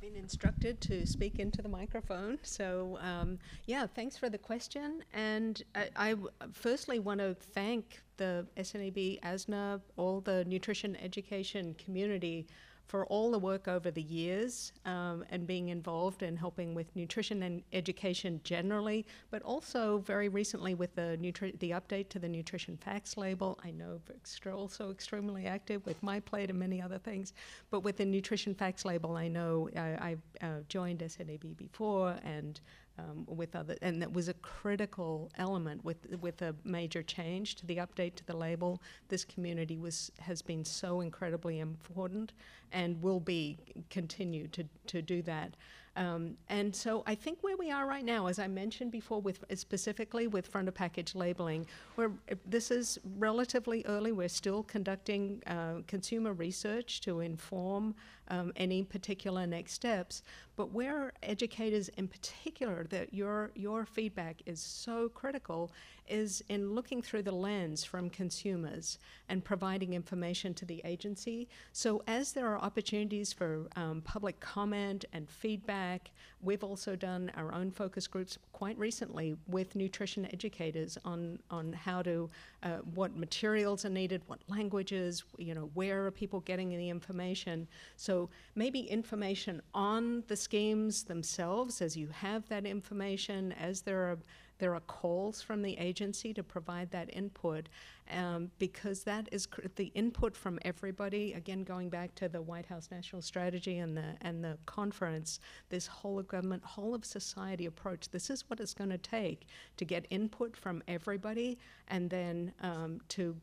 Been 0.00 0.16
instructed 0.16 0.80
to 0.82 1.06
speak 1.06 1.40
into 1.40 1.60
the 1.60 1.68
microphone. 1.68 2.38
So, 2.42 2.98
um, 3.00 3.38
yeah, 3.66 3.86
thanks 3.86 4.16
for 4.16 4.30
the 4.30 4.38
question. 4.38 5.02
And 5.12 5.62
I, 5.96 6.14
firstly 6.52 7.00
want 7.00 7.18
to 7.20 7.34
thank 7.34 8.00
the 8.16 8.46
SNEB, 8.56 9.20
ASNNA, 9.22 9.80
all 9.96 10.20
the 10.20 10.44
nutrition 10.44 10.96
education 10.96 11.74
community 11.74 12.46
for 12.88 13.04
all 13.06 13.30
the 13.30 13.38
work 13.38 13.68
over 13.68 13.90
the 13.90 14.02
years 14.02 14.72
um, 14.86 15.24
and 15.30 15.46
being 15.46 15.68
involved 15.68 16.22
in 16.22 16.36
helping 16.36 16.74
with 16.74 16.94
nutrition 16.96 17.42
and 17.42 17.62
education 17.72 18.40
generally, 18.44 19.06
but 19.30 19.42
also 19.42 19.98
very 19.98 20.28
recently 20.28 20.74
with 20.74 20.94
the 20.94 21.18
nutri- 21.20 21.58
the 21.60 21.70
update 21.70 22.08
to 22.08 22.18
the 22.18 22.28
nutrition 22.28 22.78
facts 22.78 23.16
label. 23.16 23.58
I 23.62 23.70
know 23.70 24.00
Vic's 24.06 24.40
also 24.46 24.90
extremely 24.90 25.46
active 25.46 25.84
with 25.84 26.02
MyPlate 26.02 26.48
and 26.48 26.58
many 26.58 26.80
other 26.80 26.98
things, 26.98 27.34
but 27.70 27.80
with 27.80 27.98
the 27.98 28.06
nutrition 28.06 28.54
facts 28.54 28.86
label, 28.86 29.16
I 29.16 29.28
know 29.28 29.68
I, 29.76 30.16
I 30.40 30.46
uh, 30.46 30.60
joined 30.68 31.00
SNEB 31.00 31.56
before 31.56 32.16
and 32.24 32.58
um, 32.98 33.24
with 33.26 33.54
other, 33.54 33.76
and 33.82 34.02
that 34.02 34.12
was 34.12 34.28
a 34.28 34.34
critical 34.34 35.30
element 35.36 35.84
with 35.84 36.06
with 36.20 36.42
a 36.42 36.54
major 36.64 37.02
change 37.02 37.54
to 37.56 37.66
the 37.66 37.76
update 37.76 38.14
to 38.16 38.24
the 38.26 38.36
label. 38.36 38.82
This 39.08 39.24
community 39.24 39.78
was 39.78 40.10
has 40.18 40.42
been 40.42 40.64
so 40.64 41.00
incredibly 41.00 41.60
important, 41.60 42.32
and 42.72 43.00
will 43.02 43.20
be 43.20 43.58
continue 43.90 44.48
to 44.48 44.64
to 44.86 45.02
do 45.02 45.22
that. 45.22 45.56
Um, 45.98 46.36
and 46.48 46.74
so 46.74 47.02
I 47.08 47.16
think 47.16 47.38
where 47.40 47.56
we 47.56 47.72
are 47.72 47.84
right 47.84 48.04
now, 48.04 48.28
as 48.28 48.38
I 48.38 48.46
mentioned 48.46 48.92
before, 48.92 49.20
with 49.20 49.44
specifically 49.54 50.28
with 50.28 50.46
front 50.46 50.68
of 50.68 50.74
package 50.74 51.16
labeling, 51.16 51.66
where 51.96 52.12
this 52.46 52.70
is 52.70 53.00
relatively 53.18 53.84
early. 53.84 54.12
We're 54.12 54.28
still 54.28 54.62
conducting 54.62 55.42
uh, 55.48 55.82
consumer 55.88 56.34
research 56.34 57.00
to 57.00 57.18
inform 57.18 57.96
um, 58.28 58.52
any 58.54 58.84
particular 58.84 59.44
next 59.44 59.72
steps. 59.72 60.22
But 60.58 60.72
where 60.72 61.12
educators, 61.22 61.88
in 61.90 62.08
particular, 62.08 62.84
that 62.90 63.14
your 63.14 63.52
your 63.54 63.86
feedback 63.86 64.42
is 64.44 64.60
so 64.60 65.08
critical, 65.08 65.70
is 66.08 66.42
in 66.48 66.74
looking 66.74 67.00
through 67.00 67.22
the 67.22 67.30
lens 67.30 67.84
from 67.84 68.10
consumers 68.10 68.98
and 69.28 69.44
providing 69.44 69.94
information 69.94 70.54
to 70.54 70.64
the 70.64 70.82
agency. 70.84 71.48
So 71.72 72.02
as 72.08 72.32
there 72.32 72.48
are 72.48 72.58
opportunities 72.58 73.32
for 73.32 73.68
um, 73.76 74.00
public 74.00 74.40
comment 74.40 75.04
and 75.12 75.30
feedback, 75.30 76.10
we've 76.42 76.64
also 76.64 76.96
done 76.96 77.30
our 77.36 77.54
own 77.54 77.70
focus 77.70 78.08
groups 78.08 78.36
quite 78.52 78.76
recently 78.76 79.36
with 79.46 79.76
nutrition 79.76 80.26
educators 80.32 80.98
on 81.04 81.38
on 81.52 81.72
how 81.72 82.02
to 82.02 82.28
uh, 82.62 82.78
what 82.94 83.16
materials 83.16 83.84
are 83.84 83.90
needed, 83.90 84.22
what 84.26 84.40
languages, 84.48 85.24
you 85.38 85.54
know, 85.54 85.70
where 85.74 86.06
are 86.06 86.10
people 86.10 86.40
getting 86.40 86.70
the 86.70 86.88
information. 86.88 87.68
So 87.96 88.30
maybe 88.54 88.80
information 88.80 89.62
on 89.74 90.24
the 90.26 90.36
schemes 90.36 91.04
themselves 91.04 91.80
as 91.80 91.96
you 91.96 92.08
have 92.08 92.48
that 92.48 92.66
information, 92.66 93.52
as 93.52 93.82
there 93.82 94.00
are 94.10 94.18
there 94.58 94.74
are 94.74 94.80
calls 94.80 95.40
from 95.40 95.62
the 95.62 95.78
agency 95.78 96.34
to 96.34 96.42
provide 96.42 96.90
that 96.90 97.14
input 97.14 97.68
um, 98.10 98.50
because 98.58 99.04
that 99.04 99.28
is 99.30 99.46
the 99.76 99.92
input 99.94 100.36
from 100.36 100.58
everybody. 100.62 101.32
Again, 101.34 101.62
going 101.62 101.88
back 101.88 102.14
to 102.16 102.28
the 102.28 102.42
White 102.42 102.66
House 102.66 102.88
National 102.90 103.22
Strategy 103.22 103.78
and 103.78 103.96
the 103.96 104.16
and 104.20 104.42
the 104.42 104.58
conference, 104.66 105.40
this 105.68 105.86
whole 105.86 106.18
of 106.18 106.28
government, 106.28 106.64
whole 106.64 106.94
of 106.94 107.04
society 107.04 107.66
approach. 107.66 108.10
This 108.10 108.30
is 108.30 108.44
what 108.48 108.60
it's 108.60 108.74
going 108.74 108.90
to 108.90 108.98
take 108.98 109.46
to 109.76 109.84
get 109.84 110.06
input 110.10 110.56
from 110.56 110.82
everybody, 110.88 111.58
and 111.88 112.10
then 112.10 112.52
um, 112.62 113.00
to 113.08 113.36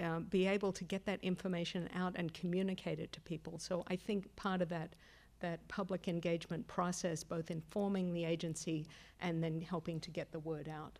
uh, 0.00 0.20
be 0.20 0.46
able 0.46 0.72
to 0.72 0.84
get 0.84 1.04
that 1.06 1.22
information 1.22 1.88
out 1.94 2.12
and 2.16 2.32
communicate 2.32 2.98
it 2.98 3.12
to 3.12 3.20
people. 3.20 3.58
So 3.58 3.84
I 3.88 3.96
think 3.96 4.34
part 4.36 4.62
of 4.62 4.68
that 4.70 4.94
that 5.42 5.66
public 5.68 6.08
engagement 6.08 6.66
process, 6.66 7.22
both 7.22 7.50
informing 7.50 8.14
the 8.14 8.24
agency 8.24 8.86
and 9.20 9.42
then 9.44 9.60
helping 9.60 10.00
to 10.00 10.10
get 10.10 10.32
the 10.32 10.40
word 10.40 10.68
out. 10.68 10.98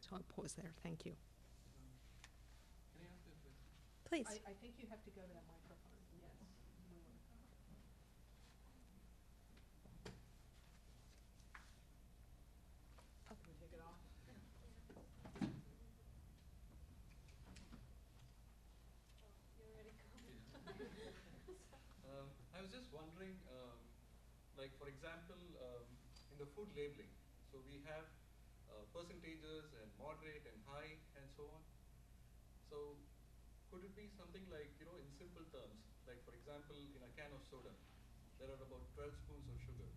So 0.00 0.08
I'll 0.14 0.22
pause 0.34 0.52
there. 0.54 0.72
Thank 0.82 1.06
you. 1.06 1.12
Please. 4.04 4.26
I 4.28 4.52
think 4.60 4.74
you 4.76 4.86
have 4.90 5.02
to 5.04 5.10
go 5.16 5.22
to 5.22 5.32
that 5.32 5.46
microphone. 5.48 5.96
Yes. 6.20 6.36
Um, 22.12 22.28
I 22.52 22.60
was 22.60 22.68
just 22.68 22.92
wondering, 22.92 23.32
um, 23.48 23.80
like 24.60 24.76
for 24.76 24.92
example, 24.92 25.40
um, 25.64 25.88
in 26.32 26.36
the 26.36 26.51
food 26.62 26.78
labeling, 26.78 27.10
so 27.50 27.58
we 27.66 27.82
have 27.82 28.06
uh, 28.70 28.86
percentages 28.94 29.74
and 29.82 29.90
moderate 29.98 30.46
and 30.46 30.62
high 30.62 30.94
and 31.18 31.26
so 31.34 31.42
on. 31.50 31.58
So 32.70 33.02
could 33.66 33.82
it 33.82 33.98
be 33.98 34.06
something 34.14 34.46
like, 34.46 34.70
you 34.78 34.86
know, 34.86 34.94
in 34.94 35.10
simple 35.18 35.42
terms, 35.50 35.82
like 36.06 36.22
for 36.22 36.30
example, 36.38 36.78
in 36.78 37.02
a 37.02 37.10
can 37.18 37.34
of 37.34 37.42
soda, 37.50 37.74
there 38.38 38.46
are 38.46 38.62
about 38.62 38.86
12 38.94 39.10
spoons 39.26 39.50
of 39.50 39.58
sugar. 39.58 39.90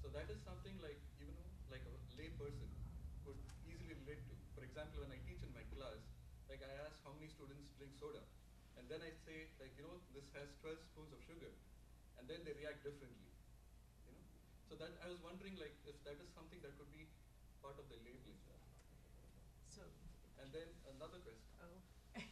So 0.00 0.08
that 0.16 0.32
is 0.32 0.40
something 0.40 0.80
like, 0.80 1.04
you 1.20 1.28
know, 1.28 1.44
like 1.68 1.84
a 1.84 1.92
lay 2.16 2.32
person 2.32 2.72
could 3.20 3.36
easily 3.68 3.92
relate 3.92 4.24
to. 4.32 4.34
For 4.56 4.64
example, 4.64 5.04
when 5.04 5.12
I 5.12 5.20
teach 5.28 5.44
in 5.44 5.52
my 5.52 5.68
class, 5.68 6.00
like 6.48 6.64
I 6.64 6.72
ask 6.80 6.96
how 7.04 7.12
many 7.12 7.28
students 7.28 7.68
drink 7.76 7.92
soda, 8.00 8.24
and 8.80 8.88
then 8.88 9.04
I 9.04 9.12
say 9.28 9.52
like, 9.60 9.76
you 9.76 9.84
know, 9.84 10.00
this 10.16 10.32
has 10.32 10.48
12 10.64 10.80
spoons 10.80 11.12
of 11.12 11.20
sugar, 11.28 11.52
and 12.16 12.24
then 12.24 12.40
they 12.40 12.56
react 12.56 12.80
differently. 12.88 13.31
So 14.72 14.80
that 14.80 14.96
I 15.04 15.12
was 15.12 15.20
wondering 15.20 15.60
like 15.60 15.76
if 15.84 16.00
that 16.08 16.16
is 16.16 16.32
something 16.32 16.56
that 16.64 16.72
could 16.80 16.88
be 16.88 17.04
part 17.60 17.76
of 17.76 17.92
the 17.92 18.00
labeling. 18.08 18.40
So, 19.68 19.84
And 20.40 20.48
then 20.48 20.64
another 20.88 21.20
question. 21.20 21.44
oh. 21.60 21.76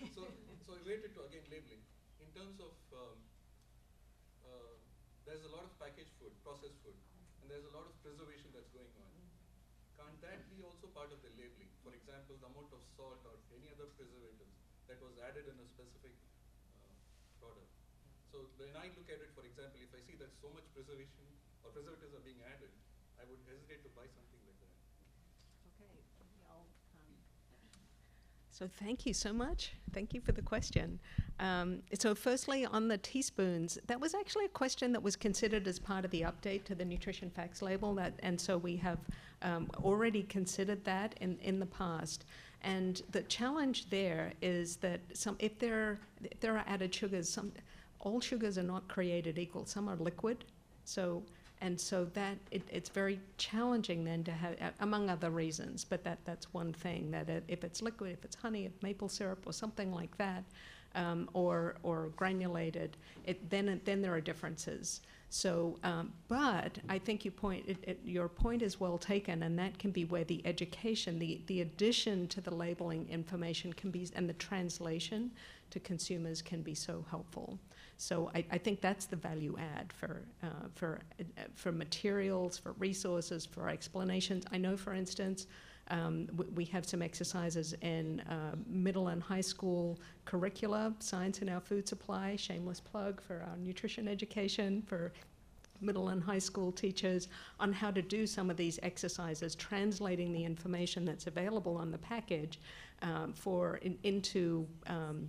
So, 0.09 0.25
so 0.65 0.73
related 0.81 1.13
to 1.21 1.29
again 1.29 1.45
labeling, 1.53 1.85
in 2.17 2.33
terms 2.33 2.57
of 2.65 2.73
um, 2.97 3.21
uh, 4.41 4.73
there's 5.29 5.45
a 5.45 5.53
lot 5.53 5.69
of 5.69 5.77
packaged 5.77 6.17
food, 6.17 6.33
processed 6.41 6.81
food, 6.81 6.97
and 7.45 7.53
there's 7.53 7.69
a 7.69 7.77
lot 7.77 7.85
of 7.85 7.93
preservation 8.01 8.57
that's 8.57 8.73
going 8.73 8.89
on. 9.05 9.13
Can't 10.01 10.17
that 10.25 10.49
be 10.49 10.65
also 10.65 10.89
part 10.97 11.13
of 11.13 11.21
the 11.21 11.29
labeling? 11.37 11.69
For 11.85 11.93
example, 11.93 12.41
the 12.41 12.49
amount 12.49 12.73
of 12.73 12.81
salt 12.97 13.21
or 13.29 13.37
any 13.53 13.69
other 13.69 13.93
preservatives 14.01 14.57
that 14.89 14.97
was 15.05 15.13
added 15.21 15.45
in 15.45 15.61
a 15.61 15.69
specific 15.69 16.17
uh, 16.73 16.89
product. 17.37 17.69
So 18.33 18.49
when 18.57 18.73
I 18.81 18.89
look 18.97 19.13
at 19.13 19.21
it, 19.21 19.29
for 19.37 19.45
example, 19.45 19.77
if 19.77 19.93
I 19.93 20.01
see 20.09 20.17
that 20.25 20.33
so 20.41 20.49
much 20.57 20.65
preservation 20.73 21.29
or 21.71 21.83
preservatives 21.83 22.15
are 22.15 22.25
being 22.27 22.43
added, 22.43 22.71
I 23.19 23.23
would 23.31 23.39
hesitate 23.47 23.83
to 23.87 23.91
buy 23.95 24.03
something 24.11 24.43
like 24.43 24.59
that. 24.59 24.75
Okay, 25.79 26.03
um, 26.51 26.67
So 28.51 28.69
thank 28.85 29.07
you 29.07 29.15
so 29.15 29.33
much. 29.33 29.73
Thank 29.93 30.15
you 30.15 30.21
for 30.21 30.33
the 30.33 30.43
question. 30.43 30.99
Um, 31.39 31.83
so 31.99 32.15
firstly, 32.15 32.67
on 32.67 32.89
the 32.89 32.99
teaspoons, 32.99 33.79
that 33.87 34.01
was 34.01 34.15
actually 34.15 34.47
a 34.47 34.51
question 34.51 34.93
that 34.93 35.03
was 35.03 35.17
considered 35.17 35.67
as 35.67 35.79
part 35.79 36.05
of 36.05 36.11
the 36.11 36.23
update 36.23 36.65
to 36.65 36.75
the 36.75 36.85
nutrition 36.85 37.31
facts 37.31 37.63
label. 37.63 37.95
That, 37.95 38.15
and 38.21 38.41
so 38.41 38.59
we 38.59 38.77
have 38.77 38.99
um, 39.43 39.71
already 39.77 40.25
considered 40.25 40.85
that 40.85 41.15
in, 41.21 41.39
in 41.41 41.61
the 41.61 41.67
past. 41.67 42.25
And 42.63 43.01
the 43.13 43.23
challenge 43.23 43.89
there 43.89 44.35
is 44.43 44.77
that 44.77 45.01
some, 45.15 45.37
if 45.39 45.59
there, 45.59 45.99
if 46.23 46.41
there 46.41 46.59
are 46.59 46.65
added 46.67 46.95
sugars, 46.95 47.29
some, 47.29 47.53
all 48.01 48.21
sugars 48.21 48.59
are 48.59 48.63
not 48.63 48.87
created 48.89 49.39
equal. 49.39 49.65
Some 49.65 49.89
are 49.89 49.97
liquid, 49.97 50.45
so 50.85 51.23
and 51.61 51.79
so 51.79 52.07
that 52.15 52.39
it, 52.51 52.63
it's 52.71 52.89
very 52.89 53.21
challenging 53.37 54.05
then 54.05 54.25
to 54.25 54.33
have, 54.33 54.57
among 54.81 55.11
other 55.11 55.31
reasons, 55.31 55.85
but 55.85 56.03
that, 56.05 56.19
that's 56.25 56.53
one 56.55 56.73
thing, 56.73 57.11
that 57.11 57.29
it, 57.29 57.45
if 57.49 57.65
it's 57.65 57.83
liquid, 57.83 58.13
if 58.13 58.25
it's 58.25 58.37
honey, 58.37 58.65
if 58.65 58.83
maple 58.83 59.09
syrup 59.09 59.43
or 59.47 59.53
something 59.53 59.93
like 59.93 60.17
that, 60.17 60.45
um, 60.95 61.29
or, 61.35 61.77
or 61.83 62.11
granulated, 62.17 62.97
it, 63.27 63.51
then, 63.51 63.81
then 63.85 64.03
there 64.03 64.15
are 64.15 64.21
differences. 64.21 65.03
So, 65.29 65.79
um, 65.85 66.13
but 66.27 66.79
I 66.89 66.99
think 66.99 67.25
you 67.25 67.31
point, 67.31 67.65
it, 67.69 67.77
it, 67.83 68.01
your 68.05 68.29
point 68.29 68.63
is 68.63 68.81
well 68.81 68.99
taken, 68.99 69.45
and 69.45 69.57
that 69.59 69.79
can 69.79 69.93
be 69.93 70.05
where 70.05 70.25
the 70.25 70.45
education, 70.45 71.21
the, 71.21 71.41
the 71.47 71.61
addition 71.61 72.27
to 72.29 72.41
the 72.41 72.53
labeling 72.53 73.07
information 73.09 73.73
can 73.73 73.91
be, 73.91 74.09
and 74.17 74.29
the 74.29 74.35
translation 74.35 75.31
to 75.71 75.79
consumers 75.79 76.43
can 76.43 76.63
be 76.63 76.75
so 76.75 77.05
helpful. 77.11 77.59
So 78.01 78.31
I, 78.35 78.43
I 78.51 78.57
think 78.57 78.81
that's 78.81 79.05
the 79.05 79.17
value 79.17 79.57
add 79.77 79.93
for, 79.93 80.23
uh, 80.43 80.69
for, 80.75 81.01
uh, 81.21 81.43
for 81.55 81.71
materials, 81.71 82.57
for 82.57 82.73
resources, 82.73 83.45
for 83.45 83.69
explanations. 83.69 84.45
I 84.51 84.57
know, 84.57 84.75
for 84.75 84.95
instance, 84.95 85.47
um, 85.89 86.27
we, 86.55 86.65
have 86.67 86.87
some 86.87 87.03
exercises 87.03 87.75
in 87.83 88.21
uh, 88.21 88.55
middle 88.67 89.09
and 89.09 89.23
high 89.23 89.43
school 89.43 89.99
curricula, 90.25 90.95
science 91.01 91.43
in 91.43 91.51
our 91.51 91.61
food 91.61 91.87
supply, 91.87 92.37
shameless 92.37 92.81
plug 92.81 93.21
for 93.21 93.45
our 93.51 93.57
nutrition 93.59 94.09
education 94.09 94.83
for 94.87 95.13
middle 95.83 96.09
and 96.09 96.23
high 96.23 96.39
school 96.39 96.73
teachers 96.73 97.29
on 97.59 97.71
how 97.71 97.91
to 97.91 98.01
do 98.01 98.27
some 98.27 98.49
of 98.49 98.57
these 98.57 98.79
exercises, 98.83 99.55
translating 99.55 100.33
the 100.33 100.45
information 100.45 101.05
that's 101.05 101.27
available 101.27 101.77
on 101.77 101.91
the 101.91 101.99
package 101.99 102.61
um, 103.03 103.35
for 103.35 103.77
in, 103.79 103.99
into 104.05 104.67
um, 104.87 105.29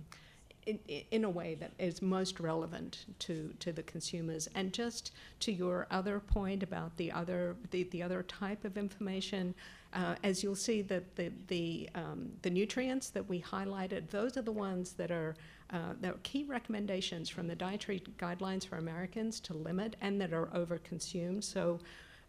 in, 0.66 0.78
in 1.10 1.24
a 1.24 1.30
way 1.30 1.54
that 1.56 1.72
is 1.78 2.02
most 2.02 2.40
relevant 2.40 3.06
to, 3.20 3.52
to 3.58 3.72
the 3.72 3.82
consumers. 3.82 4.48
And 4.54 4.72
just 4.72 5.12
to 5.40 5.52
your 5.52 5.86
other 5.90 6.20
point 6.20 6.62
about 6.62 6.96
the 6.96 7.10
other 7.12 7.56
the, 7.70 7.84
the 7.84 8.02
other 8.02 8.22
type 8.22 8.64
of 8.64 8.76
information, 8.76 9.54
uh, 9.92 10.14
as 10.22 10.42
you'll 10.42 10.56
see, 10.56 10.82
the, 10.82 11.02
the, 11.16 11.32
the, 11.48 11.90
um, 11.94 12.30
the 12.42 12.50
nutrients 12.50 13.10
that 13.10 13.28
we 13.28 13.40
highlighted, 13.40 14.08
those 14.08 14.36
are 14.36 14.42
the 14.42 14.52
ones 14.52 14.92
that 14.92 15.10
are, 15.10 15.34
uh, 15.70 15.94
that 16.00 16.14
are 16.14 16.18
key 16.22 16.44
recommendations 16.44 17.28
from 17.28 17.46
the 17.46 17.54
dietary 17.54 18.02
guidelines 18.18 18.66
for 18.66 18.78
Americans 18.78 19.40
to 19.40 19.54
limit 19.54 19.96
and 20.00 20.20
that 20.20 20.32
are 20.32 20.46
overconsumed. 20.46 21.44
So 21.44 21.78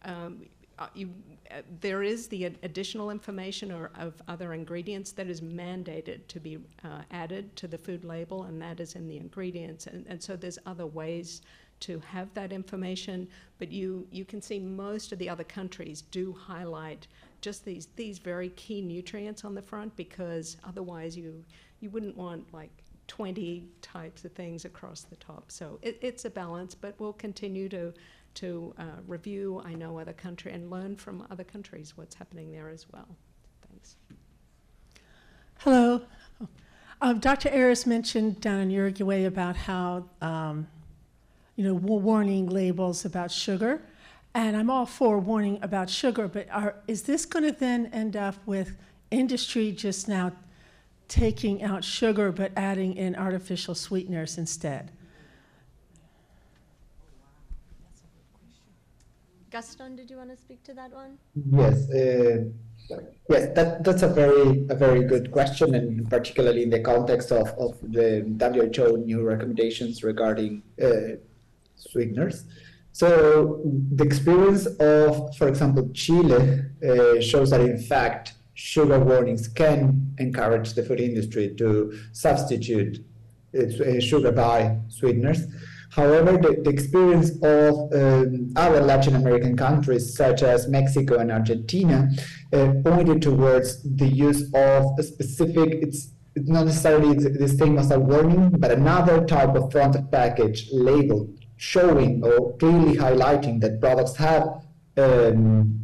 um, 0.04 0.42
uh, 0.78 0.88
you, 0.94 1.10
uh, 1.50 1.62
there 1.80 2.02
is 2.02 2.28
the 2.28 2.46
ad- 2.46 2.58
additional 2.62 3.10
information 3.10 3.70
or 3.70 3.90
of 3.98 4.14
other 4.28 4.54
ingredients 4.54 5.12
that 5.12 5.28
is 5.28 5.40
mandated 5.40 6.26
to 6.28 6.40
be 6.40 6.58
uh, 6.84 7.02
added 7.10 7.54
to 7.56 7.68
the 7.68 7.78
food 7.78 8.04
label, 8.04 8.44
and 8.44 8.60
that 8.60 8.80
is 8.80 8.94
in 8.94 9.08
the 9.08 9.16
ingredients. 9.16 9.86
And, 9.86 10.06
and 10.08 10.22
so 10.22 10.36
there's 10.36 10.58
other 10.66 10.86
ways 10.86 11.42
to 11.80 12.00
have 12.00 12.32
that 12.34 12.52
information, 12.52 13.28
but 13.58 13.70
you, 13.70 14.06
you 14.10 14.24
can 14.24 14.40
see 14.40 14.58
most 14.58 15.12
of 15.12 15.18
the 15.18 15.28
other 15.28 15.44
countries 15.44 16.02
do 16.02 16.32
highlight 16.32 17.06
just 17.40 17.64
these, 17.64 17.88
these 17.96 18.18
very 18.18 18.48
key 18.50 18.80
nutrients 18.80 19.44
on 19.44 19.54
the 19.54 19.62
front 19.62 19.94
because 19.96 20.56
otherwise 20.64 21.16
you, 21.16 21.44
you 21.80 21.90
wouldn't 21.90 22.16
want 22.16 22.52
like 22.54 22.70
20 23.06 23.68
types 23.82 24.24
of 24.24 24.32
things 24.32 24.64
across 24.64 25.02
the 25.02 25.16
top. 25.16 25.50
So 25.50 25.78
it, 25.82 25.98
it's 26.00 26.24
a 26.24 26.30
balance, 26.30 26.74
but 26.74 26.94
we'll 26.98 27.12
continue 27.12 27.68
to, 27.68 27.92
to 28.34 28.74
uh, 28.78 28.84
review, 29.06 29.62
I 29.64 29.74
know, 29.74 29.98
other 29.98 30.12
country 30.12 30.52
and 30.52 30.70
learn 30.70 30.96
from 30.96 31.26
other 31.30 31.44
countries 31.44 31.96
what's 31.96 32.14
happening 32.14 32.52
there 32.52 32.68
as 32.68 32.86
well. 32.92 33.08
Thanks. 33.68 33.96
Hello. 35.58 36.02
Um, 37.00 37.18
Dr. 37.18 37.50
Ares 37.50 37.86
mentioned 37.86 38.40
down 38.40 38.60
in 38.60 38.70
Uruguay 38.70 39.24
about 39.24 39.56
how, 39.56 40.06
um, 40.22 40.66
you 41.56 41.64
know, 41.64 41.74
warning 41.74 42.46
labels 42.46 43.04
about 43.04 43.30
sugar. 43.30 43.82
And 44.34 44.56
I'm 44.56 44.70
all 44.70 44.86
for 44.86 45.18
warning 45.18 45.58
about 45.62 45.88
sugar, 45.90 46.28
but 46.28 46.48
are, 46.50 46.76
is 46.88 47.02
this 47.02 47.24
going 47.26 47.44
to 47.44 47.52
then 47.52 47.86
end 47.92 48.16
up 48.16 48.34
with 48.46 48.76
industry 49.10 49.70
just 49.70 50.08
now 50.08 50.32
taking 51.06 51.62
out 51.62 51.84
sugar 51.84 52.32
but 52.32 52.50
adding 52.56 52.96
in 52.96 53.14
artificial 53.14 53.74
sweeteners 53.74 54.38
instead? 54.38 54.90
Gaston, 59.54 59.94
did 59.94 60.10
you 60.10 60.16
want 60.16 60.30
to 60.30 60.36
speak 60.36 60.64
to 60.64 60.74
that 60.74 60.90
one? 60.90 61.16
Yes, 61.52 61.88
uh, 61.88 62.42
yes, 63.30 63.54
that, 63.54 63.84
that's 63.84 64.02
a 64.02 64.08
very 64.08 64.66
a 64.68 64.74
very 64.74 65.04
good 65.04 65.30
question, 65.30 65.76
and 65.76 66.10
particularly 66.10 66.64
in 66.64 66.70
the 66.70 66.80
context 66.80 67.30
of, 67.30 67.46
of 67.50 67.78
the 67.80 68.08
WHO 68.40 68.96
new 68.96 69.22
recommendations 69.22 70.02
regarding 70.02 70.60
uh, 70.82 71.22
sweeteners. 71.76 72.46
So 72.90 73.60
the 73.94 74.02
experience 74.02 74.66
of, 74.66 75.36
for 75.36 75.46
example, 75.46 75.88
Chile 75.94 76.62
uh, 76.82 77.20
shows 77.20 77.50
that 77.50 77.60
in 77.60 77.78
fact 77.78 78.34
sugar 78.54 78.98
warnings 78.98 79.46
can 79.46 80.16
encourage 80.18 80.74
the 80.74 80.82
food 80.82 80.98
industry 80.98 81.54
to 81.58 81.96
substitute 82.10 83.04
uh, 83.56 84.00
sugar 84.00 84.32
by 84.32 84.78
sweeteners. 84.88 85.42
However, 85.94 86.32
the, 86.36 86.60
the 86.64 86.70
experience 86.70 87.30
of 87.42 87.74
um, 87.94 88.52
other 88.56 88.80
Latin 88.80 89.14
American 89.14 89.56
countries, 89.56 90.16
such 90.16 90.42
as 90.42 90.66
Mexico 90.66 91.18
and 91.18 91.30
Argentina, 91.30 92.10
uh, 92.52 92.72
pointed 92.84 93.22
towards 93.22 93.80
the 93.84 94.08
use 94.08 94.42
of 94.54 94.98
a 94.98 95.04
specific, 95.04 95.68
it's, 95.84 96.08
it's 96.34 96.48
not 96.48 96.66
necessarily 96.66 97.14
the, 97.14 97.46
same 97.46 97.78
as 97.78 97.92
a 97.92 98.00
warning, 98.00 98.50
but 98.58 98.72
another 98.72 99.24
type 99.24 99.54
of 99.54 99.70
front 99.70 99.94
of 99.94 100.10
package 100.10 100.68
label 100.72 101.32
showing 101.58 102.24
or 102.24 102.56
clearly 102.56 102.96
highlighting 102.96 103.60
that 103.60 103.80
products 103.80 104.16
have 104.16 104.42
um, 104.96 105.80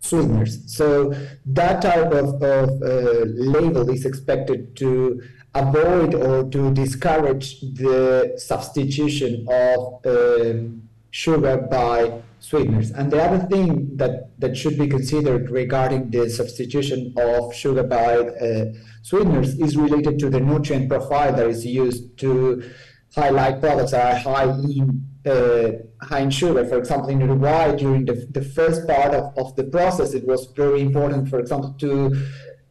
sweeteners. 0.00 0.74
So 0.74 1.12
that 1.44 1.82
type 1.82 2.10
of, 2.12 2.42
of 2.42 2.68
uh, 2.82 3.24
label 3.26 3.90
is 3.90 4.06
expected 4.06 4.74
to 4.76 5.22
avoid 5.54 6.14
or 6.14 6.48
to 6.50 6.72
discourage 6.72 7.60
the 7.60 8.34
substitution 8.36 9.46
of 9.48 10.04
um, 10.06 10.88
sugar 11.10 11.56
by 11.70 12.22
sweeteners. 12.40 12.90
And 12.90 13.10
the 13.10 13.22
other 13.22 13.46
thing 13.46 13.96
that, 13.96 14.30
that 14.40 14.56
should 14.56 14.78
be 14.78 14.88
considered 14.88 15.50
regarding 15.50 16.10
the 16.10 16.28
substitution 16.28 17.14
of 17.16 17.54
sugar 17.54 17.82
by 17.82 18.16
uh, 18.16 18.72
sweeteners 19.02 19.58
is 19.60 19.76
related 19.76 20.18
to 20.20 20.30
the 20.30 20.40
nutrient 20.40 20.88
profile 20.88 21.34
that 21.36 21.46
is 21.46 21.64
used 21.64 22.16
to 22.18 22.68
highlight 23.14 23.60
products 23.60 23.90
that 23.90 24.14
are 24.14 24.18
high 24.18 24.50
in 24.50 25.04
uh, 25.24 25.70
high 26.02 26.20
in 26.20 26.30
sugar. 26.30 26.64
For 26.64 26.78
example, 26.78 27.10
in 27.10 27.20
Uruguay, 27.20 27.76
during 27.76 28.04
the, 28.04 28.26
the 28.32 28.42
first 28.42 28.88
part 28.88 29.14
of, 29.14 29.32
of 29.38 29.54
the 29.54 29.64
process, 29.64 30.14
it 30.14 30.26
was 30.26 30.46
very 30.46 30.80
important, 30.80 31.28
for 31.28 31.38
example, 31.38 31.74
to 31.78 32.26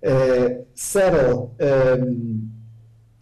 uh, 0.05 0.49
settle 0.73 1.55
um, 1.61 2.50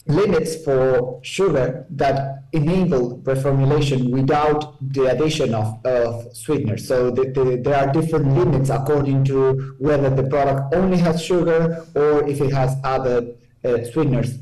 limits 0.09 0.55
for 0.65 1.19
sugar 1.23 1.85
that 1.91 2.43
enable 2.51 3.19
reformulation 3.19 4.09
without 4.09 4.75
the 4.93 5.05
addition 5.05 5.53
of, 5.53 5.85
of 5.85 6.35
sweeteners. 6.35 6.87
So 6.87 7.11
the, 7.11 7.25
the, 7.25 7.61
there 7.63 7.75
are 7.75 7.93
different 7.93 8.35
limits 8.35 8.71
according 8.71 9.23
to 9.25 9.75
whether 9.77 10.09
the 10.09 10.23
product 10.23 10.73
only 10.73 10.97
has 10.97 11.23
sugar 11.23 11.85
or 11.93 12.27
if 12.27 12.41
it 12.41 12.51
has 12.51 12.75
other 12.83 13.35
uh, 13.63 13.83
sweeteners 13.83 14.39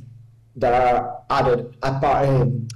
that 0.55 0.73
are 0.73 1.23
added 1.29 1.75
apart, 1.83 2.29
um, 2.29 2.67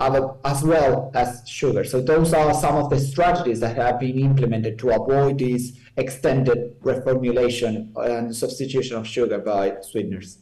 other, 0.00 0.30
as 0.46 0.62
well 0.62 1.10
as 1.14 1.42
sugar. 1.46 1.84
So 1.84 2.00
those 2.00 2.32
are 2.32 2.54
some 2.54 2.76
of 2.76 2.88
the 2.88 2.98
strategies 2.98 3.60
that 3.60 3.76
have 3.76 4.00
been 4.00 4.18
implemented 4.18 4.78
to 4.78 4.90
avoid 4.90 5.40
this 5.40 5.72
extended 5.98 6.80
reformulation 6.80 7.94
and 7.96 8.34
substitution 8.34 8.96
of 8.96 9.06
sugar 9.06 9.38
by 9.38 9.76
sweeteners. 9.82 10.38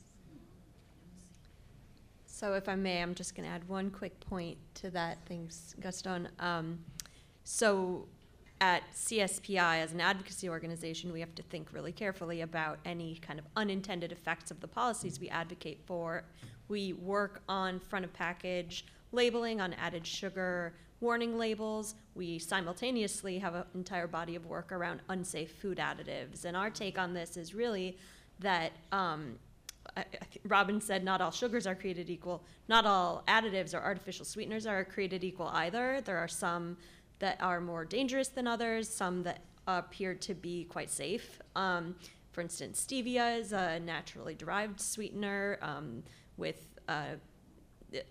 So 2.37 2.53
if 2.53 2.69
I 2.69 2.75
may, 2.75 3.01
I'm 3.01 3.15
just 3.15 3.35
going 3.35 3.49
to 3.49 3.55
add 3.55 3.67
one 3.67 3.89
quick 3.91 4.21
point 4.21 4.59
to 4.75 4.91
that. 4.91 5.17
Thanks, 5.27 5.75
Gaston. 5.81 6.29
Um, 6.39 6.81
so 7.45 8.09
at 8.61 8.83
CSPI, 8.93 9.81
as 9.81 9.95
an 9.95 10.03
advocacy 10.03 10.47
organization, 10.51 11.15
we 11.15 11.21
have 11.21 11.35
to 11.37 11.43
think 11.43 11.73
really 11.73 11.93
carefully 11.93 12.43
about 12.43 12.79
any 12.85 13.17
kind 13.27 13.39
of 13.39 13.47
unintended 13.57 14.13
effects 14.13 14.51
of 14.51 14.61
the 14.61 14.69
policies 14.69 15.19
we 15.19 15.31
advocate 15.31 15.81
for. 15.87 16.25
We 16.69 16.93
work 16.93 17.41
on 17.49 17.81
front 17.81 18.05
of 18.05 18.13
package 18.13 18.85
labeling, 19.13 19.63
on 19.63 19.73
added 19.73 20.07
sugar, 20.07 20.75
warning 21.01 21.39
labels. 21.39 21.95
We 22.15 22.39
simultaneously 22.39 23.39
have 23.39 23.55
an 23.55 23.65
entire 23.75 24.09
body 24.09 24.37
of 24.37 24.45
work 24.45 24.73
around 24.73 25.01
unsafe 25.09 25.53
food 25.53 25.79
additives. 25.79 26.45
And 26.45 26.55
our 26.55 26.69
take 26.69 26.99
on 26.99 27.15
this 27.15 27.39
is 27.39 27.55
really 27.55 27.97
that 28.41 28.73
um, 28.93 29.39
Robin 30.44 30.81
said 30.81 31.05
not 31.05 31.20
all 31.20 31.31
sugars 31.31 31.66
are 31.66 31.74
created 31.74 32.10
equal. 32.10 32.44
Not 32.68 32.86
all 32.86 33.24
additives 33.28 33.74
or 33.74 33.82
artificial 33.82 34.24
sweeteners 34.24 34.66
are 34.66 34.85
created 34.85 35.24
equal 35.24 35.48
either. 35.48 36.01
There 36.05 36.18
are 36.18 36.28
some 36.28 36.77
that 37.18 37.40
are 37.40 37.60
more 37.60 37.85
dangerous 37.85 38.28
than 38.28 38.47
others, 38.47 38.89
some 38.89 39.23
that 39.23 39.40
appear 39.66 40.14
to 40.14 40.35
be 40.35 40.64
quite 40.64 40.90
safe. 40.90 41.40
Um, 41.55 41.97
for 42.32 42.40
instance, 42.43 42.85
stevia 42.86 43.39
is 43.39 43.52
a 43.52 43.81
naturally 43.81 44.35
derived 44.35 44.81
sweetener 44.81 45.59
um, 45.62 46.02
with 46.36 46.78
uh, 46.89 47.14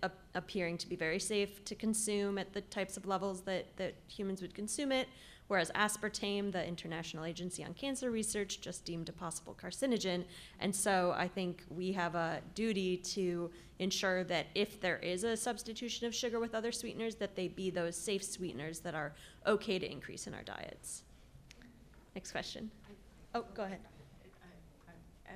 a- 0.02 0.10
appearing 0.34 0.78
to 0.78 0.88
be 0.88 0.96
very 0.96 1.20
safe 1.20 1.64
to 1.64 1.74
consume 1.74 2.38
at 2.38 2.52
the 2.52 2.60
types 2.62 2.96
of 2.96 3.06
levels 3.06 3.42
that, 3.42 3.76
that 3.76 3.94
humans 4.08 4.42
would 4.42 4.54
consume 4.54 4.90
it, 4.90 5.08
whereas 5.48 5.70
aspartame, 5.72 6.52
the 6.52 6.66
International 6.66 7.24
Agency 7.24 7.64
on 7.64 7.74
Cancer 7.74 8.10
Research, 8.10 8.60
just 8.60 8.84
deemed 8.84 9.08
a 9.08 9.12
possible 9.12 9.56
carcinogen. 9.60 10.24
And 10.60 10.74
so 10.74 11.14
I 11.16 11.28
think 11.28 11.62
we 11.70 11.92
have 11.92 12.14
a 12.14 12.40
duty 12.54 12.96
to 12.98 13.50
ensure 13.78 14.24
that 14.24 14.46
if 14.54 14.80
there 14.80 14.98
is 14.98 15.24
a 15.24 15.36
substitution 15.36 16.06
of 16.06 16.14
sugar 16.14 16.40
with 16.40 16.54
other 16.54 16.72
sweeteners, 16.72 17.16
that 17.16 17.36
they 17.36 17.48
be 17.48 17.70
those 17.70 17.96
safe 17.96 18.24
sweeteners 18.24 18.80
that 18.80 18.94
are 18.94 19.14
okay 19.46 19.78
to 19.78 19.90
increase 19.90 20.26
in 20.26 20.34
our 20.34 20.42
diets. 20.42 21.02
Next 22.14 22.32
question. 22.32 22.70
Oh, 23.34 23.44
go 23.54 23.64
ahead. 23.64 23.80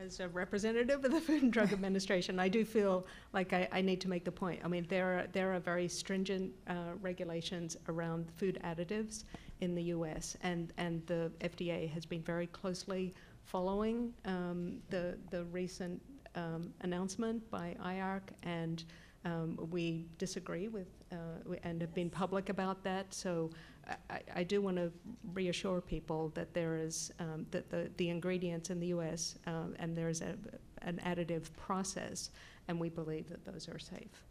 As 0.04 0.20
a 0.20 0.28
representative 0.28 1.04
of 1.04 1.12
the 1.12 1.20
Food 1.20 1.42
and 1.42 1.52
Drug 1.52 1.72
Administration, 1.74 2.38
I 2.38 2.48
do 2.48 2.64
feel 2.64 3.06
like 3.32 3.52
I, 3.52 3.68
I 3.72 3.80
need 3.80 4.00
to 4.02 4.08
make 4.08 4.24
the 4.24 4.32
point. 4.32 4.60
I 4.64 4.68
mean, 4.68 4.86
there 4.88 5.18
are, 5.18 5.26
there 5.32 5.54
are 5.54 5.60
very 5.60 5.88
stringent 5.88 6.52
uh, 6.68 6.94
regulations 7.00 7.76
around 7.88 8.30
food 8.36 8.58
additives 8.64 9.24
in 9.60 9.74
the 9.74 9.82
U.S., 9.84 10.36
and, 10.42 10.72
and 10.78 11.06
the 11.06 11.30
FDA 11.40 11.90
has 11.90 12.06
been 12.06 12.22
very 12.22 12.46
closely 12.46 13.14
following 13.44 14.12
um, 14.24 14.78
the, 14.90 15.18
the 15.30 15.44
recent 15.44 16.00
um, 16.34 16.72
announcement 16.82 17.48
by 17.50 17.76
IARC, 17.84 18.22
and 18.42 18.84
um, 19.24 19.58
we 19.70 20.06
disagree 20.18 20.68
with 20.68 20.86
uh, 21.12 21.54
and 21.64 21.80
have 21.80 21.94
been 21.94 22.10
public 22.10 22.48
about 22.48 22.82
that. 22.84 23.12
So 23.12 23.50
I- 23.88 23.96
I, 24.08 24.20
I 24.36 24.42
do 24.44 24.60
want 24.62 24.76
to 24.76 24.92
reassure 25.32 25.80
people 25.80 26.30
that 26.34 26.52
there 26.54 26.76
is 26.76 27.12
um, 27.18 27.46
that 27.50 27.70
the, 27.70 27.90
the 27.96 28.08
ingredients 28.08 28.70
in 28.70 28.80
the 28.80 28.88
U.S. 28.88 29.36
Um, 29.46 29.74
and 29.78 29.96
there's 29.96 30.20
a, 30.22 30.34
an 30.82 31.00
additive 31.04 31.52
process, 31.56 32.30
and 32.68 32.78
we 32.78 32.88
believe 32.88 33.28
that 33.28 33.44
those 33.44 33.68
are 33.68 33.78
safe. 33.78 34.24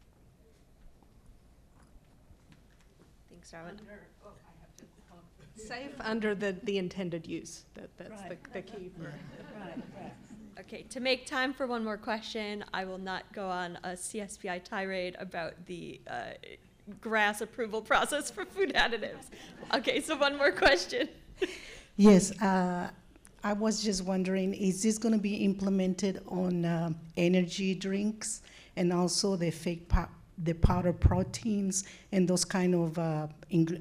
Thanks, 3.29 3.53
Robin. 3.53 3.79
Safe 5.55 5.91
under 5.99 6.33
the, 6.35 6.55
the 6.63 6.77
intended 6.77 7.27
use, 7.27 7.65
that, 7.73 7.89
that's 7.97 8.21
the, 8.23 8.29
Right. 8.29 8.53
the 8.53 8.61
key 8.61 8.89
for. 8.97 9.03
Right, 9.03 9.75
right. 9.99 10.13
Okay, 10.61 10.83
to 10.83 10.99
make 11.01 11.25
time 11.25 11.53
for 11.53 11.67
one 11.67 11.83
more 11.83 11.97
question, 11.97 12.63
I 12.73 12.85
will 12.85 12.97
not 12.97 13.23
go 13.33 13.47
on 13.49 13.77
a 13.83 13.89
CSPI 13.89 14.63
tirade 14.63 15.15
about 15.19 15.53
the 15.65 15.99
uh, 16.07 16.31
GRAS 17.01 17.41
approval 17.41 17.81
process 17.81 18.29
for 18.31 18.45
food 18.45 18.73
additives. 18.73 19.25
Okay, 19.73 20.01
so 20.01 20.17
one 20.17 20.37
more 20.37 20.51
question. 20.51 21.09
Yes, 21.95 22.31
uh, 22.41 22.89
I 23.43 23.53
was 23.53 23.83
just 23.83 24.03
wondering, 24.03 24.53
is 24.53 24.83
this 24.83 24.97
going 24.97 25.13
to 25.13 25.19
be 25.19 25.35
implemented 25.35 26.21
on 26.27 26.65
um, 26.65 26.95
energy 27.17 27.75
drinks 27.75 28.41
and 28.75 28.91
also 28.91 29.35
the 29.35 29.51
fake 29.51 29.91
the 30.43 30.53
powder 30.53 30.93
proteins 30.93 31.83
and 32.13 32.27
those 32.27 32.45
kind 32.45 32.73
of, 32.73 32.97
uh, 32.97 33.27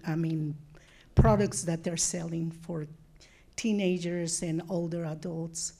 I 0.06 0.14
mean, 0.16 0.56
products 1.14 1.62
that 1.62 1.84
they're 1.84 1.96
selling 1.96 2.50
for 2.50 2.86
teenagers 3.54 4.42
and 4.42 4.62
older 4.68 5.04
adults? 5.04 5.74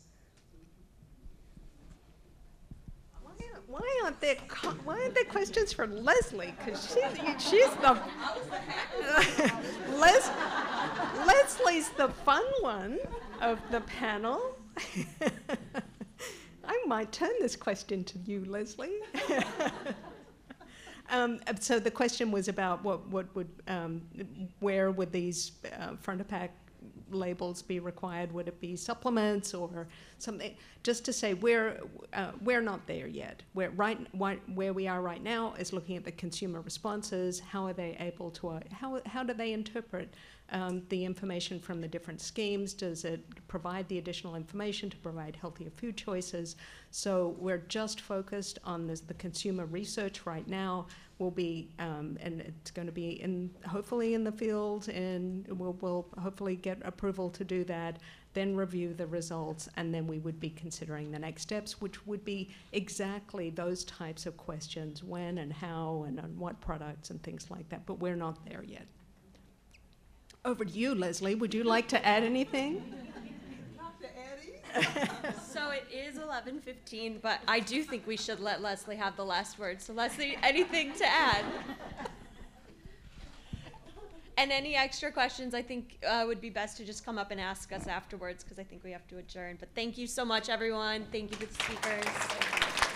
Why 3.79 4.01
aren't- 4.05 4.21
there, 4.21 4.37
why 4.85 5.01
aren't 5.01 5.15
there 5.15 5.25
questions 5.25 5.73
for 5.73 5.87
Leslie? 5.87 6.53
Because 6.59 6.83
she's, 6.83 7.49
she's 7.51 7.71
the, 7.77 8.01
Les, 9.93 10.31
Leslie's 11.25 11.91
the 11.91 12.09
fun 12.09 12.45
one 12.61 12.99
of 13.41 13.61
the 13.71 13.81
panel. 13.83 14.57
I 16.65 16.85
might 16.87 17.13
turn 17.13 17.31
this 17.41 17.55
question 17.55 18.03
to 18.05 18.19
you, 18.19 18.45
Leslie. 18.47 18.99
Um, 21.11 21.41
so 21.59 21.79
the 21.81 21.91
question 21.91 22.31
was 22.31 22.49
about 22.49 22.85
what, 22.85 23.09
what 23.09 23.35
would, 23.35 23.49
um, 23.67 24.03
where 24.61 24.91
would 24.91 25.11
these 25.11 25.53
uh, 25.81 25.97
front 25.97 26.21
of 26.21 26.29
pack 26.29 26.51
labels 27.11 27.63
be 27.63 27.81
required? 27.81 28.33
Would 28.33 28.49
it 28.49 28.61
be 28.61 28.77
supplements 28.77 29.55
or 29.55 29.87
something? 30.19 30.55
Just 30.83 31.05
to 31.05 31.13
say 31.13 31.35
we're 31.35 31.81
uh, 32.13 32.33
we're 32.43 32.61
not 32.61 32.87
there 32.87 33.07
yet. 33.07 33.43
We're 33.55 33.71
right, 33.71 33.99
where 34.15 34.73
we 34.73 34.89
are 34.89 35.01
right 35.01 35.23
now 35.23 35.55
is 35.55 35.73
looking 35.73 35.97
at 35.97 36.05
the 36.05 36.13
consumer 36.13 36.61
responses. 36.61 37.41
How 37.41 37.67
are 37.67 37.73
they 37.73 37.97
able 38.01 38.31
to? 38.33 38.49
Uh, 38.49 38.61
how 38.73 39.01
how 39.07 39.23
do 39.23 39.35
they 39.35 39.53
interpret 39.53 40.15
um, 40.51 40.83
the 40.89 41.05
information 41.05 41.61
from 41.61 41.81
the 41.81 41.89
different 41.89 42.21
schemes? 42.21 42.73
Does 42.73 43.05
it 43.05 43.23
provide 43.49 43.89
the 43.89 43.99
additional 43.99 44.35
information 44.35 44.89
to 44.91 44.97
provide 44.99 45.37
healthier 45.37 45.71
food 45.77 45.97
choices? 45.97 46.57
So 46.91 47.37
we're 47.39 47.65
just 47.69 48.01
focused 48.01 48.59
on 48.65 48.87
this, 48.87 49.01
the 49.01 49.15
consumer 49.15 49.67
research 49.67 50.25
right 50.25 50.47
now. 50.49 50.87
Will 51.19 51.31
be, 51.33 51.69
um, 51.81 52.17
and 52.21 52.41
it's 52.41 52.71
going 52.71 52.87
to 52.87 52.93
be 52.93 53.21
in 53.21 53.51
hopefully 53.67 54.15
in 54.15 54.23
the 54.23 54.31
field, 54.31 54.89
and 54.89 55.47
we'll, 55.49 55.77
we'll 55.81 56.07
hopefully 56.21 56.55
get 56.55 56.79
approval 56.85 57.29
to 57.31 57.45
do 57.45 57.65
that. 57.65 57.99
Then 58.35 58.55
review 58.55 58.95
the 58.95 59.07
results, 59.07 59.69
and 59.77 59.93
then 59.93 60.07
we 60.07 60.21
would 60.21 60.39
be 60.39 60.51
considering 60.51 61.11
the 61.11 61.19
next 61.19 61.43
steps, 61.43 61.81
which 61.81 62.07
would 62.07 62.25
be 62.25 62.51
exactly 62.73 63.51
those 63.51 63.83
types 63.85 64.27
of 64.27 64.37
questions: 64.37 65.03
when 65.03 65.39
and 65.39 65.53
how, 65.53 66.05
and 66.07 66.21
on 66.21 66.39
what 66.39 66.61
products, 66.61 67.11
and 67.11 67.21
things 67.23 67.51
like 67.51 67.69
that. 67.71 67.85
But 67.85 67.99
we're 67.99 68.15
not 68.15 68.47
there 68.49 68.63
yet. 68.63 68.87
Over 70.45 70.65
to 70.65 70.71
you, 70.71 70.95
Leslie. 70.95 71.35
Would 71.35 71.53
you 71.53 71.65
like 71.65 71.89
to 71.89 72.07
add 72.07 72.23
anything? 72.23 72.95
So 74.75 74.83
it 75.79 75.95
is 75.95 76.19
11:15, 76.19 77.21
but 77.23 77.41
I 77.47 77.61
do 77.61 77.83
think 77.83 78.07
we 78.07 78.17
should 78.17 78.41
let 78.41 78.61
Leslie 78.63 78.97
have 78.97 79.17
the 79.17 79.25
last 79.25 79.59
word. 79.59 79.81
So 79.81 79.93
Leslie, 79.93 80.37
anything 80.43 80.93
to 80.95 81.07
add? 81.07 81.45
And 84.37 84.53
any 84.53 84.77
extra 84.77 85.11
questions, 85.11 85.53
I 85.53 85.63
think 85.63 85.99
uh, 86.07 86.25
would 86.27 86.41
be 86.41 86.49
best 86.49 86.77
to 86.77 86.85
just 86.85 87.05
come 87.05 87.19
up 87.19 87.33
and 87.33 87.41
ask 87.41 87.73
us 87.73 87.89
afterwards 87.89 88.45
because 88.45 88.61
I 88.61 88.63
think 88.63 88.85
we 88.85 88.93
have 88.93 89.07
to 89.09 89.19
adjourn. 89.19 89.57
But 89.59 89.69
thank 89.75 89.99
you 89.99 90.07
so 90.07 90.25
much, 90.25 90.49
everyone. 90.49 91.07
Thank 91.11 91.33
you 91.33 91.39
to 91.39 91.47
the 91.47 91.55
speakers. 91.55 92.88